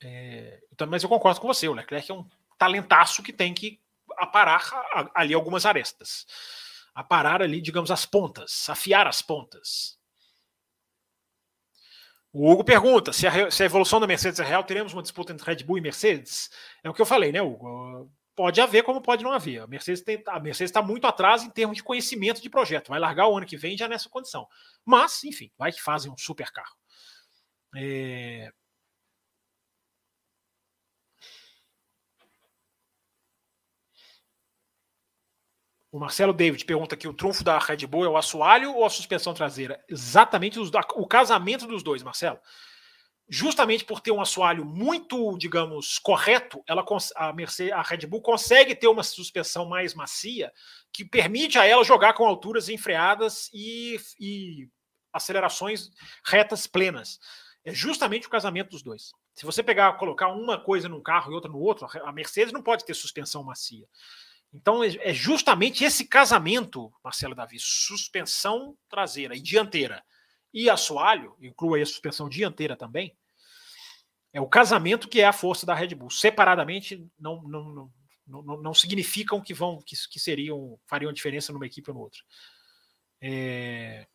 É, 0.00 0.62
então, 0.72 0.86
mas 0.86 1.02
eu 1.02 1.08
concordo 1.08 1.40
com 1.40 1.48
você, 1.48 1.66
o 1.66 1.74
Leclerc 1.74 2.10
é 2.10 2.14
um 2.14 2.24
talentaço 2.56 3.24
que 3.24 3.32
tem 3.32 3.52
que 3.52 3.80
aparar 4.18 5.10
ali 5.14 5.34
algumas 5.34 5.66
arestas. 5.66 6.26
Aparar 6.94 7.42
ali, 7.42 7.60
digamos, 7.60 7.90
as 7.90 8.06
pontas, 8.06 8.68
afiar 8.68 9.06
as 9.06 9.20
pontas. 9.20 9.98
O 12.32 12.50
Hugo 12.50 12.64
pergunta 12.64 13.12
se 13.12 13.28
a, 13.28 13.48
se 13.48 13.62
a, 13.62 13.66
evolução 13.66 14.00
da 14.00 14.08
Mercedes 14.08 14.40
é 14.40 14.44
real, 14.44 14.64
teremos 14.64 14.92
uma 14.92 15.02
disputa 15.02 15.32
entre 15.32 15.46
Red 15.46 15.64
Bull 15.64 15.78
e 15.78 15.80
Mercedes? 15.80 16.50
É 16.82 16.90
o 16.90 16.94
que 16.94 17.00
eu 17.00 17.06
falei, 17.06 17.30
né, 17.30 17.40
Hugo? 17.40 18.10
Pode 18.34 18.60
haver, 18.60 18.82
como 18.82 19.00
pode 19.00 19.22
não 19.22 19.30
haver. 19.30 19.60
A 19.60 19.66
Mercedes 19.68 20.04
está 20.60 20.82
muito 20.82 21.06
atrás 21.06 21.44
em 21.44 21.50
termos 21.50 21.76
de 21.76 21.84
conhecimento 21.84 22.42
de 22.42 22.50
projeto. 22.50 22.88
Vai 22.88 22.98
largar 22.98 23.28
o 23.28 23.36
ano 23.36 23.46
que 23.46 23.56
vem 23.56 23.78
já 23.78 23.86
nessa 23.86 24.08
condição. 24.08 24.48
Mas, 24.84 25.22
enfim, 25.22 25.52
vai 25.56 25.70
que 25.70 25.80
fazem 25.80 26.10
um 26.10 26.18
super 26.18 26.50
carro. 26.50 26.74
É, 27.76 28.50
O 35.94 36.00
Marcelo 36.00 36.32
David 36.32 36.64
pergunta 36.64 36.96
aqui: 36.96 37.06
o 37.06 37.14
trunfo 37.14 37.44
da 37.44 37.56
Red 37.56 37.86
Bull 37.86 38.04
é 38.04 38.08
o 38.08 38.16
assoalho 38.16 38.74
ou 38.74 38.84
a 38.84 38.90
suspensão 38.90 39.32
traseira? 39.32 39.80
Exatamente 39.88 40.58
os, 40.58 40.68
o 40.96 41.06
casamento 41.06 41.68
dos 41.68 41.84
dois, 41.84 42.02
Marcelo. 42.02 42.40
Justamente 43.28 43.84
por 43.84 44.00
ter 44.00 44.10
um 44.10 44.20
assoalho 44.20 44.64
muito, 44.64 45.38
digamos, 45.38 46.00
correto, 46.00 46.64
ela, 46.66 46.84
a, 47.14 47.32
Mercedes, 47.32 47.72
a 47.72 47.80
Red 47.80 48.08
Bull 48.08 48.20
consegue 48.22 48.74
ter 48.74 48.88
uma 48.88 49.04
suspensão 49.04 49.66
mais 49.66 49.94
macia 49.94 50.52
que 50.92 51.04
permite 51.04 51.60
a 51.60 51.64
ela 51.64 51.84
jogar 51.84 52.14
com 52.14 52.26
alturas 52.26 52.68
enfreadas 52.68 53.48
e, 53.54 53.96
e 54.18 54.68
acelerações 55.12 55.90
retas 56.26 56.66
plenas. 56.66 57.20
É 57.64 57.72
justamente 57.72 58.26
o 58.26 58.30
casamento 58.30 58.70
dos 58.70 58.82
dois. 58.82 59.12
Se 59.32 59.46
você 59.46 59.62
pegar, 59.62 59.92
colocar 59.92 60.26
uma 60.26 60.58
coisa 60.58 60.88
num 60.88 61.00
carro 61.00 61.30
e 61.30 61.34
outra 61.36 61.48
no 61.48 61.60
outro, 61.60 61.86
a 62.02 62.10
Mercedes 62.10 62.52
não 62.52 62.62
pode 62.62 62.84
ter 62.84 62.94
suspensão 62.94 63.44
macia. 63.44 63.86
Então 64.54 64.84
é, 64.84 64.94
é 65.00 65.12
justamente 65.12 65.82
esse 65.82 66.06
casamento, 66.06 66.92
Marcelo 67.02 67.34
Davi, 67.34 67.56
suspensão 67.58 68.78
traseira 68.88 69.36
e 69.36 69.40
dianteira 69.40 70.02
e 70.52 70.70
assoalho, 70.70 71.36
inclua 71.40 71.82
a 71.82 71.84
suspensão 71.84 72.28
dianteira 72.28 72.76
também, 72.76 73.18
é 74.32 74.40
o 74.40 74.48
casamento 74.48 75.08
que 75.08 75.20
é 75.20 75.26
a 75.26 75.32
força 75.32 75.66
da 75.66 75.74
Red 75.74 75.94
Bull. 75.96 76.10
Separadamente 76.10 77.04
não, 77.18 77.42
não, 77.42 77.90
não, 78.26 78.42
não, 78.42 78.62
não 78.62 78.74
significam 78.74 79.40
que 79.40 79.52
vão 79.52 79.80
que, 79.84 79.96
que 80.08 80.20
seriam 80.20 80.78
fariam 80.86 81.12
diferença 81.12 81.52
numa 81.52 81.66
equipe 81.66 81.90
ou 81.90 81.96
noutra. 81.96 82.20
É... 83.20 84.06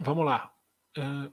Vamos 0.00 0.24
lá. 0.24 0.52
Uh, 0.96 1.32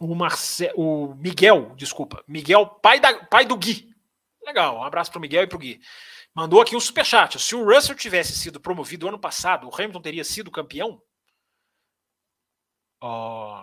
o, 0.00 0.14
Marce... 0.14 0.70
o 0.74 1.14
Miguel, 1.14 1.74
desculpa, 1.76 2.22
Miguel, 2.26 2.66
pai, 2.66 3.00
da... 3.00 3.24
pai 3.26 3.44
do 3.44 3.56
Gui. 3.56 3.94
Legal, 4.42 4.78
um 4.78 4.82
abraço 4.82 5.10
para 5.10 5.18
o 5.18 5.20
Miguel 5.20 5.42
e 5.42 5.46
para 5.46 5.56
o 5.56 5.58
Gui. 5.58 5.80
Mandou 6.34 6.60
aqui 6.60 6.76
um 6.76 6.80
superchat. 6.80 7.38
Se 7.38 7.54
o 7.54 7.64
Russell 7.64 7.96
tivesse 7.96 8.32
sido 8.36 8.60
promovido 8.60 9.08
ano 9.08 9.18
passado, 9.18 9.68
o 9.68 9.74
Hamilton 9.74 10.00
teria 10.00 10.24
sido 10.24 10.50
campeão? 10.50 11.02
Oh, 13.00 13.62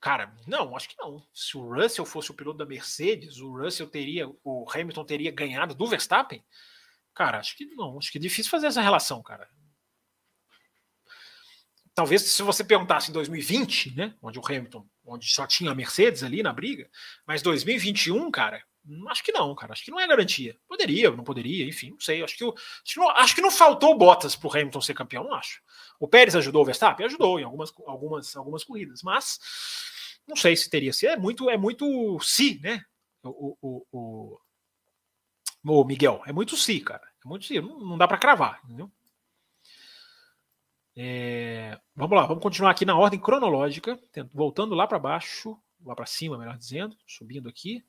cara, 0.00 0.34
não, 0.46 0.76
acho 0.76 0.88
que 0.88 0.96
não. 0.98 1.24
Se 1.32 1.56
o 1.56 1.74
Russell 1.74 2.04
fosse 2.04 2.30
o 2.30 2.34
piloto 2.34 2.58
da 2.58 2.66
Mercedes, 2.66 3.38
o 3.38 3.56
Russell 3.56 3.88
teria, 3.88 4.28
o 4.42 4.66
Hamilton 4.68 5.04
teria 5.04 5.30
ganhado 5.30 5.74
do 5.74 5.86
Verstappen? 5.86 6.44
Cara, 7.14 7.38
acho 7.38 7.56
que 7.56 7.64
não. 7.66 7.98
Acho 7.98 8.10
que 8.10 8.18
é 8.18 8.20
difícil 8.20 8.50
fazer 8.50 8.66
essa 8.66 8.82
relação, 8.82 9.22
cara 9.22 9.48
talvez 11.94 12.22
se 12.22 12.42
você 12.42 12.64
perguntasse 12.64 13.10
em 13.10 13.14
2020, 13.14 13.94
né, 13.94 14.14
onde 14.20 14.38
o 14.38 14.42
Hamilton, 14.44 14.86
onde 15.04 15.28
só 15.28 15.46
tinha 15.46 15.70
a 15.70 15.74
Mercedes 15.74 16.22
ali 16.22 16.42
na 16.42 16.52
briga, 16.52 16.88
mas 17.26 17.42
2021, 17.42 18.30
cara, 18.30 18.62
acho 19.08 19.24
que 19.24 19.32
não, 19.32 19.54
cara, 19.54 19.72
acho 19.72 19.84
que 19.84 19.90
não 19.90 20.00
é 20.00 20.06
garantia. 20.06 20.56
Poderia, 20.68 21.10
não 21.10 21.24
poderia, 21.24 21.66
enfim, 21.66 21.90
não 21.90 22.00
sei. 22.00 22.22
Acho 22.22 22.36
que, 22.36 22.44
acho 22.44 22.94
que, 22.94 23.00
não, 23.00 23.10
acho 23.10 23.34
que 23.34 23.40
não 23.40 23.50
faltou 23.50 23.96
botas 23.96 24.36
para 24.36 24.48
o 24.48 24.52
Hamilton 24.52 24.80
ser 24.80 24.94
campeão, 24.94 25.24
não 25.24 25.34
acho. 25.34 25.62
O 25.98 26.08
Pérez 26.08 26.36
ajudou 26.36 26.62
o 26.62 26.64
Verstappen, 26.64 27.06
ajudou 27.06 27.40
em 27.40 27.44
algumas, 27.44 27.72
algumas, 27.86 28.36
algumas 28.36 28.64
corridas, 28.64 29.02
mas 29.02 29.38
não 30.26 30.36
sei 30.36 30.56
se 30.56 30.68
teria. 30.68 30.92
Se 30.92 31.06
é 31.06 31.16
muito, 31.16 31.48
é 31.48 31.56
muito 31.56 32.18
si, 32.20 32.60
né? 32.62 32.84
O, 33.22 33.56
o, 33.62 33.86
o, 33.90 34.38
o 35.64 35.84
Miguel, 35.84 36.22
é 36.26 36.32
muito 36.32 36.56
si, 36.56 36.80
cara. 36.80 37.06
É 37.24 37.28
muito 37.28 37.46
si, 37.46 37.60
não, 37.60 37.80
não 37.80 37.98
dá 37.98 38.06
para 38.06 38.18
cravar, 38.18 38.60
entendeu? 38.64 38.90
É, 40.96 41.78
vamos 41.94 42.16
lá, 42.16 42.26
vamos 42.26 42.42
continuar 42.42 42.70
aqui 42.70 42.84
na 42.84 42.96
ordem 42.96 43.18
cronológica, 43.18 43.98
voltando 44.32 44.74
lá 44.74 44.86
para 44.86 44.98
baixo, 44.98 45.58
lá 45.84 45.94
para 45.94 46.06
cima, 46.06 46.38
melhor 46.38 46.56
dizendo, 46.56 46.96
subindo 47.06 47.48
aqui. 47.48 47.84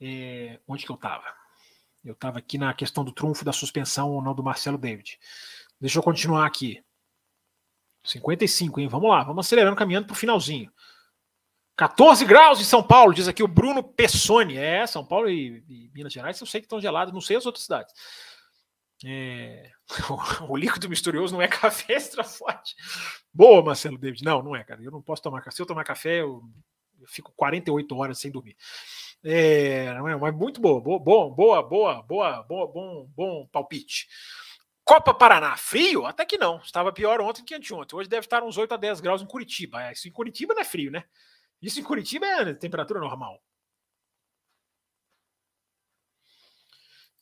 É, 0.00 0.58
onde 0.66 0.84
que 0.84 0.90
eu 0.90 0.96
estava? 0.96 1.24
Eu 2.04 2.14
estava 2.14 2.38
aqui 2.38 2.58
na 2.58 2.74
questão 2.74 3.04
do 3.04 3.12
trunfo 3.12 3.44
da 3.44 3.52
suspensão 3.52 4.10
ou 4.10 4.20
não 4.20 4.34
do 4.34 4.42
Marcelo 4.42 4.76
David. 4.76 5.18
Deixa 5.80 5.98
eu 5.98 6.02
continuar 6.02 6.46
aqui. 6.46 6.84
55, 8.04 8.80
hein? 8.80 8.88
Vamos 8.88 9.08
lá, 9.08 9.22
vamos 9.22 9.46
acelerando, 9.46 9.76
caminhando 9.76 10.06
para 10.06 10.14
o 10.14 10.16
finalzinho. 10.16 10.72
14 11.76 12.24
graus 12.24 12.60
em 12.60 12.64
São 12.64 12.82
Paulo, 12.82 13.14
diz 13.14 13.28
aqui 13.28 13.42
o 13.42 13.48
Bruno 13.48 13.82
Pessoni. 13.82 14.56
É, 14.56 14.84
São 14.86 15.04
Paulo 15.04 15.30
e, 15.30 15.64
e 15.68 15.90
Minas 15.94 16.12
Gerais 16.12 16.40
eu 16.40 16.46
sei 16.46 16.60
que 16.60 16.66
estão 16.66 16.80
gelados, 16.80 17.14
não 17.14 17.20
sei 17.20 17.36
as 17.36 17.46
outras 17.46 17.62
cidades. 17.62 17.94
É... 19.04 19.70
O, 20.48 20.56
líquido 20.56 20.88
misterioso 20.88 21.34
não 21.34 21.42
é 21.42 21.48
café 21.48 21.94
extra 21.94 22.24
forte. 22.24 22.74
Boa, 23.32 23.62
Marcelo 23.62 23.98
David. 23.98 24.24
Não, 24.24 24.42
não 24.42 24.56
é, 24.56 24.64
cara. 24.64 24.82
Eu 24.82 24.90
não 24.90 25.02
posso 25.02 25.22
tomar 25.22 25.40
café. 25.40 25.56
Se 25.56 25.62
eu 25.62 25.66
tomar 25.66 25.84
café, 25.84 26.20
eu, 26.20 26.42
eu 27.00 27.06
fico 27.08 27.32
48 27.36 27.96
horas 27.96 28.18
sem 28.18 28.30
dormir. 28.30 28.56
É, 29.24 29.92
não 29.94 30.08
é, 30.08 30.16
mas 30.16 30.34
muito 30.34 30.60
boa, 30.60 30.80
boa, 30.80 30.98
boa, 30.98 31.30
boa, 31.30 31.62
boa, 31.62 32.02
boa, 32.02 32.42
bom, 32.66 33.06
bom 33.14 33.48
palpite. 33.52 34.08
Copa 34.84 35.14
Paraná, 35.14 35.56
frio? 35.56 36.06
Até 36.06 36.24
que 36.24 36.36
não. 36.36 36.58
Estava 36.58 36.92
pior 36.92 37.20
ontem 37.20 37.44
que 37.44 37.54
anteontem. 37.54 37.96
Hoje 37.96 38.08
deve 38.08 38.26
estar 38.26 38.42
uns 38.42 38.56
8 38.56 38.74
a 38.74 38.76
10 38.76 39.00
graus 39.00 39.22
em 39.22 39.26
Curitiba. 39.26 39.82
É, 39.82 39.92
isso 39.92 40.08
em 40.08 40.12
Curitiba 40.12 40.54
não 40.54 40.62
é 40.62 40.64
frio, 40.64 40.90
né? 40.90 41.04
Isso 41.60 41.78
em 41.78 41.84
Curitiba 41.84 42.26
é 42.26 42.54
temperatura 42.54 42.98
normal. 42.98 43.40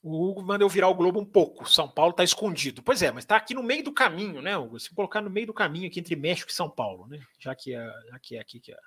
O 0.02 0.28
Hugo 0.28 0.42
manda 0.42 0.64
eu 0.64 0.68
virar 0.68 0.88
o 0.88 0.94
globo 0.94 1.20
um 1.20 1.24
pouco. 1.24 1.68
São 1.68 1.86
Paulo 1.88 2.12
está 2.12 2.24
escondido. 2.24 2.82
Pois 2.82 3.02
é, 3.02 3.10
mas 3.12 3.24
está 3.24 3.36
aqui 3.36 3.52
no 3.52 3.62
meio 3.62 3.84
do 3.84 3.92
caminho, 3.92 4.40
né, 4.40 4.56
Hugo? 4.56 4.80
Se 4.80 4.94
colocar 4.94 5.20
no 5.20 5.28
meio 5.28 5.48
do 5.48 5.54
caminho 5.54 5.88
aqui 5.88 6.00
entre 6.00 6.16
México 6.16 6.50
e 6.50 6.54
São 6.54 6.70
Paulo, 6.70 7.06
né? 7.06 7.20
Já 7.38 7.54
que 7.54 7.74
é, 7.74 7.92
já 8.08 8.18
que 8.18 8.36
é 8.36 8.40
aqui 8.40 8.60
que 8.60 8.72
é. 8.72 8.78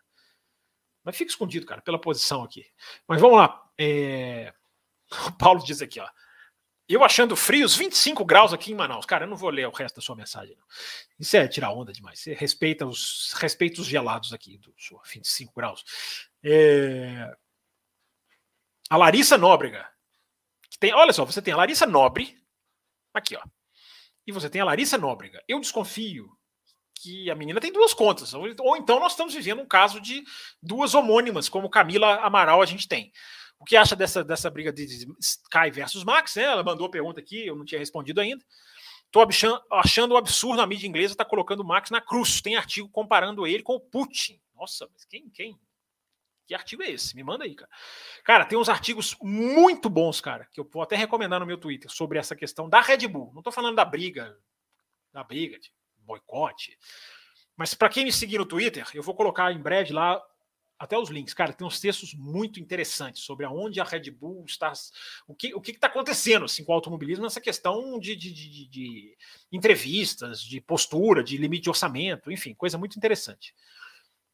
Mas 1.03 1.15
fica 1.15 1.29
escondido, 1.29 1.65
cara, 1.65 1.81
pela 1.81 1.99
posição 1.99 2.43
aqui. 2.43 2.65
Mas 3.07 3.21
vamos 3.21 3.37
lá. 3.37 3.63
É... 3.77 4.53
O 5.27 5.31
Paulo 5.33 5.63
diz 5.63 5.79
aqui, 5.81 5.99
ó. 5.99 6.09
Eu 6.89 7.03
achando 7.03 7.35
frios 7.35 7.75
25 7.75 8.25
graus 8.25 8.51
aqui 8.51 8.71
em 8.71 8.75
Manaus. 8.75 9.05
Cara, 9.05 9.25
eu 9.25 9.29
não 9.29 9.37
vou 9.37 9.49
ler 9.49 9.67
o 9.67 9.71
resto 9.71 9.97
da 9.97 10.01
sua 10.01 10.15
mensagem, 10.15 10.55
não. 10.57 10.65
Isso 11.19 11.37
é 11.37 11.47
tirar 11.47 11.71
onda 11.71 11.93
demais. 11.93 12.19
Você 12.19 12.33
respeita 12.33 12.85
os, 12.85 13.33
respeita 13.37 13.79
os 13.79 13.87
gelados 13.87 14.33
aqui 14.33 14.57
do 14.57 14.73
sul, 14.77 14.99
25 15.05 15.53
graus. 15.55 15.85
É... 16.43 17.31
A 18.89 18.97
Larissa 18.97 19.37
Nóbrega 19.37 19.92
tem, 20.79 20.93
olha 20.93 21.13
só, 21.13 21.25
você 21.25 21.41
tem 21.41 21.53
a 21.53 21.57
Larissa 21.57 21.85
Nobre, 21.85 22.37
aqui, 23.13 23.35
ó. 23.35 23.41
E 24.25 24.31
você 24.31 24.49
tem 24.49 24.61
a 24.61 24.65
Larissa 24.65 24.97
Nóbrega. 24.97 25.43
Eu 25.47 25.59
desconfio 25.59 26.29
que 26.95 27.29
a 27.29 27.35
menina 27.35 27.59
tem 27.59 27.71
duas 27.71 27.93
contas. 27.93 28.33
Ou, 28.33 28.45
ou, 28.59 28.77
então 28.77 28.99
nós 28.99 29.11
estamos 29.11 29.33
vivendo 29.33 29.61
um 29.61 29.67
caso 29.67 29.99
de 29.99 30.23
duas 30.61 30.93
homônimas, 30.93 31.49
como 31.49 31.69
Camila 31.69 32.15
Amaral 32.21 32.61
a 32.61 32.65
gente 32.65 32.87
tem. 32.87 33.11
O 33.59 33.65
que 33.65 33.75
acha 33.75 33.95
dessa, 33.95 34.23
dessa 34.23 34.49
briga 34.49 34.71
de, 34.71 34.85
Sky 35.19 35.71
versus 35.71 36.03
Max? 36.03 36.35
Né? 36.35 36.43
Ela 36.43 36.63
mandou 36.63 36.87
a 36.87 36.91
pergunta 36.91 37.19
aqui, 37.19 37.45
eu 37.45 37.55
não 37.55 37.65
tinha 37.65 37.79
respondido 37.79 38.21
ainda. 38.21 38.43
Estou 39.05 39.27
achando 39.71 40.15
um 40.15 40.17
absurdo 40.17 40.61
a 40.61 40.65
mídia 40.65 40.87
inglesa 40.87 41.13
estar 41.13 41.23
tá 41.23 41.29
colocando 41.29 41.59
o 41.59 41.65
Max 41.65 41.91
na 41.91 42.01
cruz. 42.01 42.41
Tem 42.41 42.55
artigo 42.55 42.89
comparando 42.89 43.45
ele 43.45 43.61
com 43.61 43.75
o 43.75 43.79
Putin. 43.79 44.39
Nossa, 44.55 44.87
mas 44.91 45.05
quem, 45.05 45.29
quem, 45.29 45.59
que 46.45 46.53
artigo 46.53 46.83
é 46.83 46.91
esse? 46.91 47.15
Me 47.15 47.23
manda 47.23 47.43
aí, 47.43 47.55
cara. 47.55 47.71
Cara, 48.23 48.45
tem 48.45 48.57
uns 48.57 48.69
artigos 48.69 49.15
muito 49.21 49.89
bons, 49.89 50.19
cara, 50.19 50.47
que 50.51 50.59
eu 50.59 50.69
vou 50.71 50.81
até 50.81 50.95
recomendar 50.95 51.39
no 51.39 51.45
meu 51.45 51.57
Twitter 51.57 51.91
sobre 51.91 52.19
essa 52.19 52.35
questão 52.35 52.69
da 52.69 52.81
Red 52.81 53.07
Bull. 53.07 53.31
Não 53.33 53.41
tô 53.41 53.51
falando 53.51 53.75
da 53.75 53.85
briga, 53.85 54.37
da 55.11 55.23
briga, 55.23 55.59
de 55.59 55.71
boicote. 55.97 56.77
Mas 57.55 57.73
para 57.73 57.89
quem 57.89 58.03
me 58.03 58.11
seguir 58.11 58.37
no 58.37 58.45
Twitter, 58.45 58.85
eu 58.93 59.03
vou 59.03 59.15
colocar 59.15 59.51
em 59.51 59.61
breve 59.61 59.93
lá 59.93 60.21
até 60.77 60.97
os 60.97 61.09
links. 61.09 61.33
Cara, 61.33 61.53
tem 61.53 61.65
uns 61.65 61.79
textos 61.79 62.13
muito 62.13 62.59
interessantes 62.59 63.23
sobre 63.23 63.45
aonde 63.45 63.79
a 63.79 63.83
Red 63.83 64.11
Bull 64.11 64.43
está. 64.45 64.73
O 65.27 65.33
que 65.33 65.53
o 65.53 65.61
está 65.65 65.87
acontecendo 65.87 66.45
assim, 66.45 66.63
com 66.63 66.71
o 66.71 66.75
automobilismo 66.75 67.23
nessa 67.23 67.39
questão 67.39 67.97
de, 67.99 68.15
de, 68.15 68.33
de, 68.33 68.67
de 68.67 69.17
entrevistas, 69.51 70.41
de 70.41 70.59
postura, 70.59 71.23
de 71.23 71.37
limite 71.37 71.63
de 71.63 71.69
orçamento, 71.69 72.31
enfim, 72.31 72.53
coisa 72.53 72.77
muito 72.77 72.97
interessante. 72.97 73.53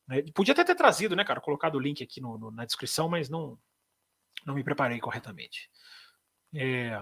Né? 0.10 0.24
Podia 0.34 0.54
até 0.54 0.64
ter 0.64 0.76
trazido, 0.76 1.16
né, 1.16 1.24
cara? 1.24 1.40
Colocado 1.40 1.76
o 1.76 1.80
link 1.80 2.04
aqui 2.04 2.20
no, 2.20 2.38
no, 2.38 2.52
na 2.52 2.66
descrição, 2.66 3.08
mas 3.08 3.30
não, 3.30 3.58
não 4.46 4.56
me 4.56 4.64
preparei 4.64 5.00
corretamente. 5.00 5.70
É... 6.54 7.02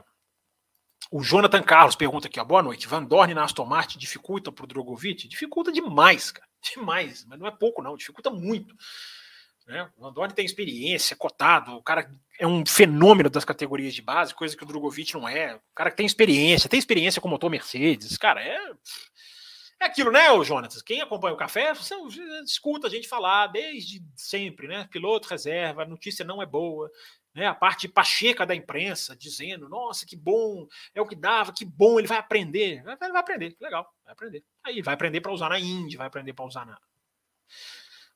O 1.10 1.24
Jonathan 1.24 1.64
Carlos 1.64 1.96
pergunta 1.96 2.28
aqui, 2.28 2.38
ó, 2.38 2.44
boa 2.44 2.62
noite. 2.62 2.86
Van 2.86 3.04
Dorn 3.04 3.34
na 3.34 3.46
Aston 3.46 3.66
Martin 3.66 3.98
dificulta 3.98 4.52
para 4.52 4.66
o 4.66 4.68
Drogovic? 4.68 5.26
Dificulta 5.28 5.72
demais, 5.72 6.32
cara. 6.32 6.46
Demais, 6.76 7.24
mas 7.26 7.40
não 7.40 7.48
é 7.48 7.52
pouco, 7.52 7.82
não. 7.82 7.96
Dificulta 7.96 8.30
muito. 8.30 8.76
Né? 9.66 9.90
O 9.96 10.02
Van 10.02 10.12
Dorn 10.12 10.34
tem 10.34 10.46
experiência, 10.46 11.16
cotado, 11.16 11.76
o 11.76 11.84
cara 11.84 12.12
é 12.40 12.48
um 12.48 12.66
fenômeno 12.66 13.30
das 13.30 13.46
categorias 13.46 13.94
de 13.94 14.02
base, 14.02 14.34
coisa 14.34 14.58
que 14.58 14.64
o 14.64 14.66
Drogovic 14.66 15.14
não 15.14 15.30
é. 15.30 15.56
O 15.56 15.62
cara 15.76 15.92
que 15.92 15.98
tem 15.98 16.06
experiência, 16.06 16.70
tem 16.70 16.80
experiência 16.80 17.22
com 17.22 17.30
motor 17.30 17.50
Mercedes, 17.50 18.18
cara, 18.18 18.42
é 18.42 18.58
é 19.80 19.86
aquilo, 19.86 20.12
né, 20.12 20.32
o 20.32 20.44
Jonas? 20.44 20.82
Quem 20.82 21.02
acompanha 21.02 21.34
o 21.34 21.38
café, 21.38 21.74
você 21.74 21.96
escuta 22.44 22.88
a 22.88 22.90
gente 22.90 23.08
falar 23.08 23.48
desde 23.48 24.04
sempre, 24.16 24.68
né? 24.68 24.88
Piloto 24.92 25.28
reserva, 25.28 25.84
a 25.84 25.88
notícia 25.88 26.26
não 26.26 26.42
é 26.42 26.46
boa, 26.46 26.90
né? 27.34 27.46
A 27.46 27.54
parte 27.54 27.88
pacheca 27.88 28.46
da 28.46 28.56
imprensa 28.56 29.16
dizendo, 29.16 29.70
nossa, 29.70 30.06
que 30.06 30.16
bom, 30.16 30.68
é 30.96 31.02
o 31.02 31.06
que 31.06 31.16
dava, 31.16 31.54
que 31.54 31.64
bom, 31.66 32.00
ele 32.00 32.08
vai 32.08 32.18
aprender. 32.18 32.84
Vai, 32.84 32.98
vai 32.98 33.20
aprender, 33.20 33.56
legal, 33.62 33.88
vai 34.04 34.14
aprender. 34.14 34.44
Aí 34.64 34.82
vai 34.82 34.94
aprender 34.94 35.22
para 35.22 35.32
usar 35.32 35.50
na 35.50 35.60
Indy, 35.60 35.98
vai 35.98 36.08
aprender 36.08 36.34
para 36.34 36.46
usar 36.46 36.66
na 36.66 36.78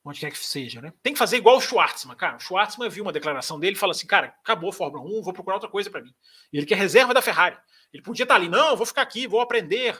onde 0.03 0.19
quer 0.19 0.31
que 0.31 0.37
seja, 0.37 0.81
né? 0.81 0.91
Tem 1.03 1.13
que 1.13 1.19
fazer 1.19 1.37
igual 1.37 1.57
o 1.57 1.61
Schwartzman, 1.61 2.15
cara. 2.15 2.37
O 2.37 2.39
Schwartzman 2.39 2.89
viu 2.89 3.03
uma 3.03 3.11
declaração 3.11 3.59
dele 3.59 3.75
e 3.75 3.79
fala 3.79 3.91
assim, 3.91 4.07
cara, 4.07 4.35
acabou 4.41 4.69
a 4.69 4.73
Fórmula 4.73 5.03
1, 5.03 5.21
vou 5.21 5.33
procurar 5.33 5.57
outra 5.57 5.69
coisa 5.69 5.89
para 5.89 6.01
mim. 6.01 6.13
E 6.51 6.57
ele 6.57 6.65
quer 6.65 6.75
reserva 6.75 7.13
da 7.13 7.21
Ferrari. 7.21 7.57
Ele 7.93 8.01
podia 8.01 8.23
estar 8.23 8.35
ali, 8.35 8.49
não, 8.49 8.75
vou 8.75 8.85
ficar 8.85 9.01
aqui, 9.01 9.27
vou 9.27 9.41
aprender. 9.41 9.99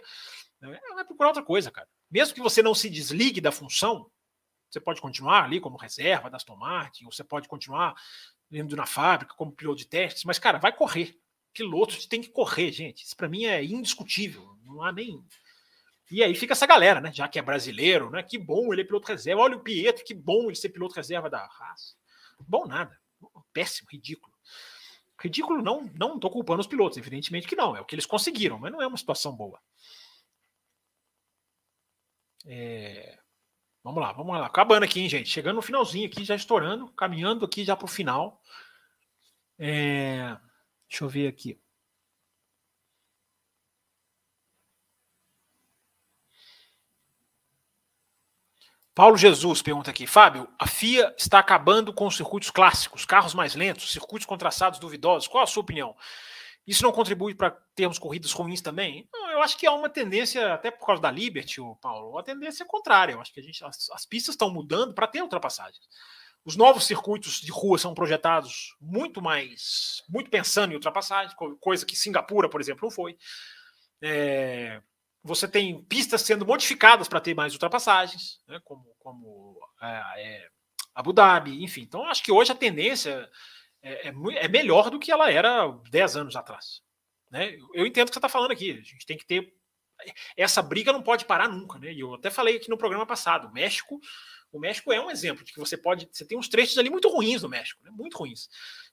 É, 0.61 0.93
vai 0.93 1.05
procurar 1.05 1.29
outra 1.29 1.43
coisa, 1.43 1.71
cara. 1.71 1.87
Mesmo 2.09 2.35
que 2.35 2.41
você 2.41 2.61
não 2.61 2.75
se 2.75 2.89
desligue 2.89 3.41
da 3.41 3.51
função, 3.51 4.09
você 4.69 4.79
pode 4.79 5.01
continuar 5.01 5.43
ali 5.43 5.59
como 5.59 5.77
reserva 5.77 6.29
das 6.29 6.45
Martin, 6.45 7.05
ou 7.05 7.11
você 7.11 7.23
pode 7.23 7.47
continuar 7.47 7.95
indo 8.51 8.75
na 8.75 8.85
fábrica 8.85 9.33
como 9.35 9.51
piloto 9.51 9.79
de 9.79 9.87
testes, 9.87 10.23
mas, 10.23 10.39
cara, 10.39 10.57
vai 10.57 10.75
correr. 10.75 11.17
Piloto 11.53 12.07
tem 12.07 12.21
que 12.21 12.29
correr, 12.29 12.71
gente. 12.71 13.03
Isso 13.03 13.15
para 13.15 13.27
mim 13.27 13.45
é 13.45 13.63
indiscutível. 13.63 14.57
Não 14.63 14.81
há 14.81 14.91
nem. 14.91 15.23
E 16.09 16.23
aí 16.23 16.35
fica 16.35 16.53
essa 16.53 16.65
galera, 16.65 17.01
né? 17.01 17.11
Já 17.13 17.27
que 17.27 17.39
é 17.39 17.41
brasileiro, 17.41 18.09
né? 18.09 18.23
Que 18.23 18.37
bom 18.37 18.71
ele 18.71 18.81
é 18.81 18.85
piloto 18.85 19.07
reserva. 19.07 19.41
Olha 19.41 19.57
o 19.57 19.61
Pietro, 19.61 20.03
que 20.05 20.13
bom 20.13 20.45
ele 20.45 20.55
ser 20.55 20.69
piloto 20.69 20.95
reserva 20.95 21.29
da 21.29 21.45
raça. 21.45 21.95
Bom 22.39 22.65
nada. 22.65 22.97
Péssimo, 23.53 23.89
ridículo. 23.91 24.33
Ridículo 25.19 25.61
não, 25.61 25.89
não 25.93 26.15
estou 26.15 26.31
culpando 26.31 26.61
os 26.61 26.67
pilotos, 26.67 26.97
evidentemente 26.97 27.47
que 27.47 27.55
não, 27.55 27.75
é 27.75 27.81
o 27.81 27.85
que 27.85 27.93
eles 27.93 28.07
conseguiram, 28.07 28.57
mas 28.57 28.71
não 28.71 28.81
é 28.81 28.87
uma 28.87 28.97
situação 28.97 29.35
boa. 29.35 29.59
É... 32.45 33.17
Vamos 33.83 34.01
lá, 34.01 34.11
vamos 34.11 34.37
lá. 34.37 34.45
Acabando 34.45 34.83
aqui, 34.83 35.01
hein, 35.01 35.09
gente? 35.09 35.29
Chegando 35.29 35.55
no 35.55 35.61
finalzinho 35.61 36.07
aqui, 36.07 36.23
já 36.23 36.35
estourando, 36.35 36.91
caminhando 36.93 37.45
aqui 37.45 37.63
já 37.63 37.75
para 37.75 37.85
o 37.85 37.87
final. 37.87 38.41
É... 39.57 40.37
Deixa 40.87 41.03
eu 41.03 41.09
ver 41.09 41.27
aqui. 41.27 41.59
Paulo 48.93 49.17
Jesus 49.17 49.61
pergunta 49.61 49.89
aqui, 49.89 50.05
Fábio, 50.05 50.47
a 50.59 50.67
FIA 50.67 51.15
está 51.17 51.39
acabando 51.39 51.93
com 51.93 52.05
os 52.05 52.17
circuitos 52.17 52.51
clássicos, 52.51 53.05
carros 53.05 53.33
mais 53.33 53.55
lentos, 53.55 53.91
circuitos 53.91 54.25
com 54.25 54.37
traçados 54.37 54.79
duvidosos. 54.79 55.29
Qual 55.29 55.43
a 55.43 55.47
sua 55.47 55.63
opinião? 55.63 55.95
Isso 56.65 56.83
não 56.83 56.91
contribui 56.91 57.33
para 57.33 57.51
termos 57.75 57.97
corridas 57.97 58.31
ruins 58.31 58.61
também? 58.61 59.07
Não, 59.11 59.31
eu 59.31 59.41
acho 59.41 59.57
que 59.57 59.65
há 59.65 59.71
uma 59.71 59.89
tendência, 59.89 60.53
até 60.53 60.69
por 60.69 60.85
causa 60.85 61.01
da 61.01 61.09
Liberty, 61.09 61.59
Paulo, 61.81 62.17
a 62.17 62.23
tendência 62.23 62.63
é 62.63 62.67
contrária. 62.67 63.13
Eu 63.13 63.21
acho 63.21 63.33
que 63.33 63.39
a 63.39 63.43
gente, 63.43 63.63
as, 63.63 63.89
as 63.89 64.05
pistas 64.05 64.33
estão 64.33 64.53
mudando 64.53 64.93
para 64.93 65.07
ter 65.07 65.21
ultrapassagens. 65.21 65.81
Os 66.43 66.55
novos 66.55 66.85
circuitos 66.85 67.39
de 67.39 67.51
rua 67.51 67.77
são 67.77 67.93
projetados 67.93 68.75
muito 68.79 69.21
mais, 69.21 70.03
muito 70.09 70.29
pensando 70.29 70.71
em 70.71 70.75
ultrapassagem, 70.75 71.35
coisa 71.59 71.85
que 71.85 71.95
Singapura, 71.95 72.49
por 72.49 72.59
exemplo, 72.59 72.81
não 72.83 72.91
foi. 72.91 73.15
É, 74.01 74.81
você 75.23 75.47
tem 75.47 75.83
pistas 75.83 76.21
sendo 76.23 76.45
modificadas 76.45 77.07
para 77.07 77.21
ter 77.21 77.35
mais 77.35 77.53
ultrapassagens, 77.53 78.39
né, 78.47 78.59
como, 78.63 78.85
como 78.99 79.59
é, 79.81 80.03
é, 80.17 80.47
Abu 80.95 81.13
Dhabi, 81.13 81.63
enfim. 81.63 81.81
Então, 81.81 82.05
acho 82.05 82.23
que 82.23 82.31
hoje 82.31 82.51
a 82.51 82.55
tendência 82.55 83.29
é, 83.81 84.09
é, 84.09 84.13
é 84.45 84.47
melhor 84.47 84.89
do 84.89 84.99
que 84.99 85.11
ela 85.11 85.31
era 85.31 85.67
10 85.89 86.17
anos 86.17 86.35
atrás. 86.35 86.81
Né? 87.29 87.57
Eu 87.73 87.85
entendo 87.85 88.07
o 88.07 88.11
que 88.11 88.15
você 88.15 88.19
está 88.19 88.29
falando 88.29 88.51
aqui. 88.51 88.71
A 88.71 88.75
gente 88.75 89.05
tem 89.05 89.17
que 89.17 89.25
ter. 89.25 89.53
Essa 90.35 90.61
briga 90.61 90.91
não 90.91 91.01
pode 91.01 91.25
parar 91.25 91.47
nunca. 91.47 91.79
Né? 91.79 91.93
E 91.93 92.01
eu 92.01 92.13
até 92.13 92.29
falei 92.29 92.57
aqui 92.57 92.69
no 92.69 92.77
programa 92.77 93.05
passado: 93.05 93.47
o 93.47 93.51
México, 93.53 93.99
o 94.51 94.59
México 94.59 94.91
é 94.91 94.99
um 94.99 95.09
exemplo 95.09 95.43
de 95.43 95.53
que 95.53 95.59
você 95.59 95.77
pode. 95.77 96.07
Você 96.11 96.25
tem 96.25 96.37
uns 96.37 96.49
trechos 96.49 96.77
ali 96.77 96.89
muito 96.89 97.09
ruins 97.09 97.41
no 97.41 97.49
México, 97.49 97.81
né? 97.83 97.89
muito 97.91 98.17
ruins. 98.17 98.49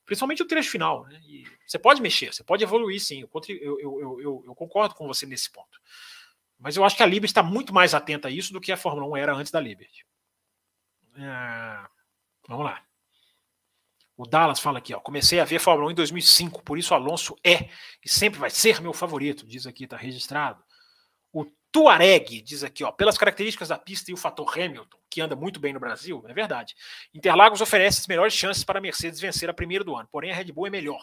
Principalmente 0.07 0.43
o 0.43 0.47
trecho 0.47 0.70
final. 0.70 1.05
Né? 1.05 1.20
E 1.26 1.45
você 1.66 1.78
pode 1.78 2.01
mexer, 2.01 2.32
você 2.32 2.45
pode 2.45 2.62
evoluir, 2.62 3.01
sim. 3.01 3.20
Eu, 3.22 3.30
eu, 3.59 3.80
eu, 3.80 4.20
eu, 4.20 4.45
eu 4.47 4.55
concordo 4.55 4.95
com 4.95 5.07
você 5.07 5.26
nesse 5.26 5.51
ponto. 5.51 5.78
Mas 6.59 6.76
eu 6.76 6.84
acho 6.84 6.97
que 6.97 7.03
a 7.03 7.07
Liberty 7.07 7.30
está 7.30 7.43
muito 7.43 7.74
mais 7.74 7.95
atenta 7.95 8.28
a 8.28 8.30
isso 8.30 8.53
do 8.53 8.61
que 8.61 8.72
a 8.72 8.76
Fórmula 8.76 9.07
1 9.07 9.16
era 9.16 9.34
antes 9.34 9.53
da 9.53 9.61
Liberty. 9.61 10.05
É... 11.16 11.89
Vamos 12.49 12.64
lá. 12.64 12.88
O 14.19 14.27
Dallas 14.27 14.59
fala 14.59 14.79
aqui, 14.79 14.93
ó. 14.93 14.99
Comecei 14.99 15.39
a 15.39 15.45
ver 15.45 15.61
Fórmula 15.61 15.87
1 15.91 15.93
em 15.93 15.95
2005, 15.95 16.64
por 16.64 16.77
isso 16.77 16.93
Alonso 16.93 17.37
é 17.45 17.69
e 18.05 18.09
sempre 18.09 18.41
vai 18.41 18.51
ser 18.51 18.81
meu 18.83 18.93
favorito, 18.93 19.47
diz 19.47 19.64
aqui, 19.64 19.85
está 19.85 19.97
registrado. 19.97 20.61
O 21.33 21.45
Tuareg 21.71 22.43
diz 22.43 22.64
aqui, 22.64 22.83
ó, 22.83 22.91
pelas 22.91 23.16
características 23.16 23.69
da 23.69 23.79
pista 23.79 24.11
e 24.11 24.14
o 24.14 24.16
fator 24.16 24.59
Hamilton, 24.59 24.99
que 25.09 25.21
anda 25.21 25.37
muito 25.37 25.61
bem 25.61 25.73
no 25.73 25.79
Brasil, 25.79 26.21
é 26.27 26.35
verdade. 26.35 26.75
Interlagos 27.14 27.61
oferece 27.61 28.01
as 28.01 28.09
melhores 28.09 28.35
chances 28.35 28.64
para 28.64 28.81
a 28.81 28.83
Mercedes 28.83 29.21
vencer 29.21 29.49
a 29.49 29.55
primeira 29.55 29.85
do 29.85 29.95
ano, 29.95 30.09
porém 30.11 30.33
a 30.33 30.35
Red 30.35 30.51
Bull 30.51 30.66
é 30.66 30.71
melhor. 30.71 31.01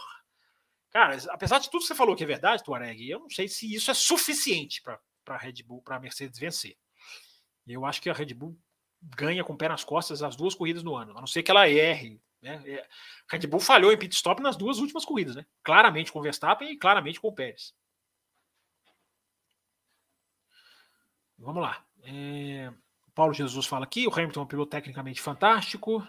Cara, 0.90 1.18
apesar 1.30 1.60
de 1.60 1.70
tudo 1.70 1.84
que 1.84 1.88
você 1.88 1.96
falou 1.96 2.18
que 2.18 2.24
é 2.24 2.28
verdade, 2.28 2.66
Tuareg, 2.66 3.10
eu 3.10 3.20
não 3.20 3.30
sei 3.30 3.48
se 3.48 3.74
isso 3.74 3.90
é 3.90 3.94
suficiente 3.94 4.82
para 4.82 5.00
a 5.28 5.38
Red 5.38 5.64
Bull, 5.66 5.82
para 5.82 5.96
a 5.96 6.00
Mercedes 6.02 6.38
vencer. 6.38 6.76
Eu 7.66 7.86
acho 7.86 8.02
que 8.02 8.10
a 8.10 8.14
Red 8.14 8.34
Bull 8.34 8.60
ganha 9.02 9.44
com 9.46 9.54
o 9.54 9.58
pé 9.58 9.70
nas 9.70 9.86
costas 9.86 10.22
as 10.22 10.36
duas 10.36 10.54
corridas 10.54 10.84
no 10.84 10.98
ano, 10.98 11.18
a 11.18 11.22
não 11.22 11.28
ser 11.28 11.44
que 11.44 11.52
ela 11.52 11.70
erre. 11.70 12.22
Né? 12.46 12.62
É, 12.68 12.88
Red 13.28 13.48
Bull 13.48 13.60
falhou 13.60 13.92
em 13.92 13.98
pit 13.98 14.14
stop 14.14 14.40
nas 14.40 14.56
duas 14.56 14.78
últimas 14.78 15.04
corridas, 15.04 15.36
né? 15.36 15.46
claramente 15.64 16.12
com 16.12 16.20
o 16.20 16.22
Verstappen 16.22 16.70
e 16.70 16.78
claramente 16.78 17.20
com 17.20 17.28
o 17.28 17.34
Pérez. 17.34 17.74
Vamos 21.40 21.62
lá. 21.62 21.84
É... 22.04 22.72
Paulo 23.16 23.34
Jesus 23.34 23.66
fala 23.66 23.84
aqui: 23.84 24.08
o 24.08 24.14
Hamilton 24.14 24.42
é 24.42 24.44
um 24.44 24.48
piloto 24.48 24.70
tecnicamente 24.70 25.22
fantástico. 25.22 26.08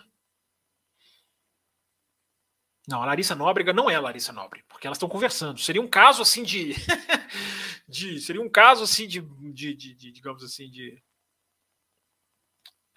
Não, 2.86 3.02
a 3.02 3.06
Larissa 3.06 3.34
Nóbrega 3.34 3.72
não 3.72 3.90
é 3.90 3.94
a 3.94 4.00
Larissa 4.00 4.32
Nóbrega, 4.32 4.66
porque 4.68 4.86
elas 4.86 4.96
estão 4.96 5.08
conversando. 5.08 5.58
Seria 5.58 5.80
um 5.80 5.88
caso 5.88 6.20
assim 6.20 6.42
de. 6.42 6.74
de 7.88 8.20
seria 8.20 8.42
um 8.42 8.48
caso 8.48 8.84
assim 8.84 9.08
de, 9.08 9.22
de, 9.22 9.74
de, 9.74 9.94
de 9.94 10.12
digamos 10.12 10.44
assim, 10.44 10.70
de. 10.70 11.02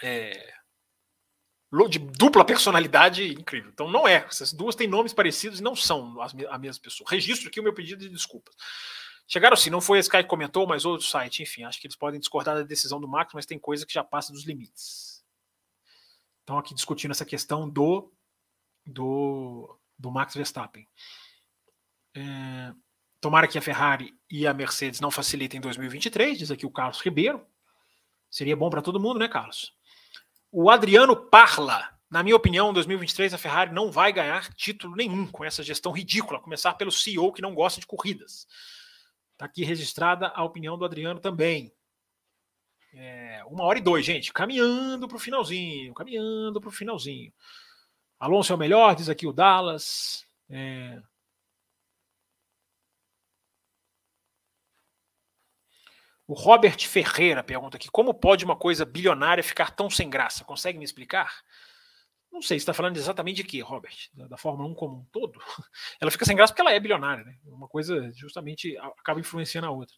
É, 0.03 0.58
de 1.89 1.99
dupla 1.99 2.43
personalidade 2.43 3.31
incrível. 3.31 3.69
Então 3.71 3.89
não 3.89 4.07
é. 4.07 4.25
Essas 4.27 4.51
duas 4.51 4.75
têm 4.75 4.87
nomes 4.87 5.13
parecidos 5.13 5.59
e 5.59 5.63
não 5.63 5.75
são 5.75 6.19
as, 6.21 6.33
a 6.49 6.57
mesma 6.57 6.81
pessoa. 6.81 7.09
Registro 7.09 7.47
aqui 7.47 7.59
o 7.59 7.63
meu 7.63 7.73
pedido 7.73 8.01
de 8.01 8.09
desculpas. 8.09 8.55
Chegaram 9.27 9.53
assim, 9.53 9.69
não 9.69 9.79
foi 9.79 9.99
esse 9.99 10.09
cara 10.09 10.23
que 10.23 10.29
comentou, 10.29 10.65
mas 10.65 10.85
outro 10.85 11.05
site, 11.05 11.43
enfim, 11.43 11.63
acho 11.63 11.79
que 11.79 11.85
eles 11.85 11.95
podem 11.95 12.19
discordar 12.19 12.55
da 12.55 12.63
decisão 12.63 12.99
do 12.99 13.07
Max, 13.07 13.31
mas 13.35 13.45
tem 13.45 13.59
coisa 13.59 13.85
que 13.85 13.93
já 13.93 14.03
passa 14.03 14.33
dos 14.33 14.43
limites. 14.43 15.23
Então 16.43 16.57
aqui 16.57 16.73
discutindo 16.73 17.11
essa 17.11 17.25
questão 17.25 17.69
do 17.69 18.11
do 18.83 19.77
do 19.97 20.09
Max 20.09 20.33
Verstappen. 20.33 20.87
É, 22.15 22.73
tomara 23.21 23.47
que 23.47 23.57
a 23.57 23.61
Ferrari 23.61 24.17
e 24.29 24.47
a 24.47 24.53
Mercedes 24.53 24.99
não 24.99 25.11
facilitem 25.11 25.59
em 25.59 25.61
2023, 25.61 26.39
diz 26.39 26.49
aqui 26.49 26.65
o 26.65 26.71
Carlos 26.71 27.01
Ribeiro. 27.01 27.45
Seria 28.31 28.55
bom 28.55 28.69
para 28.69 28.81
todo 28.81 28.99
mundo, 28.99 29.19
né, 29.19 29.27
Carlos? 29.27 29.73
O 30.51 30.69
Adriano 30.69 31.15
Parla. 31.15 31.89
Na 32.09 32.23
minha 32.23 32.35
opinião, 32.35 32.71
em 32.71 32.73
2023 32.73 33.35
a 33.35 33.37
Ferrari 33.37 33.71
não 33.71 33.91
vai 33.91 34.11
ganhar 34.11 34.51
título 34.55 34.95
nenhum 34.95 35.27
com 35.27 35.45
essa 35.45 35.61
gestão 35.61 35.91
ridícula, 35.91 36.39
começar 36.39 36.73
pelo 36.73 36.91
CEO 36.91 37.31
que 37.31 37.41
não 37.41 37.53
gosta 37.53 37.79
de 37.79 37.85
corridas. 37.85 38.47
Está 39.33 39.45
aqui 39.45 39.63
registrada 39.63 40.27
a 40.35 40.43
opinião 40.43 40.77
do 40.77 40.85
Adriano 40.85 41.19
também. 41.19 41.71
É, 42.93 43.43
uma 43.45 43.63
hora 43.63 43.77
e 43.77 43.81
dois, 43.81 44.03
gente. 44.03 44.33
Caminhando 44.33 45.07
para 45.07 45.17
o 45.17 45.19
finalzinho, 45.19 45.93
caminhando 45.93 46.59
para 46.59 46.69
o 46.69 46.71
finalzinho. 46.71 47.31
Alonso 48.19 48.51
é 48.51 48.55
o 48.55 48.59
melhor, 48.59 48.95
diz 48.95 49.07
aqui 49.07 49.27
o 49.27 49.31
Dallas. 49.31 50.25
É... 50.49 50.99
O 56.29 56.35
Robert 56.35 56.77
Ferreira 56.87 57.43
pergunta 57.43 57.75
aqui: 57.75 57.89
como 57.89 58.13
pode 58.13 58.45
uma 58.45 58.55
coisa 58.55 58.85
bilionária 58.85 59.43
ficar 59.43 59.71
tão 59.71 59.89
sem 59.89 60.07
graça? 60.07 60.45
Consegue 60.45 60.77
me 60.77 60.85
explicar? 60.85 61.41
Não 62.31 62.39
sei, 62.39 62.59
você 62.59 62.61
está 62.61 62.73
falando 62.73 62.95
exatamente 62.97 63.37
de 63.37 63.43
quê, 63.43 63.61
Robert? 63.61 63.95
Da, 64.13 64.27
da, 64.27 64.37
Fórmula 64.37 64.69
1 64.69 64.75
como 64.75 64.99
um 64.99 65.05
todo? 65.05 65.39
Ela 65.99 66.11
fica 66.11 66.25
sem 66.25 66.35
graça 66.35 66.53
porque 66.53 66.61
ela 66.61 66.71
é 66.71 66.79
bilionária, 66.79 67.23
né? 67.23 67.35
Uma 67.45 67.67
coisa 67.67 68.11
justamente 68.13 68.77
acaba 68.77 69.19
influenciando 69.19 69.65
a 69.65 69.71
outra. 69.71 69.95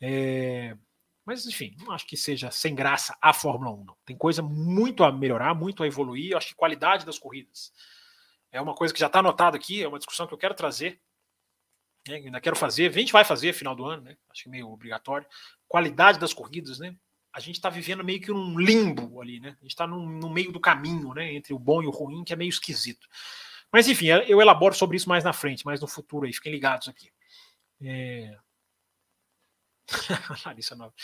É... 0.00 0.74
Mas, 1.22 1.44
enfim, 1.44 1.76
não 1.78 1.92
acho 1.92 2.06
que 2.06 2.16
seja 2.16 2.50
sem 2.50 2.74
graça 2.74 3.14
a 3.20 3.34
Fórmula 3.34 3.70
1, 3.70 3.84
não. 3.84 3.96
Tem 4.06 4.16
coisa 4.16 4.40
muito 4.40 5.04
a 5.04 5.12
melhorar, 5.12 5.52
muito 5.52 5.82
a 5.82 5.86
evoluir. 5.86 6.32
Eu 6.32 6.38
acho 6.38 6.48
que 6.48 6.54
qualidade 6.54 7.04
das 7.04 7.18
corridas 7.18 7.74
é 8.50 8.58
uma 8.58 8.74
coisa 8.74 8.94
que 8.94 9.00
já 9.00 9.08
está 9.08 9.18
anotada 9.18 9.54
aqui, 9.54 9.82
é 9.82 9.88
uma 9.88 9.98
discussão 9.98 10.26
que 10.26 10.32
eu 10.32 10.38
quero 10.38 10.54
trazer. 10.54 10.98
Né? 12.06 12.16
Ainda 12.16 12.40
quero 12.40 12.56
fazer, 12.56 12.90
a 12.90 12.92
gente 12.92 13.12
vai 13.12 13.24
fazer 13.24 13.52
final 13.52 13.74
do 13.74 13.84
ano, 13.84 14.02
né? 14.02 14.16
Acho 14.30 14.44
que 14.44 14.48
é 14.48 14.52
meio 14.52 14.68
obrigatório. 14.68 15.26
Qualidade 15.66 16.18
das 16.18 16.32
corridas, 16.32 16.78
né? 16.78 16.94
A 17.32 17.40
gente 17.40 17.56
está 17.56 17.68
vivendo 17.68 18.04
meio 18.04 18.20
que 18.20 18.30
num 18.30 18.58
limbo 18.58 19.20
ali, 19.20 19.38
né? 19.40 19.50
A 19.58 19.62
gente 19.62 19.72
está 19.72 19.86
no 19.86 20.30
meio 20.30 20.50
do 20.50 20.60
caminho, 20.60 21.12
né? 21.14 21.32
Entre 21.34 21.52
o 21.52 21.58
bom 21.58 21.82
e 21.82 21.86
o 21.86 21.90
ruim, 21.90 22.24
que 22.24 22.32
é 22.32 22.36
meio 22.36 22.48
esquisito. 22.48 23.06
Mas 23.70 23.86
enfim, 23.86 24.06
eu 24.06 24.40
elaboro 24.40 24.74
sobre 24.74 24.96
isso 24.96 25.08
mais 25.08 25.24
na 25.24 25.32
frente, 25.32 25.64
mais 25.64 25.80
no 25.80 25.86
futuro 25.86 26.26
aí, 26.26 26.32
fiquem 26.32 26.52
ligados 26.52 26.88
aqui. 26.88 27.10
É... 27.82 28.36
Larissa 30.46 30.74
Nova. 30.74 30.94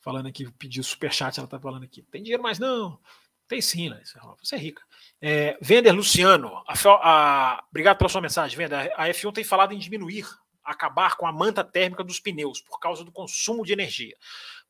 Falando 0.00 0.28
aqui, 0.28 0.50
pediu 0.52 0.82
superchat, 0.82 1.38
ela 1.38 1.48
tá 1.48 1.58
falando 1.58 1.82
aqui. 1.84 2.02
Tem 2.02 2.22
dinheiro 2.22 2.42
mais 2.42 2.58
não? 2.58 3.00
Tem 3.48 3.60
sim, 3.60 3.88
Larissa 3.88 4.18
Nova. 4.20 4.36
Você 4.42 4.54
é 4.54 4.58
rica. 4.58 4.82
É, 5.20 5.58
Vender 5.60 5.92
Luciano, 5.92 6.62
a, 6.66 6.74
a, 7.02 7.64
obrigado 7.70 7.98
pela 7.98 8.08
sua 8.08 8.20
mensagem, 8.20 8.56
Vender. 8.56 8.92
A 8.96 9.08
F1 9.08 9.32
tem 9.32 9.44
falado 9.44 9.72
em 9.72 9.78
diminuir, 9.78 10.26
acabar 10.62 11.16
com 11.16 11.26
a 11.26 11.32
manta 11.32 11.64
térmica 11.64 12.04
dos 12.04 12.20
pneus 12.20 12.60
por 12.60 12.78
causa 12.78 13.04
do 13.04 13.10
consumo 13.10 13.64
de 13.64 13.72
energia, 13.72 14.16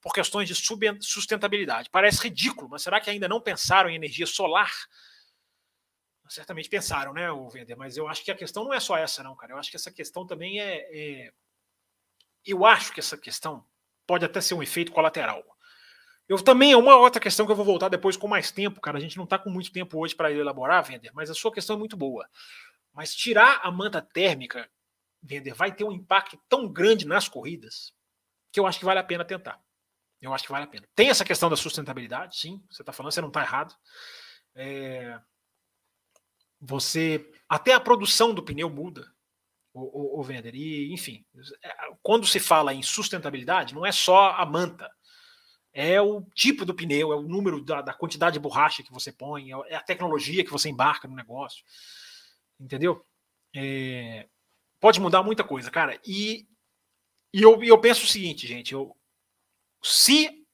por 0.01 0.13
questões 0.13 0.49
de 0.49 0.55
sustentabilidade. 0.55 1.91
Parece 1.91 2.23
ridículo, 2.23 2.69
mas 2.71 2.83
será 2.83 3.01
que 3.01 3.11
ainda 3.11 3.29
não 3.29 3.41
pensaram 3.41 3.91
em 3.91 3.97
energia 3.97 4.27
solar? 4.27 4.73
Certamente 6.29 6.69
pensaram, 6.69 7.13
né, 7.13 7.31
o 7.31 7.49
Vender, 7.49 7.77
mas 7.77 7.97
eu 7.97 8.07
acho 8.07 8.25
que 8.25 8.31
a 8.31 8.37
questão 8.37 8.65
não 8.65 8.73
é 8.73 8.81
só 8.81 8.97
essa, 8.97 9.23
não, 9.23 9.35
cara. 9.35 9.53
Eu 9.53 9.59
acho 9.59 9.71
que 9.71 9.77
essa 9.77 9.91
questão 9.91 10.27
também 10.27 10.61
é, 10.61 10.87
é 10.91 11.33
eu 12.45 12.65
acho 12.65 12.93
que 12.93 13.01
essa 13.01 13.17
questão 13.17 13.65
pode 14.07 14.25
até 14.25 14.41
ser 14.41 14.55
um 14.55 14.63
efeito 14.63 14.93
colateral. 14.93 15.45
Eu 16.29 16.43
também 16.43 16.73
é 16.73 16.77
uma 16.77 16.97
outra 16.97 17.21
questão 17.21 17.47
que 17.47 17.53
eu 17.53 17.57
vou 17.57 17.65
voltar 17.65 17.89
depois 17.89 18.17
com 18.17 18.29
mais 18.29 18.51
tempo, 18.51 18.81
cara. 18.81 18.99
A 18.99 19.01
gente 19.01 19.17
não 19.17 19.25
está 19.25 19.39
com 19.39 19.49
muito 19.49 19.73
tempo 19.73 19.99
hoje 19.99 20.15
para 20.15 20.31
elaborar, 20.31 20.85
Vender, 20.85 21.11
mas 21.15 21.31
a 21.31 21.35
sua 21.35 21.53
questão 21.53 21.77
é 21.77 21.79
muito 21.79 21.97
boa. 21.97 22.29
Mas 22.93 23.15
tirar 23.15 23.61
a 23.63 23.71
manta 23.71 24.03
térmica, 24.03 24.69
Vender, 25.23 25.55
vai 25.55 25.75
ter 25.75 25.85
um 25.85 25.93
impacto 25.93 26.39
tão 26.49 26.69
grande 26.69 27.07
nas 27.07 27.29
corridas 27.29 27.95
que 28.53 28.61
eu 28.61 28.67
acho 28.67 28.79
que 28.79 28.85
vale 28.85 29.01
a 29.01 29.05
pena 29.05 29.25
tentar. 29.25 29.59
Eu 30.21 30.35
acho 30.35 30.45
que 30.45 30.51
vale 30.51 30.65
a 30.65 30.69
pena. 30.69 30.87
Tem 30.95 31.09
essa 31.09 31.25
questão 31.25 31.49
da 31.49 31.57
sustentabilidade, 31.57 32.37
sim. 32.37 32.63
Você 32.69 32.83
está 32.83 32.93
falando, 32.93 33.13
você 33.13 33.21
não 33.21 33.29
está 33.29 33.41
errado. 33.41 33.75
É... 34.55 35.19
você 36.61 37.31
até 37.49 37.73
a 37.73 37.81
produção 37.81 38.35
do 38.35 38.43
pneu 38.43 38.69
muda, 38.69 39.11
o, 39.73 40.17
o, 40.17 40.21
o 40.21 40.23
vender. 40.23 40.55
E, 40.55 40.93
enfim, 40.93 41.25
é, 41.63 41.75
quando 42.03 42.27
se 42.27 42.41
fala 42.41 42.75
em 42.75 42.83
sustentabilidade, 42.83 43.75
não 43.75 43.87
é 43.87 43.93
só 43.93 44.33
a 44.33 44.45
manta, 44.45 44.91
é 45.73 46.01
o 46.01 46.23
tipo 46.35 46.65
do 46.65 46.75
pneu, 46.75 47.13
é 47.13 47.17
o 47.17 47.23
número 47.23 47.63
da, 47.63 47.83
da 47.83 47.95
quantidade 47.95 48.35
de 48.35 48.41
borracha 48.41 48.83
que 48.83 48.93
você 48.93 49.13
põe, 49.13 49.51
é 49.69 49.77
a 49.77 49.83
tecnologia 49.83 50.45
que 50.45 50.51
você 50.51 50.69
embarca 50.69 51.07
no 51.07 51.15
negócio, 51.15 51.65
entendeu? 52.59 53.05
É, 53.55 54.29
pode 54.81 55.01
mudar 55.01 55.23
muita 55.23 55.45
coisa, 55.45 55.71
cara. 55.71 55.99
E, 56.07 56.47
e 57.33 57.43
eu, 57.43 57.63
eu 57.63 57.79
penso 57.81 58.05
o 58.05 58.09
seguinte, 58.09 58.47
gente, 58.47 58.73
eu, 58.73 58.97
se 59.83 60.45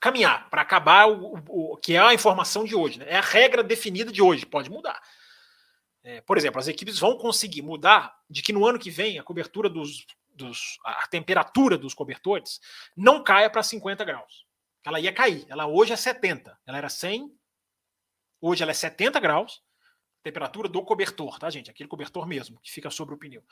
caminhar 0.00 0.48
para 0.48 0.62
acabar 0.62 1.06
o, 1.06 1.34
o, 1.34 1.72
o, 1.72 1.76
que 1.76 1.94
é 1.94 1.98
a 1.98 2.14
informação 2.14 2.64
de 2.64 2.74
hoje, 2.74 2.98
né? 2.98 3.06
é 3.08 3.16
a 3.16 3.22
regra 3.22 3.62
definida 3.62 4.10
de 4.10 4.22
hoje, 4.22 4.46
pode 4.46 4.70
mudar. 4.70 5.00
É, 6.02 6.22
por 6.22 6.38
exemplo, 6.38 6.58
as 6.58 6.68
equipes 6.68 6.98
vão 6.98 7.18
conseguir 7.18 7.60
mudar 7.60 8.16
de 8.28 8.42
que 8.42 8.52
no 8.52 8.66
ano 8.66 8.78
que 8.78 8.90
vem 8.90 9.18
a 9.18 9.22
cobertura 9.22 9.68
dos, 9.68 10.06
dos 10.34 10.78
a 10.82 11.06
temperatura 11.08 11.76
dos 11.76 11.92
cobertores 11.92 12.58
não 12.96 13.22
caia 13.22 13.50
para 13.50 13.62
50 13.62 14.02
graus. 14.04 14.46
Ela 14.84 15.00
ia 15.00 15.12
cair. 15.12 15.44
Ela 15.48 15.66
hoje 15.66 15.92
é 15.92 15.96
70. 15.96 16.58
Ela 16.66 16.78
era 16.78 16.88
100. 16.88 17.32
Hoje 18.40 18.62
ela 18.62 18.70
é 18.70 18.74
70 18.74 19.20
graus. 19.20 19.62
Temperatura 20.22 20.68
do 20.68 20.82
cobertor, 20.84 21.38
tá, 21.38 21.48
gente? 21.48 21.70
Aquele 21.70 21.88
cobertor 21.88 22.26
mesmo 22.26 22.60
que 22.60 22.70
fica 22.70 22.90
sobre 22.90 23.14
o 23.14 23.18
pneu. 23.18 23.42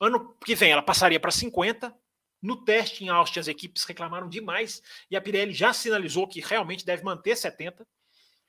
Ano 0.00 0.34
que 0.44 0.54
vem 0.54 0.70
ela 0.70 0.82
passaria 0.82 1.18
para 1.18 1.30
50. 1.30 1.94
No 2.40 2.64
teste 2.64 3.04
em 3.04 3.08
Austin, 3.08 3.40
as 3.40 3.48
equipes 3.48 3.84
reclamaram 3.84 4.28
demais 4.28 4.82
e 5.10 5.16
a 5.16 5.20
Pirelli 5.20 5.52
já 5.52 5.72
sinalizou 5.72 6.28
que 6.28 6.40
realmente 6.40 6.84
deve 6.84 7.02
manter 7.02 7.36
70 7.36 7.86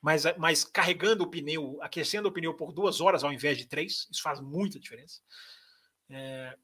mas, 0.01 0.23
mas 0.37 0.63
carregando 0.63 1.23
o 1.23 1.29
pneu, 1.29 1.77
aquecendo 1.81 2.29
o 2.29 2.31
pneu 2.31 2.53
por 2.53 2.71
duas 2.71 3.01
horas 3.01 3.23
ao 3.23 3.33
invés 3.33 3.57
de 3.57 3.65
três, 3.65 4.07
isso 4.09 4.21
faz 4.21 4.39
muita 4.39 4.79
diferença. 4.79 5.21
É... 6.09 6.57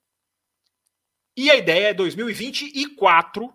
E 1.36 1.52
a 1.52 1.56
ideia 1.56 1.90
é 1.90 1.94
2024, 1.94 3.54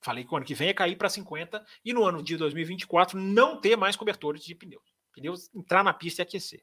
falei 0.00 0.24
que 0.24 0.32
o 0.32 0.36
ano 0.36 0.46
que 0.46 0.54
vem 0.54 0.68
é 0.68 0.74
cair 0.74 0.96
para 0.96 1.08
50, 1.08 1.64
e 1.84 1.92
no 1.92 2.04
ano 2.04 2.22
de 2.22 2.36
2024 2.36 3.18
não 3.18 3.60
ter 3.60 3.76
mais 3.76 3.96
cobertores 3.96 4.44
de 4.44 4.54
pneus. 4.54 4.82
Pneus 5.12 5.54
entrar 5.54 5.82
na 5.82 5.92
pista 5.92 6.22
e 6.22 6.24
aquecer. 6.24 6.62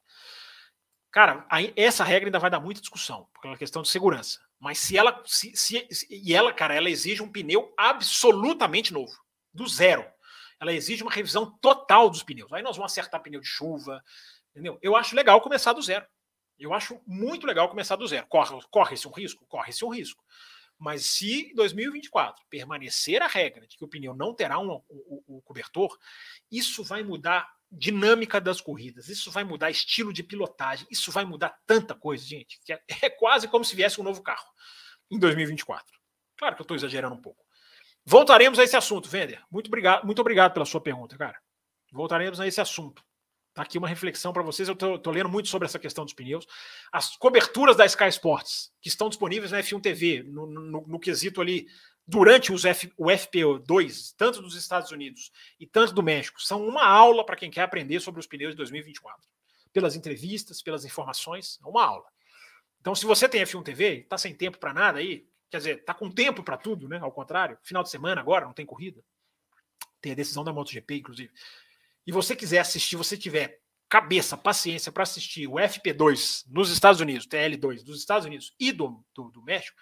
Cara, 1.12 1.46
aí, 1.50 1.74
essa 1.76 2.04
regra 2.04 2.28
ainda 2.28 2.40
vai 2.40 2.50
dar 2.50 2.60
muita 2.60 2.82
discussão, 2.82 3.28
por 3.34 3.48
uma 3.48 3.58
questão 3.58 3.82
de 3.82 3.90
segurança. 3.90 4.40
Mas 4.60 4.80
se 4.80 4.98
ela. 4.98 5.22
Se, 5.26 5.56
se, 5.56 5.88
e 6.10 6.34
ela, 6.34 6.52
cara, 6.52 6.74
ela 6.74 6.90
exige 6.90 7.22
um 7.22 7.32
pneu 7.32 7.74
absolutamente 7.78 8.94
novo, 8.94 9.14
do 9.54 9.68
zero 9.68 10.06
ela 10.60 10.74
exige 10.74 11.04
uma 11.04 11.12
revisão 11.12 11.58
total 11.60 12.10
dos 12.10 12.24
pneus. 12.24 12.52
Aí 12.52 12.64
nós 12.64 12.76
vamos 12.76 12.92
acertar 12.92 13.22
pneu 13.22 13.40
de 13.40 13.48
chuva, 13.48 14.04
entendeu? 14.52 14.78
Eu 14.82 14.96
acho 14.96 15.16
legal 15.16 15.40
começar 15.42 15.74
do 15.74 15.82
zero. 15.82 16.06
Eu 16.58 16.74
acho 16.74 17.00
muito 17.06 17.46
legal 17.46 17.70
começar 17.70 17.96
do 17.96 18.08
zero. 18.08 18.26
Corre-se 18.28 18.68
corre 18.72 18.96
um 19.06 19.12
risco? 19.12 19.46
Corre-se 19.46 19.86
um 19.86 19.90
risco. 19.90 20.24
Mas 20.78 21.06
se 21.06 21.52
em 21.52 21.56
2024 21.56 22.46
permanecer 22.50 23.22
a 23.22 23.28
regra 23.28 23.66
de 23.66 23.76
que 23.76 23.84
o 23.84 23.88
pneu 23.88 24.14
não 24.14 24.34
terá 24.34 24.60
um, 24.60 24.82
o, 24.88 25.38
o 25.38 25.42
cobertor, 25.42 25.98
isso 26.52 26.84
vai 26.84 27.04
mudar 27.04 27.50
dinâmica 27.72 28.40
das 28.40 28.62
corridas, 28.62 29.10
isso 29.10 29.32
vai 29.32 29.44
mudar 29.44 29.70
estilo 29.70 30.14
de 30.14 30.24
pilotagem, 30.24 30.88
isso 30.90 31.12
vai 31.12 31.26
mudar 31.26 31.58
tanta 31.66 31.94
coisa, 31.96 32.26
gente, 32.26 32.60
que 32.64 32.72
é, 32.72 32.82
é 33.02 33.10
quase 33.10 33.48
como 33.48 33.66
se 33.66 33.76
viesse 33.76 34.00
um 34.00 34.04
novo 34.04 34.22
carro 34.22 34.48
em 35.12 35.20
2024. 35.20 35.86
Claro 36.38 36.56
que 36.56 36.62
eu 36.62 36.64
estou 36.64 36.78
exagerando 36.78 37.16
um 37.16 37.22
pouco. 37.22 37.44
Voltaremos 38.06 38.60
a 38.60 38.64
esse 38.64 38.78
assunto, 38.78 39.10
Vender. 39.10 39.42
Muito 39.52 39.68
obrigado, 39.68 40.06
muito 40.06 40.20
obrigado 40.20 40.54
pela 40.54 40.66
sua 40.66 40.80
pergunta, 40.80 41.18
cara. 41.18 41.38
Voltaremos 41.92 42.40
a 42.40 42.48
esse 42.48 42.62
assunto. 42.62 43.04
Tá 43.58 43.64
aqui 43.64 43.80
uma 43.80 43.88
reflexão 43.88 44.32
para 44.32 44.44
vocês. 44.44 44.70
Eu 44.70 44.76
tô, 44.76 45.10
lendo 45.10 45.30
muito 45.30 45.50
sobre 45.50 45.66
essa 45.66 45.80
questão 45.80 46.06
dos 46.06 46.14
pneus. 46.14 46.46
As 46.92 47.18
coberturas 47.18 47.76
da 47.76 47.88
Sky 47.88 48.10
Sports, 48.10 48.72
que 48.80 48.88
estão 48.88 49.10
disponíveis 49.10 49.52
na 49.52 49.64
F1 49.64 49.82
TV, 49.82 50.22
no, 50.22 50.46
no, 50.46 50.86
no 50.86 51.00
quesito 51.00 51.42
ali, 51.42 51.68
durante 52.06 52.54
os 52.54 52.66
F, 52.66 52.94
o 52.96 53.06
FP2, 53.06 54.14
tanto 54.16 54.44
dos 54.44 54.56
Estados 54.56 54.92
Unidos 54.92 55.32
e 55.60 55.66
tanto 55.66 55.92
do 55.92 56.04
México, 56.04 56.40
são 56.40 56.64
uma 56.68 56.86
aula 56.86 57.26
para 57.26 57.36
quem 57.36 57.50
quer 57.50 57.64
aprender 57.64 58.00
sobre 58.00 58.20
os 58.20 58.28
pneus 58.28 58.52
de 58.52 58.58
2024. 58.58 59.20
Pelas 59.74 59.96
entrevistas, 59.96 60.62
pelas 60.62 60.86
informações, 60.86 61.58
é 61.66 61.68
uma 61.68 61.84
aula. 61.84 62.06
Então, 62.80 62.94
se 62.94 63.08
você 63.08 63.28
tem 63.28 63.42
F1 63.42 63.64
TV, 63.64 64.06
tá 64.08 64.20
sem 64.20 64.36
tempo 64.36 64.60
para 64.60 64.72
nada 64.72 65.00
aí, 65.00 65.28
Quer 65.50 65.58
dizer, 65.58 65.84
tá 65.84 65.94
com 65.94 66.12
tempo 66.12 66.44
para 66.44 66.58
tudo, 66.58 66.90
né? 66.90 67.00
Ao 67.02 67.12
contrário, 67.12 67.58
final 67.64 67.82
de 67.82 67.90
semana 67.90 68.20
agora 68.20 68.46
não 68.46 68.54
tem 68.54 68.66
corrida. 68.66 69.02
Tem 70.02 70.12
a 70.12 70.16
decisão 70.16 70.44
da 70.44 70.52
MotoGP, 70.52 70.96
inclusive. 70.96 71.32
E 72.08 72.12
você 72.12 72.36
quiser 72.36 72.60
assistir, 72.60 72.96
você 72.96 73.18
tiver 73.18 73.60
cabeça, 73.90 74.36
paciência 74.36 74.92
para 74.92 75.04
assistir 75.04 75.48
o 75.48 75.54
FP2 75.54 76.46
nos 76.48 76.72
Estados 76.72 77.00
Unidos, 77.00 77.28
TL2 77.28 77.84
dos 77.84 78.00
Estados 78.00 78.26
Unidos 78.26 78.54
e 78.60 78.72
do, 78.72 79.06
do, 79.14 79.30
do 79.30 79.44
México, 79.44 79.78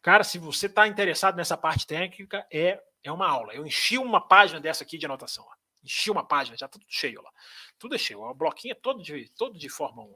cara, 0.00 0.22
se 0.22 0.38
você 0.38 0.66
está 0.66 0.86
interessado 0.86 1.36
nessa 1.36 1.56
parte 1.56 1.86
técnica, 1.86 2.46
é, 2.52 2.80
é 3.02 3.10
uma 3.10 3.28
aula. 3.28 3.54
Eu 3.54 3.66
enchi 3.66 3.98
uma 3.98 4.20
página 4.20 4.60
dessa 4.60 4.84
aqui 4.84 4.96
de 4.96 5.06
anotação. 5.06 5.44
Ó. 5.44 5.52
Enchi 5.82 6.10
uma 6.10 6.24
página, 6.24 6.56
já 6.56 6.68
tá 6.68 6.78
tudo 6.78 6.86
cheio 6.88 7.20
lá. 7.20 7.30
Tudo 7.78 7.94
é 7.94 7.98
cheio. 7.98 8.20
O 8.20 8.34
bloquinho 8.34 8.72
é 8.72 8.74
todo 8.74 9.02
de, 9.02 9.28
todo 9.36 9.58
de 9.58 9.68
forma 9.68 10.02
1. 10.02 10.14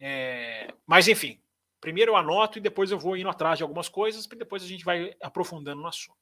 É, 0.00 0.72
mas, 0.86 1.08
enfim, 1.08 1.42
Primeiro 1.80 2.12
eu 2.12 2.16
anoto 2.16 2.58
e 2.58 2.60
depois 2.60 2.90
eu 2.90 2.98
vou 2.98 3.16
indo 3.16 3.28
atrás 3.30 3.56
de 3.56 3.62
algumas 3.62 3.88
coisas, 3.88 4.26
e 4.26 4.36
depois 4.36 4.62
a 4.62 4.66
gente 4.66 4.84
vai 4.84 5.14
aprofundando 5.22 5.80
no 5.80 5.88
assunto. 5.88 6.18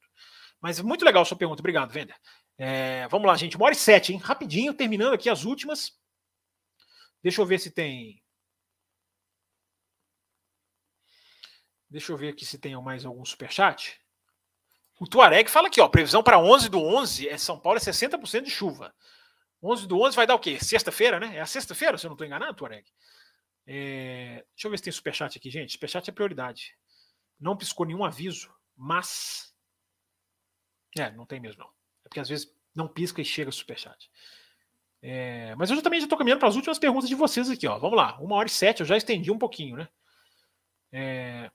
Mas 0.61 0.81
muito 0.81 1.05
legal 1.05 1.23
a 1.23 1.25
sua 1.25 1.37
pergunta. 1.37 1.61
Obrigado, 1.61 1.91
Vender. 1.91 2.15
É, 2.59 3.07
vamos 3.07 3.29
lá, 3.29 3.37
gente. 3.37 3.57
Uma 3.57 3.67
hora 3.67 3.75
e 3.75 3.79
sete, 3.79 4.13
hein? 4.13 4.19
Rapidinho, 4.19 4.75
terminando 4.75 5.15
aqui 5.15 5.31
as 5.31 5.45
últimas. 5.45 5.97
Deixa 7.23 7.41
eu 7.41 7.47
ver 7.47 7.61
se 7.61 7.71
tem. 7.71 8.21
Deixa 11.89 12.13
eu 12.13 12.17
ver 12.17 12.31
aqui 12.31 12.45
se 12.45 12.59
tem 12.59 12.77
mais 12.83 13.05
algum 13.05 13.25
superchat. 13.25 13.99
O 15.01 15.07
Tuareg 15.07 15.49
fala 15.49 15.69
aqui, 15.69 15.81
ó. 15.81 15.89
Previsão 15.89 16.23
para 16.23 16.39
11 16.39 16.69
do 16.69 16.81
11 16.81 17.29
é 17.29 17.39
São 17.39 17.59
Paulo 17.59 17.79
é 17.79 17.81
60% 17.81 18.43
de 18.43 18.51
chuva. 18.51 18.93
11 19.63 19.87
do 19.87 20.01
11 20.01 20.17
vai 20.17 20.27
dar 20.27 20.35
o 20.35 20.41
quê? 20.41 20.59
Sexta-feira, 20.61 21.19
né? 21.21 21.37
É 21.37 21.41
a 21.41 21.47
sexta-feira, 21.47 21.97
se 21.97 22.07
eu 22.07 22.09
não 22.09 22.15
estou 22.15 22.27
enganado, 22.27 22.55
Tuareg? 22.57 22.85
É, 23.67 24.45
deixa 24.55 24.67
eu 24.67 24.71
ver 24.71 24.79
se 24.79 24.85
tem 24.85 24.93
superchat 24.93 25.39
aqui, 25.39 25.51
gente. 25.51 25.73
Superchat 25.73 26.09
é 26.09 26.13
prioridade. 26.13 26.77
Não 27.39 27.57
piscou 27.57 27.87
nenhum 27.87 28.05
aviso, 28.05 28.53
mas. 28.77 29.55
É, 30.97 31.11
não 31.13 31.27
tem 31.27 31.41
mesmo, 31.41 31.63
não. 31.63 31.78
É 32.09 32.11
porque 32.11 32.21
às 32.21 32.29
vezes 32.29 32.51
não 32.75 32.89
pisca 32.89 33.21
e 33.21 33.25
chega 33.25 33.53
superchat. 33.53 34.11
É, 35.03 35.55
mas 35.57 35.71
eu 35.71 35.83
também 35.83 36.01
já 36.01 36.07
estou 36.07 36.19
caminhando 36.19 36.41
para 36.41 36.49
as 36.49 36.57
últimas 36.57 36.79
perguntas 36.79 37.09
de 37.09 37.15
vocês 37.15 37.51
aqui, 37.51 37.67
ó. 37.67 37.79
Vamos 37.79 37.99
lá. 37.99 38.19
Uma 38.19 38.37
hora 38.37 38.49
e 38.49 38.51
sete, 38.51 38.81
eu 38.81 38.87
já 38.87 38.97
estendi 38.97 39.31
um 39.31 39.39
pouquinho, 39.39 39.77
né? 39.77 39.89
É... 40.91 41.51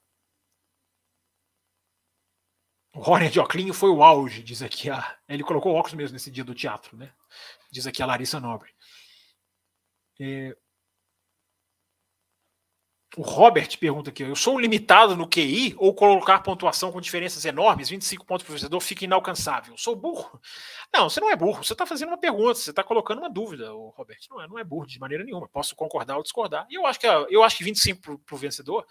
O 2.95 2.99
Horner 2.99 3.31
de 3.31 3.39
Oclinho 3.39 3.73
foi 3.73 3.89
o 3.89 4.03
auge, 4.03 4.43
diz 4.43 4.61
aqui 4.61 4.91
a. 4.91 5.17
Ele 5.27 5.43
colocou 5.43 5.73
óculos 5.73 5.95
mesmo 5.95 6.13
nesse 6.13 6.29
dia 6.29 6.43
do 6.43 6.53
teatro, 6.53 6.95
né? 6.95 7.11
Diz 7.71 7.87
aqui 7.87 8.03
a 8.03 8.05
Larissa 8.05 8.39
Nobre. 8.39 8.71
É... 10.21 10.55
O 13.15 13.21
Robert 13.21 13.77
pergunta 13.77 14.09
aqui: 14.09 14.23
eu 14.23 14.35
sou 14.35 14.59
limitado 14.59 15.15
no 15.15 15.27
QI 15.27 15.75
ou 15.77 15.93
colocar 15.93 16.39
pontuação 16.39 16.91
com 16.91 16.99
diferenças 16.99 17.45
enormes, 17.45 17.89
25 17.89 18.25
pontos 18.25 18.45
por 18.45 18.53
vencedor, 18.53 18.79
fica 18.79 19.05
inalcançável? 19.05 19.75
Sou 19.77 19.95
burro? 19.95 20.41
Não, 20.91 21.09
você 21.09 21.19
não 21.19 21.29
é 21.29 21.35
burro. 21.35 21.63
Você 21.63 21.73
está 21.73 21.85
fazendo 21.85 22.09
uma 22.09 22.17
pergunta, 22.17 22.55
você 22.55 22.71
está 22.71 22.83
colocando 22.83 23.19
uma 23.19 23.29
dúvida, 23.29 23.69
Robert. 23.71 24.17
Não 24.29 24.41
é, 24.41 24.47
não 24.47 24.59
é 24.59 24.63
burro 24.63 24.87
de 24.87 24.99
maneira 24.99 25.23
nenhuma. 25.23 25.47
Posso 25.47 25.75
concordar 25.75 26.17
ou 26.17 26.23
discordar. 26.23 26.65
E 26.69 26.75
eu 26.75 26.87
acho 26.87 26.99
que, 26.99 27.07
eu 27.07 27.43
acho 27.43 27.57
que 27.57 27.63
25 27.63 28.19
para 28.19 28.35
o 28.35 28.37
vencedor 28.37 28.85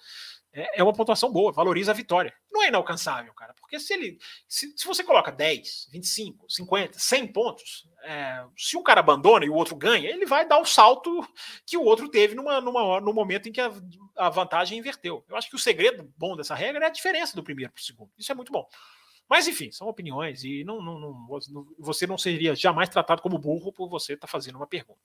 é, 0.52 0.80
é 0.80 0.82
uma 0.82 0.92
pontuação 0.92 1.32
boa, 1.32 1.50
valoriza 1.50 1.92
a 1.92 1.94
vitória. 1.94 2.34
Não 2.50 2.62
é 2.62 2.68
inalcançável, 2.68 3.32
cara, 3.32 3.54
porque 3.54 3.80
se 3.80 3.94
ele. 3.94 4.18
Se, 4.46 4.72
se 4.76 4.86
você 4.86 5.02
coloca 5.02 5.32
10, 5.32 5.88
25, 5.90 6.50
50, 6.50 6.98
100 6.98 7.26
pontos, 7.32 7.88
é, 8.02 8.44
se 8.56 8.76
um 8.76 8.82
cara 8.82 9.00
abandona 9.00 9.44
e 9.44 9.50
o 9.50 9.54
outro 9.54 9.74
ganha, 9.74 10.10
ele 10.10 10.26
vai 10.26 10.46
dar 10.46 10.58
o 10.58 10.66
salto 10.66 11.26
que 11.66 11.76
o 11.76 11.82
outro 11.82 12.08
teve 12.08 12.34
numa, 12.34 12.60
numa, 12.60 13.00
no 13.00 13.14
momento 13.14 13.48
em 13.48 13.52
que 13.52 13.60
a, 13.60 13.72
a 14.16 14.28
vantagem 14.28 14.78
inverteu. 14.78 15.24
Eu 15.28 15.36
acho 15.36 15.48
que 15.48 15.56
o 15.56 15.58
segredo 15.58 16.12
bom 16.16 16.36
dessa 16.36 16.54
regra 16.54 16.84
é 16.84 16.88
a 16.88 16.92
diferença 16.92 17.34
do 17.34 17.42
primeiro 17.42 17.72
para 17.72 17.80
o 17.80 17.84
segundo. 17.84 18.10
Isso 18.18 18.30
é 18.30 18.34
muito 18.34 18.52
bom. 18.52 18.68
Mas, 19.28 19.48
enfim, 19.48 19.70
são 19.70 19.88
opiniões 19.88 20.44
e 20.44 20.62
não, 20.64 20.82
não, 20.82 21.00
não, 21.00 21.40
você 21.78 22.06
não 22.06 22.18
seria 22.18 22.54
jamais 22.54 22.90
tratado 22.90 23.22
como 23.22 23.38
burro 23.38 23.72
por 23.72 23.88
você 23.88 24.12
estar 24.12 24.26
tá 24.26 24.30
fazendo 24.30 24.56
uma 24.56 24.66
pergunta. 24.66 25.00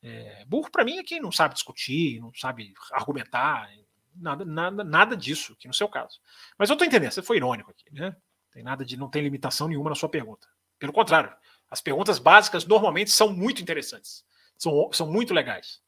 É, 0.00 0.44
burro, 0.46 0.70
para 0.70 0.84
mim, 0.84 0.98
é 0.98 1.02
quem 1.02 1.20
não 1.20 1.32
sabe 1.32 1.54
discutir, 1.54 2.20
não 2.20 2.32
sabe 2.34 2.72
argumentar, 2.92 3.68
nada, 4.14 4.44
nada, 4.44 4.84
nada 4.84 5.16
disso, 5.16 5.52
aqui 5.52 5.66
no 5.66 5.74
seu 5.74 5.88
caso. 5.88 6.20
Mas 6.58 6.68
eu 6.68 6.74
estou 6.74 6.86
entendendo, 6.86 7.12
você 7.12 7.22
foi 7.22 7.36
irônico 7.36 7.70
aqui, 7.70 7.92
né? 7.92 8.16
Tem 8.50 8.62
nada 8.62 8.84
de, 8.84 8.96
não 8.96 9.08
tem 9.08 9.22
limitação 9.22 9.68
nenhuma 9.68 9.90
na 9.90 9.96
sua 9.96 10.08
pergunta. 10.08 10.46
Pelo 10.78 10.92
contrário, 10.92 11.34
as 11.70 11.80
perguntas 11.80 12.18
básicas 12.18 12.66
normalmente 12.66 13.10
são 13.10 13.32
muito 13.32 13.62
interessantes, 13.62 14.24
são, 14.58 14.90
são 14.92 15.10
muito 15.10 15.32
legais. 15.32 15.80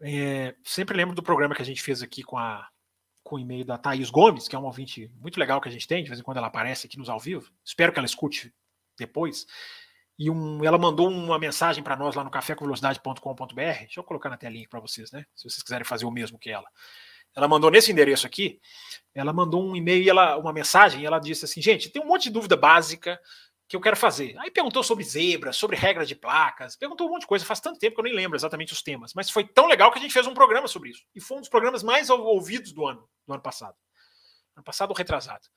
É, 0.00 0.54
sempre 0.64 0.96
lembro 0.96 1.14
do 1.14 1.22
programa 1.22 1.54
que 1.54 1.62
a 1.62 1.64
gente 1.64 1.82
fez 1.82 2.02
aqui 2.02 2.22
com 2.22 2.36
a 2.36 2.68
com 3.22 3.36
o 3.36 3.38
e-mail 3.38 3.64
da 3.64 3.78
Thaís 3.78 4.10
Gomes, 4.10 4.48
que 4.48 4.56
é 4.56 4.58
uma 4.58 4.66
ouvinte 4.66 5.10
muito 5.20 5.38
legal 5.38 5.60
que 5.60 5.68
a 5.68 5.72
gente 5.72 5.86
tem, 5.86 6.02
de 6.02 6.08
vez 6.08 6.20
em 6.20 6.24
quando 6.24 6.38
ela 6.38 6.48
aparece 6.48 6.86
aqui 6.86 6.98
nos 6.98 7.08
ao 7.08 7.20
vivo. 7.20 7.50
Espero 7.64 7.92
que 7.92 7.98
ela 7.98 8.06
escute 8.06 8.52
depois. 8.98 9.46
E 10.18 10.30
um, 10.30 10.64
ela 10.64 10.78
mandou 10.78 11.08
uma 11.08 11.38
mensagem 11.38 11.82
para 11.82 11.96
nós 11.96 12.14
lá 12.14 12.22
no 12.22 12.30
cafécomvelocidade.com.br. 12.30 13.54
Deixa 13.54 14.00
eu 14.00 14.04
colocar 14.04 14.28
na 14.28 14.36
telinha 14.36 14.66
para 14.68 14.80
vocês, 14.80 15.10
né? 15.10 15.24
Se 15.34 15.48
vocês 15.48 15.62
quiserem 15.62 15.84
fazer 15.84 16.04
o 16.04 16.10
mesmo 16.10 16.38
que 16.38 16.50
ela. 16.50 16.68
Ela 17.34 17.48
mandou 17.48 17.70
nesse 17.70 17.90
endereço 17.90 18.26
aqui, 18.26 18.60
ela 19.14 19.32
mandou 19.32 19.64
um 19.64 19.74
e-mail, 19.74 20.08
ela, 20.10 20.36
uma 20.36 20.52
mensagem, 20.52 21.02
e 21.02 21.06
ela 21.06 21.18
disse 21.18 21.44
assim: 21.44 21.62
gente, 21.62 21.88
tem 21.88 22.02
um 22.02 22.06
monte 22.06 22.24
de 22.24 22.30
dúvida 22.30 22.56
básica 22.56 23.18
que 23.66 23.74
eu 23.74 23.80
quero 23.80 23.96
fazer. 23.96 24.36
Aí 24.38 24.50
perguntou 24.50 24.82
sobre 24.82 25.02
zebra, 25.02 25.50
sobre 25.50 25.76
regra 25.76 26.04
de 26.04 26.14
placas, 26.14 26.76
perguntou 26.76 27.08
um 27.08 27.10
monte 27.12 27.22
de 27.22 27.26
coisa. 27.26 27.44
Faz 27.44 27.58
tanto 27.58 27.78
tempo 27.78 27.94
que 27.94 28.00
eu 28.00 28.04
nem 28.04 28.14
lembro 28.14 28.36
exatamente 28.36 28.72
os 28.72 28.82
temas, 28.82 29.14
mas 29.14 29.30
foi 29.30 29.44
tão 29.44 29.66
legal 29.66 29.90
que 29.90 29.98
a 29.98 30.02
gente 30.02 30.12
fez 30.12 30.26
um 30.26 30.34
programa 30.34 30.68
sobre 30.68 30.90
isso. 30.90 31.02
E 31.14 31.20
foi 31.20 31.38
um 31.38 31.40
dos 31.40 31.48
programas 31.48 31.82
mais 31.82 32.10
ouvidos 32.10 32.72
do 32.72 32.86
ano, 32.86 33.08
do 33.26 33.32
ano 33.32 33.42
passado. 33.42 33.74
Ano 34.54 34.64
passado 34.64 34.90
ou 34.90 34.96
retrasado. 34.96 35.48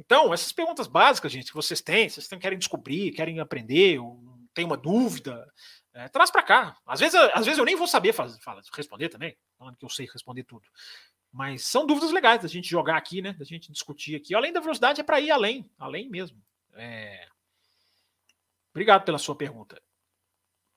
Então, 0.00 0.32
essas 0.32 0.50
perguntas 0.50 0.86
básicas, 0.86 1.30
gente, 1.30 1.48
que 1.48 1.54
vocês 1.54 1.82
têm, 1.82 2.08
vocês 2.08 2.26
querem 2.26 2.58
descobrir, 2.58 3.12
querem 3.12 3.38
aprender, 3.38 3.98
ou 3.98 4.18
tem 4.54 4.64
uma 4.64 4.76
dúvida, 4.76 5.46
é, 5.92 6.08
traz 6.08 6.30
para 6.30 6.42
cá. 6.42 6.78
Às 6.86 7.00
vezes, 7.00 7.14
às 7.34 7.44
vezes 7.44 7.58
eu 7.58 7.66
nem 7.66 7.76
vou 7.76 7.86
saber 7.86 8.14
fazer, 8.14 8.38
responder 8.74 9.10
também, 9.10 9.36
falando 9.58 9.76
que 9.76 9.84
eu 9.84 9.90
sei 9.90 10.08
responder 10.10 10.44
tudo. 10.44 10.66
Mas 11.30 11.64
são 11.64 11.86
dúvidas 11.86 12.12
legais 12.12 12.40
da 12.40 12.48
gente 12.48 12.66
jogar 12.66 12.96
aqui, 12.96 13.20
né? 13.20 13.34
Da 13.34 13.44
gente 13.44 13.70
discutir 13.70 14.16
aqui. 14.16 14.34
Além 14.34 14.54
da 14.54 14.60
velocidade, 14.60 15.02
é 15.02 15.04
para 15.04 15.20
ir 15.20 15.30
além, 15.30 15.70
além 15.78 16.08
mesmo. 16.08 16.42
É... 16.72 17.28
Obrigado 18.70 19.04
pela 19.04 19.18
sua 19.18 19.36
pergunta. 19.36 19.80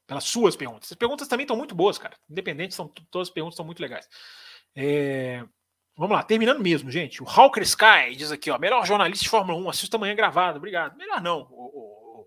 Pelas 0.06 0.26
suas 0.26 0.58
perguntas. 0.58 0.91
As 0.91 0.98
perguntas 0.98 1.30
também 1.30 1.45
estão 1.45 1.56
muito 1.56 1.74
boas, 1.74 1.98
cara. 1.98 2.18
Independente, 2.30 2.76
são, 2.76 2.90
todas 3.10 3.30
as 3.30 3.34
perguntas 3.34 3.56
são 3.56 3.66
muito 3.66 3.82
legais. 3.82 4.08
É... 4.76 5.45
Vamos 5.95 6.18
lá, 6.18 6.24
terminando 6.24 6.60
mesmo, 6.60 6.90
gente. 6.90 7.22
O 7.22 7.30
Hawker 7.30 7.61
Sky 7.64 8.15
diz 8.15 8.32
aqui, 8.32 8.49
ó, 8.49 8.57
melhor 8.57 8.86
jornalista 8.86 9.24
de 9.24 9.30
Fórmula 9.30 9.60
1, 9.60 9.70
assista 9.70 9.98
amanhã 9.98 10.15
gravado. 10.15 10.57
Obrigado. 10.57 10.98
Melhor 10.98 11.22
não, 11.22 11.48
o, 11.52 12.26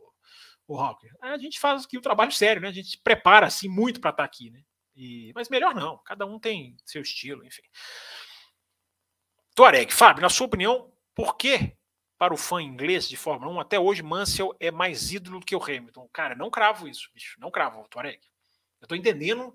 o, 0.69 0.75
o, 0.75 0.81
Hawker. 0.81 1.13
A 1.21 1.37
gente 1.37 1.59
faz 1.59 1.85
aqui 1.85 1.97
o 1.97 2.01
um 2.01 2.03
trabalho 2.03 2.31
sério, 2.31 2.63
né? 2.63 2.69
A 2.69 2.73
gente 2.73 2.91
se 2.91 2.99
prepara 2.99 3.47
assim 3.47 3.69
muito 3.69 4.01
para 4.01 4.11
estar 4.11 4.23
tá 4.23 4.25
aqui, 4.25 4.51
né? 4.51 4.63
E, 4.95 5.33
mas 5.35 5.49
melhor 5.49 5.75
não, 5.75 5.99
cada 5.99 6.25
um 6.25 6.39
tem 6.39 6.77
seu 6.85 7.03
estilo, 7.03 7.45
enfim. 7.45 7.63
Tuareg, 9.55 9.93
Fábio, 9.93 10.23
na 10.23 10.29
sua 10.29 10.47
opinião, 10.47 10.93
por 11.15 11.37
que 11.37 11.77
para 12.17 12.33
o 12.33 12.37
fã 12.37 12.63
inglês 12.63 13.09
de 13.09 13.17
Fórmula 13.17 13.53
1 13.53 13.61
até 13.61 13.79
hoje 13.79 14.03
Mansell 14.03 14.57
é 14.61 14.71
mais 14.71 15.13
ídolo 15.13 15.41
do 15.41 15.47
que 15.47 15.57
o 15.57 15.63
Hamilton? 15.63 16.09
Cara, 16.13 16.35
não 16.35 16.51
cravo 16.51 16.87
isso, 16.87 17.11
bicho, 17.13 17.39
não 17.41 17.51
cravo, 17.51 17.87
Tuareg. 17.89 18.21
Eu 18.81 18.85
estou 18.85 18.97
entendendo, 18.97 19.53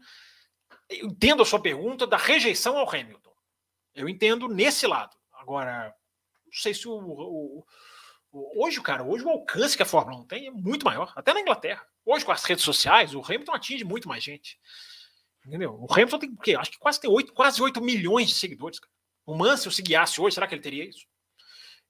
eu 0.89 1.07
entendo 1.07 1.41
a 1.41 1.45
sua 1.45 1.61
pergunta 1.61 2.05
da 2.05 2.17
rejeição 2.17 2.77
ao 2.77 2.89
Hamilton. 2.89 3.30
Eu 3.93 4.07
entendo 4.07 4.47
nesse 4.47 4.87
lado. 4.87 5.15
Agora, 5.33 5.93
não 6.45 6.53
sei 6.53 6.73
se 6.73 6.87
o, 6.87 6.93
o, 6.93 7.65
hoje, 8.31 8.81
cara, 8.81 9.03
hoje 9.03 9.23
o 9.23 9.29
alcance 9.29 9.75
que 9.75 9.83
a 9.83 9.85
Fórmula 9.85 10.21
1 10.21 10.25
tem 10.25 10.47
é 10.47 10.51
muito 10.51 10.85
maior, 10.85 11.11
até 11.15 11.33
na 11.33 11.41
Inglaterra. 11.41 11.85
Hoje, 12.05 12.25
com 12.25 12.31
as 12.31 12.43
redes 12.43 12.63
sociais, 12.63 13.13
o 13.13 13.21
Hamilton 13.21 13.53
atinge 13.53 13.83
muito 13.83 14.07
mais 14.07 14.23
gente. 14.23 14.59
Entendeu? 15.45 15.73
O 15.73 15.91
Hamilton 15.91 16.19
tem 16.19 16.29
o 16.29 16.37
quê? 16.37 16.55
Acho 16.55 16.71
que 16.71 16.79
quase 16.79 16.99
tem 16.99 17.09
8, 17.09 17.33
quase 17.33 17.61
8 17.61 17.81
milhões 17.81 18.27
de 18.27 18.35
seguidores. 18.35 18.79
Cara. 18.79 18.91
O 19.25 19.35
Mansell, 19.35 19.71
se 19.71 19.81
guiasse 19.81 20.19
hoje, 20.19 20.35
será 20.35 20.47
que 20.47 20.55
ele 20.55 20.61
teria 20.61 20.85
isso? 20.85 21.05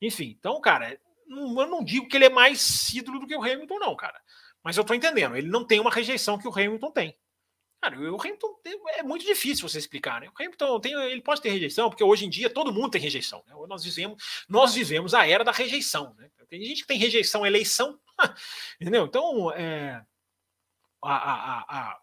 Enfim, 0.02 0.36
então, 0.38 0.60
cara, 0.60 1.00
eu 1.28 1.68
não 1.68 1.84
digo 1.84 2.08
que 2.08 2.18
ele 2.18 2.26
é 2.26 2.30
mais 2.30 2.90
ídolo 2.94 3.20
do 3.20 3.28
que 3.28 3.36
o 3.36 3.44
Hamilton, 3.44 3.80
não, 3.80 3.96
cara. 3.96 4.20
Mas 4.64 4.78
eu 4.78 4.84
tô 4.84 4.94
entendendo, 4.94 5.36
ele 5.36 5.48
não 5.48 5.66
tem 5.66 5.80
uma 5.80 5.92
rejeição 5.92 6.38
que 6.38 6.48
o 6.48 6.52
Hamilton 6.52 6.92
tem. 6.92 7.18
Cara, 7.82 8.00
o 8.00 8.22
Hamilton 8.22 8.60
é 8.96 9.02
muito 9.02 9.26
difícil 9.26 9.68
você 9.68 9.80
explicar, 9.80 10.22
né? 10.22 10.30
O 10.30 10.44
Hamilton 10.44 10.80
tem, 10.80 10.94
ele 10.94 11.22
pode 11.22 11.42
ter 11.42 11.50
rejeição, 11.50 11.90
porque 11.90 12.04
hoje 12.04 12.26
em 12.26 12.30
dia 12.30 12.48
todo 12.48 12.72
mundo 12.72 12.92
tem 12.92 13.02
rejeição. 13.02 13.44
Né? 13.48 13.56
Nós 13.68 13.84
vivemos, 13.84 14.46
nós 14.48 14.76
vivemos 14.76 15.16
a 15.16 15.28
era 15.28 15.44
da 15.44 15.52
rejeição. 15.52 16.14
Né? 16.16 16.30
Tem 16.48 16.64
gente 16.64 16.82
que 16.82 16.88
tem 16.88 17.00
rejeição 17.00 17.44
à 17.44 17.48
eleição, 17.48 18.00
entendeu? 18.80 19.06
Então, 19.06 19.52
é, 19.54 20.00
a, 21.04 21.16
a, 21.16 21.60
a, 21.70 22.00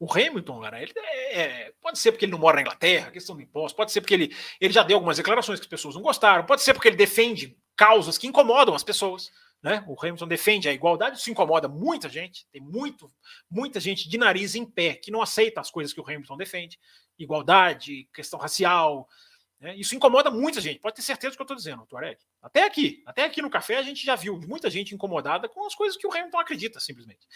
o 0.00 0.10
Hamilton, 0.10 0.60
cara, 0.62 0.82
ele 0.82 0.92
é, 0.96 1.40
é, 1.40 1.72
pode 1.82 1.98
ser 1.98 2.12
porque 2.12 2.24
ele 2.24 2.32
não 2.32 2.38
mora 2.38 2.56
na 2.56 2.62
Inglaterra, 2.62 3.10
questão 3.10 3.36
do 3.36 3.42
imposto, 3.42 3.76
pode 3.76 3.92
ser 3.92 4.00
porque 4.00 4.14
ele, 4.14 4.36
ele 4.58 4.72
já 4.72 4.82
deu 4.82 4.96
algumas 4.96 5.18
declarações 5.18 5.60
que 5.60 5.66
as 5.66 5.70
pessoas 5.70 5.94
não 5.94 6.02
gostaram, 6.02 6.46
pode 6.46 6.62
ser 6.62 6.72
porque 6.72 6.88
ele 6.88 6.96
defende 6.96 7.58
causas 7.76 8.16
que 8.16 8.26
incomodam 8.26 8.74
as 8.74 8.82
pessoas. 8.82 9.30
Né? 9.64 9.82
O 9.86 9.96
Hamilton 9.98 10.28
defende 10.28 10.68
a 10.68 10.74
igualdade, 10.74 11.16
isso 11.16 11.30
incomoda 11.30 11.66
muita 11.66 12.06
gente. 12.06 12.46
Tem 12.52 12.60
muito, 12.60 13.10
muita 13.50 13.80
gente 13.80 14.06
de 14.10 14.18
nariz 14.18 14.54
em 14.54 14.66
pé 14.66 14.94
que 14.94 15.10
não 15.10 15.22
aceita 15.22 15.58
as 15.58 15.70
coisas 15.70 15.90
que 15.90 15.98
o 15.98 16.04
Hamilton 16.04 16.36
defende. 16.36 16.78
Igualdade, 17.18 18.06
questão 18.12 18.38
racial. 18.38 19.08
Né? 19.58 19.74
Isso 19.76 19.94
incomoda 19.94 20.30
muita 20.30 20.60
gente. 20.60 20.80
Pode 20.80 20.96
ter 20.96 21.00
certeza 21.00 21.30
do 21.30 21.36
que 21.36 21.40
eu 21.40 21.44
estou 21.44 21.56
dizendo, 21.56 21.86
Tuareg. 21.86 22.18
Até 22.42 22.64
aqui, 22.64 23.02
até 23.06 23.24
aqui 23.24 23.40
no 23.40 23.48
café 23.48 23.78
a 23.78 23.82
gente 23.82 24.04
já 24.04 24.14
viu 24.14 24.38
muita 24.38 24.68
gente 24.68 24.94
incomodada 24.94 25.48
com 25.48 25.66
as 25.66 25.74
coisas 25.74 25.96
que 25.96 26.06
o 26.06 26.12
Hamilton 26.12 26.38
acredita, 26.40 26.78
simplesmente. 26.78 27.26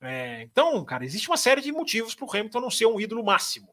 É, 0.00 0.42
então, 0.42 0.84
cara, 0.84 1.04
existe 1.04 1.30
uma 1.30 1.36
série 1.36 1.60
de 1.60 1.70
motivos 1.70 2.16
para 2.16 2.24
o 2.24 2.36
Hamilton 2.36 2.62
não 2.62 2.70
ser 2.70 2.86
um 2.86 3.00
ídolo 3.00 3.24
máximo 3.24 3.72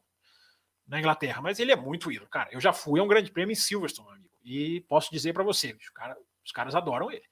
na 0.86 1.00
Inglaterra, 1.00 1.42
mas 1.42 1.58
ele 1.58 1.72
é 1.72 1.76
muito 1.76 2.12
ídolo. 2.12 2.30
Cara, 2.30 2.48
eu 2.52 2.60
já 2.60 2.72
fui 2.72 3.00
a 3.00 3.02
um 3.02 3.08
grande 3.08 3.32
prêmio 3.32 3.52
em 3.52 3.56
Silverstone, 3.56 4.08
amigo, 4.08 4.30
e 4.44 4.82
posso 4.82 5.10
dizer 5.10 5.32
para 5.32 5.42
você, 5.42 5.76
cara, 5.92 6.16
os 6.44 6.52
caras 6.52 6.76
adoram 6.76 7.10
ele. 7.10 7.24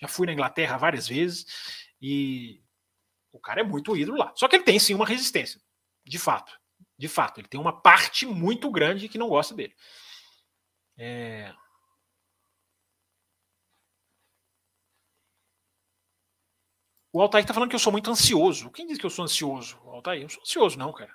Já 0.00 0.08
fui 0.08 0.26
na 0.26 0.32
Inglaterra 0.32 0.76
várias 0.76 1.08
vezes 1.08 1.46
e 2.00 2.62
o 3.32 3.40
cara 3.40 3.60
é 3.60 3.64
muito 3.64 3.96
ídolo 3.96 4.18
lá. 4.18 4.32
Só 4.36 4.46
que 4.46 4.56
ele 4.56 4.64
tem 4.64 4.78
sim 4.78 4.94
uma 4.94 5.06
resistência, 5.06 5.60
de 6.04 6.18
fato. 6.18 6.58
De 6.96 7.08
fato, 7.08 7.40
ele 7.40 7.48
tem 7.48 7.60
uma 7.60 7.80
parte 7.80 8.24
muito 8.26 8.70
grande 8.70 9.08
que 9.08 9.18
não 9.18 9.28
gosta 9.28 9.54
dele. 9.54 9.74
É... 10.96 11.52
O 17.12 17.20
Altair 17.20 17.44
está 17.44 17.54
falando 17.54 17.70
que 17.70 17.76
eu 17.76 17.80
sou 17.80 17.92
muito 17.92 18.10
ansioso. 18.10 18.70
Quem 18.70 18.86
diz 18.86 18.98
que 18.98 19.06
eu 19.06 19.10
sou 19.10 19.24
ansioso? 19.24 19.76
Altair, 19.86 20.22
eu 20.22 20.28
sou 20.28 20.42
ansioso, 20.42 20.78
não, 20.78 20.92
cara. 20.92 21.14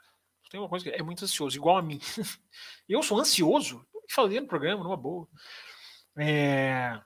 Tem 0.49 0.59
uma 0.59 0.69
coisa 0.69 0.83
que 0.83 0.91
é 0.91 1.03
muito 1.03 1.23
ansioso, 1.23 1.55
igual 1.55 1.77
a 1.77 1.81
mim. 1.81 1.99
eu 2.87 3.03
sou 3.03 3.19
ansioso? 3.19 3.85
Falei 4.09 4.39
no 4.39 4.47
programa, 4.47 4.83
numa 4.83 4.97
boa. 4.97 5.27
É... 6.17 6.99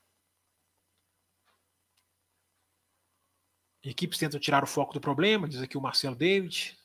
Equipes 3.83 4.17
tentam 4.17 4.39
tirar 4.39 4.63
o 4.63 4.67
foco 4.67 4.93
do 4.93 5.01
problema, 5.01 5.47
diz 5.47 5.61
aqui 5.61 5.77
o 5.77 5.81
Marcelo 5.81 6.15
David. 6.15 6.77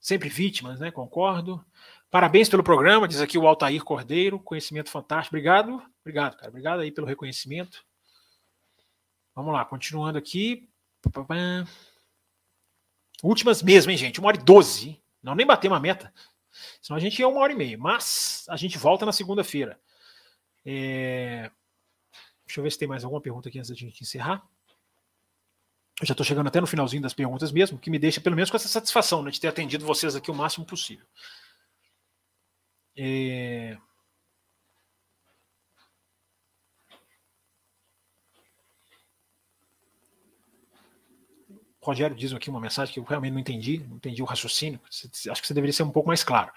Sempre 0.00 0.28
vítimas, 0.28 0.78
né? 0.78 0.90
Concordo. 0.92 1.64
Parabéns 2.10 2.48
pelo 2.48 2.62
programa, 2.62 3.08
diz 3.08 3.20
aqui 3.20 3.36
o 3.36 3.46
Altair 3.46 3.82
Cordeiro. 3.82 4.38
Conhecimento 4.38 4.90
fantástico. 4.90 5.34
Obrigado. 5.34 5.82
Obrigado, 6.00 6.36
cara. 6.36 6.48
Obrigado 6.48 6.80
aí 6.80 6.92
pelo 6.92 7.06
reconhecimento. 7.06 7.84
Vamos 9.34 9.52
lá, 9.52 9.64
continuando 9.64 10.16
aqui. 10.16 10.68
Últimas 13.22 13.62
mesmo, 13.62 13.90
hein, 13.90 13.98
gente? 13.98 14.20
Uma 14.20 14.28
hora 14.28 14.36
e 14.36 14.42
doze. 14.42 15.02
Não 15.22 15.34
nem 15.34 15.46
bater 15.46 15.68
uma 15.68 15.80
meta. 15.80 16.12
Senão 16.80 16.96
a 16.96 17.00
gente 17.00 17.18
ia 17.18 17.28
uma 17.28 17.40
hora 17.40 17.52
e 17.52 17.56
meia. 17.56 17.76
Mas 17.76 18.46
a 18.48 18.56
gente 18.56 18.78
volta 18.78 19.04
na 19.04 19.12
segunda-feira. 19.12 19.78
É... 20.64 21.50
Deixa 22.46 22.60
eu 22.60 22.64
ver 22.64 22.70
se 22.70 22.78
tem 22.78 22.88
mais 22.88 23.04
alguma 23.04 23.20
pergunta 23.20 23.48
aqui 23.48 23.58
antes 23.58 23.70
da 23.70 23.76
gente 23.76 24.02
encerrar. 24.02 24.48
Já 26.02 26.12
estou 26.12 26.24
chegando 26.24 26.46
até 26.46 26.60
no 26.60 26.66
finalzinho 26.66 27.02
das 27.02 27.12
perguntas 27.12 27.50
mesmo, 27.50 27.78
que 27.78 27.90
me 27.90 27.98
deixa 27.98 28.20
pelo 28.20 28.36
menos 28.36 28.50
com 28.50 28.56
essa 28.56 28.68
satisfação 28.68 29.22
né, 29.22 29.30
de 29.30 29.40
ter 29.40 29.48
atendido 29.48 29.84
vocês 29.84 30.14
aqui 30.14 30.30
o 30.30 30.34
máximo 30.34 30.64
possível. 30.64 31.04
É... 32.96 33.76
Rogério 41.80 42.16
diz 42.16 42.32
aqui 42.32 42.50
uma 42.50 42.60
mensagem 42.60 42.92
que 42.92 43.00
eu 43.00 43.04
realmente 43.04 43.32
não 43.32 43.40
entendi, 43.40 43.78
não 43.88 43.96
entendi 43.96 44.22
o 44.22 44.26
raciocínio. 44.26 44.80
Acho 44.84 45.40
que 45.40 45.46
você 45.46 45.54
deveria 45.54 45.72
ser 45.72 45.84
um 45.84 45.90
pouco 45.90 46.08
mais 46.08 46.22
claro. 46.22 46.52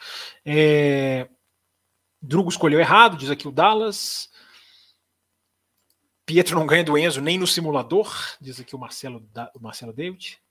É... 0.46 1.28
Drugo 2.22 2.50
escolheu 2.50 2.80
errado, 2.80 3.18
diz 3.18 3.30
aqui 3.30 3.48
o 3.48 3.52
Dallas. 3.52 4.31
Pietro 6.32 6.58
não 6.58 6.66
ganha 6.66 6.82
do 6.82 6.98
Enzo 6.98 7.20
nem 7.20 7.38
no 7.38 7.46
simulador, 7.46 8.10
diz 8.40 8.58
aqui 8.58 8.74
o 8.74 8.80
Marcelo, 8.80 9.30
o 9.54 9.60
Marcelo 9.60 9.92
David. 9.92 10.42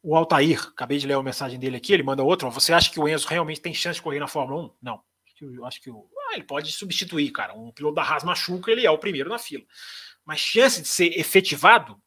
O 0.00 0.14
Altair, 0.14 0.68
acabei 0.68 0.98
de 0.98 1.06
ler 1.08 1.14
a 1.14 1.22
mensagem 1.22 1.58
dele 1.58 1.76
aqui, 1.76 1.92
ele 1.92 2.04
manda 2.04 2.22
outra. 2.22 2.48
Você 2.48 2.72
acha 2.72 2.88
que 2.88 3.00
o 3.00 3.08
Enzo 3.08 3.26
realmente 3.26 3.60
tem 3.60 3.74
chance 3.74 3.96
de 3.96 4.02
correr 4.02 4.20
na 4.20 4.28
Fórmula 4.28 4.66
1? 4.66 4.70
Não. 4.80 5.02
Eu 5.40 5.66
acho 5.66 5.82
que 5.82 5.90
o, 5.90 6.08
ah, 6.30 6.34
ele 6.34 6.44
pode 6.44 6.70
substituir, 6.70 7.32
cara. 7.32 7.54
Um 7.54 7.72
piloto 7.72 7.96
da 7.96 8.02
Haas 8.02 8.22
machuca, 8.22 8.70
ele 8.70 8.86
é 8.86 8.90
o 8.90 8.98
primeiro 8.98 9.28
na 9.28 9.36
fila. 9.36 9.64
Mas 10.24 10.38
chance 10.38 10.80
de 10.80 10.86
ser 10.86 11.18
efetivado? 11.18 12.00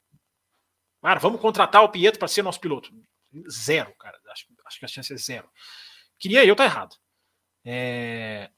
Cara, 1.01 1.19
vamos 1.19 1.41
contratar 1.41 1.83
o 1.83 1.89
Pietro 1.89 2.19
para 2.19 2.29
ser 2.29 2.41
nosso 2.41 2.61
piloto. 2.61 2.89
Zero, 3.49 3.93
cara. 3.95 4.17
Acho, 4.31 4.45
acho 4.65 4.79
que 4.79 4.85
a 4.85 4.87
chance 4.87 5.13
é 5.13 5.17
zero. 5.17 5.49
Queria 6.17 6.45
eu 6.45 6.53
estar 6.53 6.69
tá 6.69 6.73
errado. 6.73 6.95
É... 7.65 8.49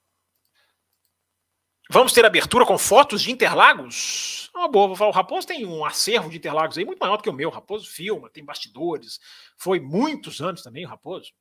Vamos 1.94 2.12
ter 2.12 2.26
abertura 2.26 2.66
com 2.66 2.76
fotos 2.76 3.22
de 3.22 3.32
Interlagos? 3.32 4.50
Uma 4.56 4.68
boa, 4.68 5.00
o 5.00 5.12
Raposo 5.12 5.46
tem 5.46 5.64
um 5.64 5.86
acervo 5.86 6.28
de 6.28 6.38
Interlagos 6.38 6.76
aí 6.76 6.84
muito 6.84 6.98
maior 6.98 7.18
do 7.18 7.22
que 7.22 7.30
o 7.30 7.34
meu. 7.34 7.50
O 7.50 7.52
Raposo 7.52 7.88
filma, 7.88 8.32
tem 8.32 8.44
bastidores. 8.44 9.20
Foi 9.56 9.80
muitos 9.80 10.42
anos 10.42 10.64
também 10.64 10.88
o 10.88 10.90
Raposo. 10.90 11.32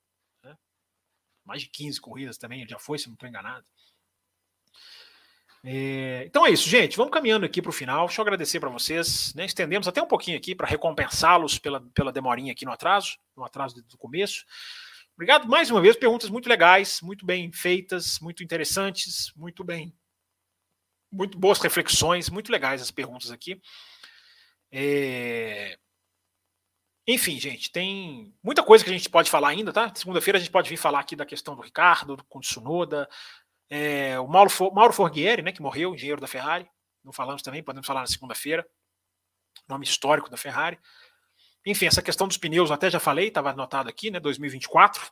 Né? 0.45 0.55
Mais 1.43 1.63
de 1.63 1.69
15 1.69 1.99
corridas 1.99 2.37
também, 2.37 2.69
já 2.69 2.79
foi, 2.79 2.99
se 2.99 3.07
não 3.07 3.15
estou 3.15 3.27
enganado. 3.27 3.65
É, 5.65 6.25
então 6.27 6.45
é 6.45 6.51
isso, 6.51 6.69
gente. 6.69 6.99
Vamos 6.99 7.15
caminhando 7.15 7.47
aqui 7.47 7.63
para 7.63 7.71
o 7.71 7.73
final. 7.73 8.07
Deixa 8.07 8.21
eu 8.21 8.23
agradecer 8.25 8.61
para 8.61 8.69
vocês. 8.69 9.33
Né? 9.33 9.47
Estendemos 9.47 9.89
até 9.89 10.03
um 10.03 10.07
pouquinho 10.07 10.37
aqui 10.37 10.55
para 10.55 10.67
recompensá-los 10.67 11.59
pela, 11.59 11.81
pela 11.95 12.13
demorinha 12.13 12.53
aqui 12.53 12.67
no 12.67 12.73
atraso, 12.73 13.17
no 13.35 13.43
atraso 13.43 13.83
do 13.83 13.97
começo. 13.97 14.45
Obrigado 15.15 15.49
mais 15.49 15.71
uma 15.71 15.81
vez. 15.81 15.97
Perguntas 15.97 16.29
muito 16.29 16.47
legais, 16.47 17.01
muito 17.01 17.25
bem 17.25 17.51
feitas, 17.51 18.19
muito 18.21 18.45
interessantes, 18.45 19.33
muito 19.35 19.65
bem. 19.65 19.95
Muito 21.13 21.39
boas 21.39 21.59
reflexões, 21.59 22.31
muito 22.31 22.51
legais 22.51 22.81
as 22.81 22.91
perguntas 22.91 23.31
aqui. 23.31 23.61
É... 24.71 25.79
Enfim, 27.07 27.39
gente, 27.39 27.71
tem 27.71 28.33
muita 28.43 28.63
coisa 28.63 28.85
que 28.85 28.91
a 28.91 28.93
gente 28.93 29.11
pode 29.11 29.29
falar 29.29 29.49
ainda, 29.49 29.73
tá? 29.73 29.93
Segunda-feira 29.95 30.39
a 30.39 30.41
gente 30.41 30.53
pode 30.53 30.71
vir 30.71 30.77
falar 30.77 31.01
aqui 31.01 31.17
da 31.17 31.27
questão 31.27 31.57
do 31.57 31.63
Ricardo, 31.63 32.17
com 32.29 32.39
o 32.39 32.41
Tsunoda, 32.41 33.09
é, 33.69 34.19
o 34.21 34.29
Mauro, 34.29 34.51
Mauro 34.73 34.93
Forghieri, 34.93 35.43
né, 35.43 35.51
que 35.51 35.63
morreu, 35.63 35.95
engenheiro 35.95 36.21
da 36.21 36.29
Ferrari. 36.29 36.69
Não 37.05 37.13
falamos 37.13 37.43
também, 37.43 37.63
podemos 37.63 37.87
falar 37.87 38.01
na 38.01 38.07
segunda-feira. 38.07 38.67
Nome 39.69 39.85
histórico 39.85 40.31
da 40.31 40.37
Ferrari. 40.37 40.79
Enfim, 41.67 41.87
essa 41.87 42.03
questão 42.03 42.29
dos 42.29 42.37
pneus, 42.37 42.71
até 42.71 42.91
já 42.91 43.01
falei, 43.01 43.29
estava 43.29 43.51
anotado 43.51 43.89
aqui, 43.89 44.11
né? 44.11 44.21
2024. 44.21 45.11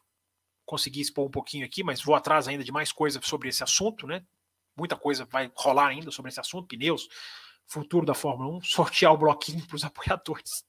Consegui 0.65 1.01
expor 1.01 1.27
um 1.27 1.31
pouquinho 1.31 1.65
aqui, 1.65 1.83
mas 1.83 2.03
vou 2.03 2.15
atrás 2.15 2.47
ainda 2.49 2.63
de 2.63 2.71
mais 2.71 2.93
coisa 2.93 3.21
sobre 3.23 3.49
esse 3.49 3.63
assunto, 3.63 4.07
né? 4.07 4.25
Muita 4.81 4.97
coisa 4.97 5.27
vai 5.31 5.53
rolar 5.55 5.89
ainda 5.89 6.11
sobre 6.11 6.31
esse 6.31 6.41
assunto, 6.41 6.67
pneus, 6.67 7.09
futuro 7.67 8.07
da 8.07 8.15
Fórmula 8.15 8.57
1, 8.57 8.63
sortear 8.65 9.13
o 9.13 9.19
bloquinho 9.19 9.67
para 9.67 9.77
os 9.77 9.85
apoiadores. 9.85 10.65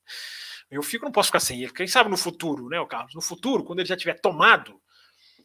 Eu 0.70 0.84
fico, 0.84 1.06
não 1.06 1.12
posso 1.12 1.28
ficar 1.30 1.40
sem 1.40 1.64
ele. 1.64 1.74
Quem 1.74 1.88
sabe 1.88 2.10
no 2.10 2.18
futuro, 2.18 2.70
né, 2.70 2.80
o 2.80 2.88
Carlos? 2.88 3.16
No 3.16 3.22
futuro, 3.22 3.64
quando 3.64 3.80
ele 3.80 3.88
já 3.88 3.98
tiver 3.98 4.20
tomado 4.20 4.80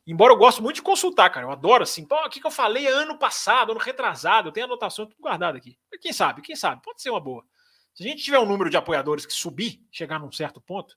Embora 0.06 0.32
eu 0.32 0.36
goste 0.36 0.62
muito 0.62 0.76
de 0.76 0.82
consultar, 0.82 1.28
cara. 1.30 1.46
Eu 1.46 1.50
adoro 1.50 1.82
assim. 1.82 2.06
O 2.08 2.28
que, 2.28 2.40
que 2.40 2.46
eu 2.46 2.50
falei 2.50 2.86
ano 2.86 3.18
passado, 3.18 3.72
ano 3.72 3.80
retrasado? 3.80 4.48
Eu 4.48 4.52
tenho 4.52 4.66
anotação 4.66 5.04
tudo 5.04 5.20
guardado 5.20 5.56
aqui. 5.56 5.76
Quem 6.00 6.12
sabe, 6.12 6.42
quem 6.42 6.54
sabe? 6.54 6.80
Pode 6.80 7.02
ser 7.02 7.10
uma 7.10 7.20
boa. 7.20 7.44
Se 7.92 8.04
a 8.04 8.06
gente 8.06 8.22
tiver 8.22 8.38
um 8.38 8.46
número 8.46 8.70
de 8.70 8.76
apoiadores 8.76 9.26
que 9.26 9.32
subir, 9.32 9.84
chegar 9.90 10.20
num 10.20 10.30
certo 10.30 10.60
ponto, 10.60 10.96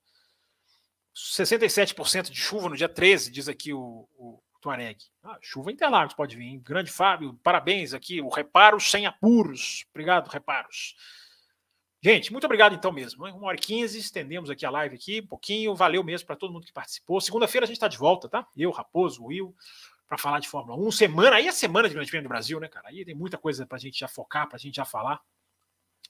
67% 1.15 2.29
de 2.29 2.39
chuva 2.39 2.69
no 2.69 2.77
dia 2.77 2.87
13, 2.87 3.31
diz 3.31 3.47
aqui 3.47 3.73
o, 3.73 4.07
o 4.15 4.39
Tuareg. 4.59 4.97
Ah, 5.23 5.37
chuva 5.41 5.71
Interlagos 5.71 6.13
pode 6.13 6.35
vir. 6.35 6.57
Grande 6.59 6.91
Fábio, 6.91 7.39
parabéns 7.43 7.93
aqui. 7.93 8.21
O 8.21 8.29
Reparos 8.29 8.89
sem 8.89 9.05
apuros. 9.05 9.85
Obrigado, 9.91 10.27
Reparos. 10.27 10.95
Gente, 12.01 12.31
muito 12.31 12.45
obrigado 12.45 12.73
então 12.73 12.93
mesmo. 12.93 13.25
Uma 13.25 13.47
hora 13.47 13.57
e 13.57 13.59
quinze, 13.59 13.99
estendemos 13.99 14.49
aqui 14.49 14.65
a 14.65 14.69
live 14.69 14.95
aqui, 14.95 15.19
um 15.21 15.27
pouquinho. 15.27 15.75
Valeu 15.75 16.01
mesmo 16.03 16.25
para 16.25 16.35
todo 16.35 16.53
mundo 16.53 16.65
que 16.65 16.71
participou. 16.71 17.19
Segunda-feira 17.19 17.65
a 17.65 17.67
gente 17.67 17.75
está 17.75 17.89
de 17.89 17.97
volta, 17.97 18.29
tá? 18.29 18.47
Eu, 18.55 18.71
Raposo, 18.71 19.25
Will, 19.25 19.53
para 20.07 20.17
falar 20.17 20.39
de 20.39 20.47
Fórmula 20.47 20.79
1. 20.87 20.91
Semana, 20.91 21.35
aí 21.35 21.47
é 21.47 21.51
semana 21.51 21.89
de 21.89 21.93
Grande 21.93 22.09
Prêmio 22.09 22.27
do 22.27 22.31
Brasil, 22.31 22.57
né, 22.59 22.69
cara? 22.69 22.87
Aí 22.87 23.03
tem 23.03 23.13
muita 23.13 23.37
coisa 23.37 23.65
para 23.65 23.75
a 23.75 23.79
gente 23.79 23.99
já 23.99 24.07
focar, 24.07 24.47
para 24.47 24.55
a 24.55 24.59
gente 24.59 24.75
já 24.75 24.85
falar. 24.85 25.19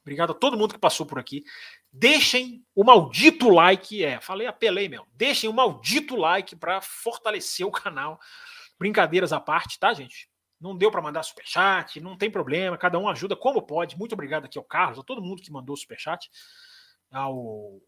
Obrigado 0.01 0.31
a 0.31 0.35
todo 0.35 0.57
mundo 0.57 0.73
que 0.73 0.79
passou 0.79 1.05
por 1.05 1.19
aqui. 1.19 1.43
Deixem 1.91 2.65
o 2.73 2.83
maldito 2.83 3.49
like, 3.49 4.03
é, 4.03 4.19
falei, 4.19 4.47
apelei 4.47 4.87
mesmo. 4.87 5.07
Deixem 5.13 5.49
o 5.49 5.53
maldito 5.53 6.15
like 6.15 6.55
para 6.55 6.81
fortalecer 6.81 7.65
o 7.65 7.71
canal. 7.71 8.19
Brincadeiras 8.77 9.33
à 9.33 9.39
parte, 9.39 9.77
tá, 9.77 9.93
gente? 9.93 10.29
Não 10.59 10.75
deu 10.75 10.91
para 10.91 11.01
mandar 11.01 11.23
superchat, 11.23 12.01
não 12.01 12.17
tem 12.17 12.29
problema, 12.29 12.77
cada 12.77 12.97
um 12.99 13.07
ajuda 13.07 13.35
como 13.35 13.61
pode. 13.61 13.97
Muito 13.97 14.13
obrigado 14.13 14.45
aqui 14.45 14.57
ao 14.57 14.63
Carlos, 14.63 14.99
a 14.99 15.03
todo 15.03 15.21
mundo 15.21 15.41
que 15.41 15.51
mandou 15.51 15.75
superchat. 15.75 16.29
Ao 17.11 17.79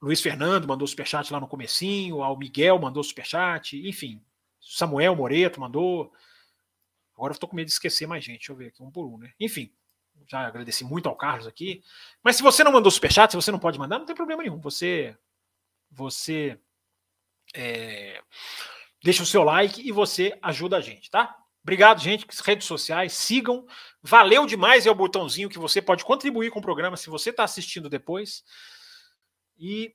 Luiz 0.00 0.20
Fernando 0.20 0.66
mandou 0.66 0.86
superchat 0.86 1.32
lá 1.32 1.40
no 1.40 1.48
comecinho, 1.48 2.22
ao 2.22 2.38
Miguel 2.38 2.78
mandou 2.78 3.02
superchat, 3.02 3.76
enfim. 3.88 4.22
Samuel 4.60 5.14
Moreto 5.14 5.60
mandou. 5.60 6.12
Agora 7.14 7.32
eu 7.32 7.34
estou 7.34 7.48
com 7.48 7.56
medo 7.56 7.66
de 7.66 7.72
esquecer 7.72 8.06
mais 8.06 8.24
gente. 8.24 8.38
Deixa 8.38 8.52
eu 8.52 8.56
ver 8.56 8.68
aqui 8.68 8.82
um 8.82 8.90
por 8.90 9.06
um, 9.06 9.18
né? 9.18 9.32
Enfim, 9.38 9.72
já 10.28 10.46
agradeci 10.46 10.84
muito 10.84 11.08
ao 11.08 11.16
Carlos 11.16 11.46
aqui. 11.46 11.82
Mas 12.22 12.36
se 12.36 12.42
você 12.42 12.64
não 12.64 12.72
mandou 12.72 12.90
superchat, 12.90 13.30
se 13.30 13.36
você 13.36 13.52
não 13.52 13.58
pode 13.58 13.78
mandar, 13.78 13.98
não 13.98 14.06
tem 14.06 14.14
problema 14.14 14.42
nenhum. 14.42 14.60
Você, 14.60 15.16
você 15.90 16.58
é, 17.54 18.20
deixa 19.02 19.22
o 19.22 19.26
seu 19.26 19.42
like 19.42 19.86
e 19.86 19.92
você 19.92 20.38
ajuda 20.42 20.76
a 20.76 20.80
gente, 20.80 21.10
tá? 21.10 21.36
Obrigado, 21.62 22.00
gente. 22.00 22.26
Redes 22.44 22.66
sociais, 22.66 23.14
sigam. 23.14 23.66
Valeu 24.02 24.46
demais 24.46 24.86
é 24.86 24.90
o 24.90 24.94
botãozinho 24.94 25.48
que 25.48 25.58
você 25.58 25.80
pode 25.80 26.04
contribuir 26.04 26.50
com 26.50 26.58
o 26.58 26.62
programa 26.62 26.96
se 26.96 27.08
você 27.08 27.30
está 27.30 27.42
assistindo 27.42 27.88
depois. 27.88 28.44
E 29.56 29.94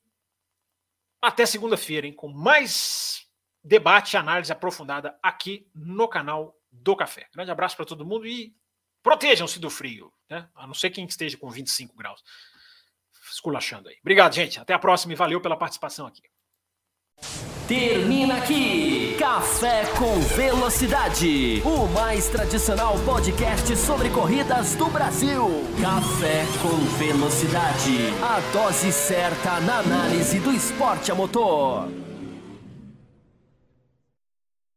até 1.21 1.45
segunda-feira, 1.45 2.07
hein, 2.07 2.13
com 2.13 2.27
mais 2.27 3.27
debate 3.63 4.13
e 4.13 4.17
análise 4.17 4.51
aprofundada 4.51 5.17
aqui 5.21 5.69
no 5.75 6.07
canal 6.07 6.57
do 6.71 6.95
Café. 6.95 7.27
Grande 7.33 7.51
abraço 7.51 7.75
para 7.75 7.85
todo 7.85 8.05
mundo 8.05 8.25
e 8.25 8.55
protejam-se 9.03 9.59
do 9.59 9.69
frio, 9.69 10.11
né? 10.29 10.47
A 10.55 10.67
não 10.67 10.73
ser 10.73 10.89
quem 10.89 11.05
esteja 11.05 11.37
com 11.37 11.49
25 11.49 11.95
graus. 11.95 12.23
Esculachando 13.31 13.89
aí. 13.89 13.97
Obrigado, 14.01 14.33
gente. 14.33 14.59
Até 14.59 14.73
a 14.73 14.79
próxima 14.79 15.13
e 15.13 15.15
valeu 15.15 15.41
pela 15.41 15.57
participação 15.57 16.07
aqui. 16.07 16.21
Termina 17.67 18.37
aqui 18.37 19.15
Café 19.19 19.83
com 19.97 20.19
Velocidade, 20.35 21.61
o 21.63 21.87
mais 21.89 22.27
tradicional 22.27 22.95
podcast 23.05 23.75
sobre 23.77 24.09
corridas 24.09 24.73
do 24.75 24.87
Brasil. 24.87 25.45
Café 25.79 26.45
com 26.63 26.77
Velocidade, 26.97 28.09
a 28.23 28.39
dose 28.51 28.91
certa 28.91 29.59
na 29.59 29.79
análise 29.79 30.39
do 30.39 30.51
esporte 30.51 31.11
a 31.11 31.15
motor. 31.15 32.08